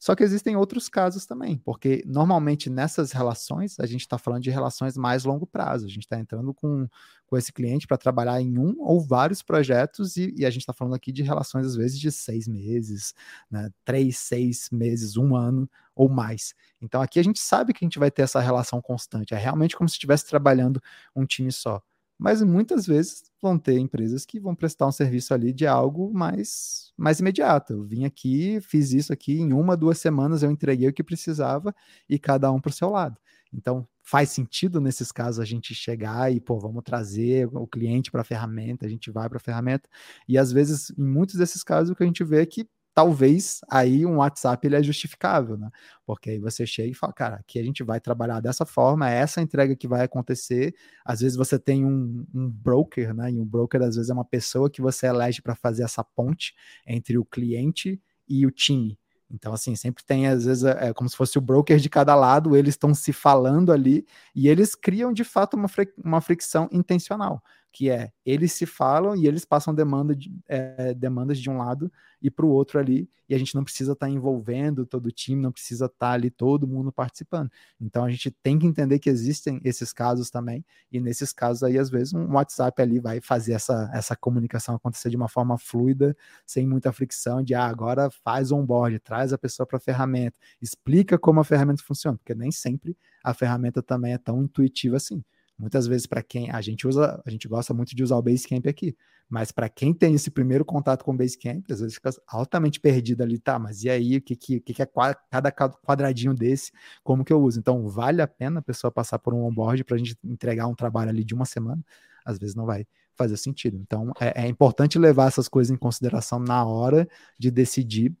Só 0.00 0.14
que 0.14 0.22
existem 0.22 0.56
outros 0.56 0.88
casos 0.88 1.26
também, 1.26 1.58
porque 1.58 2.02
normalmente 2.06 2.70
nessas 2.70 3.12
relações 3.12 3.78
a 3.78 3.84
gente 3.84 4.00
está 4.00 4.16
falando 4.16 4.42
de 4.42 4.48
relações 4.48 4.96
mais 4.96 5.24
longo 5.24 5.46
prazo. 5.46 5.84
A 5.84 5.90
gente 5.90 6.04
está 6.04 6.18
entrando 6.18 6.54
com, 6.54 6.88
com 7.26 7.36
esse 7.36 7.52
cliente 7.52 7.86
para 7.86 7.98
trabalhar 7.98 8.40
em 8.40 8.58
um 8.58 8.74
ou 8.78 8.98
vários 8.98 9.42
projetos 9.42 10.16
e, 10.16 10.34
e 10.38 10.46
a 10.46 10.50
gente 10.50 10.62
está 10.62 10.72
falando 10.72 10.94
aqui 10.94 11.12
de 11.12 11.22
relações 11.22 11.66
às 11.66 11.76
vezes 11.76 12.00
de 12.00 12.10
seis 12.10 12.48
meses, 12.48 13.12
né, 13.50 13.68
três, 13.84 14.16
seis 14.16 14.70
meses, 14.72 15.18
um 15.18 15.36
ano 15.36 15.68
ou 15.94 16.08
mais. 16.08 16.54
Então 16.80 17.02
aqui 17.02 17.20
a 17.20 17.22
gente 17.22 17.38
sabe 17.38 17.74
que 17.74 17.84
a 17.84 17.86
gente 17.86 17.98
vai 17.98 18.10
ter 18.10 18.22
essa 18.22 18.40
relação 18.40 18.80
constante. 18.80 19.34
É 19.34 19.36
realmente 19.36 19.76
como 19.76 19.86
se 19.86 19.96
estivesse 19.96 20.26
trabalhando 20.26 20.80
um 21.14 21.26
time 21.26 21.52
só 21.52 21.82
mas 22.20 22.42
muitas 22.42 22.86
vezes 22.86 23.22
vão 23.40 23.58
ter 23.58 23.78
empresas 23.78 24.26
que 24.26 24.38
vão 24.38 24.54
prestar 24.54 24.86
um 24.86 24.92
serviço 24.92 25.32
ali 25.32 25.54
de 25.54 25.66
algo 25.66 26.12
mais, 26.12 26.92
mais 26.94 27.18
imediato. 27.18 27.72
Eu 27.72 27.82
vim 27.82 28.04
aqui, 28.04 28.60
fiz 28.60 28.92
isso 28.92 29.10
aqui, 29.10 29.40
em 29.40 29.54
uma, 29.54 29.74
duas 29.74 29.98
semanas 29.98 30.42
eu 30.42 30.50
entreguei 30.50 30.86
o 30.86 30.92
que 30.92 31.02
precisava 31.02 31.74
e 32.06 32.18
cada 32.18 32.52
um 32.52 32.60
para 32.60 32.68
o 32.68 32.72
seu 32.74 32.90
lado. 32.90 33.16
Então, 33.50 33.88
faz 34.02 34.28
sentido 34.28 34.82
nesses 34.82 35.10
casos 35.10 35.40
a 35.40 35.46
gente 35.46 35.74
chegar 35.74 36.30
e, 36.30 36.40
pô, 36.40 36.58
vamos 36.58 36.82
trazer 36.84 37.48
o 37.52 37.66
cliente 37.66 38.10
para 38.10 38.20
a 38.20 38.24
ferramenta, 38.24 38.84
a 38.84 38.88
gente 38.88 39.10
vai 39.10 39.26
para 39.26 39.38
a 39.38 39.40
ferramenta. 39.40 39.88
E 40.28 40.36
às 40.36 40.52
vezes, 40.52 40.90
em 40.90 41.02
muitos 41.02 41.36
desses 41.36 41.64
casos, 41.64 41.90
o 41.90 41.96
que 41.96 42.02
a 42.02 42.06
gente 42.06 42.22
vê 42.22 42.42
é 42.42 42.46
que 42.46 42.68
talvez 43.00 43.62
aí 43.70 44.04
um 44.04 44.16
WhatsApp 44.16 44.66
ele 44.66 44.76
é 44.76 44.82
justificável, 44.82 45.56
né? 45.56 45.70
Porque 46.04 46.28
aí 46.28 46.38
você 46.38 46.66
chega 46.66 46.90
e 46.90 46.94
fala, 46.94 47.14
cara, 47.14 47.36
aqui 47.36 47.58
a 47.58 47.62
gente 47.62 47.82
vai 47.82 47.98
trabalhar 47.98 48.40
dessa 48.40 48.66
forma, 48.66 49.10
é 49.10 49.14
essa 49.14 49.40
entrega 49.40 49.74
que 49.74 49.88
vai 49.88 50.02
acontecer. 50.02 50.74
Às 51.02 51.20
vezes 51.20 51.34
você 51.34 51.58
tem 51.58 51.82
um, 51.82 52.26
um 52.34 52.50
broker, 52.50 53.14
né? 53.14 53.32
E 53.32 53.40
um 53.40 53.44
broker 53.46 53.80
às 53.80 53.96
vezes 53.96 54.10
é 54.10 54.12
uma 54.12 54.24
pessoa 54.24 54.68
que 54.68 54.82
você 54.82 55.06
elege 55.06 55.40
para 55.40 55.54
fazer 55.54 55.82
essa 55.82 56.04
ponte 56.04 56.54
entre 56.86 57.16
o 57.16 57.24
cliente 57.24 57.98
e 58.28 58.44
o 58.44 58.50
time. 58.50 58.98
Então, 59.30 59.54
assim, 59.54 59.74
sempre 59.74 60.04
tem, 60.04 60.26
às 60.26 60.44
vezes, 60.44 60.64
é, 60.64 60.88
é 60.88 60.92
como 60.92 61.08
se 61.08 61.16
fosse 61.16 61.38
o 61.38 61.40
broker 61.40 61.78
de 61.78 61.88
cada 61.88 62.14
lado, 62.14 62.54
eles 62.54 62.74
estão 62.74 62.92
se 62.92 63.14
falando 63.14 63.72
ali 63.72 64.04
e 64.34 64.46
eles 64.46 64.74
criam, 64.74 65.10
de 65.10 65.24
fato, 65.24 65.54
uma, 65.56 65.68
uma 66.04 66.20
fricção 66.20 66.68
intencional 66.70 67.42
que 67.72 67.90
é 67.90 68.12
eles 68.24 68.52
se 68.52 68.66
falam 68.66 69.16
e 69.16 69.26
eles 69.26 69.44
passam 69.44 69.74
demanda 69.74 70.14
de, 70.14 70.32
é, 70.48 70.94
demandas 70.94 71.38
de 71.38 71.48
um 71.48 71.58
lado 71.58 71.90
e 72.22 72.30
para 72.30 72.44
o 72.44 72.50
outro 72.50 72.78
ali, 72.78 73.08
e 73.28 73.34
a 73.34 73.38
gente 73.38 73.54
não 73.54 73.64
precisa 73.64 73.92
estar 73.92 74.06
tá 74.06 74.12
envolvendo 74.12 74.84
todo 74.84 75.06
o 75.06 75.10
time, 75.12 75.40
não 75.40 75.52
precisa 75.52 75.86
estar 75.86 76.08
tá 76.08 76.12
ali 76.12 76.30
todo 76.30 76.66
mundo 76.66 76.92
participando. 76.92 77.50
Então 77.80 78.04
a 78.04 78.10
gente 78.10 78.30
tem 78.30 78.58
que 78.58 78.66
entender 78.66 78.98
que 78.98 79.08
existem 79.08 79.60
esses 79.64 79.92
casos 79.92 80.30
também, 80.30 80.64
e 80.92 81.00
nesses 81.00 81.32
casos 81.32 81.62
aí, 81.62 81.78
às 81.78 81.88
vezes, 81.88 82.12
um 82.12 82.32
WhatsApp 82.34 82.82
ali 82.82 83.00
vai 83.00 83.20
fazer 83.20 83.52
essa, 83.52 83.90
essa 83.94 84.14
comunicação 84.16 84.74
acontecer 84.74 85.08
de 85.10 85.16
uma 85.16 85.28
forma 85.28 85.56
fluida, 85.56 86.16
sem 86.44 86.66
muita 86.66 86.92
fricção, 86.92 87.42
de 87.42 87.54
ah, 87.54 87.66
agora 87.66 88.10
faz 88.10 88.52
onboard, 88.52 88.98
traz 88.98 89.32
a 89.32 89.38
pessoa 89.38 89.66
para 89.66 89.78
a 89.78 89.80
ferramenta, 89.80 90.36
explica 90.60 91.18
como 91.18 91.40
a 91.40 91.44
ferramenta 91.44 91.82
funciona, 91.82 92.18
porque 92.18 92.34
nem 92.34 92.50
sempre 92.50 92.96
a 93.24 93.32
ferramenta 93.32 93.82
também 93.82 94.12
é 94.12 94.18
tão 94.18 94.42
intuitiva 94.42 94.96
assim. 94.96 95.24
Muitas 95.60 95.86
vezes 95.86 96.06
para 96.06 96.22
quem 96.22 96.50
a 96.50 96.60
gente 96.62 96.88
usa, 96.88 97.22
a 97.24 97.30
gente 97.30 97.46
gosta 97.46 97.74
muito 97.74 97.94
de 97.94 98.02
usar 98.02 98.16
o 98.16 98.22
Basecamp 98.22 98.66
aqui, 98.66 98.96
mas 99.28 99.52
para 99.52 99.68
quem 99.68 99.92
tem 99.92 100.14
esse 100.14 100.30
primeiro 100.30 100.64
contato 100.64 101.04
com 101.04 101.12
o 101.12 101.16
Basecamp, 101.16 101.70
às 101.70 101.80
vezes 101.80 101.94
fica 101.94 102.10
altamente 102.26 102.80
perdido 102.80 103.22
ali, 103.22 103.38
tá? 103.38 103.58
Mas 103.58 103.84
e 103.84 103.90
aí, 103.90 104.16
o 104.16 104.22
que, 104.22 104.34
que, 104.34 104.60
que 104.60 104.82
é 104.82 104.88
cada 105.30 105.52
quadradinho 105.52 106.32
desse, 106.32 106.72
como 107.04 107.22
que 107.22 107.32
eu 107.32 107.42
uso? 107.42 107.58
Então, 107.58 107.86
vale 107.88 108.22
a 108.22 108.26
pena 108.26 108.60
a 108.60 108.62
pessoa 108.62 108.90
passar 108.90 109.18
por 109.18 109.34
um 109.34 109.44
onboard 109.44 109.84
para 109.84 109.96
a 109.96 109.98
gente 109.98 110.16
entregar 110.24 110.66
um 110.66 110.74
trabalho 110.74 111.10
ali 111.10 111.22
de 111.22 111.34
uma 111.34 111.44
semana? 111.44 111.84
Às 112.24 112.38
vezes 112.38 112.54
não 112.54 112.64
vai 112.64 112.86
fazer 113.14 113.36
sentido. 113.36 113.76
Então, 113.76 114.12
é, 114.18 114.44
é 114.44 114.48
importante 114.48 114.98
levar 114.98 115.28
essas 115.28 115.46
coisas 115.46 115.70
em 115.70 115.76
consideração 115.76 116.38
na 116.38 116.64
hora 116.64 117.06
de 117.38 117.50
decidir 117.50 118.16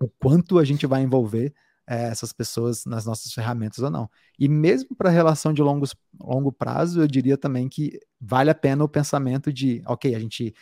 o 0.00 0.08
quanto 0.08 0.56
a 0.58 0.64
gente 0.64 0.86
vai 0.86 1.02
envolver 1.02 1.52
é, 1.90 2.04
essas 2.04 2.32
pessoas 2.32 2.86
nas 2.86 3.04
nossas 3.04 3.32
ferramentas 3.32 3.80
ou 3.80 3.90
não. 3.90 4.08
E 4.38 4.48
mesmo 4.48 4.94
para 4.94 5.10
relação 5.10 5.52
de 5.52 5.60
longos, 5.60 5.92
longo 6.20 6.52
prazo, 6.52 7.02
eu 7.02 7.08
diria 7.08 7.36
também 7.36 7.68
que 7.68 7.98
vale 8.20 8.48
a 8.48 8.54
pena 8.54 8.84
o 8.84 8.88
pensamento 8.88 9.52
de, 9.52 9.82
ok, 9.84 10.14
a 10.14 10.20
gente 10.20 10.54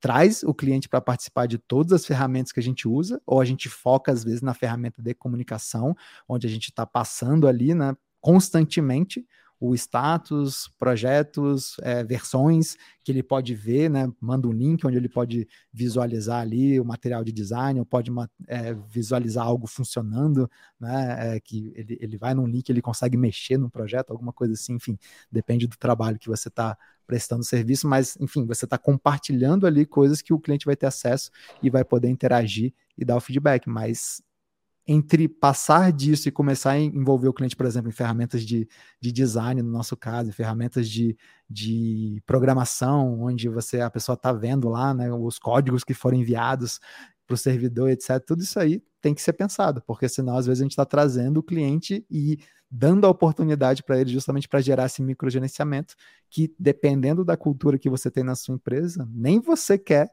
traz 0.00 0.44
o 0.44 0.54
cliente 0.54 0.88
para 0.88 1.00
participar 1.00 1.46
de 1.46 1.58
todas 1.58 1.92
as 1.92 2.06
ferramentas 2.06 2.52
que 2.52 2.60
a 2.60 2.62
gente 2.62 2.86
usa, 2.86 3.20
ou 3.26 3.40
a 3.40 3.44
gente 3.44 3.68
foca 3.68 4.12
às 4.12 4.22
vezes 4.22 4.42
na 4.42 4.54
ferramenta 4.54 5.02
de 5.02 5.12
comunicação, 5.12 5.92
onde 6.28 6.46
a 6.46 6.50
gente 6.50 6.68
está 6.68 6.86
passando 6.86 7.48
ali, 7.48 7.74
né, 7.74 7.96
constantemente 8.20 9.26
o 9.58 9.74
status, 9.74 10.70
projetos, 10.78 11.76
é, 11.80 12.04
versões 12.04 12.76
que 13.02 13.10
ele 13.10 13.22
pode 13.22 13.54
ver, 13.54 13.88
né? 13.88 14.12
Manda 14.20 14.46
um 14.48 14.52
link 14.52 14.86
onde 14.86 14.96
ele 14.96 15.08
pode 15.08 15.48
visualizar 15.72 16.40
ali 16.40 16.78
o 16.78 16.84
material 16.84 17.24
de 17.24 17.32
design, 17.32 17.80
ou 17.80 17.86
pode 17.86 18.10
é, 18.46 18.74
visualizar 18.74 19.46
algo 19.46 19.66
funcionando, 19.66 20.50
né? 20.78 21.36
É, 21.36 21.40
que 21.40 21.72
ele, 21.74 21.98
ele 22.00 22.18
vai 22.18 22.34
num 22.34 22.46
link, 22.46 22.68
ele 22.68 22.82
consegue 22.82 23.16
mexer 23.16 23.56
no 23.56 23.70
projeto, 23.70 24.10
alguma 24.10 24.32
coisa 24.32 24.54
assim, 24.54 24.74
enfim, 24.74 24.98
depende 25.30 25.66
do 25.66 25.76
trabalho 25.76 26.18
que 26.18 26.28
você 26.28 26.48
está 26.48 26.76
prestando 27.06 27.44
serviço, 27.44 27.86
mas 27.86 28.16
enfim, 28.20 28.44
você 28.44 28.64
está 28.64 28.76
compartilhando 28.76 29.66
ali 29.66 29.86
coisas 29.86 30.20
que 30.20 30.32
o 30.32 30.40
cliente 30.40 30.66
vai 30.66 30.76
ter 30.76 30.86
acesso 30.86 31.30
e 31.62 31.70
vai 31.70 31.84
poder 31.84 32.08
interagir 32.08 32.74
e 32.98 33.04
dar 33.04 33.16
o 33.16 33.20
feedback, 33.20 33.68
mas 33.68 34.20
entre 34.86 35.28
passar 35.28 35.92
disso 35.92 36.28
e 36.28 36.32
começar 36.32 36.72
a 36.72 36.78
envolver 36.78 37.28
o 37.28 37.32
cliente, 37.32 37.56
por 37.56 37.66
exemplo, 37.66 37.88
em 37.88 37.92
ferramentas 37.92 38.42
de, 38.42 38.68
de 39.00 39.10
design, 39.10 39.60
no 39.60 39.70
nosso 39.70 39.96
caso, 39.96 40.28
em 40.28 40.32
ferramentas 40.32 40.88
de, 40.88 41.16
de 41.50 42.22
programação, 42.24 43.20
onde 43.20 43.48
você 43.48 43.80
a 43.80 43.90
pessoa 43.90 44.14
está 44.14 44.32
vendo 44.32 44.68
lá 44.68 44.94
né, 44.94 45.12
os 45.12 45.38
códigos 45.38 45.82
que 45.82 45.92
foram 45.92 46.18
enviados 46.18 46.78
para 47.26 47.34
o 47.34 47.36
servidor, 47.36 47.90
etc. 47.90 48.22
Tudo 48.24 48.42
isso 48.42 48.60
aí 48.60 48.80
tem 49.00 49.12
que 49.12 49.22
ser 49.22 49.32
pensado, 49.32 49.82
porque 49.86 50.08
senão 50.08 50.36
às 50.36 50.46
vezes 50.46 50.60
a 50.60 50.64
gente 50.64 50.72
está 50.72 50.84
trazendo 50.84 51.38
o 51.38 51.42
cliente 51.42 52.06
e 52.08 52.38
dando 52.70 53.06
a 53.06 53.10
oportunidade 53.10 53.82
para 53.82 54.00
ele 54.00 54.10
justamente 54.10 54.48
para 54.48 54.60
gerar 54.60 54.86
esse 54.86 55.02
microgerenciamento 55.02 55.94
que, 56.30 56.54
dependendo 56.58 57.24
da 57.24 57.36
cultura 57.36 57.78
que 57.78 57.90
você 57.90 58.10
tem 58.10 58.22
na 58.22 58.34
sua 58.34 58.54
empresa, 58.54 59.08
nem 59.12 59.40
você 59.40 59.78
quer 59.78 60.10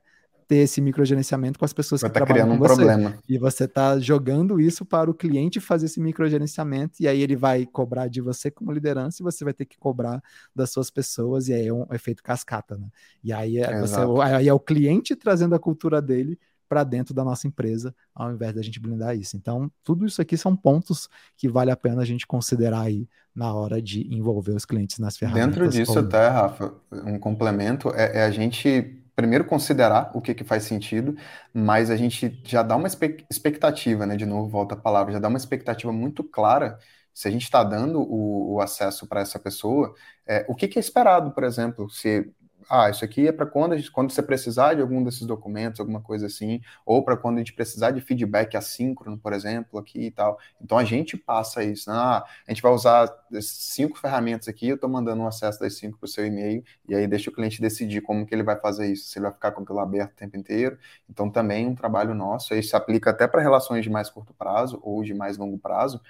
ter 0.48 0.58
esse 0.58 0.82
microgerenciamento 0.82 1.58
com 1.58 1.66
as 1.66 1.74
pessoas 1.74 2.02
Vai 2.02 2.10
que 2.10 2.20
tá 2.20 2.26
trabalham 2.26 2.50
com 2.50 2.56
um 2.56 2.58
você. 2.58 2.76
Problema. 2.76 3.18
E 3.28 3.38
você 3.38 3.66
está 3.66 4.00
jogando 4.00 4.60
isso 4.60 4.86
para 4.86 5.10
o 5.10 5.14
cliente 5.14 5.60
fazer 5.60 5.86
esse 5.86 6.00
microgerenciamento, 6.00 7.02
e 7.02 7.08
aí 7.08 7.22
ele 7.22 7.36
vai 7.36 7.66
cobrar 7.66 8.08
de 8.08 8.22
você 8.22 8.52
como 8.52 8.72
liderança, 8.72 9.22
e 9.22 9.24
você 9.24 9.44
vai 9.44 9.54
ter 9.54 9.66
que 9.66 9.78
cobrar 9.78 10.22
das 10.56 10.72
suas 10.72 10.90
pessoas, 10.90 11.48
e 11.48 11.54
aí 11.54 11.68
é 11.68 11.74
um 11.74 11.86
efeito 11.92 12.22
cascata, 12.24 12.78
né? 12.78 12.88
E 13.24 13.32
aí 13.32 13.58
é, 13.58 13.80
você, 13.80 14.00
aí 14.22 14.48
é 14.48 14.54
o 14.54 14.60
cliente 14.60 15.16
trazendo 15.16 15.56
a 15.56 15.60
cultura 15.60 16.02
dele 16.02 16.38
para 16.68 16.84
dentro 16.84 17.14
da 17.14 17.24
nossa 17.24 17.48
empresa, 17.48 17.94
ao 18.16 18.32
invés 18.32 18.56
da 18.56 18.62
gente 18.62 18.80
blindar 18.80 19.16
isso. 19.16 19.38
Então, 19.38 19.72
tudo 19.84 20.08
isso 20.08 20.20
aqui 20.22 20.36
são 20.36 20.56
pontos 20.56 21.08
que 21.38 21.48
vale 21.48 21.70
a 21.70 21.78
pena 21.78 22.02
a 22.02 22.06
gente 22.06 22.26
considerar 22.26 22.82
aí 22.82 23.08
na 23.36 23.54
hora 23.54 23.82
de 23.82 24.12
envolver 24.12 24.54
os 24.54 24.66
clientes 24.66 24.98
nas 24.98 25.16
ferramentas. 25.16 25.56
Dentro 25.56 25.70
disso, 25.70 26.00
até, 26.00 26.28
Rafa, 26.28 26.74
um 26.92 27.20
complemento 27.20 27.90
é, 27.94 28.20
é 28.20 28.24
a 28.24 28.32
gente 28.32 29.03
primeiro 29.16 29.46
considerar 29.46 30.12
o 30.14 30.22
que, 30.22 30.34
que 30.34 30.44
faz 30.44 30.64
sentido, 30.64 31.16
mas 31.54 31.90
a 31.90 31.96
gente 31.96 32.42
já 32.46 32.64
dá 32.64 32.76
uma 32.76 32.88
expectativa, 32.88 34.06
né? 34.06 34.16
De 34.16 34.26
novo, 34.26 34.50
volta 34.50 34.76
a 34.76 34.78
palavra, 34.78 35.14
já 35.14 35.20
dá 35.20 35.28
uma 35.28 35.38
expectativa 35.38 35.92
muito 35.92 36.24
clara 36.24 36.80
se 37.14 37.28
a 37.28 37.32
gente 37.32 37.44
está 37.44 37.64
dando 37.64 38.02
o, 38.02 38.56
o 38.56 38.62
acesso 38.62 39.08
para 39.08 39.22
essa 39.22 39.38
pessoa, 39.40 39.94
é, 40.28 40.46
o 40.50 40.56
que, 40.56 40.68
que, 40.68 40.80
é 40.80 40.82
esperado, 40.82 41.32
por 41.32 41.44
exemplo, 41.44 41.90
se 41.90 42.32
ah, 42.70 42.90
isso 42.90 43.04
aqui 43.04 43.28
é 43.28 43.32
para 43.32 43.46
quando, 43.46 43.76
quando 43.92 44.12
você 44.12 44.22
precisar 44.22 44.74
de 44.74 44.82
algum 44.82 45.04
desses 45.04 45.26
documentos, 45.26 45.80
alguma 45.80 46.02
coisa 46.02 46.28
assim, 46.28 46.62
ou 46.86 47.04
para 47.04 47.18
quando 47.18 47.36
a 47.36 47.40
gente 47.40 47.54
precisar 47.54 47.92
de 47.92 48.02
feedback 48.02 48.56
assíncrono, 48.56 49.18
por 49.18 49.34
exemplo, 49.34 49.80
aqui 49.80 50.02
e 50.08 50.12
tal. 50.12 50.40
Então 50.62 50.78
a 50.78 50.84
gente 50.84 51.18
passa 51.18 51.64
isso. 51.64 51.90
Né? 51.90 51.96
Ah, 51.98 52.24
a 52.48 52.52
gente 52.52 52.62
vai 52.62 52.72
usar 52.72 53.10
cinco 53.42 53.98
ferramentas 53.98 54.48
aqui, 54.48 54.68
eu 54.68 54.76
estou 54.76 54.90
mandando 54.90 55.22
um 55.22 55.28
acesso 55.28 55.60
das 55.60 55.76
cinco 55.76 55.98
para 55.98 56.06
o 56.06 56.10
seu 56.10 56.26
e-mail, 56.26 56.64
e 56.88 56.96
aí 56.96 57.08
deixa 57.08 57.30
o 57.30 57.34
cliente 57.34 57.62
decidir 57.62 58.02
como 58.02 58.26
que 58.26 58.34
ele 58.34 58.44
vai 58.44 58.60
fazer 58.60 58.92
isso, 58.92 59.10
se 59.10 59.18
ele 59.20 59.24
vai 59.24 59.34
ficar 59.34 59.52
com 59.52 59.62
aquilo 59.62 59.80
aberto 59.80 60.14
o 60.14 60.16
tempo 60.16 60.38
inteiro. 60.38 60.78
Então 61.10 61.30
também 61.30 61.68
um 61.68 61.76
trabalho 61.76 62.14
nosso, 62.14 62.54
aí 62.54 62.64
se 62.64 62.76
aplica 62.76 63.10
até 63.12 63.28
para 63.28 63.42
relações 63.42 63.84
de 63.84 63.90
mais 63.90 64.10
curto 64.10 64.34
prazo 64.34 64.80
ou 64.84 65.04
de 65.04 65.14
mais 65.14 65.38
longo 65.38 65.58
prazo. 65.58 66.02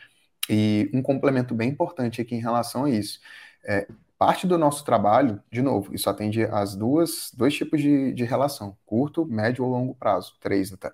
E 0.50 0.90
um 0.94 1.02
complemento 1.02 1.56
bem 1.56 1.70
importante 1.70 2.22
aqui 2.22 2.36
em 2.36 2.40
relação 2.42 2.86
a 2.86 2.90
isso. 2.90 3.20
É, 3.66 3.88
Parte 4.26 4.48
do 4.48 4.58
nosso 4.58 4.86
trabalho, 4.86 5.44
de 5.52 5.62
novo, 5.62 5.94
isso 5.94 6.10
atende 6.10 6.46
às 6.46 6.78
duas, 6.78 7.30
dois 7.36 7.54
tipos 7.54 7.82
de, 7.82 8.14
de 8.14 8.24
relação, 8.24 8.78
curto, 8.86 9.26
médio 9.26 9.66
ou 9.66 9.70
longo 9.70 9.94
prazo, 9.94 10.38
três 10.40 10.72
até 10.72 10.94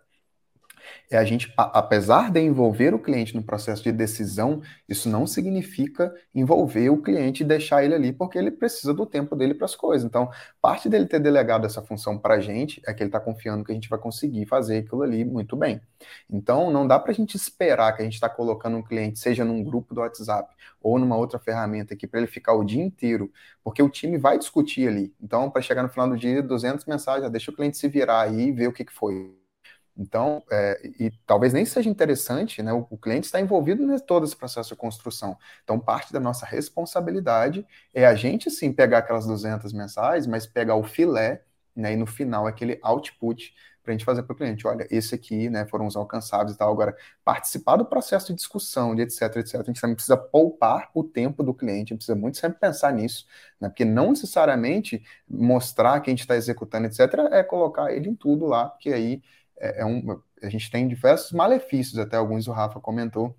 é 1.10 1.18
a 1.18 1.24
gente, 1.24 1.52
apesar 1.58 2.32
de 2.32 2.40
envolver 2.40 2.94
o 2.94 3.00
cliente 3.00 3.36
no 3.36 3.42
processo 3.44 3.84
de 3.84 3.92
decisão, 3.92 4.62
isso 4.88 5.10
não 5.10 5.26
significa 5.26 6.14
envolver 6.34 6.90
o 6.90 7.02
cliente 7.02 7.44
e 7.44 7.46
deixar 7.46 7.84
ele 7.84 7.96
ali, 7.96 8.14
porque 8.14 8.38
ele 8.38 8.52
precisa 8.52 8.94
do 8.94 9.06
tempo 9.06 9.36
dele 9.36 9.56
para 9.56 9.66
as 9.66 9.76
coisas. 9.76 10.06
Então, 10.06 10.30
parte 10.62 10.88
dele 10.88 11.08
ter 11.08 11.20
delegado 11.20 11.66
essa 11.66 11.82
função 11.82 12.18
para 12.18 12.36
a 12.36 12.40
gente 12.40 12.82
é 12.86 12.94
que 12.94 13.02
ele 13.02 13.10
está 13.10 13.20
confiando 13.20 13.64
que 13.64 13.72
a 13.72 13.76
gente 13.76 13.90
vai 13.90 13.98
conseguir 13.98 14.46
fazer 14.46 14.80
aquilo 14.80 15.02
ali 15.02 15.26
muito 15.26 15.56
bem. 15.56 15.82
Então, 16.30 16.72
não 16.72 16.88
dá 16.88 17.00
para 17.00 17.12
a 17.12 17.16
gente 17.16 17.36
esperar 17.36 17.96
que 17.96 18.02
a 18.02 18.06
gente 18.06 18.14
está 18.14 18.30
colocando 18.30 18.78
um 18.78 18.84
cliente, 18.84 19.20
seja 19.20 19.44
num 19.44 19.64
grupo 19.64 19.94
do 19.94 20.02
WhatsApp 20.02 20.54
ou 20.82 21.00
numa 21.00 21.18
outra 21.18 21.40
ferramenta 21.40 21.94
aqui, 21.94 22.08
para 22.08 22.20
ele 22.20 22.28
ficar 22.28 22.54
o 22.54 22.64
dia 22.64 22.84
inteiro, 22.84 23.32
porque 23.64 23.82
o 23.82 23.90
time 23.90 24.18
vai 24.18 24.38
discutir 24.38 24.88
ali. 24.88 25.14
Então, 25.22 25.50
para 25.50 25.62
chegar 25.62 25.84
no 25.84 25.90
final 25.90 26.08
do 26.10 26.18
dia, 26.18 26.42
200 26.42 26.86
mensagens, 26.86 27.30
deixa 27.32 27.52
o 27.52 27.56
cliente 27.56 27.78
se 27.78 27.88
virar 27.88 28.22
aí 28.22 28.48
e 28.48 28.52
ver 28.52 28.68
o 28.68 28.74
que, 28.74 28.86
que 28.86 28.94
foi 28.94 29.39
então, 30.00 30.42
é, 30.50 30.80
e 30.98 31.12
talvez 31.26 31.52
nem 31.52 31.66
seja 31.66 31.90
interessante, 31.90 32.64
né? 32.64 32.72
O, 32.72 32.88
o 32.90 32.98
cliente 32.98 33.26
está 33.26 33.40
envolvido 33.42 33.84
em 33.84 34.00
todo 34.00 34.26
esse 34.26 34.36
processo 34.36 34.70
de 34.70 34.76
construção. 34.78 35.38
Então, 35.62 35.78
parte 35.78 36.14
da 36.14 36.22
nossa 36.22 36.46
responsabilidade 36.46 37.68
é 37.94 38.06
a 38.06 38.16
gente 38.16 38.50
sim 38.50 38.72
pegar 38.72 39.00
aquelas 39.00 39.28
200 39.28 39.74
mensais, 39.74 40.26
mas 40.26 40.48
pegar 40.48 40.76
o 40.76 40.84
filé, 40.84 41.44
né? 41.76 41.92
E 41.94 41.98
no 41.98 42.06
final 42.06 42.48
aquele 42.48 42.80
output 42.82 43.54
para 43.84 43.92
a 43.94 43.98
gente 43.98 44.06
fazer 44.06 44.24
para 44.24 44.34
o 44.34 44.36
cliente, 44.36 44.68
olha, 44.68 44.88
esse 44.92 45.16
aqui, 45.16 45.50
né? 45.50 45.66
Foram 45.66 45.86
os 45.86 45.96
alcançados 45.98 46.54
e 46.54 46.58
tal. 46.58 46.72
Agora, 46.72 46.96
participar 47.26 47.76
do 47.76 47.86
processo 47.86 48.28
de 48.28 48.36
discussão, 48.36 48.96
de 48.96 49.02
etc, 49.02 49.36
etc. 49.38 49.56
A 49.56 49.64
gente 49.64 49.82
também 49.82 49.96
precisa 49.96 50.16
poupar 50.16 50.90
o 50.94 51.04
tempo 51.04 51.44
do 51.44 51.54
cliente. 51.54 51.92
A 51.92 51.96
gente 51.96 51.98
precisa 51.98 52.16
muito 52.16 52.38
sempre 52.38 52.60
pensar 52.60 52.94
nisso, 52.94 53.26
né? 53.60 53.68
Porque 53.68 53.84
não 53.84 54.12
necessariamente 54.12 55.04
mostrar 55.28 56.00
que 56.00 56.10
a 56.10 56.14
gente 56.14 56.22
está 56.22 56.36
executando, 56.38 56.88
etc, 56.88 57.00
é 57.32 57.44
colocar 57.44 57.92
ele 57.92 58.10
em 58.10 58.16
tudo 58.16 58.46
lá, 58.46 58.70
porque 58.70 58.94
aí 58.94 59.22
é, 59.60 59.82
é 59.82 59.86
um, 59.86 60.20
a 60.42 60.50
gente 60.50 60.72
tem 60.72 60.88
diversos 60.88 61.32
malefícios, 61.32 62.00
até 62.00 62.18
alguns 62.18 62.48
o 62.48 62.52
Rafa 62.52 62.80
comentou, 62.80 63.36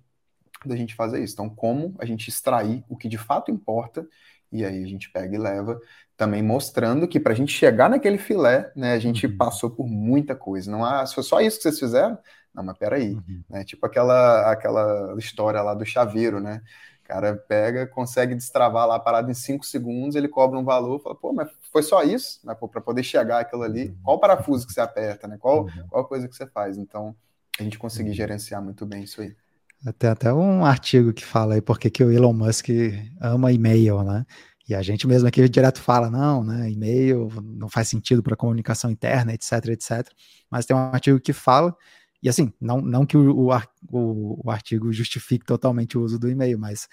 da 0.65 0.75
gente 0.75 0.95
fazer 0.95 1.23
isso. 1.23 1.33
Então, 1.33 1.49
como 1.49 1.95
a 1.99 2.05
gente 2.05 2.29
extrair 2.29 2.83
o 2.87 2.95
que 2.95 3.09
de 3.09 3.17
fato 3.17 3.51
importa, 3.51 4.07
e 4.51 4.65
aí 4.65 4.83
a 4.83 4.87
gente 4.87 5.09
pega 5.11 5.35
e 5.35 5.39
leva, 5.39 5.79
também 6.15 6.43
mostrando 6.43 7.07
que 7.07 7.19
para 7.19 7.33
a 7.33 7.35
gente 7.35 7.51
chegar 7.51 7.89
naquele 7.89 8.17
filé, 8.17 8.71
né, 8.75 8.93
a 8.93 8.99
gente 8.99 9.25
uhum. 9.25 9.37
passou 9.37 9.71
por 9.71 9.87
muita 9.87 10.35
coisa. 10.35 10.69
Não 10.69 10.85
há, 10.85 11.05
se 11.05 11.15
foi 11.15 11.23
só 11.23 11.41
isso 11.41 11.57
que 11.57 11.63
vocês 11.63 11.79
fizeram, 11.79 12.17
não, 12.53 12.63
mas 12.63 12.77
peraí, 12.77 13.13
uhum. 13.13 13.43
né? 13.49 13.63
Tipo 13.63 13.85
aquela, 13.85 14.51
aquela 14.51 15.15
história 15.17 15.61
lá 15.61 15.73
do 15.73 15.85
chaveiro, 15.85 16.39
né? 16.39 16.61
Cara 17.11 17.35
pega, 17.35 17.85
consegue 17.85 18.33
destravar 18.33 18.87
lá 18.87 18.95
a 18.95 18.99
parada 18.99 19.29
em 19.29 19.33
5 19.33 19.65
segundos, 19.65 20.15
ele 20.15 20.29
cobra 20.29 20.57
um 20.57 20.63
valor, 20.63 21.01
fala, 21.01 21.13
pô, 21.13 21.33
mas 21.33 21.49
foi 21.69 21.83
só 21.83 22.03
isso, 22.03 22.39
né? 22.45 22.55
Para 22.55 22.79
poder 22.79 23.03
chegar 23.03 23.41
aquilo 23.41 23.63
ali, 23.63 23.89
uhum. 23.89 23.97
qual 24.01 24.19
parafuso 24.19 24.65
que 24.65 24.71
você 24.71 24.79
aperta, 24.79 25.27
né? 25.27 25.37
Qual, 25.37 25.65
uhum. 25.65 25.87
qual 25.89 26.05
coisa 26.05 26.25
que 26.25 26.35
você 26.35 26.47
faz? 26.47 26.77
Então, 26.77 27.13
a 27.59 27.63
gente 27.63 27.77
conseguir 27.77 28.11
uhum. 28.11 28.15
gerenciar 28.15 28.61
muito 28.63 28.85
bem 28.85 29.03
isso 29.03 29.21
aí. 29.21 29.35
Tem 29.99 30.09
até 30.09 30.31
um 30.31 30.63
artigo 30.63 31.11
que 31.11 31.25
fala 31.25 31.55
aí 31.55 31.61
porque 31.61 31.89
que 31.89 32.03
o 32.03 32.11
Elon 32.11 32.33
Musk 32.33 32.69
ama 33.19 33.51
e-mail, 33.51 34.03
né? 34.03 34.25
E 34.69 34.75
a 34.75 34.81
gente 34.81 35.05
mesmo 35.05 35.27
aqui 35.27 35.49
direto 35.49 35.81
fala, 35.81 36.09
não, 36.09 36.45
né? 36.45 36.69
E-mail 36.69 37.27
não 37.43 37.67
faz 37.67 37.89
sentido 37.89 38.23
para 38.23 38.37
comunicação 38.37 38.89
interna, 38.89 39.33
etc, 39.33 39.51
etc. 39.69 40.07
Mas 40.49 40.65
tem 40.65 40.75
um 40.75 40.79
artigo 40.79 41.19
que 41.19 41.33
fala 41.33 41.75
e 42.21 42.29
assim, 42.29 42.53
não, 42.59 42.81
não 42.81 43.05
que 43.05 43.17
o, 43.17 43.49
o, 43.89 44.41
o 44.45 44.51
artigo 44.51 44.91
justifique 44.93 45.45
totalmente 45.45 45.97
o 45.97 46.01
uso 46.01 46.19
do 46.19 46.29
e-mail, 46.29 46.59
mas 46.59 46.87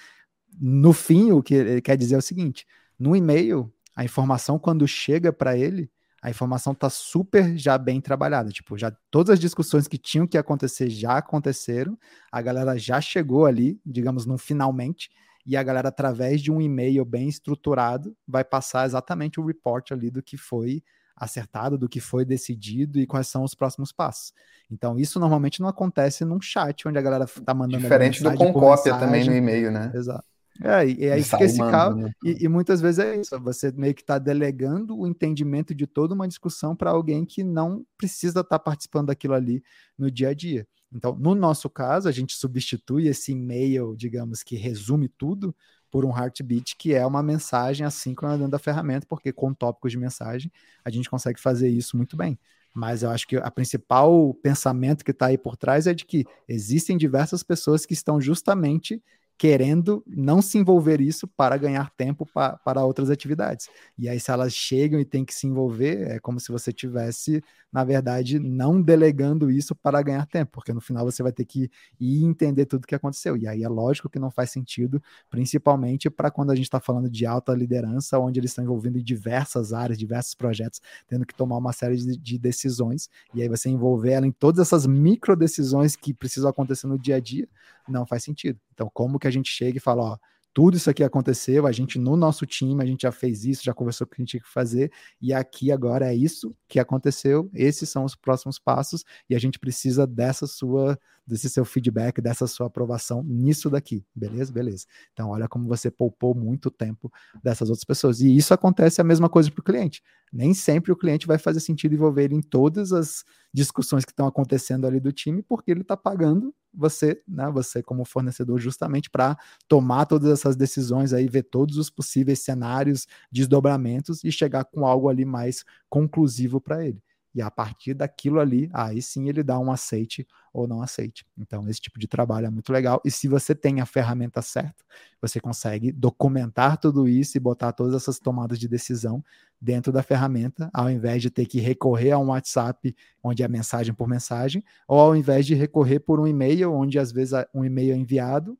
no 0.59 0.93
fim 0.93 1.33
o 1.33 1.43
que 1.43 1.55
ele 1.55 1.83
quer 1.83 1.97
dizer 1.97 2.14
é 2.14 2.18
o 2.18 2.22
seguinte: 2.22 2.66
no 2.99 3.14
e-mail, 3.14 3.72
a 3.95 4.05
informação 4.05 4.59
quando 4.59 4.87
chega 4.89 5.33
para 5.33 5.57
ele, 5.57 5.91
a 6.22 6.31
informação 6.31 6.72
está 6.72 6.91
super 6.91 7.57
já 7.57 7.76
bem 7.79 8.01
trabalhada. 8.01 8.51
Tipo, 8.51 8.76
já 8.76 8.91
todas 9.11 9.35
as 9.35 9.41
discussões 9.41 9.87
que 9.87 9.99
tinham 9.99 10.26
que 10.26 10.39
acontecer 10.39 10.91
já 10.91 11.18
aconteceram, 11.18 11.99
a 12.33 12.41
galera 12.41 12.76
já 12.79 13.01
chegou 13.01 13.47
ali, 13.47 13.81
digamos, 13.85 14.26
no 14.26 14.39
finalmente, 14.39 15.11
e 15.47 15.57
a 15.57 15.62
galera, 15.62 15.89
através 15.89 16.43
de 16.43 16.51
um 16.51 16.61
e-mail 16.61 17.05
bem 17.05 17.29
estruturado, 17.29 18.16
vai 18.26 18.45
passar 18.45 18.85
exatamente 18.85 19.41
o 19.41 19.47
report 19.47 19.93
ali 19.93 20.11
do 20.11 20.22
que 20.22 20.37
foi 20.37 20.83
acertado 21.19 21.77
do 21.77 21.89
que 21.89 22.01
foi 22.01 22.25
decidido 22.25 22.99
e 22.99 23.07
quais 23.07 23.29
são 23.29 23.43
os 23.43 23.55
próximos 23.55 23.93
passos. 23.93 24.33
Então, 24.71 24.99
isso 24.99 25.19
normalmente 25.19 25.61
não 25.61 25.69
acontece 25.69 26.25
num 26.25 26.41
chat 26.41 26.87
onde 26.87 26.99
a 26.99 27.03
galera 27.03 27.27
tá 27.27 27.55
mandando. 27.55 27.83
Diferente 27.83 28.23
do 28.23 28.35
com 28.35 28.53
cópia 28.53 28.99
também 28.99 29.25
no 29.25 29.35
e-mail, 29.35 29.71
né? 29.71 29.91
Exato. 29.95 30.25
É, 30.61 30.87
e, 30.87 31.05
e 31.05 31.11
aí 31.11 31.23
fica 31.23 31.45
esse 31.45 31.59
caso, 31.59 31.97
né? 31.97 32.11
e, 32.25 32.45
e, 32.45 32.49
muitas 32.49 32.81
vezes 32.81 32.99
é 32.99 33.16
isso, 33.16 33.39
você 33.39 33.71
meio 33.71 33.95
que 33.95 34.01
está 34.01 34.19
delegando 34.19 34.99
o 34.99 35.07
entendimento 35.07 35.73
de 35.73 35.87
toda 35.87 36.14
uma 36.14 36.27
discussão 36.27 36.75
para 36.75 36.91
alguém 36.91 37.25
que 37.25 37.45
não 37.45 37.87
precisa 37.97 38.41
estar 38.41 38.59
tá 38.59 38.59
participando 38.59 39.07
daquilo 39.07 39.35
ali 39.35 39.62
no 39.97 40.11
dia 40.11 40.31
a 40.31 40.35
dia. 40.35 40.66
Então, 40.93 41.14
no 41.14 41.35
nosso 41.35 41.71
caso, 41.71 42.09
a 42.09 42.12
gente 42.12 42.35
substitui 42.35 43.07
esse 43.07 43.33
e-mail, 43.33 43.95
digamos 43.97 44.43
que 44.43 44.57
resume 44.57 45.09
tudo, 45.09 45.55
por 45.91 46.05
um 46.05 46.16
heartbeat, 46.16 46.76
que 46.76 46.95
é 46.95 47.05
uma 47.07 47.22
mensagem 47.22 47.86
assíncrona 47.86 48.36
dentro 48.36 48.53
da 48.53 48.59
ferramenta, 48.59 49.07
porque 49.09 49.32
com 49.32 49.55
tópicos 49.55 49.93
de 49.93 49.99
mensagem 49.99 50.53
a 50.84 50.91
gente 50.91 51.09
consegue 51.09 51.41
fazer 51.41 51.68
isso 51.68 51.97
muito 51.97 52.16
bem. 52.16 52.39
Mas 52.74 53.03
eu 53.03 53.11
acho 53.11 53.26
que 53.26 53.36
a 53.36 53.51
principal 53.51 54.34
pensamento 54.34 55.05
que 55.05 55.11
está 55.11 55.26
aí 55.26 55.39
por 55.39 55.57
trás 55.57 55.86
é 55.86 55.95
de 55.95 56.05
que 56.05 56.24
existem 56.47 56.97
diversas 56.97 57.43
pessoas 57.43 57.84
que 57.84 57.95
estão 57.95 58.20
justamente 58.20 59.03
querendo 59.39 60.03
não 60.05 60.43
se 60.43 60.59
envolver 60.59 61.01
isso 61.01 61.28
para 61.28 61.57
ganhar 61.57 61.91
tempo 61.97 62.26
pa, 62.26 62.59
para 62.59 62.84
outras 62.84 63.09
atividades. 63.09 63.68
E 63.97 64.09
aí, 64.09 64.18
se 64.18 64.32
elas 64.32 64.53
chegam 64.53 64.99
e 64.99 65.05
têm 65.05 65.24
que 65.24 65.32
se 65.32 65.47
envolver, 65.47 66.11
é 66.11 66.18
como 66.18 66.41
se 66.41 66.51
você 66.51 66.72
tivesse, 66.72 67.41
na 67.72 67.84
verdade, 67.84 68.41
não 68.41 68.82
delegando 68.82 69.49
isso 69.49 69.76
para 69.76 70.03
ganhar 70.03 70.26
tempo, 70.26 70.51
porque 70.55 70.72
no 70.72 70.80
final 70.80 71.05
você 71.05 71.22
vai 71.22 71.30
ter 71.30 71.45
que 71.45 71.70
ir 72.01 72.24
entender 72.24 72.66
tudo 72.66 72.82
o 72.82 72.86
que 72.86 72.97
aconteceu. 72.97 73.36
E 73.36 73.47
aí 73.47 73.62
é 73.62 73.68
lógico 73.68 74.11
que 74.11 74.18
não 74.18 74.30
faz 74.30 74.51
sentido, 74.51 75.01
principalmente 75.30 76.11
para 76.11 76.32
quando 76.32 76.51
a 76.51 76.57
gente 76.57 76.66
está 76.66 76.80
falando 76.80 77.09
de 77.09 77.24
alta 77.24 77.55
liderança, 77.55 78.18
onde 78.18 78.41
eles 78.41 78.51
estão 78.51 78.64
envolvendo 78.64 78.99
em 78.99 79.05
diversas 79.05 79.72
áreas, 79.72 79.97
diversos 79.97 80.34
projetos, 80.34 80.82
tendo 81.07 81.24
que 81.24 81.34
tomar 81.34 81.59
uma 81.59 81.72
série 81.72 81.97
de, 81.97 82.16
de 82.16 82.39
decisões, 82.39 83.09
e 83.32 83.41
aí 83.41 83.49
você 83.49 83.68
envolver 83.68 84.11
ela 84.11 84.26
em 84.26 84.32
todas 84.32 84.66
essas 84.66 84.84
micro 84.84 85.36
decisões 85.36 85.95
que 85.95 86.12
precisam 86.12 86.51
acontecer 86.51 86.89
no 86.89 86.99
dia 86.99 87.16
a 87.16 87.20
dia, 87.20 87.49
não 87.91 88.07
faz 88.07 88.24
sentido. 88.24 88.61
Então, 88.72 88.91
como 88.93 89.18
que 89.18 89.28
a 89.28 89.30
gente 89.30 89.51
chega 89.51 89.78
e 89.78 89.80
fala, 89.80 90.03
ó, 90.03 90.18
tudo 90.53 90.76
isso 90.76 90.91
aqui 90.91 91.05
aconteceu, 91.05 91.66
a 91.66 91.72
gente 91.72 91.99
no 91.99 92.16
nosso 92.16 92.45
time, 92.45 92.82
a 92.82 92.86
gente 92.86 93.03
já 93.03 93.12
fez 93.12 93.45
isso, 93.45 93.62
já 93.62 93.72
conversou 93.72 94.07
com 94.07 94.12
o 94.12 94.16
que 94.16 94.22
a 94.22 94.24
gente 94.24 94.30
tinha 94.30 94.43
que 94.43 94.49
fazer, 94.49 94.91
e 95.20 95.32
aqui 95.32 95.70
agora 95.70 96.12
é 96.12 96.16
isso 96.16 96.53
que 96.66 96.80
aconteceu, 96.80 97.49
esses 97.55 97.89
são 97.89 98.05
os 98.05 98.16
próximos 98.16 98.59
passos, 98.59 99.05
e 99.30 99.36
a 99.36 99.39
gente 99.39 99.59
precisa 99.59 100.07
dessa 100.07 100.47
sua, 100.47 100.99
desse 101.29 101.49
seu 101.51 101.64
feedback, 101.64 102.20
dessa 102.20 102.47
sua 102.47 102.66
aprovação 102.66 103.22
nisso 103.22 103.70
daqui, 103.70 104.05
beleza? 104.14 104.53
Beleza. 104.53 104.87
Então, 105.12 105.31
olha 105.31 105.49
como 105.49 105.68
você 105.68 105.91
poupou 105.91 106.35
muito 106.35 106.70
tempo 106.70 107.12
dessas 107.43 107.69
outras 107.69 107.85
pessoas. 107.85 108.20
E 108.20 108.36
isso 108.36 108.55
acontece 108.55 109.01
a 109.01 109.05
mesma 109.05 109.28
coisa 109.28 109.51
para 109.51 109.61
o 109.61 109.65
cliente. 109.65 110.03
Nem 110.32 110.55
sempre 110.55 110.93
o 110.93 110.97
cliente 110.97 111.27
vai 111.27 111.39
fazer 111.39 111.61
sentido 111.61 111.94
envolver 111.94 112.24
ele 112.24 112.35
em 112.35 112.43
todas 112.43 112.93
as 112.93 113.24
discussões 113.53 114.05
que 114.05 114.12
estão 114.12 114.27
acontecendo 114.27 114.86
ali 114.86 115.01
do 115.01 115.12
time, 115.12 115.43
porque 115.43 115.70
ele 115.70 115.82
está 115.82 115.97
pagando 115.97 116.55
você, 116.73 117.20
né, 117.27 117.51
você 117.51 117.82
como 117.82 118.05
fornecedor, 118.05 118.59
justamente 118.59 119.11
para 119.11 119.36
tomar 119.66 120.07
todas 120.07 120.31
essas 120.31 120.55
decisões 120.57 121.12
aí, 121.12 121.27
ver 121.27 121.44
todos 121.44 121.77
os 121.78 121.90
possíveis 121.90 122.40
cenários, 122.40 123.07
desdobramentos 123.32 124.23
e 124.23 124.31
chegar 124.31 124.65
com 124.65 124.86
algo 124.86 125.09
ali 125.09 125.24
mais 125.24 125.65
conclusivo 125.89 126.61
para 126.61 126.86
ele. 126.86 127.03
E 127.35 127.43
a 127.43 127.51
partir 127.51 127.94
daquilo 127.94 128.40
ali, 128.40 128.69
aí 128.73 129.01
sim 129.03 129.28
ele 129.28 129.43
dá 129.43 129.59
um 129.59 129.70
aceite 129.70 130.27
ou 130.59 130.68
não 130.68 130.82
aceite. 130.82 131.24
Então, 131.36 131.68
esse 131.68 131.80
tipo 131.80 131.98
de 131.98 132.06
trabalho 132.06 132.47
é 132.47 132.51
muito 132.51 132.72
legal. 132.72 133.01
E 133.05 133.10
se 133.10 133.28
você 133.28 133.55
tem 133.55 133.80
a 133.80 133.86
ferramenta 133.86 134.43
certa, 134.43 134.85
você 135.20 135.40
consegue 135.40 135.93
documentar 135.93 136.78
tudo 136.78 137.09
isso 137.09 137.36
e 137.36 137.40
botar 137.40 137.72
todas 137.72 137.94
essas 137.94 138.18
tomadas 138.18 138.59
de 138.59 138.68
decisão 138.68 139.24
dentro 139.60 139.93
da 139.93 140.02
ferramenta, 140.02 140.70
ao 140.72 140.90
invés 140.90 141.22
de 141.22 141.30
ter 141.30 141.47
que 141.47 141.60
recorrer 141.60 142.12
a 142.12 142.18
um 142.18 142.28
WhatsApp, 142.28 142.94
onde 143.22 143.43
é 143.43 143.48
mensagem 143.48 143.93
por 143.93 144.09
mensagem, 144.09 144.62
ou 144.86 145.01
ao 145.01 145.16
invés 145.16 145.47
de 145.47 145.55
recorrer 145.55 146.01
por 146.01 146.20
um 146.20 146.26
e-mail, 146.26 146.72
onde 146.72 146.98
às 146.98 147.10
vezes 147.10 147.35
um 147.55 147.64
e-mail 147.64 147.94
é 147.94 147.97
enviado, 147.97 148.56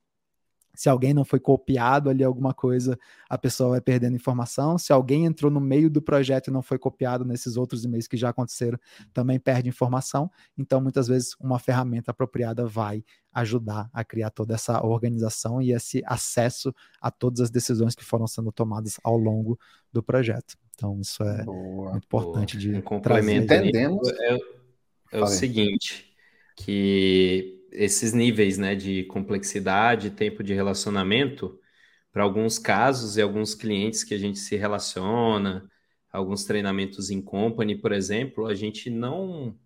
Se 0.79 0.89
alguém 0.89 1.13
não 1.13 1.25
foi 1.25 1.41
copiado 1.41 2.09
ali 2.09 2.23
alguma 2.23 2.55
coisa, 2.55 2.97
a 3.29 3.37
pessoa 3.37 3.71
vai 3.71 3.81
perdendo 3.81 4.15
informação. 4.15 4.79
Se 4.79 4.93
alguém 4.93 5.25
entrou 5.25 5.51
no 5.51 5.61
meio 5.61 5.91
do 5.91 6.01
projeto 6.01 6.47
e 6.47 6.51
não 6.53 6.63
foi 6.63 6.79
copiado 6.79 7.25
nesses 7.25 7.57
outros 7.57 7.85
e-mails 7.85 8.07
que 8.07 8.17
já 8.17 8.29
aconteceram, 8.29 8.79
também 9.13 9.41
perde 9.41 9.69
informação. 9.69 10.31
Então, 10.57 10.81
muitas 10.81 11.09
vezes, 11.09 11.35
uma 11.41 11.59
ferramenta 11.59 12.13
apropriada 12.13 12.65
vai 12.65 13.05
ajudar 13.33 13.91
a 13.93 14.05
criar 14.05 14.31
toda 14.31 14.55
essa 14.55 14.81
organização 14.87 15.61
e 15.61 15.73
esse 15.73 16.01
acesso 16.07 16.73
a 17.01 17.11
todas 17.11 17.41
as 17.41 17.51
decisões 17.51 17.97
que 17.97 18.05
foram 18.05 18.29
sendo 18.29 18.53
tomadas 18.53 19.01
ao 19.03 19.17
longo 19.17 19.59
do 19.93 20.01
projeto. 20.01 20.57
Então, 20.77 21.01
isso 21.01 21.25
é 21.25 21.43
boa, 21.43 21.91
muito 21.91 22.05
importante 22.05 22.57
boa. 22.57 22.61
de 22.61 22.79
um 22.79 22.83
complemento. 22.83 23.53
Entendemos. 23.53 24.09
É, 24.11 24.39
é 25.11 25.21
o 25.21 25.27
seguinte, 25.27 26.15
que 26.55 27.58
esses 27.73 28.13
níveis 28.13 28.59
né, 28.59 28.75
de 28.75 29.05
complexidade, 29.05 30.11
tempo 30.11 30.43
de 30.43 30.55
relacionamento, 30.55 31.59
para 32.13 32.23
alguns 32.25 32.59
casos 32.59 33.17
e 33.17 33.23
alguns 33.23 33.55
clientes 33.55 34.03
que 34.05 34.15
a 34.15 34.19
gente 34.19 34.39
se 34.39 34.57
relaciona, 34.57 35.71
alguns 36.11 36.45
treinamentos 36.45 37.11
em 37.11 37.21
company, 37.23 37.77
por 37.77 37.93
exemplo, 37.93 38.47
a 38.47 38.55
gente 38.55 38.91
não 38.91 39.59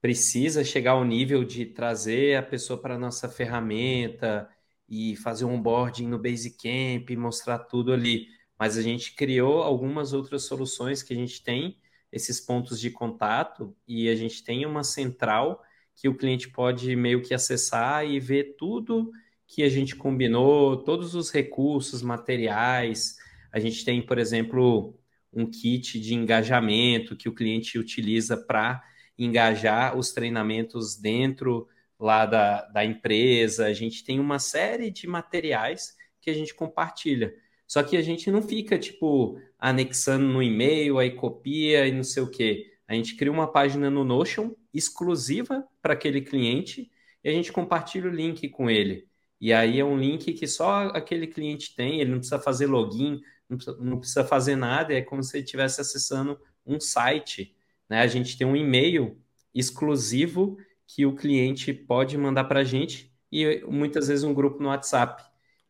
precisa 0.00 0.64
chegar 0.64 0.92
ao 0.92 1.04
nível 1.04 1.44
de 1.44 1.66
trazer 1.66 2.36
a 2.36 2.42
pessoa 2.42 2.80
para 2.80 2.94
a 2.94 2.98
nossa 2.98 3.28
ferramenta 3.28 4.48
e 4.88 5.16
fazer 5.16 5.44
um 5.44 5.54
onboarding 5.54 6.06
no 6.06 6.18
Basecamp, 6.18 7.10
mostrar 7.16 7.58
tudo 7.60 7.92
ali. 7.92 8.28
Mas 8.58 8.76
a 8.76 8.82
gente 8.82 9.14
criou 9.14 9.62
algumas 9.62 10.12
outras 10.12 10.44
soluções 10.44 11.02
que 11.02 11.12
a 11.12 11.16
gente 11.16 11.42
tem 11.42 11.78
esses 12.10 12.40
pontos 12.40 12.80
de 12.80 12.90
contato 12.90 13.76
e 13.86 14.08
a 14.08 14.16
gente 14.16 14.42
tem 14.42 14.64
uma 14.64 14.82
central 14.82 15.62
que 15.98 16.08
o 16.08 16.14
cliente 16.14 16.48
pode 16.48 16.94
meio 16.94 17.20
que 17.20 17.34
acessar 17.34 18.06
e 18.06 18.20
ver 18.20 18.54
tudo 18.56 19.10
que 19.48 19.64
a 19.64 19.68
gente 19.68 19.96
combinou, 19.96 20.76
todos 20.76 21.16
os 21.16 21.30
recursos, 21.30 22.02
materiais. 22.02 23.16
A 23.50 23.58
gente 23.58 23.84
tem, 23.84 24.00
por 24.00 24.16
exemplo, 24.16 24.94
um 25.32 25.44
kit 25.44 25.98
de 25.98 26.14
engajamento 26.14 27.16
que 27.16 27.28
o 27.28 27.34
cliente 27.34 27.78
utiliza 27.78 28.36
para 28.36 28.80
engajar 29.18 29.98
os 29.98 30.12
treinamentos 30.12 30.94
dentro 30.94 31.66
lá 31.98 32.24
da, 32.24 32.62
da 32.66 32.84
empresa. 32.84 33.66
A 33.66 33.72
gente 33.72 34.04
tem 34.04 34.20
uma 34.20 34.38
série 34.38 34.92
de 34.92 35.08
materiais 35.08 35.96
que 36.20 36.30
a 36.30 36.34
gente 36.34 36.54
compartilha. 36.54 37.34
Só 37.66 37.82
que 37.82 37.96
a 37.96 38.02
gente 38.02 38.30
não 38.30 38.40
fica, 38.40 38.78
tipo, 38.78 39.40
anexando 39.58 40.26
no 40.26 40.40
e-mail, 40.40 40.98
aí 40.98 41.10
copia 41.10 41.88
e 41.88 41.92
não 41.92 42.04
sei 42.04 42.22
o 42.22 42.30
quê. 42.30 42.72
A 42.86 42.94
gente 42.94 43.16
cria 43.16 43.32
uma 43.32 43.50
página 43.50 43.90
no 43.90 44.04
Notion 44.04 44.54
exclusiva 44.78 45.66
para 45.82 45.94
aquele 45.94 46.20
cliente 46.20 46.90
e 47.22 47.28
a 47.28 47.32
gente 47.32 47.52
compartilha 47.52 48.08
o 48.08 48.14
link 48.14 48.48
com 48.48 48.70
ele. 48.70 49.08
E 49.40 49.52
aí 49.52 49.78
é 49.78 49.84
um 49.84 49.98
link 49.98 50.32
que 50.32 50.46
só 50.46 50.88
aquele 50.88 51.26
cliente 51.26 51.74
tem, 51.74 52.00
ele 52.00 52.10
não 52.10 52.18
precisa 52.18 52.40
fazer 52.40 52.66
login, 52.66 53.20
não 53.48 53.56
precisa, 53.56 53.76
não 53.78 53.98
precisa 53.98 54.24
fazer 54.24 54.56
nada, 54.56 54.92
é 54.94 55.02
como 55.02 55.22
se 55.22 55.36
ele 55.36 55.44
estivesse 55.44 55.80
acessando 55.80 56.38
um 56.66 56.80
site. 56.80 57.54
Né? 57.88 58.00
A 58.00 58.06
gente 58.06 58.36
tem 58.36 58.46
um 58.46 58.56
e-mail 58.56 59.20
exclusivo 59.54 60.58
que 60.86 61.06
o 61.06 61.14
cliente 61.14 61.72
pode 61.72 62.16
mandar 62.18 62.44
para 62.44 62.60
a 62.60 62.64
gente 62.64 63.12
e 63.30 63.60
muitas 63.66 64.08
vezes 64.08 64.24
um 64.24 64.34
grupo 64.34 64.62
no 64.62 64.68
WhatsApp. 64.68 65.22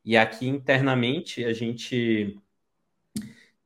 E 0.05 0.17
aqui 0.17 0.47
internamente 0.47 1.45
a 1.45 1.53
gente 1.53 2.39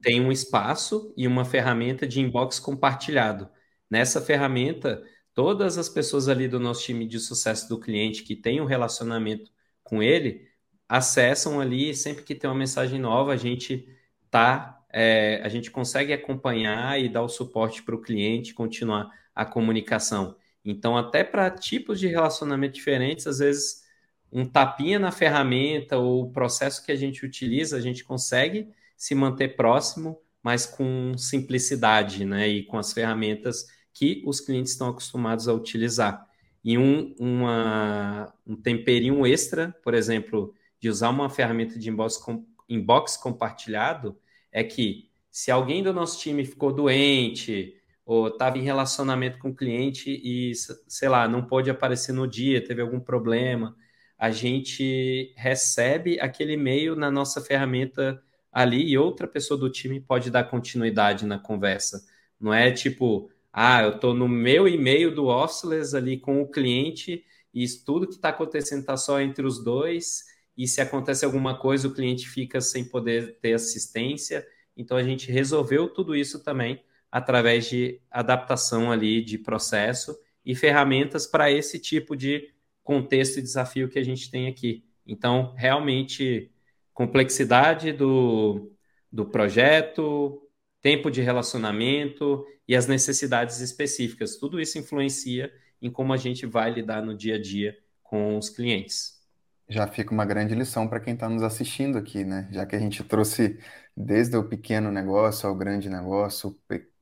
tem 0.03 0.21
um 0.21 0.33
espaço 0.33 1.15
e 1.17 1.27
uma 1.27 1.45
ferramenta 1.45 2.07
de 2.07 2.21
inbox 2.21 2.59
compartilhado. 2.59 3.49
Nessa 3.89 4.21
ferramenta, 4.21 5.03
todas 5.35 5.79
as 5.79 5.89
pessoas 5.89 6.29
ali 6.29 6.49
do 6.49 6.61
nosso 6.61 6.83
time 6.83 7.07
de 7.07 7.19
sucesso 7.19 7.69
do 7.69 7.79
cliente 7.79 8.23
que 8.23 8.37
tem 8.37 8.61
um 8.61 8.65
relacionamento 8.65 9.51
com 9.83 10.03
ele 10.03 10.49
acessam 10.89 11.61
ali 11.61 11.95
sempre 11.95 12.23
que 12.23 12.35
tem 12.35 12.51
uma 12.51 12.57
mensagem 12.57 13.01
nova, 13.01 13.33
a 13.33 13.37
gente 13.37 13.89
tá, 14.31 14.79
é, 14.93 15.41
a 15.43 15.49
gente 15.49 15.71
consegue 15.71 16.13
acompanhar 16.13 17.01
e 17.01 17.09
dar 17.09 17.23
o 17.23 17.29
suporte 17.29 17.83
para 17.83 17.95
o 17.95 18.01
cliente, 18.01 18.53
continuar 18.53 19.11
a 19.35 19.45
comunicação. 19.45 20.37
Então, 20.65 20.97
até 20.97 21.25
para 21.25 21.51
tipos 21.51 21.99
de 21.99 22.09
relacionamento 22.09 22.75
diferentes, 22.75 23.27
às 23.27 23.39
vezes 23.39 23.83
um 24.31 24.45
tapinha 24.45 24.99
na 24.99 25.11
ferramenta 25.11 25.99
ou 25.99 26.25
o 26.25 26.31
processo 26.31 26.85
que 26.85 26.93
a 26.93 26.97
gente 26.97 27.25
utiliza, 27.25 27.77
a 27.77 27.81
gente 27.81 28.05
consegue 28.05 28.69
se 28.97 29.15
manter 29.15 29.57
próximo, 29.57 30.21
mas 30.43 30.67
com 30.67 31.17
simplicidade, 31.17 32.25
né? 32.25 32.49
E 32.49 32.65
com 32.65 32.79
as 32.79 32.93
ferramentas 32.93 33.67
que 33.93 34.23
os 34.27 34.41
clientes 34.41 34.73
estão 34.73 34.89
acostumados 34.89 35.49
a 35.49 35.53
utilizar. 35.53 36.27
E 36.65 36.79
um, 36.79 37.15
uma, 37.19 38.33
um 38.47 38.57
temperinho 38.57 39.27
extra, 39.27 39.75
por 39.83 39.95
exemplo, 39.95 40.55
de 40.81 40.89
usar 40.89 41.11
uma 41.11 41.29
ferramenta 41.29 41.79
de 41.79 41.91
inbox, 41.91 42.17
com, 42.17 42.47
inbox 42.69 43.17
compartilhado, 43.17 44.17
é 44.51 44.63
que 44.63 45.11
se 45.31 45.51
alguém 45.51 45.83
do 45.83 45.93
nosso 45.93 46.21
time 46.21 46.45
ficou 46.45 46.73
doente, 46.73 47.75
ou 48.05 48.29
estava 48.29 48.59
em 48.59 48.63
relacionamento 48.63 49.39
com 49.39 49.51
o 49.51 49.55
cliente 49.55 50.11
e, 50.11 50.53
sei 50.89 51.09
lá, 51.09 51.29
não 51.29 51.45
pôde 51.47 51.71
aparecer 51.71 52.13
no 52.13 52.27
dia, 52.27 52.63
teve 52.63 52.83
algum 52.83 53.01
problema, 53.01 53.77
a 54.19 54.31
gente 54.31 55.33
recebe 55.37 56.21
aquele 56.21 56.53
e-mail 56.53 56.95
na 56.95 57.11
nossa 57.11 57.41
ferramenta 57.41 58.23
ali 58.53 58.91
e 58.91 58.99
outra 58.99 59.27
pessoa 59.27 59.59
do 59.59 59.71
time 59.71 60.01
pode 60.01 60.31
dar 60.31 60.45
continuidade 60.45 61.25
na 61.25 61.39
conversa. 61.39 62.05
Não 62.39 62.53
é 62.53 62.71
tipo, 62.71 63.31
ah, 63.53 63.83
eu 63.83 63.97
estou 63.97 64.15
no 64.15 64.29
meu 64.29 64.67
e-mail 64.67 65.15
do 65.15 65.27
Oscillers 65.27 65.95
ali 65.95 66.19
com 66.19 66.41
o 66.41 66.51
cliente 66.51 67.25
e 67.53 67.67
tudo 67.85 68.07
que 68.07 68.15
está 68.15 68.31
acontecendo 68.31 68.81
está 68.81 68.97
só 68.97 69.21
entre 69.21 69.47
os 69.47 69.63
dois. 69.63 70.25
E 70.57 70.67
se 70.67 70.81
acontece 70.81 71.25
alguma 71.25 71.59
coisa, 71.59 71.89
o 71.89 71.95
cliente 71.95 72.29
fica 72.29 72.61
sem 72.61 72.85
poder 72.85 73.39
ter 73.41 73.55
assistência. 73.55 74.47
Então 74.77 74.97
a 74.97 75.03
gente 75.03 75.31
resolveu 75.31 75.89
tudo 75.89 76.17
isso 76.17 76.43
também 76.43 76.83
através 77.11 77.69
de 77.69 78.01
adaptação 78.11 78.91
ali 78.91 79.23
de 79.23 79.37
processo 79.37 80.17
e 80.45 80.55
ferramentas 80.55 81.27
para 81.27 81.51
esse 81.51 81.79
tipo 81.79 82.17
de 82.17 82.51
contexto 82.83 83.39
e 83.39 83.43
desafio 83.43 83.89
que 83.89 83.99
a 83.99 84.05
gente 84.05 84.31
tem 84.31 84.49
aqui. 84.49 84.85
Então, 85.07 85.53
realmente 85.57 86.51
complexidade 86.95 87.93
do, 87.93 88.73
do 89.11 89.27
projeto, 89.27 90.43
tempo 90.83 91.11
de 91.11 91.23
relacionamento 91.23 92.45
e 92.67 92.75
as 92.75 92.87
necessidades 92.87 93.61
específicas. 93.61 94.37
Tudo 94.37 94.61
isso 94.61 94.79
influencia 94.79 95.51
em 95.81 95.91
como 95.91 96.13
a 96.13 96.17
gente 96.17 96.45
vai 96.45 96.73
lidar 96.73 97.03
no 97.03 97.17
dia 97.17 97.37
a 97.37 97.41
dia 97.41 97.79
com 98.03 98.37
os 98.37 98.51
clientes. 98.51 99.23
Já 99.69 99.87
fica 99.87 100.13
uma 100.13 100.27
grande 100.27 100.55
lição 100.55 100.87
para 100.87 101.01
quem 101.01 101.15
está 101.15 101.29
nos 101.29 101.43
assistindo 101.43 101.97
aqui, 101.97 102.25
né? 102.25 102.49
Já 102.53 102.67
que 102.67 102.77
a 102.77 102.79
gente 102.79 103.03
trouxe 103.05 103.59
desde 103.97 104.37
o 104.37 104.45
pequeno 104.45 104.91
negócio 104.91 105.49
ao 105.49 105.55
grande 105.55 105.89
negócio, 105.89 106.59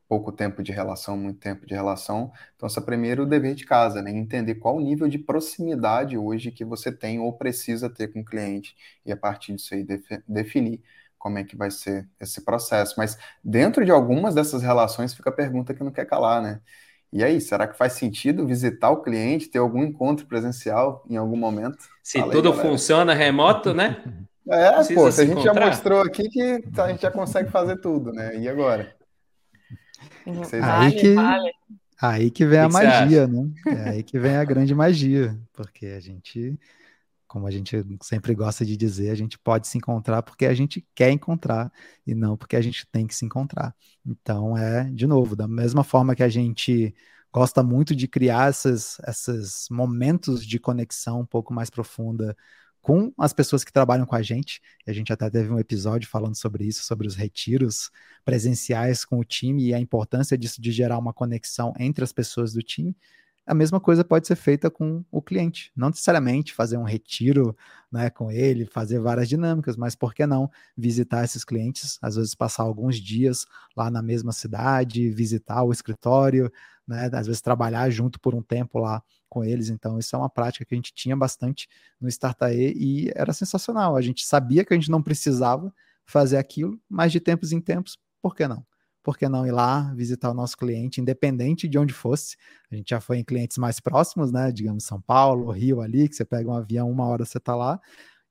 pouco 0.08 0.30
tempo 0.30 0.62
de 0.62 0.72
relação, 0.72 1.16
muito 1.16 1.38
tempo 1.38 1.66
de 1.66 1.74
relação. 1.74 2.32
Então, 2.54 2.66
essa 2.66 2.80
primeiro 2.80 3.22
o 3.22 3.26
dever 3.26 3.54
de 3.54 3.64
casa, 3.64 4.02
né? 4.02 4.10
Entender 4.10 4.56
qual 4.56 4.76
o 4.76 4.80
nível 4.80 5.08
de 5.08 5.18
proximidade 5.18 6.18
hoje 6.18 6.50
que 6.50 6.64
você 6.64 6.92
tem 6.92 7.18
ou 7.18 7.32
precisa 7.32 7.88
ter 7.88 8.08
com 8.08 8.20
o 8.20 8.24
cliente 8.24 8.76
e 9.06 9.10
a 9.10 9.16
partir 9.16 9.54
disso 9.54 9.74
aí 9.74 9.86
definir 10.28 10.82
como 11.20 11.38
é 11.38 11.44
que 11.44 11.54
vai 11.54 11.70
ser 11.70 12.08
esse 12.18 12.40
processo. 12.40 12.94
Mas 12.96 13.16
dentro 13.44 13.84
de 13.84 13.92
algumas 13.92 14.34
dessas 14.34 14.62
relações 14.62 15.14
fica 15.14 15.28
a 15.28 15.32
pergunta 15.32 15.74
que 15.74 15.84
não 15.84 15.92
quer 15.92 16.06
calar, 16.06 16.42
né? 16.42 16.60
E 17.12 17.22
aí, 17.22 17.40
será 17.40 17.66
que 17.68 17.76
faz 17.76 17.92
sentido 17.92 18.46
visitar 18.46 18.88
o 18.90 19.02
cliente, 19.02 19.48
ter 19.48 19.58
algum 19.58 19.84
encontro 19.84 20.26
presencial 20.26 21.04
em 21.08 21.16
algum 21.16 21.36
momento? 21.36 21.78
Se 22.02 22.18
Fala 22.18 22.32
tudo 22.32 22.52
aí, 22.52 22.58
funciona 22.58 23.14
remoto, 23.14 23.72
né? 23.72 24.02
É, 24.48 24.72
pô, 24.94 25.12
se 25.12 25.20
a 25.20 25.24
gente 25.26 25.38
encontrar. 25.38 25.54
já 25.54 25.66
mostrou 25.66 26.00
aqui 26.00 26.28
que 26.28 26.64
a 26.76 26.88
gente 26.88 27.02
já 27.02 27.10
consegue 27.10 27.50
fazer 27.50 27.76
tudo, 27.76 28.10
né? 28.10 28.36
E 28.36 28.48
agora? 28.48 28.96
Vocês 30.26 30.64
aí 30.64 30.92
que, 30.92 31.14
vale. 31.14 31.52
aí 32.00 32.30
que 32.32 32.44
vem 32.46 32.58
a 32.58 32.68
magia, 32.68 33.28
né? 33.28 33.48
É 33.66 33.90
aí 33.90 34.02
que 34.02 34.18
vem 34.18 34.34
a 34.36 34.42
grande 34.42 34.74
magia, 34.74 35.38
porque 35.52 35.86
a 35.86 36.00
gente, 36.00 36.58
como 37.30 37.46
a 37.46 37.50
gente 37.50 37.76
sempre 38.02 38.34
gosta 38.34 38.66
de 38.66 38.76
dizer, 38.76 39.10
a 39.10 39.14
gente 39.14 39.38
pode 39.38 39.68
se 39.68 39.78
encontrar 39.78 40.20
porque 40.20 40.46
a 40.46 40.52
gente 40.52 40.84
quer 40.96 41.12
encontrar 41.12 41.72
e 42.04 42.12
não 42.12 42.36
porque 42.36 42.56
a 42.56 42.60
gente 42.60 42.84
tem 42.90 43.06
que 43.06 43.14
se 43.14 43.24
encontrar. 43.24 43.72
Então, 44.04 44.58
é, 44.58 44.90
de 44.90 45.06
novo, 45.06 45.36
da 45.36 45.46
mesma 45.46 45.84
forma 45.84 46.16
que 46.16 46.24
a 46.24 46.28
gente 46.28 46.92
gosta 47.32 47.62
muito 47.62 47.94
de 47.94 48.08
criar 48.08 48.50
esses, 48.50 48.98
momentos 49.70 50.44
de 50.44 50.58
conexão 50.58 51.20
um 51.20 51.26
pouco 51.26 51.54
mais 51.54 51.70
profunda 51.70 52.36
com 52.80 53.12
as 53.16 53.32
pessoas 53.32 53.62
que 53.62 53.72
trabalham 53.72 54.06
com 54.06 54.16
a 54.16 54.22
gente. 54.22 54.60
A 54.84 54.92
gente 54.92 55.12
até 55.12 55.30
teve 55.30 55.52
um 55.52 55.58
episódio 55.60 56.08
falando 56.08 56.34
sobre 56.34 56.64
isso, 56.64 56.82
sobre 56.82 57.06
os 57.06 57.14
retiros 57.14 57.92
presenciais 58.24 59.04
com 59.04 59.20
o 59.20 59.24
time 59.24 59.66
e 59.68 59.74
a 59.74 59.78
importância 59.78 60.36
disso 60.36 60.60
de 60.60 60.72
gerar 60.72 60.98
uma 60.98 61.12
conexão 61.12 61.72
entre 61.78 62.02
as 62.02 62.12
pessoas 62.12 62.52
do 62.52 62.60
time. 62.60 62.96
A 63.50 63.54
mesma 63.54 63.80
coisa 63.80 64.04
pode 64.04 64.28
ser 64.28 64.36
feita 64.36 64.70
com 64.70 65.04
o 65.10 65.20
cliente. 65.20 65.72
Não 65.74 65.88
necessariamente 65.88 66.54
fazer 66.54 66.76
um 66.76 66.84
retiro 66.84 67.56
né, 67.90 68.08
com 68.08 68.30
ele, 68.30 68.64
fazer 68.64 69.00
várias 69.00 69.28
dinâmicas, 69.28 69.76
mas 69.76 69.96
por 69.96 70.14
que 70.14 70.24
não 70.24 70.48
visitar 70.76 71.24
esses 71.24 71.44
clientes, 71.44 71.98
às 72.00 72.14
vezes 72.14 72.32
passar 72.32 72.62
alguns 72.62 72.96
dias 73.00 73.46
lá 73.76 73.90
na 73.90 74.00
mesma 74.02 74.30
cidade, 74.30 75.10
visitar 75.10 75.64
o 75.64 75.72
escritório, 75.72 76.50
né, 76.86 77.10
às 77.12 77.26
vezes 77.26 77.40
trabalhar 77.42 77.90
junto 77.90 78.20
por 78.20 78.36
um 78.36 78.42
tempo 78.42 78.78
lá 78.78 79.02
com 79.28 79.42
eles. 79.42 79.68
Então, 79.68 79.98
isso 79.98 80.14
é 80.14 80.18
uma 80.20 80.30
prática 80.30 80.64
que 80.64 80.72
a 80.72 80.78
gente 80.78 80.94
tinha 80.94 81.16
bastante 81.16 81.68
no 82.00 82.08
Startae 82.08 82.72
e 82.76 83.10
era 83.16 83.32
sensacional. 83.32 83.96
A 83.96 84.00
gente 84.00 84.24
sabia 84.24 84.64
que 84.64 84.72
a 84.72 84.76
gente 84.76 84.92
não 84.92 85.02
precisava 85.02 85.74
fazer 86.06 86.36
aquilo, 86.36 86.80
mas 86.88 87.10
de 87.10 87.18
tempos 87.18 87.50
em 87.50 87.60
tempos, 87.60 87.98
por 88.22 88.36
que 88.36 88.46
não? 88.46 88.64
Por 89.02 89.16
que 89.18 89.28
não 89.28 89.46
ir 89.46 89.52
lá 89.52 89.92
visitar 89.94 90.30
o 90.30 90.34
nosso 90.34 90.56
cliente, 90.56 91.00
independente 91.00 91.68
de 91.68 91.78
onde 91.78 91.92
fosse? 91.94 92.36
A 92.70 92.76
gente 92.76 92.90
já 92.90 93.00
foi 93.00 93.18
em 93.18 93.24
clientes 93.24 93.58
mais 93.58 93.80
próximos, 93.80 94.32
né? 94.32 94.52
Digamos 94.52 94.84
São 94.84 95.00
Paulo, 95.00 95.50
Rio 95.50 95.80
ali, 95.80 96.08
que 96.08 96.14
você 96.16 96.24
pega 96.24 96.50
um 96.50 96.54
avião, 96.54 96.90
uma 96.90 97.06
hora 97.06 97.24
você 97.24 97.38
está 97.38 97.54
lá, 97.56 97.80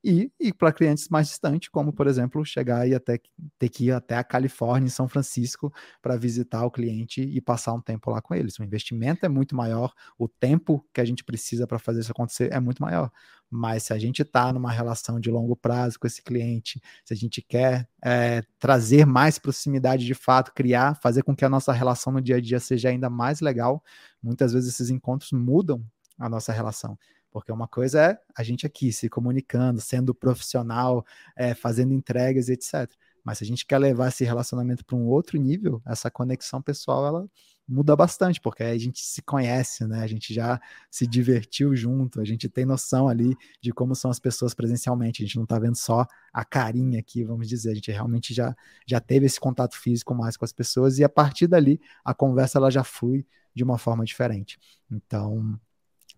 e, 0.02 0.32
e 0.40 0.52
para 0.52 0.72
clientes 0.72 1.08
mais 1.08 1.28
distantes, 1.28 1.68
como 1.68 1.92
por 1.92 2.06
exemplo, 2.06 2.44
chegar 2.44 2.88
e 2.88 2.94
até 2.94 3.20
ter 3.58 3.68
que 3.68 3.86
ir 3.86 3.92
até 3.92 4.16
a 4.16 4.24
Califórnia, 4.24 4.86
em 4.86 4.90
São 4.90 5.08
Francisco, 5.08 5.72
para 6.00 6.16
visitar 6.16 6.64
o 6.64 6.70
cliente 6.70 7.20
e 7.20 7.40
passar 7.40 7.74
um 7.74 7.80
tempo 7.80 8.10
lá 8.10 8.22
com 8.22 8.34
eles. 8.34 8.58
O 8.58 8.64
investimento 8.64 9.26
é 9.26 9.28
muito 9.28 9.54
maior, 9.54 9.92
o 10.18 10.26
tempo 10.26 10.84
que 10.92 11.00
a 11.00 11.04
gente 11.04 11.22
precisa 11.22 11.66
para 11.66 11.78
fazer 11.78 12.00
isso 12.00 12.12
acontecer 12.12 12.52
é 12.52 12.60
muito 12.60 12.82
maior. 12.82 13.10
Mas 13.50 13.82
se 13.82 13.92
a 13.92 13.98
gente 13.98 14.22
está 14.22 14.52
numa 14.52 14.70
relação 14.70 15.18
de 15.18 15.30
longo 15.30 15.56
prazo 15.56 15.98
com 15.98 16.06
esse 16.06 16.22
cliente, 16.22 16.80
se 17.04 17.12
a 17.12 17.16
gente 17.16 17.42
quer 17.42 17.88
é, 18.02 18.42
trazer 18.58 19.04
mais 19.04 19.38
proximidade 19.38 20.06
de 20.06 20.14
fato, 20.14 20.52
criar, 20.54 20.94
fazer 21.02 21.24
com 21.24 21.34
que 21.34 21.44
a 21.44 21.48
nossa 21.48 21.72
relação 21.72 22.12
no 22.12 22.22
dia 22.22 22.36
a 22.36 22.40
dia 22.40 22.60
seja 22.60 22.88
ainda 22.88 23.10
mais 23.10 23.40
legal, 23.40 23.82
muitas 24.22 24.52
vezes 24.52 24.74
esses 24.74 24.88
encontros 24.88 25.32
mudam 25.32 25.84
a 26.16 26.28
nossa 26.28 26.52
relação. 26.52 26.96
Porque 27.30 27.52
uma 27.52 27.68
coisa 27.68 28.02
é 28.02 28.18
a 28.36 28.42
gente 28.42 28.66
aqui 28.66 28.92
se 28.92 29.08
comunicando, 29.08 29.80
sendo 29.80 30.14
profissional, 30.14 31.04
é, 31.36 31.54
fazendo 31.54 31.92
entregas, 31.94 32.48
etc. 32.48 32.90
Mas 33.24 33.38
se 33.38 33.44
a 33.44 33.46
gente 33.46 33.66
quer 33.66 33.78
levar 33.78 34.08
esse 34.08 34.24
relacionamento 34.24 34.84
para 34.84 34.96
um 34.96 35.06
outro 35.06 35.38
nível, 35.38 35.82
essa 35.86 36.10
conexão 36.10 36.60
pessoal 36.60 37.06
ela 37.06 37.30
muda 37.68 37.94
bastante, 37.94 38.40
porque 38.40 38.64
aí 38.64 38.74
a 38.74 38.78
gente 38.78 39.00
se 39.00 39.22
conhece, 39.22 39.86
né? 39.86 40.02
A 40.02 40.06
gente 40.06 40.34
já 40.34 40.60
se 40.90 41.06
divertiu 41.06 41.76
junto, 41.76 42.20
a 42.20 42.24
gente 42.24 42.48
tem 42.48 42.64
noção 42.64 43.08
ali 43.08 43.36
de 43.62 43.72
como 43.72 43.94
são 43.94 44.10
as 44.10 44.18
pessoas 44.18 44.54
presencialmente. 44.54 45.22
A 45.22 45.26
gente 45.26 45.36
não 45.36 45.44
está 45.44 45.58
vendo 45.58 45.76
só 45.76 46.04
a 46.32 46.44
carinha 46.44 46.98
aqui, 46.98 47.24
vamos 47.24 47.48
dizer. 47.48 47.70
A 47.70 47.74
gente 47.74 47.92
realmente 47.92 48.34
já 48.34 48.56
já 48.86 49.00
teve 49.00 49.26
esse 49.26 49.38
contato 49.38 49.76
físico 49.78 50.14
mais 50.14 50.36
com 50.36 50.44
as 50.44 50.52
pessoas 50.52 50.98
e 50.98 51.04
a 51.04 51.08
partir 51.08 51.46
dali 51.46 51.80
a 52.04 52.12
conversa 52.12 52.58
ela 52.58 52.70
já 52.70 52.82
flui 52.82 53.24
de 53.54 53.62
uma 53.62 53.78
forma 53.78 54.04
diferente. 54.04 54.58
Então, 54.90 55.58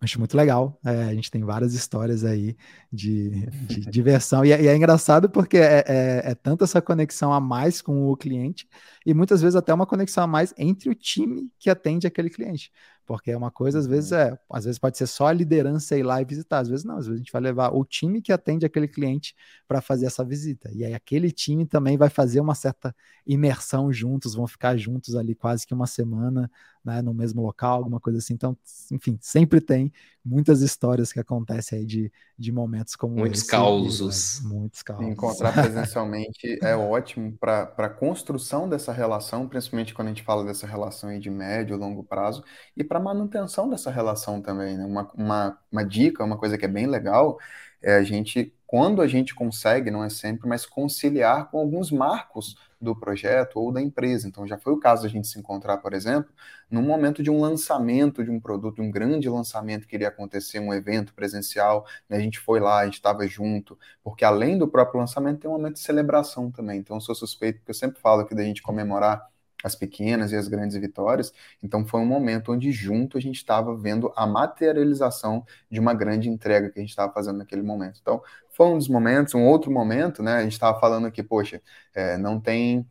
Acho 0.03 0.19
muito 0.19 0.35
legal. 0.35 0.77
É, 0.83 1.03
a 1.03 1.13
gente 1.13 1.31
tem 1.31 1.41
várias 1.45 1.73
histórias 1.73 2.25
aí 2.25 2.57
de, 2.91 3.29
de 3.65 3.79
diversão. 3.89 4.43
E 4.43 4.51
é, 4.51 4.61
e 4.61 4.67
é, 4.67 4.75
engraçado 4.75 5.29
porque 5.29 5.57
é, 5.57 5.83
é, 5.87 6.31
é 6.31 6.35
tanto 6.35 6.65
essa 6.65 6.81
conexão 6.81 7.31
a 7.31 7.39
mais 7.39 7.81
com 7.81 8.09
o 8.09 8.17
cliente 8.17 8.67
e 9.05 9.13
muitas 9.13 9.41
vezes 9.41 9.55
até 9.55 9.73
uma 9.73 9.85
conexão 9.85 10.23
a 10.23 10.27
mais 10.27 10.53
entre 10.57 10.89
o 10.89 10.95
time 10.95 11.51
que 11.59 11.69
atende 11.69 12.07
aquele 12.07 12.29
cliente. 12.29 12.71
Porque 13.05 13.31
é 13.31 13.37
uma 13.37 13.51
coisa, 13.51 13.79
às 13.79 13.85
vezes, 13.85 14.11
uhum. 14.11 14.17
é, 14.17 14.39
às 14.49 14.63
vezes 14.63 14.79
pode 14.79 14.97
ser 14.97 15.07
só 15.07 15.27
a 15.27 15.33
liderança 15.33 15.97
ir 15.97 16.03
lá 16.03 16.21
e 16.21 16.25
visitar, 16.25 16.59
às 16.59 16.69
vezes 16.69 16.85
não, 16.85 16.97
às 16.97 17.05
vezes 17.05 17.19
a 17.19 17.23
gente 17.23 17.31
vai 17.31 17.41
levar 17.41 17.75
o 17.75 17.83
time 17.83 18.21
que 18.21 18.31
atende 18.31 18.65
aquele 18.65 18.87
cliente 18.87 19.35
para 19.67 19.81
fazer 19.81 20.05
essa 20.05 20.23
visita. 20.23 20.69
E 20.73 20.85
aí 20.85 20.93
aquele 20.93 21.29
time 21.31 21.65
também 21.65 21.97
vai 21.97 22.09
fazer 22.09 22.39
uma 22.39 22.55
certa 22.55 22.95
imersão 23.27 23.91
juntos, 23.91 24.35
vão 24.35 24.47
ficar 24.47 24.77
juntos 24.77 25.15
ali 25.15 25.35
quase 25.35 25.67
que 25.67 25.73
uma 25.73 25.87
semana, 25.87 26.49
né, 26.83 27.01
no 27.01 27.13
mesmo 27.13 27.41
local, 27.41 27.79
alguma 27.79 27.99
coisa 27.99 28.19
assim. 28.19 28.33
Então, 28.35 28.57
enfim, 28.91 29.17
sempre 29.21 29.59
tem 29.59 29.91
muitas 30.25 30.61
histórias 30.61 31.11
que 31.11 31.19
acontecem 31.19 31.79
aí 31.79 31.85
de, 31.85 32.11
de 32.37 32.51
momentos 32.51 32.95
como 32.95 33.15
muitos 33.15 33.41
esse. 33.41 33.49
Causos. 33.49 34.39
E, 34.39 34.47
muitos 34.47 34.81
causos. 34.81 35.05
Encontrar 35.05 35.51
presencialmente 35.53 36.59
é 36.61 36.75
ótimo 36.75 37.35
para 37.37 37.73
a 37.77 37.89
construção 37.89 38.69
dessa 38.69 38.93
relação, 38.93 39.47
principalmente 39.47 39.93
quando 39.93 40.07
a 40.07 40.11
gente 40.11 40.23
fala 40.23 40.45
dessa 40.45 40.65
relação 40.65 41.09
aí 41.09 41.19
de 41.19 41.29
médio, 41.29 41.77
longo 41.77 42.03
prazo, 42.03 42.43
e 42.75 42.83
para 42.83 42.99
manutenção 42.99 43.69
dessa 43.69 43.91
relação 43.91 44.41
também. 44.41 44.77
Né? 44.77 44.85
Uma, 44.85 45.11
uma, 45.13 45.59
uma 45.71 45.85
dica, 45.85 46.23
uma 46.23 46.37
coisa 46.37 46.57
que 46.57 46.65
é 46.65 46.69
bem 46.69 46.87
legal, 46.87 47.37
é 47.81 47.95
a 47.95 48.03
gente, 48.03 48.53
quando 48.73 49.03
a 49.03 49.07
gente 49.07 49.35
consegue, 49.35 49.91
não 49.91 50.03
é 50.03 50.09
sempre, 50.09 50.49
mas 50.49 50.65
conciliar 50.65 51.51
com 51.51 51.59
alguns 51.59 51.91
marcos 51.91 52.55
do 52.81 52.95
projeto 52.95 53.57
ou 53.59 53.71
da 53.71 53.79
empresa. 53.79 54.27
Então, 54.27 54.47
já 54.47 54.57
foi 54.57 54.73
o 54.73 54.79
caso 54.79 55.03
de 55.03 55.09
a 55.09 55.11
gente 55.11 55.27
se 55.27 55.37
encontrar, 55.37 55.77
por 55.77 55.93
exemplo, 55.93 56.33
no 56.71 56.81
momento 56.81 57.21
de 57.21 57.29
um 57.29 57.39
lançamento 57.39 58.23
de 58.23 58.31
um 58.31 58.39
produto, 58.39 58.81
um 58.81 58.89
grande 58.89 59.29
lançamento 59.29 59.85
que 59.87 59.95
iria 59.95 60.07
acontecer, 60.07 60.57
um 60.59 60.73
evento 60.73 61.13
presencial, 61.13 61.85
né? 62.09 62.17
a 62.17 62.19
gente 62.19 62.39
foi 62.39 62.59
lá, 62.59 62.79
a 62.79 62.85
gente 62.85 62.95
estava 62.95 63.27
junto, 63.27 63.77
porque 64.03 64.25
além 64.25 64.57
do 64.57 64.67
próprio 64.67 64.99
lançamento, 64.99 65.41
tem 65.41 65.51
um 65.51 65.53
momento 65.53 65.75
de 65.75 65.81
celebração 65.81 66.49
também. 66.49 66.79
Então, 66.79 66.97
eu 66.97 67.01
sou 67.01 67.13
suspeito, 67.13 67.59
porque 67.59 67.69
eu 67.69 67.75
sempre 67.75 68.01
falo 68.01 68.25
que 68.25 68.33
da 68.33 68.41
gente 68.41 68.63
comemorar 68.63 69.23
as 69.63 69.75
pequenas 69.75 70.31
e 70.31 70.35
as 70.35 70.47
grandes 70.47 70.75
vitórias. 70.77 71.33
Então 71.61 71.85
foi 71.85 72.01
um 72.01 72.05
momento 72.05 72.51
onde 72.51 72.71
junto 72.71 73.17
a 73.17 73.21
gente 73.21 73.37
estava 73.37 73.75
vendo 73.75 74.11
a 74.15 74.27
materialização 74.27 75.45
de 75.71 75.79
uma 75.79 75.93
grande 75.93 76.29
entrega 76.29 76.69
que 76.69 76.79
a 76.79 76.81
gente 76.81 76.89
estava 76.91 77.11
fazendo 77.13 77.37
naquele 77.37 77.63
momento. 77.63 77.99
Então 78.01 78.21
foi 78.51 78.67
um 78.67 78.77
dos 78.77 78.87
momentos, 78.87 79.33
um 79.33 79.45
outro 79.45 79.71
momento, 79.71 80.21
né? 80.21 80.35
A 80.35 80.43
gente 80.43 80.53
estava 80.53 80.79
falando 80.79 81.07
aqui, 81.07 81.23
poxa, 81.23 81.61
é, 81.93 82.17
não 82.17 82.39
tem 82.39 82.85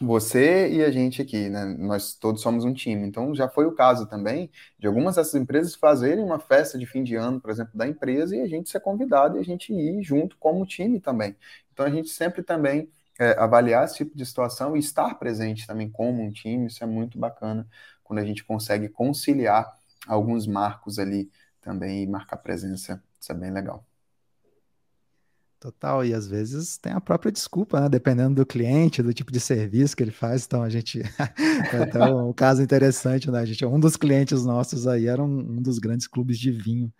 você 0.00 0.68
e 0.70 0.82
a 0.84 0.90
gente 0.90 1.22
aqui, 1.22 1.48
né? 1.48 1.64
Nós 1.78 2.14
todos 2.14 2.42
somos 2.42 2.64
um 2.64 2.72
time. 2.72 3.06
Então 3.06 3.34
já 3.34 3.48
foi 3.48 3.66
o 3.66 3.72
caso 3.72 4.06
também 4.06 4.50
de 4.78 4.86
algumas 4.86 5.16
dessas 5.16 5.34
empresas 5.34 5.74
fazerem 5.74 6.24
uma 6.24 6.38
festa 6.38 6.78
de 6.78 6.86
fim 6.86 7.02
de 7.04 7.14
ano, 7.16 7.40
por 7.40 7.50
exemplo, 7.50 7.72
da 7.76 7.86
empresa 7.86 8.36
e 8.36 8.40
a 8.40 8.48
gente 8.48 8.70
ser 8.70 8.80
convidado 8.80 9.36
e 9.36 9.40
a 9.40 9.44
gente 9.44 9.72
ir 9.72 10.02
junto 10.02 10.36
como 10.38 10.66
time 10.66 11.00
também. 11.00 11.36
Então 11.72 11.86
a 11.86 11.90
gente 11.90 12.08
sempre 12.08 12.42
também 12.42 12.88
é, 13.18 13.38
avaliar 13.38 13.84
esse 13.84 13.96
tipo 13.96 14.16
de 14.16 14.24
situação 14.26 14.76
e 14.76 14.80
estar 14.80 15.14
presente 15.14 15.66
também 15.66 15.88
como 15.88 16.22
um 16.22 16.32
time, 16.32 16.66
isso 16.66 16.82
é 16.82 16.86
muito 16.86 17.18
bacana 17.18 17.66
quando 18.02 18.18
a 18.18 18.24
gente 18.24 18.44
consegue 18.44 18.88
conciliar 18.88 19.72
alguns 20.06 20.46
marcos 20.46 20.98
ali 20.98 21.30
também 21.60 22.02
e 22.02 22.06
marcar 22.06 22.36
presença, 22.36 23.02
isso 23.18 23.32
é 23.32 23.34
bem 23.34 23.50
legal. 23.50 23.84
Total, 25.58 26.04
e 26.04 26.12
às 26.12 26.26
vezes 26.26 26.76
tem 26.76 26.92
a 26.92 27.00
própria 27.00 27.32
desculpa, 27.32 27.80
né? 27.80 27.88
Dependendo 27.88 28.34
do 28.34 28.44
cliente, 28.44 29.02
do 29.02 29.14
tipo 29.14 29.32
de 29.32 29.40
serviço 29.40 29.96
que 29.96 30.02
ele 30.02 30.10
faz. 30.10 30.44
Então 30.44 30.62
a 30.62 30.68
gente. 30.68 31.00
então, 31.88 32.28
um 32.28 32.34
caso 32.34 32.62
interessante, 32.62 33.30
né? 33.30 33.38
A 33.38 33.46
gente, 33.46 33.64
um 33.64 33.80
dos 33.80 33.96
clientes 33.96 34.44
nossos 34.44 34.86
aí 34.86 35.06
era 35.06 35.24
um, 35.24 35.38
um 35.38 35.62
dos 35.62 35.78
grandes 35.78 36.06
clubes 36.06 36.38
de 36.38 36.50
vinho 36.50 36.92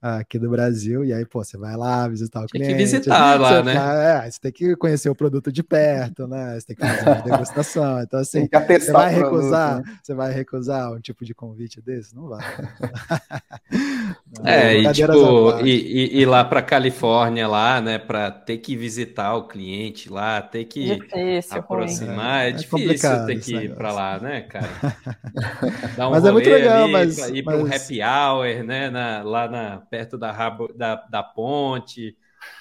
aqui 0.00 0.38
do 0.38 0.48
Brasil, 0.48 1.04
e 1.04 1.12
aí, 1.12 1.26
pô, 1.26 1.44
você 1.44 1.58
vai 1.58 1.76
lá 1.76 2.08
visitar 2.08 2.40
o 2.40 2.46
tem 2.46 2.62
cliente. 2.62 2.68
Tem 2.68 2.76
que 2.76 2.84
visitar 2.84 3.38
lá, 3.38 3.62
né? 3.62 4.26
é, 4.26 4.30
você 4.30 4.40
tem 4.40 4.52
que 4.52 4.76
conhecer 4.76 5.10
o 5.10 5.14
produto 5.14 5.52
de 5.52 5.62
perto, 5.62 6.26
né? 6.26 6.58
Você 6.58 6.68
tem 6.68 6.76
que 6.76 6.86
fazer 6.86 7.06
uma 7.06 7.20
degustação. 7.36 8.00
Então, 8.00 8.20
assim, 8.20 8.48
você 8.48 8.92
vai 8.92 9.14
recusar, 9.14 9.70
produto, 9.74 9.90
né? 9.90 9.98
você 10.02 10.14
vai 10.14 10.32
recusar 10.32 10.92
um 10.92 11.00
tipo 11.00 11.24
de 11.24 11.34
convite 11.34 11.80
desse? 11.82 12.14
Não 12.14 12.28
vai. 12.28 12.40
Não, 14.38 14.50
é, 14.50 14.78
e 14.78 14.92
tipo, 14.92 15.60
e, 15.64 16.20
ir 16.20 16.26
lá 16.26 16.44
para 16.44 16.62
Califórnia 16.62 17.46
lá, 17.46 17.80
né, 17.80 17.98
para 17.98 18.30
ter 18.30 18.58
que 18.58 18.76
visitar 18.76 19.34
o 19.34 19.46
cliente 19.46 20.08
lá, 20.08 20.40
ter 20.40 20.64
que 20.64 20.96
difícil, 20.96 21.58
aproximar, 21.58 22.44
é, 22.44 22.46
é, 22.46 22.48
é 22.50 22.52
difícil 22.52 23.26
ter 23.26 23.40
que 23.40 23.54
ir 23.54 23.74
para 23.74 23.92
lá, 23.92 24.18
né, 24.18 24.42
cara? 24.42 24.68
Dar 25.96 26.08
um 26.08 26.10
mas 26.12 26.24
é 26.24 26.32
muito 26.32 26.48
legal, 26.48 26.84
ali, 26.84 26.92
mas 26.92 27.18
ir 27.30 27.42
para 27.42 27.58
mas... 27.58 27.64
um 27.64 27.74
happy 27.74 28.00
hour, 28.02 28.64
né, 28.64 28.90
na, 28.90 29.22
lá 29.22 29.48
na 29.48 29.82
perto 29.90 30.16
da, 30.16 30.30
rabo, 30.30 30.72
da, 30.72 30.94
da 30.94 31.22
ponte. 31.22 32.16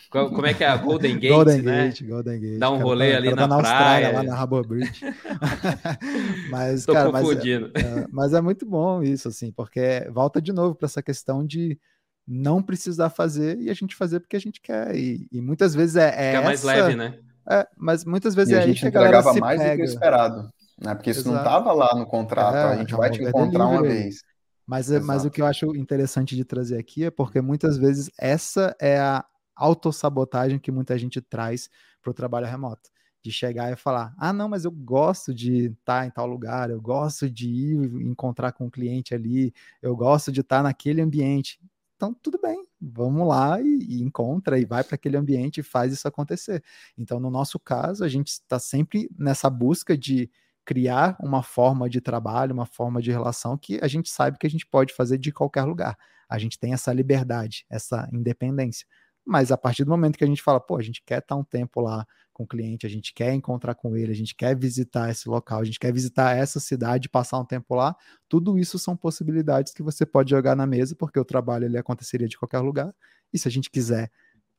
Como 0.09 0.45
é 0.45 0.53
que 0.53 0.63
é 0.63 0.67
a 0.67 0.75
Golden 0.77 1.19
Gate, 1.19 1.31
Golden 1.31 1.61
né? 1.61 1.85
Gate, 1.85 2.03
Golden 2.03 2.39
Gate. 2.39 2.59
Dá 2.59 2.71
um 2.71 2.79
rolê 2.79 3.11
tá, 3.11 3.17
ali 3.17 3.29
na, 3.29 3.35
tá 3.35 3.47
na 3.47 3.59
praia. 3.59 4.11
lá 4.11 4.23
na 4.23 4.35
Harbour 4.35 4.67
Bridge. 4.67 5.01
mas, 6.49 6.85
Tô 6.85 6.93
cara, 6.93 7.11
mas 7.11 7.29
é, 7.29 7.53
é, 7.53 8.07
mas 8.11 8.33
é 8.33 8.41
muito 8.41 8.65
bom 8.65 9.03
isso, 9.03 9.27
assim, 9.27 9.51
porque 9.51 10.09
volta 10.11 10.41
de 10.41 10.51
novo 10.51 10.75
para 10.75 10.87
essa 10.87 11.03
questão 11.03 11.45
de 11.45 11.79
não 12.27 12.61
precisar 12.61 13.09
fazer 13.09 13.59
e 13.59 13.69
a 13.69 13.73
gente 13.73 13.95
fazer 13.95 14.19
porque 14.19 14.35
a 14.35 14.41
gente 14.41 14.59
quer. 14.59 14.95
E, 14.95 15.27
e 15.31 15.41
muitas 15.41 15.75
vezes 15.75 15.95
é, 15.95 16.07
é 16.09 16.31
Fica 16.31 16.43
mais 16.43 16.63
leve, 16.63 16.95
né? 16.95 17.19
É, 17.49 17.67
mas 17.77 18.05
muitas 18.05 18.35
vezes 18.35 18.53
e 18.53 18.55
é 18.55 18.59
a 18.59 18.67
gente 18.67 18.85
entregava 18.85 19.33
mais 19.33 19.59
pega. 19.59 19.71
do 19.73 19.77
que 19.77 19.83
esperado, 19.83 20.49
né? 20.79 20.93
Porque 20.95 21.11
isso 21.11 21.21
Exato. 21.21 21.35
não 21.35 21.43
estava 21.43 21.73
lá 21.73 21.95
no 21.95 22.05
contrato, 22.05 22.55
é, 22.55 22.63
a 22.63 22.77
gente 22.77 22.93
vai 22.93 23.09
te 23.09 23.23
encontrar 23.23 23.67
uma 23.67 23.81
vez. 23.81 24.21
Mas, 24.69 24.87
mas 25.03 25.25
o 25.25 25.31
que 25.31 25.41
eu 25.41 25.47
acho 25.47 25.75
interessante 25.75 26.35
de 26.35 26.45
trazer 26.45 26.77
aqui 26.77 27.03
é 27.03 27.09
porque 27.09 27.41
muitas 27.41 27.75
vezes 27.75 28.11
essa 28.19 28.75
é 28.79 28.99
a 28.99 29.25
autossabotagem 29.55 30.59
que 30.59 30.71
muita 30.71 30.95
gente 30.95 31.19
traz 31.19 31.71
para 31.99 32.11
o 32.11 32.13
trabalho 32.13 32.45
remoto. 32.45 32.91
De 33.21 33.31
chegar 33.31 33.73
e 33.73 33.75
falar: 33.75 34.13
ah, 34.17 34.31
não, 34.31 34.47
mas 34.47 34.65
eu 34.65 34.71
gosto 34.71 35.33
de 35.33 35.65
estar 35.65 36.01
tá 36.01 36.05
em 36.05 36.11
tal 36.11 36.27
lugar, 36.27 36.69
eu 36.69 36.79
gosto 36.79 37.27
de 37.27 37.49
ir 37.49 37.75
encontrar 38.07 38.51
com 38.51 38.65
o 38.65 38.67
um 38.67 38.69
cliente 38.69 39.13
ali, 39.13 39.51
eu 39.81 39.95
gosto 39.95 40.31
de 40.31 40.41
estar 40.41 40.57
tá 40.57 40.63
naquele 40.63 41.01
ambiente. 41.01 41.59
Então, 41.95 42.13
tudo 42.13 42.39
bem, 42.39 42.63
vamos 42.79 43.27
lá 43.27 43.59
e, 43.59 43.79
e 43.89 44.03
encontra 44.03 44.57
e 44.59 44.65
vai 44.65 44.83
para 44.83 44.95
aquele 44.95 45.17
ambiente 45.17 45.61
e 45.61 45.63
faz 45.63 45.91
isso 45.91 46.07
acontecer. 46.07 46.63
Então, 46.95 47.19
no 47.19 47.31
nosso 47.31 47.59
caso, 47.59 48.05
a 48.05 48.07
gente 48.07 48.27
está 48.27 48.59
sempre 48.59 49.09
nessa 49.17 49.49
busca 49.49 49.97
de 49.97 50.29
criar 50.69 51.17
uma 51.19 51.41
forma 51.41 51.89
de 51.89 51.99
trabalho, 51.99 52.53
uma 52.53 52.67
forma 52.67 53.01
de 53.01 53.09
relação 53.09 53.57
que 53.57 53.79
a 53.81 53.87
gente 53.87 54.07
sabe 54.07 54.37
que 54.37 54.45
a 54.45 54.49
gente 54.49 54.67
pode 54.67 54.93
fazer 54.93 55.17
de 55.17 55.31
qualquer 55.31 55.63
lugar. 55.63 55.97
A 56.29 56.37
gente 56.37 56.59
tem 56.59 56.73
essa 56.73 56.93
liberdade, 56.93 57.65
essa 57.71 58.07
independência. 58.13 58.85
Mas 59.25 59.51
a 59.51 59.57
partir 59.57 59.83
do 59.83 59.89
momento 59.89 60.15
que 60.15 60.23
a 60.23 60.27
gente 60.27 60.43
fala, 60.43 60.59
pô, 60.59 60.77
a 60.77 60.83
gente 60.83 61.01
quer 61.03 61.19
estar 61.19 61.35
um 61.35 61.43
tempo 61.43 61.81
lá 61.81 62.05
com 62.31 62.43
o 62.43 62.47
cliente, 62.47 62.85
a 62.85 62.89
gente 62.89 63.15
quer 63.15 63.33
encontrar 63.33 63.73
com 63.73 63.97
ele, 63.97 64.11
a 64.11 64.15
gente 64.15 64.35
quer 64.35 64.55
visitar 64.55 65.09
esse 65.09 65.27
local, 65.27 65.61
a 65.61 65.63
gente 65.63 65.79
quer 65.79 65.91
visitar 65.91 66.37
essa 66.37 66.59
cidade, 66.59 67.09
passar 67.09 67.39
um 67.39 67.45
tempo 67.45 67.73
lá, 67.73 67.95
tudo 68.29 68.55
isso 68.55 68.77
são 68.77 68.95
possibilidades 68.95 69.73
que 69.73 69.81
você 69.81 70.05
pode 70.05 70.29
jogar 70.29 70.55
na 70.55 70.67
mesa, 70.67 70.95
porque 70.95 71.19
o 71.19 71.25
trabalho 71.25 71.65
ele 71.65 71.79
aconteceria 71.79 72.27
de 72.27 72.37
qualquer 72.37 72.59
lugar. 72.59 72.93
E 73.33 73.39
se 73.39 73.47
a 73.47 73.51
gente 73.51 73.71
quiser 73.71 74.11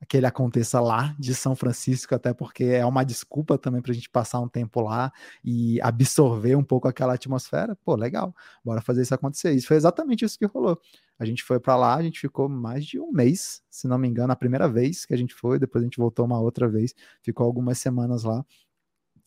que 0.09 0.17
ele 0.17 0.27
aconteça 0.27 0.81
lá 0.81 1.15
de 1.19 1.35
São 1.35 1.55
Francisco, 1.55 2.15
até 2.15 2.33
porque 2.33 2.65
é 2.65 2.85
uma 2.85 3.05
desculpa 3.05 3.59
também 3.59 3.83
para 3.83 3.93
a 3.93 3.95
gente 3.95 4.09
passar 4.09 4.41
um 4.41 4.49
tempo 4.49 4.81
lá 4.81 5.13
e 5.45 5.81
absorver 5.83 6.57
um 6.57 6.65
pouco 6.65 6.89
aquela 6.89 7.15
atmosfera. 7.15 7.77
Pô, 7.85 7.95
legal, 7.95 8.35
bora 8.65 8.81
fazer 8.81 9.03
isso 9.03 9.15
acontecer. 9.15 9.53
Isso 9.53 9.67
foi 9.69 9.77
exatamente 9.77 10.25
isso 10.25 10.39
que 10.39 10.47
rolou. 10.47 10.81
A 11.19 11.25
gente 11.25 11.43
foi 11.45 11.61
para 11.61 11.77
lá, 11.77 11.97
a 11.97 12.03
gente 12.03 12.19
ficou 12.19 12.49
mais 12.49 12.85
de 12.87 12.99
um 12.99 13.13
mês, 13.13 13.63
se 13.71 13.87
não 13.87 13.99
me 13.99 14.09
engano, 14.09 14.33
a 14.33 14.37
primeira 14.37 14.67
vez 14.69 15.05
que 15.05 15.13
a 15.13 15.17
gente 15.17 15.35
foi, 15.35 15.59
depois 15.59 15.83
a 15.83 15.87
gente 15.87 15.99
voltou 15.99 16.25
uma 16.25 16.41
outra 16.41 16.67
vez, 16.67 16.95
ficou 17.23 17.45
algumas 17.45 17.79
semanas 17.79 18.25
lá. 18.25 18.45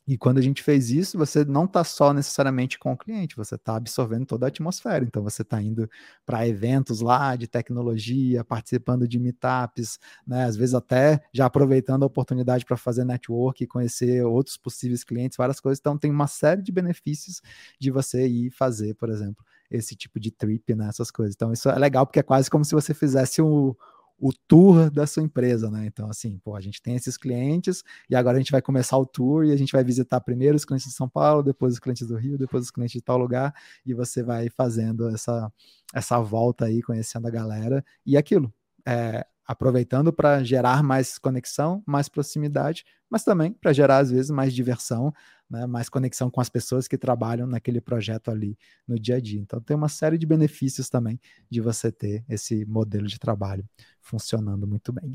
E 0.06 0.18
quando 0.18 0.38
a 0.38 0.42
gente 0.42 0.62
fez 0.62 0.90
isso, 0.90 1.18
você 1.18 1.46
não 1.46 1.64
está 1.64 1.82
só 1.84 2.14
necessariamente 2.14 2.78
com 2.78 2.92
o 2.92 2.98
cliente, 2.98 3.38
você 3.38 3.56
está 3.56 3.78
absorvendo 3.78 4.26
toda 4.26 4.46
a 4.46 4.50
atmosfera. 4.50 5.06
Então, 5.06 5.24
você 5.24 5.44
está 5.44 5.62
indo 5.62 5.90
para 6.26 6.46
eventos 6.46 7.00
lá 7.00 7.38
de 7.38 7.48
tecnologia, 7.48 8.44
participando 8.44 9.08
de 9.08 9.18
meetups, 9.18 9.98
né? 10.28 10.44
às 10.44 10.58
vezes 10.58 10.76
até 10.76 11.24
já 11.32 11.46
aproveitando 11.46 12.04
a 12.04 12.06
oportunidade 12.06 12.66
para 12.66 12.76
fazer 12.76 13.06
network, 13.06 13.66
conhecer 13.66 14.26
outros 14.26 14.58
possíveis 14.58 15.06
clientes, 15.06 15.38
várias 15.38 15.62
coisas. 15.62 15.80
Então, 15.80 15.98
tem 15.98 16.12
uma 16.12 16.28
série 16.28 16.62
de 16.62 16.72
benefícios 16.72 17.42
de 17.80 17.90
você 17.90 18.28
ir 18.28 18.52
fazer, 18.52 18.96
por 18.96 19.10
exemplo, 19.10 19.46
esse 19.72 19.96
tipo 19.96 20.20
de 20.20 20.32
trip, 20.32 20.76
né? 20.76 20.90
essas 20.90 21.12
coisas. 21.12 21.34
Então, 21.34 21.54
isso 21.54 21.70
é 21.70 21.80
legal 21.80 22.06
porque 22.06 22.20
é 22.20 22.24
quase 22.24 22.50
como 22.50 22.66
se 22.66 22.76
você 22.76 22.94
fizesse 22.94 23.42
o, 23.42 23.74
o 24.20 24.32
tour 24.48 24.90
da 24.90 25.06
sua 25.06 25.24
empresa, 25.24 25.70
né? 25.70 25.86
Então, 25.86 26.10
assim, 26.10 26.40
pô, 26.44 26.56
a 26.56 26.62
gente 26.62 26.82
tem 26.82 26.96
esses 26.96 27.18
clientes 27.18 27.84
e 28.10 28.16
agora 28.16 28.38
a 28.38 28.40
gente 28.40 28.52
vai 28.52 28.62
começar 28.62 28.98
o 28.98 29.06
tour 29.06 29.46
e 29.46 29.52
a 29.52 29.56
gente 29.58 29.72
vai 29.72 29.84
visitar 29.84 30.22
primeiro 30.22 30.56
os 30.56 30.66
clientes 30.66 30.88
de 30.88 30.94
São 30.94 31.10
Paulo, 31.10 31.44
depois 31.44 31.74
os 31.74 31.80
clientes 31.80 32.08
do 32.08 32.16
Rio, 32.16 32.38
depois 32.38 32.64
os 32.64 32.72
clientes 32.72 32.94
de 32.94 33.02
tal 33.02 33.18
lugar 33.18 33.54
e 33.86 33.94
você 33.94 34.24
vai 34.24 34.50
fazendo 34.50 35.10
essa, 35.10 35.52
essa 35.94 36.20
volta 36.20 36.66
aí, 36.66 36.82
conhecendo 36.82 37.28
a 37.28 37.32
galera 37.32 37.84
e 38.06 38.16
aquilo. 38.16 38.54
É, 38.86 39.26
aproveitando 39.46 40.14
para 40.14 40.44
gerar 40.44 40.82
mais 40.84 41.18
conexão, 41.18 41.84
mais 41.86 42.08
proximidade, 42.08 42.86
mas 43.10 43.24
também 43.24 43.54
para 43.54 43.74
gerar, 43.74 43.98
às 43.98 44.10
vezes, 44.12 44.32
mais 44.32 44.54
diversão, 44.54 45.14
né, 45.50 45.66
mais 45.66 45.90
conexão 45.90 46.30
com 46.30 46.42
as 46.42 46.50
pessoas 46.50 46.88
que 46.88 46.98
trabalham 46.98 47.46
naquele 47.46 47.82
projeto 47.82 48.32
ali 48.32 48.58
no 48.88 48.98
dia 48.98 49.18
a 49.18 49.20
dia. 49.20 49.40
Então, 49.40 49.62
tem 49.62 49.76
uma 49.76 49.90
série 49.90 50.18
de 50.18 50.26
benefícios 50.26 50.90
também 50.90 51.20
de 51.50 51.62
você 51.62 51.92
ter 51.92 52.24
esse 52.28 52.66
modelo 52.66 53.08
de 53.08 53.20
trabalho 53.20 53.64
funcionando 54.02 54.66
muito 54.66 54.92
bem. 54.92 55.14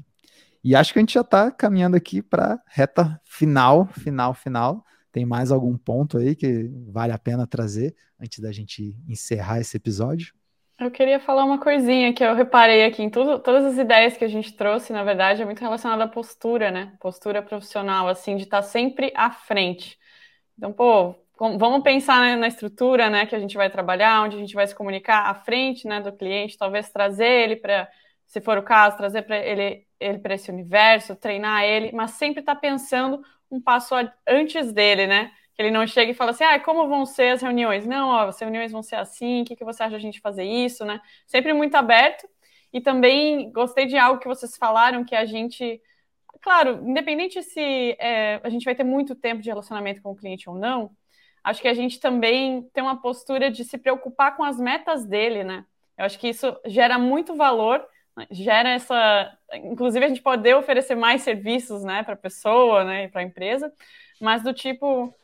E 0.63 0.75
acho 0.75 0.93
que 0.93 0.99
a 0.99 1.03
gente 1.03 1.15
já 1.15 1.23
está 1.23 1.51
caminhando 1.51 1.97
aqui 1.97 2.21
para 2.21 2.61
reta 2.67 3.21
final, 3.25 3.87
final, 3.87 4.35
final. 4.35 4.85
Tem 5.11 5.25
mais 5.25 5.51
algum 5.51 5.77
ponto 5.77 6.19
aí 6.19 6.35
que 6.35 6.71
vale 6.89 7.13
a 7.13 7.19
pena 7.19 7.47
trazer 7.47 7.95
antes 8.21 8.41
da 8.41 8.53
gente 8.53 8.97
encerrar 9.09 9.61
esse 9.61 9.77
episódio? 9.77 10.35
Eu 10.81 10.91
queria 10.93 11.19
falar 11.19 11.45
uma 11.45 11.59
coisinha 11.59 12.13
que 12.15 12.23
eu 12.23 12.35
reparei 12.37 12.85
aqui 12.85 13.03
em 13.03 13.11
tudo, 13.11 13.41
todas 13.41 13.65
as 13.65 13.79
ideias 13.79 14.17
que 14.17 14.25
a 14.25 14.29
gente 14.29 14.53
trouxe, 14.53 14.93
na 14.93 15.03
verdade, 15.03 15.43
é 15.43 15.45
muito 15.45 15.61
relacionada 15.61 16.05
à 16.05 16.09
postura, 16.09 16.71
né? 16.71 16.97
Postura 17.01 17.43
profissional, 17.43 18.07
assim, 18.07 18.37
de 18.37 18.45
estar 18.45 18.63
sempre 18.63 19.13
à 19.17 19.29
frente. 19.31 19.99
Então, 20.57 20.73
pô, 20.73 21.17
vamos 21.39 21.83
pensar 21.83 22.37
na 22.39 22.49
estrutura, 22.49 23.11
né, 23.11 23.27
que 23.27 23.35
a 23.37 23.41
gente 23.41 23.57
vai 23.57 23.71
trabalhar, 23.71 24.23
onde 24.25 24.37
a 24.37 24.41
gente 24.41 24.55
vai 24.55 24.67
se 24.67 24.75
comunicar 24.75 25.27
à 25.31 25.35
frente, 25.35 25.87
né, 25.89 26.01
do 26.01 26.13
cliente, 26.13 26.59
talvez 26.59 26.91
trazer 26.91 27.27
ele 27.29 27.57
para, 27.57 27.89
se 28.27 28.41
for 28.41 28.59
o 28.59 28.63
caso, 28.63 28.97
trazer 28.97 29.23
para 29.23 29.39
ele 29.39 29.87
ele 30.01 30.19
para 30.19 30.35
esse 30.35 30.51
universo, 30.51 31.17
treinar 31.17 31.65
ele, 31.65 31.91
mas 31.93 32.13
sempre 32.13 32.41
estar 32.41 32.55
tá 32.55 32.61
pensando 32.61 33.21
um 33.51 33.61
passo 33.61 33.95
antes 34.27 34.73
dele, 34.73 35.07
né? 35.09 35.33
Ele 35.59 35.71
não 35.71 35.87
chega 35.87 36.13
e 36.13 36.15
fala 36.15 36.31
assim, 36.31 36.45
ah, 36.45 36.59
como 36.61 36.89
vão 36.89 37.05
ser 37.05 37.31
as 37.33 37.43
reuniões? 37.43 37.85
Não, 37.87 38.09
ó, 38.11 38.29
as 38.29 38.41
reuniões 38.41 38.73
vão 38.73 38.83
ser 38.83 38.97
assim, 38.97 39.43
o 39.43 39.45
que, 39.45 39.57
que 39.57 39.65
você 39.65 39.83
acha 39.83 39.97
a 39.97 39.99
gente 39.99 40.21
fazer 40.21 40.45
isso, 40.45 40.85
né? 40.85 41.01
Sempre 41.27 41.53
muito 41.53 41.75
aberto. 41.75 42.29
E 42.73 42.81
também 42.81 43.51
gostei 43.51 43.87
de 43.87 43.97
algo 43.97 44.21
que 44.21 44.29
vocês 44.29 44.57
falaram, 44.57 45.05
que 45.05 45.17
a 45.17 45.25
gente 45.25 45.81
claro, 46.41 46.81
independente 46.89 47.43
se 47.43 47.97
é, 47.99 48.41
a 48.43 48.49
gente 48.49 48.65
vai 48.65 48.75
ter 48.75 48.85
muito 48.85 49.15
tempo 49.15 49.43
de 49.43 49.49
relacionamento 49.49 50.03
com 50.03 50.13
o 50.13 50.17
cliente 50.17 50.49
ou 50.49 50.57
não, 50.57 50.91
acho 51.43 51.61
que 51.61 51.69
a 51.69 51.75
gente 51.75 52.01
também 52.01 52.63
tem 52.73 52.83
uma 52.83 53.01
postura 53.01 53.51
de 53.51 53.65
se 53.65 53.79
preocupar 53.79 54.37
com 54.37 54.45
as 54.45 54.59
metas 54.59 55.05
dele, 55.05 55.45
né? 55.45 55.65
Eu 55.97 56.05
acho 56.05 56.19
que 56.19 56.29
isso 56.29 56.57
gera 56.67 56.99
muito 56.99 57.35
valor, 57.35 57.85
gera 58.31 58.71
essa. 58.71 59.37
Inclusive, 59.55 60.05
a 60.05 60.09
gente 60.09 60.23
poder 60.23 60.55
oferecer 60.55 60.95
mais 60.95 61.23
serviços, 61.23 61.83
né, 61.83 62.03
para 62.03 62.15
a 62.15 62.17
pessoa, 62.17 62.85
né, 62.85 63.09
para 63.09 63.21
a 63.21 63.25
empresa, 63.25 63.73
mas 64.21 64.43
do 64.43 64.53
tipo. 64.53 65.15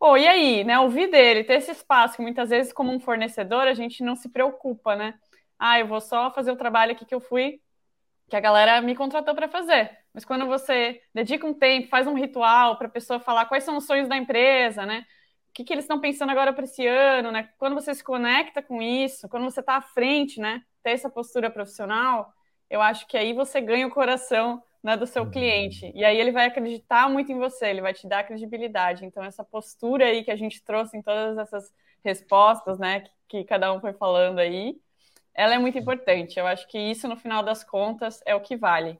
Pô, 0.00 0.16
e 0.16 0.26
aí, 0.28 0.64
né? 0.64 0.80
Ouvir 0.80 1.10
dele, 1.10 1.44
ter 1.44 1.54
esse 1.56 1.72
espaço 1.72 2.16
que 2.16 2.22
muitas 2.22 2.50
vezes, 2.50 2.72
como 2.72 2.92
um 2.92 3.00
fornecedor, 3.00 3.68
a 3.68 3.74
gente 3.74 4.02
não 4.04 4.16
se 4.16 4.30
preocupa, 4.30 4.96
né? 4.96 5.14
Ah, 5.58 5.78
eu 5.80 5.86
vou 5.88 6.00
só 6.00 6.32
fazer 6.32 6.52
o 6.52 6.56
trabalho 6.56 6.92
aqui 6.92 7.04
que 7.04 7.14
eu 7.14 7.20
fui, 7.20 7.60
que 8.30 8.36
a 8.36 8.40
galera 8.40 8.80
me 8.82 8.96
contratou 8.96 9.34
para 9.34 9.48
fazer. 9.48 9.96
Mas 10.14 10.24
quando 10.24 10.46
você 10.46 11.02
dedica 11.14 11.46
um 11.46 11.54
tempo, 11.54 11.88
faz 11.88 12.06
um 12.06 12.14
ritual 12.14 12.78
para 12.78 12.88
a 12.88 12.90
pessoa 12.90 13.20
falar 13.20 13.46
quais 13.46 13.64
são 13.64 13.76
os 13.78 13.86
sonhos 13.86 14.08
da 14.08 14.16
empresa, 14.16 14.86
né? 14.86 15.06
O 15.50 15.54
que, 15.54 15.64
que 15.64 15.72
eles 15.74 15.84
estão 15.84 16.00
pensando 16.00 16.30
agora 16.30 16.52
para 16.52 16.64
esse 16.64 16.86
ano, 16.86 17.32
né? 17.32 17.50
Quando 17.58 17.74
você 17.74 17.94
se 17.94 18.04
conecta 18.04 18.62
com 18.62 18.82
isso, 18.82 19.28
quando 19.28 19.44
você 19.44 19.60
está 19.60 19.76
à 19.76 19.82
frente, 19.82 20.40
né? 20.40 20.62
Ter 20.82 20.92
essa 20.92 21.10
postura 21.10 21.50
profissional, 21.50 22.32
eu 22.70 22.82
acho 22.82 23.06
que 23.08 23.16
aí 23.18 23.32
você 23.34 23.60
ganha 23.60 23.86
o 23.86 23.90
coração 23.90 24.62
né, 24.82 24.96
do 24.96 25.06
seu 25.06 25.28
cliente. 25.30 25.90
E 25.94 26.04
aí 26.04 26.18
ele 26.18 26.32
vai 26.32 26.46
acreditar 26.46 27.08
muito 27.08 27.30
em 27.30 27.38
você, 27.38 27.66
ele 27.66 27.82
vai 27.82 27.92
te 27.92 28.06
dar 28.08 28.24
credibilidade. 28.24 29.04
Então, 29.04 29.22
essa 29.22 29.44
postura 29.44 30.06
aí 30.06 30.24
que 30.24 30.30
a 30.30 30.36
gente 30.36 30.62
trouxe 30.62 30.96
em 30.96 31.02
todas 31.02 31.38
essas 31.38 31.72
respostas, 32.04 32.78
né? 32.78 33.00
Que, 33.00 33.10
que 33.28 33.44
cada 33.44 33.72
um 33.72 33.80
foi 33.80 33.92
falando 33.92 34.38
aí, 34.38 34.76
ela 35.34 35.54
é 35.54 35.58
muito 35.58 35.78
importante. 35.78 36.38
Eu 36.38 36.46
acho 36.46 36.66
que 36.68 36.78
isso, 36.78 37.06
no 37.06 37.16
final 37.16 37.42
das 37.42 37.62
contas, 37.62 38.20
é 38.26 38.34
o 38.34 38.40
que 38.40 38.56
vale. 38.56 38.98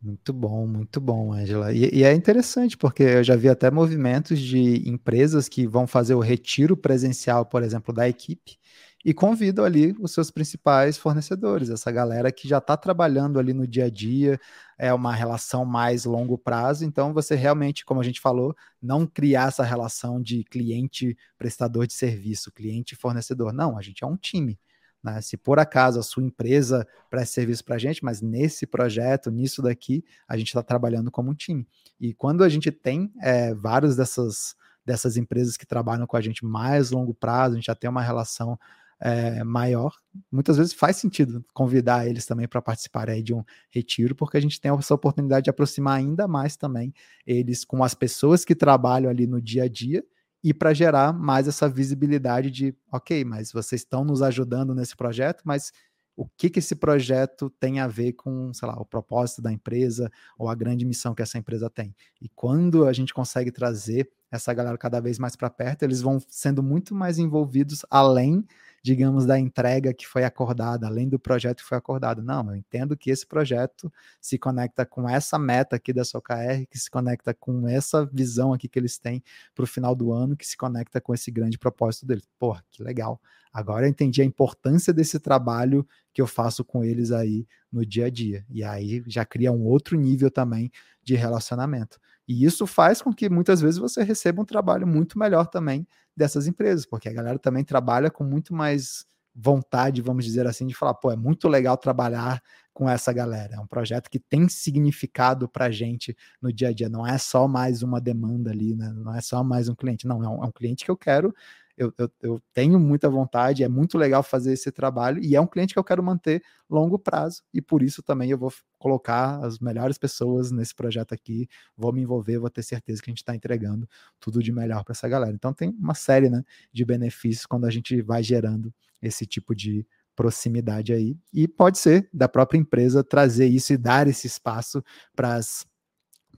Muito 0.00 0.32
bom, 0.32 0.64
muito 0.64 1.00
bom, 1.00 1.32
Angela. 1.32 1.72
E, 1.72 1.90
e, 1.92 2.04
é 2.04 2.12
interessante, 2.14 2.76
porque 2.76 3.02
eu 3.02 3.24
já 3.24 3.34
vi 3.34 3.48
até 3.48 3.68
movimentos 3.68 4.38
de 4.38 4.88
empresas 4.88 5.48
que 5.48 5.66
vão 5.66 5.88
fazer 5.88 6.14
o 6.14 6.20
retiro 6.20 6.76
presencial, 6.76 7.44
por 7.44 7.64
exemplo, 7.64 7.92
da 7.92 8.08
equipe, 8.08 8.56
e 9.04 9.14
convidam 9.14 9.64
ali 9.64 9.94
os 10.00 10.12
seus 10.12 10.30
principais 10.30 10.98
fornecedores, 10.98 11.70
essa 11.70 11.90
galera 11.90 12.32
que 12.32 12.48
já 12.48 12.58
está 12.58 12.76
trabalhando 12.76 13.38
ali 13.38 13.52
no 13.52 13.66
dia 13.66 13.84
a 13.86 13.90
dia, 13.90 14.40
é 14.76 14.92
uma 14.92 15.14
relação 15.14 15.64
mais 15.64 16.04
longo 16.04 16.36
prazo, 16.36 16.84
então 16.84 17.14
você 17.14 17.34
realmente, 17.34 17.84
como 17.84 18.00
a 18.00 18.04
gente 18.04 18.20
falou, 18.20 18.54
não 18.82 19.06
criar 19.06 19.48
essa 19.48 19.62
relação 19.62 20.20
de 20.20 20.44
cliente-prestador 20.44 21.86
de 21.86 21.94
serviço, 21.94 22.52
cliente-fornecedor. 22.52 23.52
Não, 23.52 23.78
a 23.78 23.82
gente 23.82 24.04
é 24.04 24.06
um 24.06 24.16
time. 24.16 24.58
Né? 25.02 25.20
Se 25.20 25.36
por 25.36 25.58
acaso 25.58 25.98
a 25.98 26.02
sua 26.02 26.22
empresa 26.22 26.86
presta 27.08 27.34
serviço 27.34 27.64
para 27.64 27.76
a 27.76 27.78
gente, 27.78 28.04
mas 28.04 28.20
nesse 28.20 28.66
projeto, 28.66 29.30
nisso 29.30 29.62
daqui, 29.62 30.04
a 30.26 30.36
gente 30.36 30.48
está 30.48 30.62
trabalhando 30.62 31.10
como 31.10 31.30
um 31.30 31.34
time. 31.34 31.66
E 32.00 32.12
quando 32.12 32.42
a 32.42 32.48
gente 32.48 32.70
tem 32.70 33.12
é, 33.20 33.54
vários 33.54 33.96
dessas, 33.96 34.56
dessas 34.84 35.16
empresas 35.16 35.56
que 35.56 35.66
trabalham 35.66 36.06
com 36.06 36.16
a 36.16 36.20
gente 36.20 36.44
mais 36.44 36.90
longo 36.90 37.14
prazo, 37.14 37.54
a 37.54 37.56
gente 37.56 37.66
já 37.66 37.74
tem 37.74 37.88
uma 37.88 38.02
relação 38.02 38.58
é, 39.00 39.44
maior, 39.44 39.94
muitas 40.30 40.56
vezes 40.56 40.72
faz 40.72 40.96
sentido 40.96 41.44
convidar 41.54 42.06
eles 42.06 42.26
também 42.26 42.48
para 42.48 42.60
participar 42.60 43.08
aí 43.08 43.22
de 43.22 43.32
um 43.32 43.44
retiro, 43.70 44.14
porque 44.14 44.36
a 44.36 44.40
gente 44.40 44.60
tem 44.60 44.72
essa 44.72 44.94
oportunidade 44.94 45.44
de 45.44 45.50
aproximar 45.50 45.98
ainda 45.98 46.26
mais 46.26 46.56
também 46.56 46.92
eles 47.26 47.64
com 47.64 47.84
as 47.84 47.94
pessoas 47.94 48.44
que 48.44 48.54
trabalham 48.54 49.10
ali 49.10 49.26
no 49.26 49.40
dia 49.40 49.64
a 49.64 49.68
dia 49.68 50.04
e 50.42 50.54
para 50.54 50.72
gerar 50.72 51.12
mais 51.12 51.48
essa 51.48 51.68
visibilidade 51.68 52.50
de, 52.50 52.74
ok, 52.92 53.24
mas 53.24 53.52
vocês 53.52 53.82
estão 53.82 54.04
nos 54.04 54.22
ajudando 54.22 54.74
nesse 54.74 54.96
projeto, 54.96 55.42
mas 55.44 55.72
o 56.16 56.26
que, 56.36 56.50
que 56.50 56.58
esse 56.58 56.74
projeto 56.74 57.48
tem 57.60 57.78
a 57.78 57.86
ver 57.86 58.12
com, 58.14 58.52
sei 58.52 58.66
lá, 58.66 58.74
o 58.74 58.84
propósito 58.84 59.40
da 59.40 59.52
empresa 59.52 60.10
ou 60.36 60.48
a 60.48 60.54
grande 60.54 60.84
missão 60.84 61.14
que 61.14 61.22
essa 61.22 61.38
empresa 61.38 61.70
tem. 61.70 61.94
E 62.20 62.28
quando 62.28 62.86
a 62.86 62.92
gente 62.92 63.14
consegue 63.14 63.52
trazer 63.52 64.10
essa 64.28 64.52
galera 64.52 64.76
cada 64.76 65.00
vez 65.00 65.16
mais 65.16 65.36
para 65.36 65.48
perto, 65.48 65.84
eles 65.84 66.00
vão 66.00 66.20
sendo 66.28 66.60
muito 66.60 66.92
mais 66.92 67.18
envolvidos 67.18 67.86
além 67.88 68.44
digamos, 68.88 69.26
da 69.26 69.38
entrega 69.38 69.92
que 69.92 70.06
foi 70.06 70.24
acordada, 70.24 70.86
além 70.86 71.06
do 71.06 71.18
projeto 71.18 71.58
que 71.58 71.68
foi 71.68 71.76
acordado. 71.76 72.22
Não, 72.22 72.48
eu 72.48 72.56
entendo 72.56 72.96
que 72.96 73.10
esse 73.10 73.26
projeto 73.26 73.92
se 74.18 74.38
conecta 74.38 74.86
com 74.86 75.06
essa 75.06 75.38
meta 75.38 75.76
aqui 75.76 75.92
da 75.92 76.04
SOKR, 76.04 76.66
que 76.70 76.78
se 76.78 76.90
conecta 76.90 77.34
com 77.34 77.68
essa 77.68 78.06
visão 78.06 78.54
aqui 78.54 78.66
que 78.66 78.78
eles 78.78 78.98
têm 78.98 79.22
para 79.54 79.64
o 79.64 79.66
final 79.66 79.94
do 79.94 80.10
ano, 80.10 80.34
que 80.34 80.46
se 80.46 80.56
conecta 80.56 81.02
com 81.02 81.12
esse 81.12 81.30
grande 81.30 81.58
propósito 81.58 82.06
deles. 82.06 82.26
Porra, 82.38 82.64
que 82.70 82.82
legal. 82.82 83.20
Agora 83.52 83.84
eu 83.84 83.90
entendi 83.90 84.22
a 84.22 84.24
importância 84.24 84.90
desse 84.90 85.20
trabalho 85.20 85.86
que 86.14 86.22
eu 86.22 86.26
faço 86.26 86.64
com 86.64 86.82
eles 86.82 87.12
aí 87.12 87.46
no 87.70 87.84
dia 87.84 88.06
a 88.06 88.10
dia. 88.10 88.46
E 88.48 88.64
aí 88.64 89.04
já 89.06 89.26
cria 89.26 89.52
um 89.52 89.66
outro 89.66 89.98
nível 89.98 90.30
também 90.30 90.72
de 91.02 91.14
relacionamento. 91.14 92.00
E 92.28 92.44
isso 92.44 92.66
faz 92.66 93.00
com 93.00 93.12
que 93.12 93.30
muitas 93.30 93.60
vezes 93.60 93.78
você 93.78 94.02
receba 94.02 94.42
um 94.42 94.44
trabalho 94.44 94.86
muito 94.86 95.18
melhor 95.18 95.46
também 95.46 95.88
dessas 96.14 96.46
empresas, 96.46 96.84
porque 96.84 97.08
a 97.08 97.12
galera 97.12 97.38
também 97.38 97.64
trabalha 97.64 98.10
com 98.10 98.22
muito 98.22 98.54
mais 98.54 99.06
vontade, 99.34 100.02
vamos 100.02 100.24
dizer 100.24 100.46
assim, 100.46 100.66
de 100.66 100.74
falar, 100.74 100.94
pô, 100.94 101.12
é 101.12 101.16
muito 101.16 101.48
legal 101.48 101.76
trabalhar 101.76 102.42
com 102.74 102.88
essa 102.88 103.12
galera. 103.12 103.54
É 103.54 103.60
um 103.60 103.66
projeto 103.66 104.10
que 104.10 104.18
tem 104.18 104.48
significado 104.48 105.48
para 105.48 105.66
a 105.66 105.70
gente 105.70 106.16
no 106.42 106.52
dia 106.52 106.68
a 106.68 106.72
dia. 106.72 106.88
Não 106.88 107.06
é 107.06 107.16
só 107.18 107.48
mais 107.48 107.82
uma 107.82 108.00
demanda 108.00 108.50
ali, 108.50 108.74
né? 108.74 108.92
não 108.94 109.14
é 109.14 109.20
só 109.20 109.42
mais 109.42 109.68
um 109.68 109.74
cliente. 109.74 110.06
Não, 110.06 110.22
é 110.22 110.28
um, 110.28 110.44
é 110.44 110.46
um 110.46 110.52
cliente 110.52 110.84
que 110.84 110.90
eu 110.90 110.96
quero 110.96 111.34
eu, 111.78 111.94
eu, 111.96 112.10
eu, 112.20 112.42
tenho 112.52 112.78
muita 112.78 113.08
vontade, 113.08 113.62
é 113.62 113.68
muito 113.68 113.96
legal 113.96 114.22
fazer 114.22 114.52
esse 114.52 114.70
trabalho 114.72 115.22
e 115.22 115.36
é 115.36 115.40
um 115.40 115.46
cliente 115.46 115.72
que 115.72 115.78
eu 115.78 115.84
quero 115.84 116.02
manter 116.02 116.42
longo 116.68 116.98
prazo 116.98 117.42
e 117.54 117.62
por 117.62 117.82
isso 117.82 118.02
também 118.02 118.30
eu 118.30 118.36
vou 118.36 118.52
colocar 118.78 119.42
as 119.44 119.60
melhores 119.60 119.96
pessoas 119.96 120.50
nesse 120.50 120.74
projeto 120.74 121.14
aqui, 121.14 121.48
vou 121.76 121.92
me 121.92 122.02
envolver, 122.02 122.38
vou 122.38 122.50
ter 122.50 122.62
certeza 122.62 123.00
que 123.00 123.08
a 123.08 123.12
gente 123.12 123.22
está 123.22 123.34
entregando 123.34 123.88
tudo 124.18 124.42
de 124.42 124.52
melhor 124.52 124.82
para 124.84 124.92
essa 124.92 125.08
galera. 125.08 125.32
Então 125.32 125.54
tem 125.54 125.70
uma 125.70 125.94
série 125.94 126.28
né, 126.28 126.42
de 126.72 126.84
benefícios 126.84 127.46
quando 127.46 127.64
a 127.64 127.70
gente 127.70 128.02
vai 128.02 128.22
gerando 128.22 128.74
esse 129.00 129.24
tipo 129.24 129.54
de 129.54 129.86
proximidade 130.16 130.92
aí 130.92 131.16
e 131.32 131.46
pode 131.46 131.78
ser 131.78 132.08
da 132.12 132.28
própria 132.28 132.58
empresa 132.58 133.04
trazer 133.04 133.46
isso 133.46 133.72
e 133.72 133.76
dar 133.76 134.08
esse 134.08 134.26
espaço 134.26 134.82
para 135.14 135.36
as 135.36 135.64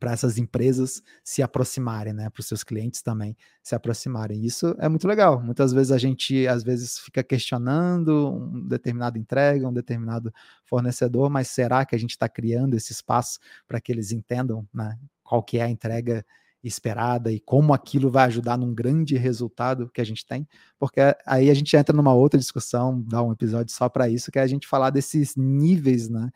para 0.00 0.12
essas 0.12 0.38
empresas 0.38 1.02
se 1.22 1.42
aproximarem, 1.42 2.14
né? 2.14 2.30
Para 2.30 2.40
os 2.40 2.46
seus 2.46 2.64
clientes 2.64 3.02
também 3.02 3.36
se 3.62 3.74
aproximarem. 3.74 4.44
Isso 4.44 4.74
é 4.78 4.88
muito 4.88 5.06
legal. 5.06 5.40
Muitas 5.40 5.72
vezes 5.72 5.92
a 5.92 5.98
gente 5.98 6.48
às 6.48 6.64
vezes 6.64 6.98
fica 6.98 7.22
questionando 7.22 8.30
um 8.32 8.66
determinado 8.66 9.18
entrega, 9.18 9.68
um 9.68 9.72
determinado 9.72 10.32
fornecedor, 10.64 11.28
mas 11.28 11.48
será 11.48 11.84
que 11.84 11.94
a 11.94 11.98
gente 11.98 12.12
está 12.12 12.28
criando 12.28 12.74
esse 12.74 12.92
espaço 12.92 13.38
para 13.68 13.80
que 13.80 13.92
eles 13.92 14.10
entendam, 14.10 14.66
né? 14.74 14.98
Qual 15.22 15.42
que 15.42 15.58
é 15.58 15.62
a 15.62 15.70
entrega 15.70 16.24
esperada 16.62 17.32
e 17.32 17.40
como 17.40 17.72
aquilo 17.72 18.10
vai 18.10 18.26
ajudar 18.26 18.58
num 18.58 18.74
grande 18.74 19.16
resultado 19.16 19.90
que 19.92 20.00
a 20.00 20.04
gente 20.04 20.26
tem, 20.26 20.46
porque 20.78 21.00
aí 21.24 21.48
a 21.48 21.54
gente 21.54 21.74
entra 21.76 21.96
numa 21.96 22.12
outra 22.12 22.38
discussão, 22.38 23.00
dá 23.02 23.22
um 23.22 23.32
episódio 23.32 23.74
só 23.74 23.88
para 23.88 24.08
isso, 24.08 24.30
que 24.30 24.38
é 24.38 24.42
a 24.42 24.46
gente 24.46 24.66
falar 24.66 24.90
desses 24.90 25.36
níveis, 25.36 26.08
né, 26.08 26.30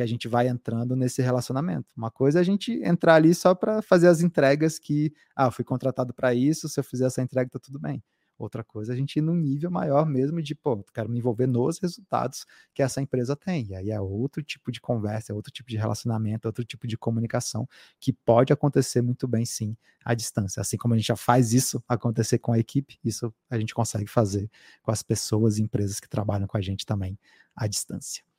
que 0.00 0.04
a 0.04 0.06
gente 0.06 0.28
vai 0.28 0.48
entrando 0.48 0.96
nesse 0.96 1.20
relacionamento. 1.20 1.92
Uma 1.94 2.10
coisa 2.10 2.38
é 2.38 2.40
a 2.40 2.44
gente 2.44 2.72
entrar 2.82 3.16
ali 3.16 3.34
só 3.34 3.54
para 3.54 3.82
fazer 3.82 4.08
as 4.08 4.22
entregas 4.22 4.78
que, 4.78 5.12
ah, 5.36 5.50
fui 5.50 5.62
contratado 5.62 6.14
para 6.14 6.32
isso, 6.32 6.70
se 6.70 6.80
eu 6.80 6.84
fizer 6.84 7.04
essa 7.04 7.20
entrega 7.20 7.50
tá 7.50 7.58
tudo 7.58 7.78
bem. 7.78 8.02
Outra 8.38 8.64
coisa 8.64 8.92
é 8.92 8.94
a 8.94 8.96
gente 8.96 9.16
ir 9.16 9.20
num 9.20 9.34
nível 9.34 9.70
maior 9.70 10.06
mesmo 10.06 10.40
de, 10.40 10.54
pô, 10.54 10.82
quero 10.94 11.10
me 11.10 11.18
envolver 11.18 11.46
nos 11.46 11.78
resultados 11.78 12.46
que 12.72 12.82
essa 12.82 13.02
empresa 13.02 13.36
tem. 13.36 13.66
E 13.66 13.74
aí 13.74 13.90
é 13.90 14.00
outro 14.00 14.42
tipo 14.42 14.72
de 14.72 14.80
conversa, 14.80 15.32
é 15.32 15.34
outro 15.34 15.52
tipo 15.52 15.68
de 15.68 15.76
relacionamento, 15.76 16.46
é 16.46 16.48
outro 16.48 16.64
tipo 16.64 16.86
de 16.86 16.96
comunicação 16.96 17.68
que 18.00 18.10
pode 18.10 18.54
acontecer 18.54 19.02
muito 19.02 19.28
bem, 19.28 19.44
sim, 19.44 19.76
à 20.02 20.14
distância. 20.14 20.62
Assim 20.62 20.78
como 20.78 20.94
a 20.94 20.96
gente 20.96 21.08
já 21.08 21.16
faz 21.16 21.52
isso 21.52 21.84
acontecer 21.86 22.38
com 22.38 22.54
a 22.54 22.58
equipe, 22.58 22.98
isso 23.04 23.30
a 23.50 23.58
gente 23.58 23.74
consegue 23.74 24.06
fazer 24.06 24.50
com 24.82 24.90
as 24.90 25.02
pessoas 25.02 25.58
e 25.58 25.62
empresas 25.62 26.00
que 26.00 26.08
trabalham 26.08 26.46
com 26.46 26.56
a 26.56 26.62
gente 26.62 26.86
também 26.86 27.18
à 27.54 27.66
distância. 27.66 28.29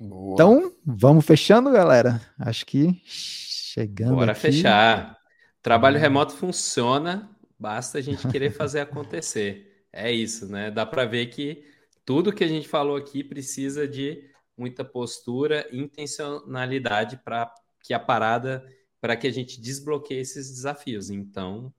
Boa. 0.00 0.34
Então, 0.34 0.72
vamos 0.84 1.26
fechando, 1.26 1.70
galera. 1.70 2.20
Acho 2.38 2.64
que 2.64 3.00
chegando. 3.04 4.14
Bora 4.14 4.32
aqui... 4.32 4.40
fechar. 4.40 5.18
Trabalho 5.60 5.98
remoto 5.98 6.34
funciona, 6.34 7.30
basta 7.58 7.98
a 7.98 8.00
gente 8.00 8.26
querer 8.28 8.50
fazer 8.50 8.80
acontecer. 8.80 9.84
É 9.92 10.10
isso, 10.12 10.46
né? 10.46 10.70
Dá 10.70 10.86
para 10.86 11.04
ver 11.04 11.26
que 11.26 11.64
tudo 12.04 12.32
que 12.32 12.44
a 12.44 12.48
gente 12.48 12.68
falou 12.68 12.96
aqui 12.96 13.24
precisa 13.24 13.86
de 13.86 14.22
muita 14.56 14.84
postura 14.84 15.66
e 15.70 15.78
intencionalidade 15.78 17.16
para 17.24 17.52
que 17.82 17.92
a 17.92 17.98
parada, 17.98 18.64
para 19.00 19.16
que 19.16 19.26
a 19.26 19.32
gente 19.32 19.60
desbloqueie 19.60 20.20
esses 20.20 20.48
desafios. 20.48 21.10
Então. 21.10 21.72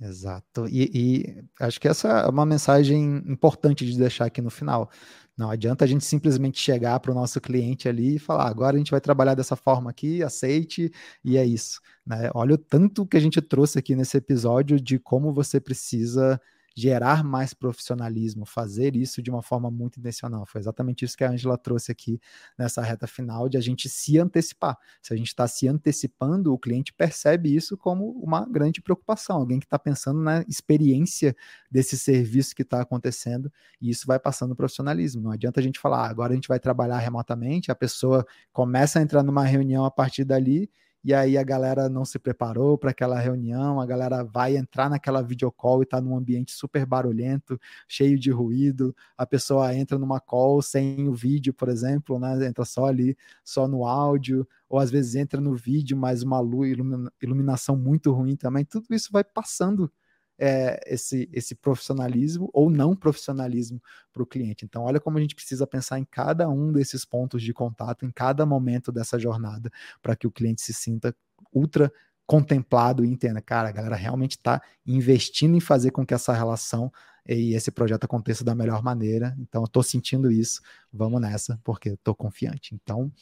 Exato. 0.00 0.66
E, 0.68 0.90
e 0.94 1.44
acho 1.60 1.80
que 1.80 1.88
essa 1.88 2.08
é 2.08 2.28
uma 2.28 2.46
mensagem 2.46 3.22
importante 3.26 3.86
de 3.86 3.98
deixar 3.98 4.26
aqui 4.26 4.40
no 4.40 4.50
final. 4.50 4.90
Não 5.36 5.50
adianta 5.50 5.84
a 5.84 5.88
gente 5.88 6.04
simplesmente 6.04 6.60
chegar 6.60 7.00
para 7.00 7.10
o 7.10 7.14
nosso 7.14 7.40
cliente 7.40 7.88
ali 7.88 8.16
e 8.16 8.18
falar, 8.18 8.48
agora 8.48 8.76
a 8.76 8.78
gente 8.78 8.90
vai 8.90 9.00
trabalhar 9.00 9.34
dessa 9.34 9.56
forma 9.56 9.90
aqui, 9.90 10.22
aceite, 10.22 10.92
e 11.24 11.36
é 11.36 11.44
isso. 11.44 11.80
Né? 12.06 12.30
Olha 12.34 12.54
o 12.54 12.58
tanto 12.58 13.06
que 13.06 13.16
a 13.16 13.20
gente 13.20 13.40
trouxe 13.40 13.78
aqui 13.78 13.96
nesse 13.96 14.16
episódio 14.16 14.80
de 14.80 14.98
como 14.98 15.32
você 15.32 15.58
precisa 15.60 16.40
gerar 16.74 17.22
mais 17.24 17.52
profissionalismo, 17.54 18.44
fazer 18.44 18.96
isso 18.96 19.22
de 19.22 19.30
uma 19.30 19.42
forma 19.42 19.70
muito 19.70 19.98
intencional. 19.98 20.46
Foi 20.46 20.60
exatamente 20.60 21.04
isso 21.04 21.16
que 21.16 21.24
a 21.24 21.30
Angela 21.30 21.58
trouxe 21.58 21.92
aqui 21.92 22.20
nessa 22.58 22.82
reta 22.82 23.06
final, 23.06 23.48
de 23.48 23.56
a 23.56 23.60
gente 23.60 23.88
se 23.88 24.18
antecipar. 24.18 24.78
Se 25.00 25.12
a 25.12 25.16
gente 25.16 25.28
está 25.28 25.46
se 25.46 25.68
antecipando, 25.68 26.52
o 26.52 26.58
cliente 26.58 26.92
percebe 26.92 27.54
isso 27.54 27.76
como 27.76 28.10
uma 28.12 28.46
grande 28.46 28.80
preocupação, 28.80 29.36
alguém 29.36 29.58
que 29.58 29.66
está 29.66 29.78
pensando 29.78 30.20
na 30.20 30.42
experiência 30.48 31.36
desse 31.70 31.98
serviço 31.98 32.54
que 32.54 32.62
está 32.62 32.80
acontecendo, 32.80 33.52
e 33.80 33.90
isso 33.90 34.06
vai 34.06 34.18
passando 34.18 34.56
profissionalismo. 34.56 35.22
Não 35.22 35.30
adianta 35.30 35.60
a 35.60 35.62
gente 35.62 35.78
falar, 35.78 36.06
ah, 36.06 36.10
agora 36.10 36.32
a 36.32 36.34
gente 36.34 36.48
vai 36.48 36.58
trabalhar 36.58 36.98
remotamente, 36.98 37.70
a 37.70 37.74
pessoa 37.74 38.26
começa 38.52 38.98
a 38.98 39.02
entrar 39.02 39.22
numa 39.22 39.44
reunião 39.44 39.84
a 39.84 39.90
partir 39.90 40.24
dali 40.24 40.70
e 41.04 41.12
aí 41.12 41.36
a 41.36 41.42
galera 41.42 41.88
não 41.88 42.04
se 42.04 42.18
preparou 42.18 42.78
para 42.78 42.90
aquela 42.90 43.18
reunião, 43.18 43.80
a 43.80 43.86
galera 43.86 44.22
vai 44.22 44.56
entrar 44.56 44.88
naquela 44.88 45.22
videocall 45.22 45.80
e 45.80 45.84
está 45.84 46.00
num 46.00 46.16
ambiente 46.16 46.52
super 46.52 46.86
barulhento, 46.86 47.58
cheio 47.88 48.18
de 48.18 48.30
ruído, 48.30 48.94
a 49.16 49.26
pessoa 49.26 49.74
entra 49.74 49.98
numa 49.98 50.20
call 50.20 50.62
sem 50.62 51.08
o 51.08 51.14
vídeo, 51.14 51.52
por 51.52 51.68
exemplo, 51.68 52.18
né? 52.18 52.46
entra 52.46 52.64
só 52.64 52.86
ali, 52.86 53.16
só 53.44 53.66
no 53.66 53.84
áudio, 53.86 54.46
ou 54.68 54.78
às 54.78 54.90
vezes 54.90 55.14
entra 55.14 55.40
no 55.40 55.54
vídeo, 55.54 55.96
mas 55.96 56.22
uma 56.22 56.40
luz, 56.40 56.76
iluminação 57.20 57.76
muito 57.76 58.12
ruim 58.12 58.36
também, 58.36 58.64
tudo 58.64 58.86
isso 58.90 59.10
vai 59.12 59.24
passando 59.24 59.90
é, 60.38 60.80
esse, 60.86 61.28
esse 61.32 61.54
profissionalismo 61.54 62.50
ou 62.52 62.70
não 62.70 62.96
profissionalismo 62.96 63.80
para 64.12 64.22
o 64.22 64.26
cliente. 64.26 64.64
Então, 64.64 64.82
olha 64.82 65.00
como 65.00 65.18
a 65.18 65.20
gente 65.20 65.34
precisa 65.34 65.66
pensar 65.66 65.98
em 65.98 66.04
cada 66.04 66.48
um 66.48 66.72
desses 66.72 67.04
pontos 67.04 67.42
de 67.42 67.52
contato, 67.52 68.04
em 68.04 68.10
cada 68.10 68.44
momento 68.44 68.90
dessa 68.90 69.18
jornada, 69.18 69.70
para 70.00 70.16
que 70.16 70.26
o 70.26 70.30
cliente 70.30 70.62
se 70.62 70.74
sinta 70.74 71.14
ultra 71.52 71.92
contemplado 72.26 73.04
e 73.04 73.08
entenda, 73.08 73.42
cara, 73.42 73.68
a 73.68 73.72
galera 73.72 73.96
realmente 73.96 74.32
está 74.32 74.62
investindo 74.86 75.54
em 75.56 75.60
fazer 75.60 75.90
com 75.90 76.06
que 76.06 76.14
essa 76.14 76.32
relação 76.32 76.90
e 77.28 77.54
esse 77.54 77.70
projeto 77.70 78.04
aconteça 78.04 78.44
da 78.44 78.54
melhor 78.54 78.82
maneira. 78.82 79.36
Então, 79.38 79.62
eu 79.62 79.66
estou 79.66 79.82
sentindo 79.82 80.30
isso, 80.30 80.60
vamos 80.92 81.20
nessa, 81.20 81.60
porque 81.62 81.90
estou 81.90 82.14
confiante. 82.14 82.74
Então, 82.74 83.12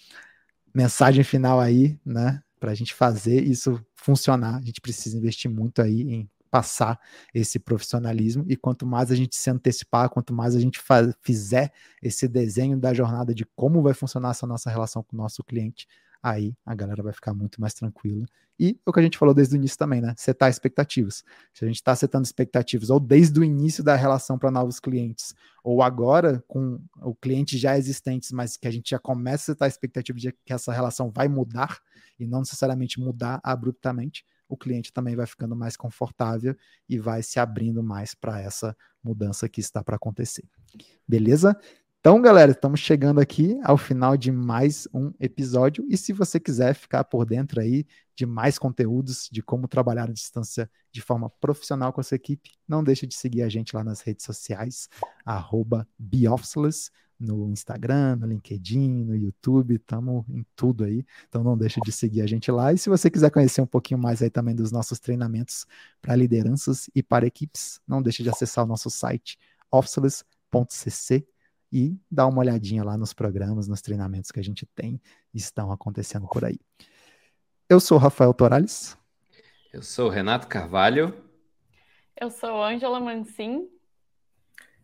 mensagem 0.74 1.24
final 1.24 1.61
aí, 1.61 1.99
né? 2.05 2.43
Para 2.59 2.73
a 2.73 2.74
gente 2.74 2.95
fazer 2.95 3.43
isso 3.43 3.85
funcionar, 3.95 4.57
a 4.57 4.62
gente 4.62 4.81
precisa 4.81 5.16
investir 5.16 5.51
muito 5.51 5.82
aí 5.82 6.03
em 6.03 6.31
passar 6.51 6.98
esse 7.32 7.59
profissionalismo 7.59 8.44
e 8.48 8.56
quanto 8.56 8.86
mais 8.86 9.10
a 9.10 9.14
gente 9.14 9.36
se 9.36 9.51
antecipar, 9.51 10.10
quanto 10.10 10.35
mais 10.35 10.56
a 10.56 10.60
gente 10.60 10.78
faz, 10.81 11.14
fizer 11.22 11.72
esse 12.02 12.27
desenho 12.27 12.77
da 12.78 12.93
jornada 12.93 13.35
de 13.35 13.44
como 13.55 13.82
vai 13.82 13.94
funcionar 13.94 14.31
essa 14.31 14.47
nossa 14.47 14.68
relação 14.68 15.02
com 15.02 15.16
o 15.16 15.18
nosso 15.18 15.44
cliente, 15.44 15.86
aí 16.22 16.55
a 16.66 16.74
galera 16.74 17.02
vai 17.02 17.12
ficar 17.12 17.32
muito 17.32 17.60
mais 17.60 17.74
tranquila. 17.74 18.27
E 18.59 18.78
o 18.85 18.93
que 18.93 19.01
a 19.01 19.02
gente 19.02 19.16
falou 19.16 19.32
desde 19.32 19.55
o 19.55 19.56
início 19.56 19.78
também, 19.78 20.02
né? 20.02 20.12
Setar 20.18 20.51
expectativas. 20.51 21.24
Se 21.55 21.64
a 21.64 21.66
gente 21.66 21.77
está 21.77 21.97
setando 21.97 22.27
expectativas, 22.27 22.90
ou 22.90 23.01
desde 23.01 23.40
o 23.40 23.44
início 23.44 23.82
da 23.82 23.97
relação 23.97 24.39
para 24.39 24.51
novos 24.51 24.78
clientes, 24.78 25.35
ou 25.64 25.82
agora 25.82 26.44
com 26.47 26.78
o 27.01 27.14
cliente 27.14 27.56
já 27.56 27.78
existentes, 27.78 28.31
mas 28.32 28.59
que 28.59 28.68
a 28.68 28.70
gente 28.70 28.90
já 28.90 28.98
começa 28.98 29.44
a 29.44 29.55
setar 29.55 29.66
a 29.66 29.68
expectativa 29.68 30.18
de 30.18 30.32
que 30.44 30.52
essa 30.52 30.74
relação 30.74 31.10
vai 31.10 31.27
mudar, 31.27 31.78
e 32.18 32.27
não 32.27 32.40
necessariamente 32.40 33.01
mudar 33.01 33.40
abruptamente, 33.43 34.27
o 34.51 34.56
cliente 34.56 34.93
também 34.93 35.14
vai 35.14 35.27
ficando 35.27 35.55
mais 35.55 35.77
confortável 35.77 36.56
e 36.89 36.98
vai 36.98 37.22
se 37.22 37.39
abrindo 37.39 37.82
mais 37.82 38.14
para 38.14 38.40
essa 38.40 38.77
mudança 39.02 39.48
que 39.48 39.60
está 39.60 39.82
para 39.82 39.97
acontecer. 39.97 40.44
Beleza? 41.06 41.59
Então, 42.01 42.20
galera, 42.20 42.51
estamos 42.51 42.81
chegando 42.81 43.20
aqui 43.20 43.60
ao 43.62 43.77
final 43.77 44.16
de 44.16 44.32
mais 44.32 44.89
um 44.93 45.12
episódio. 45.20 45.86
E 45.89 45.97
se 45.97 46.12
você 46.12 46.40
quiser 46.40 46.74
ficar 46.74 47.05
por 47.05 47.27
dentro 47.27 47.60
aí 47.60 47.86
de 48.16 48.27
mais 48.27 48.59
conteúdos 48.59 49.28
de 49.31 49.43
como 49.43 49.68
trabalhar 49.68 50.09
à 50.09 50.12
distância 50.12 50.70
de 50.90 51.01
forma 51.01 51.28
profissional 51.28 51.93
com 51.93 52.01
a 52.01 52.05
sua 52.05 52.16
equipe, 52.16 52.51
não 52.66 52.82
deixe 52.82 53.06
de 53.06 53.14
seguir 53.14 53.43
a 53.43 53.48
gente 53.48 53.77
lá 53.77 53.85
nas 53.85 54.01
redes 54.01 54.24
sociais, 54.24 54.89
arroba 55.24 55.86
no 57.20 57.51
Instagram, 57.51 58.16
no 58.16 58.26
LinkedIn, 58.26 59.05
no 59.05 59.14
YouTube, 59.14 59.74
estamos 59.74 60.24
em 60.28 60.44
tudo 60.56 60.84
aí. 60.84 61.05
Então 61.28 61.44
não 61.44 61.56
deixa 61.56 61.80
de 61.80 61.92
seguir 61.92 62.22
a 62.22 62.26
gente 62.26 62.51
lá. 62.51 62.72
E 62.72 62.78
se 62.78 62.88
você 62.88 63.10
quiser 63.10 63.30
conhecer 63.30 63.60
um 63.60 63.66
pouquinho 63.66 64.01
mais 64.01 64.22
aí 64.22 64.30
também 64.30 64.55
dos 64.55 64.72
nossos 64.72 64.98
treinamentos 64.98 65.66
para 66.01 66.16
lideranças 66.16 66.88
e 66.94 67.02
para 67.02 67.26
equipes, 67.26 67.80
não 67.86 68.02
deixe 68.02 68.22
de 68.22 68.30
acessar 68.30 68.64
o 68.64 68.68
nosso 68.68 68.88
site 68.88 69.38
officeless.cc 69.70 71.26
e 71.72 71.97
dar 72.10 72.26
uma 72.26 72.40
olhadinha 72.40 72.82
lá 72.82 72.97
nos 72.97 73.12
programas, 73.12 73.68
nos 73.68 73.80
treinamentos 73.80 74.32
que 74.32 74.40
a 74.40 74.44
gente 74.44 74.66
tem 74.74 75.01
e 75.32 75.38
estão 75.38 75.70
acontecendo 75.70 76.26
por 76.26 76.44
aí. 76.44 76.59
Eu 77.68 77.78
sou 77.78 77.98
o 77.98 78.01
Rafael 78.01 78.34
Torales. 78.34 78.97
Eu 79.72 79.82
sou 79.82 80.09
o 80.09 80.10
Renato 80.10 80.48
Carvalho. 80.48 81.14
Eu 82.20 82.30
sou 82.30 82.62
Ângela 82.62 82.98
Mancin. 82.98 83.68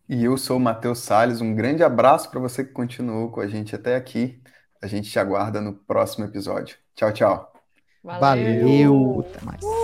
E 0.08 0.24
eu 0.24 0.36
sou 0.36 0.56
o 0.58 0.60
Matheus 0.60 1.00
Salles. 1.00 1.40
Um 1.40 1.54
grande 1.54 1.82
abraço 1.82 2.30
para 2.30 2.40
você 2.40 2.64
que 2.64 2.72
continuou 2.72 3.30
com 3.30 3.40
a 3.40 3.46
gente 3.48 3.74
até 3.74 3.96
aqui. 3.96 4.40
A 4.82 4.86
gente 4.86 5.10
te 5.10 5.18
aguarda 5.18 5.60
no 5.60 5.74
próximo 5.74 6.24
episódio. 6.24 6.78
Tchau, 6.94 7.12
tchau. 7.12 7.52
Valeu. 8.02 8.20
Valeu. 8.20 9.26
Até 9.28 9.44
mais. 9.44 9.62
Uh. 9.62 9.75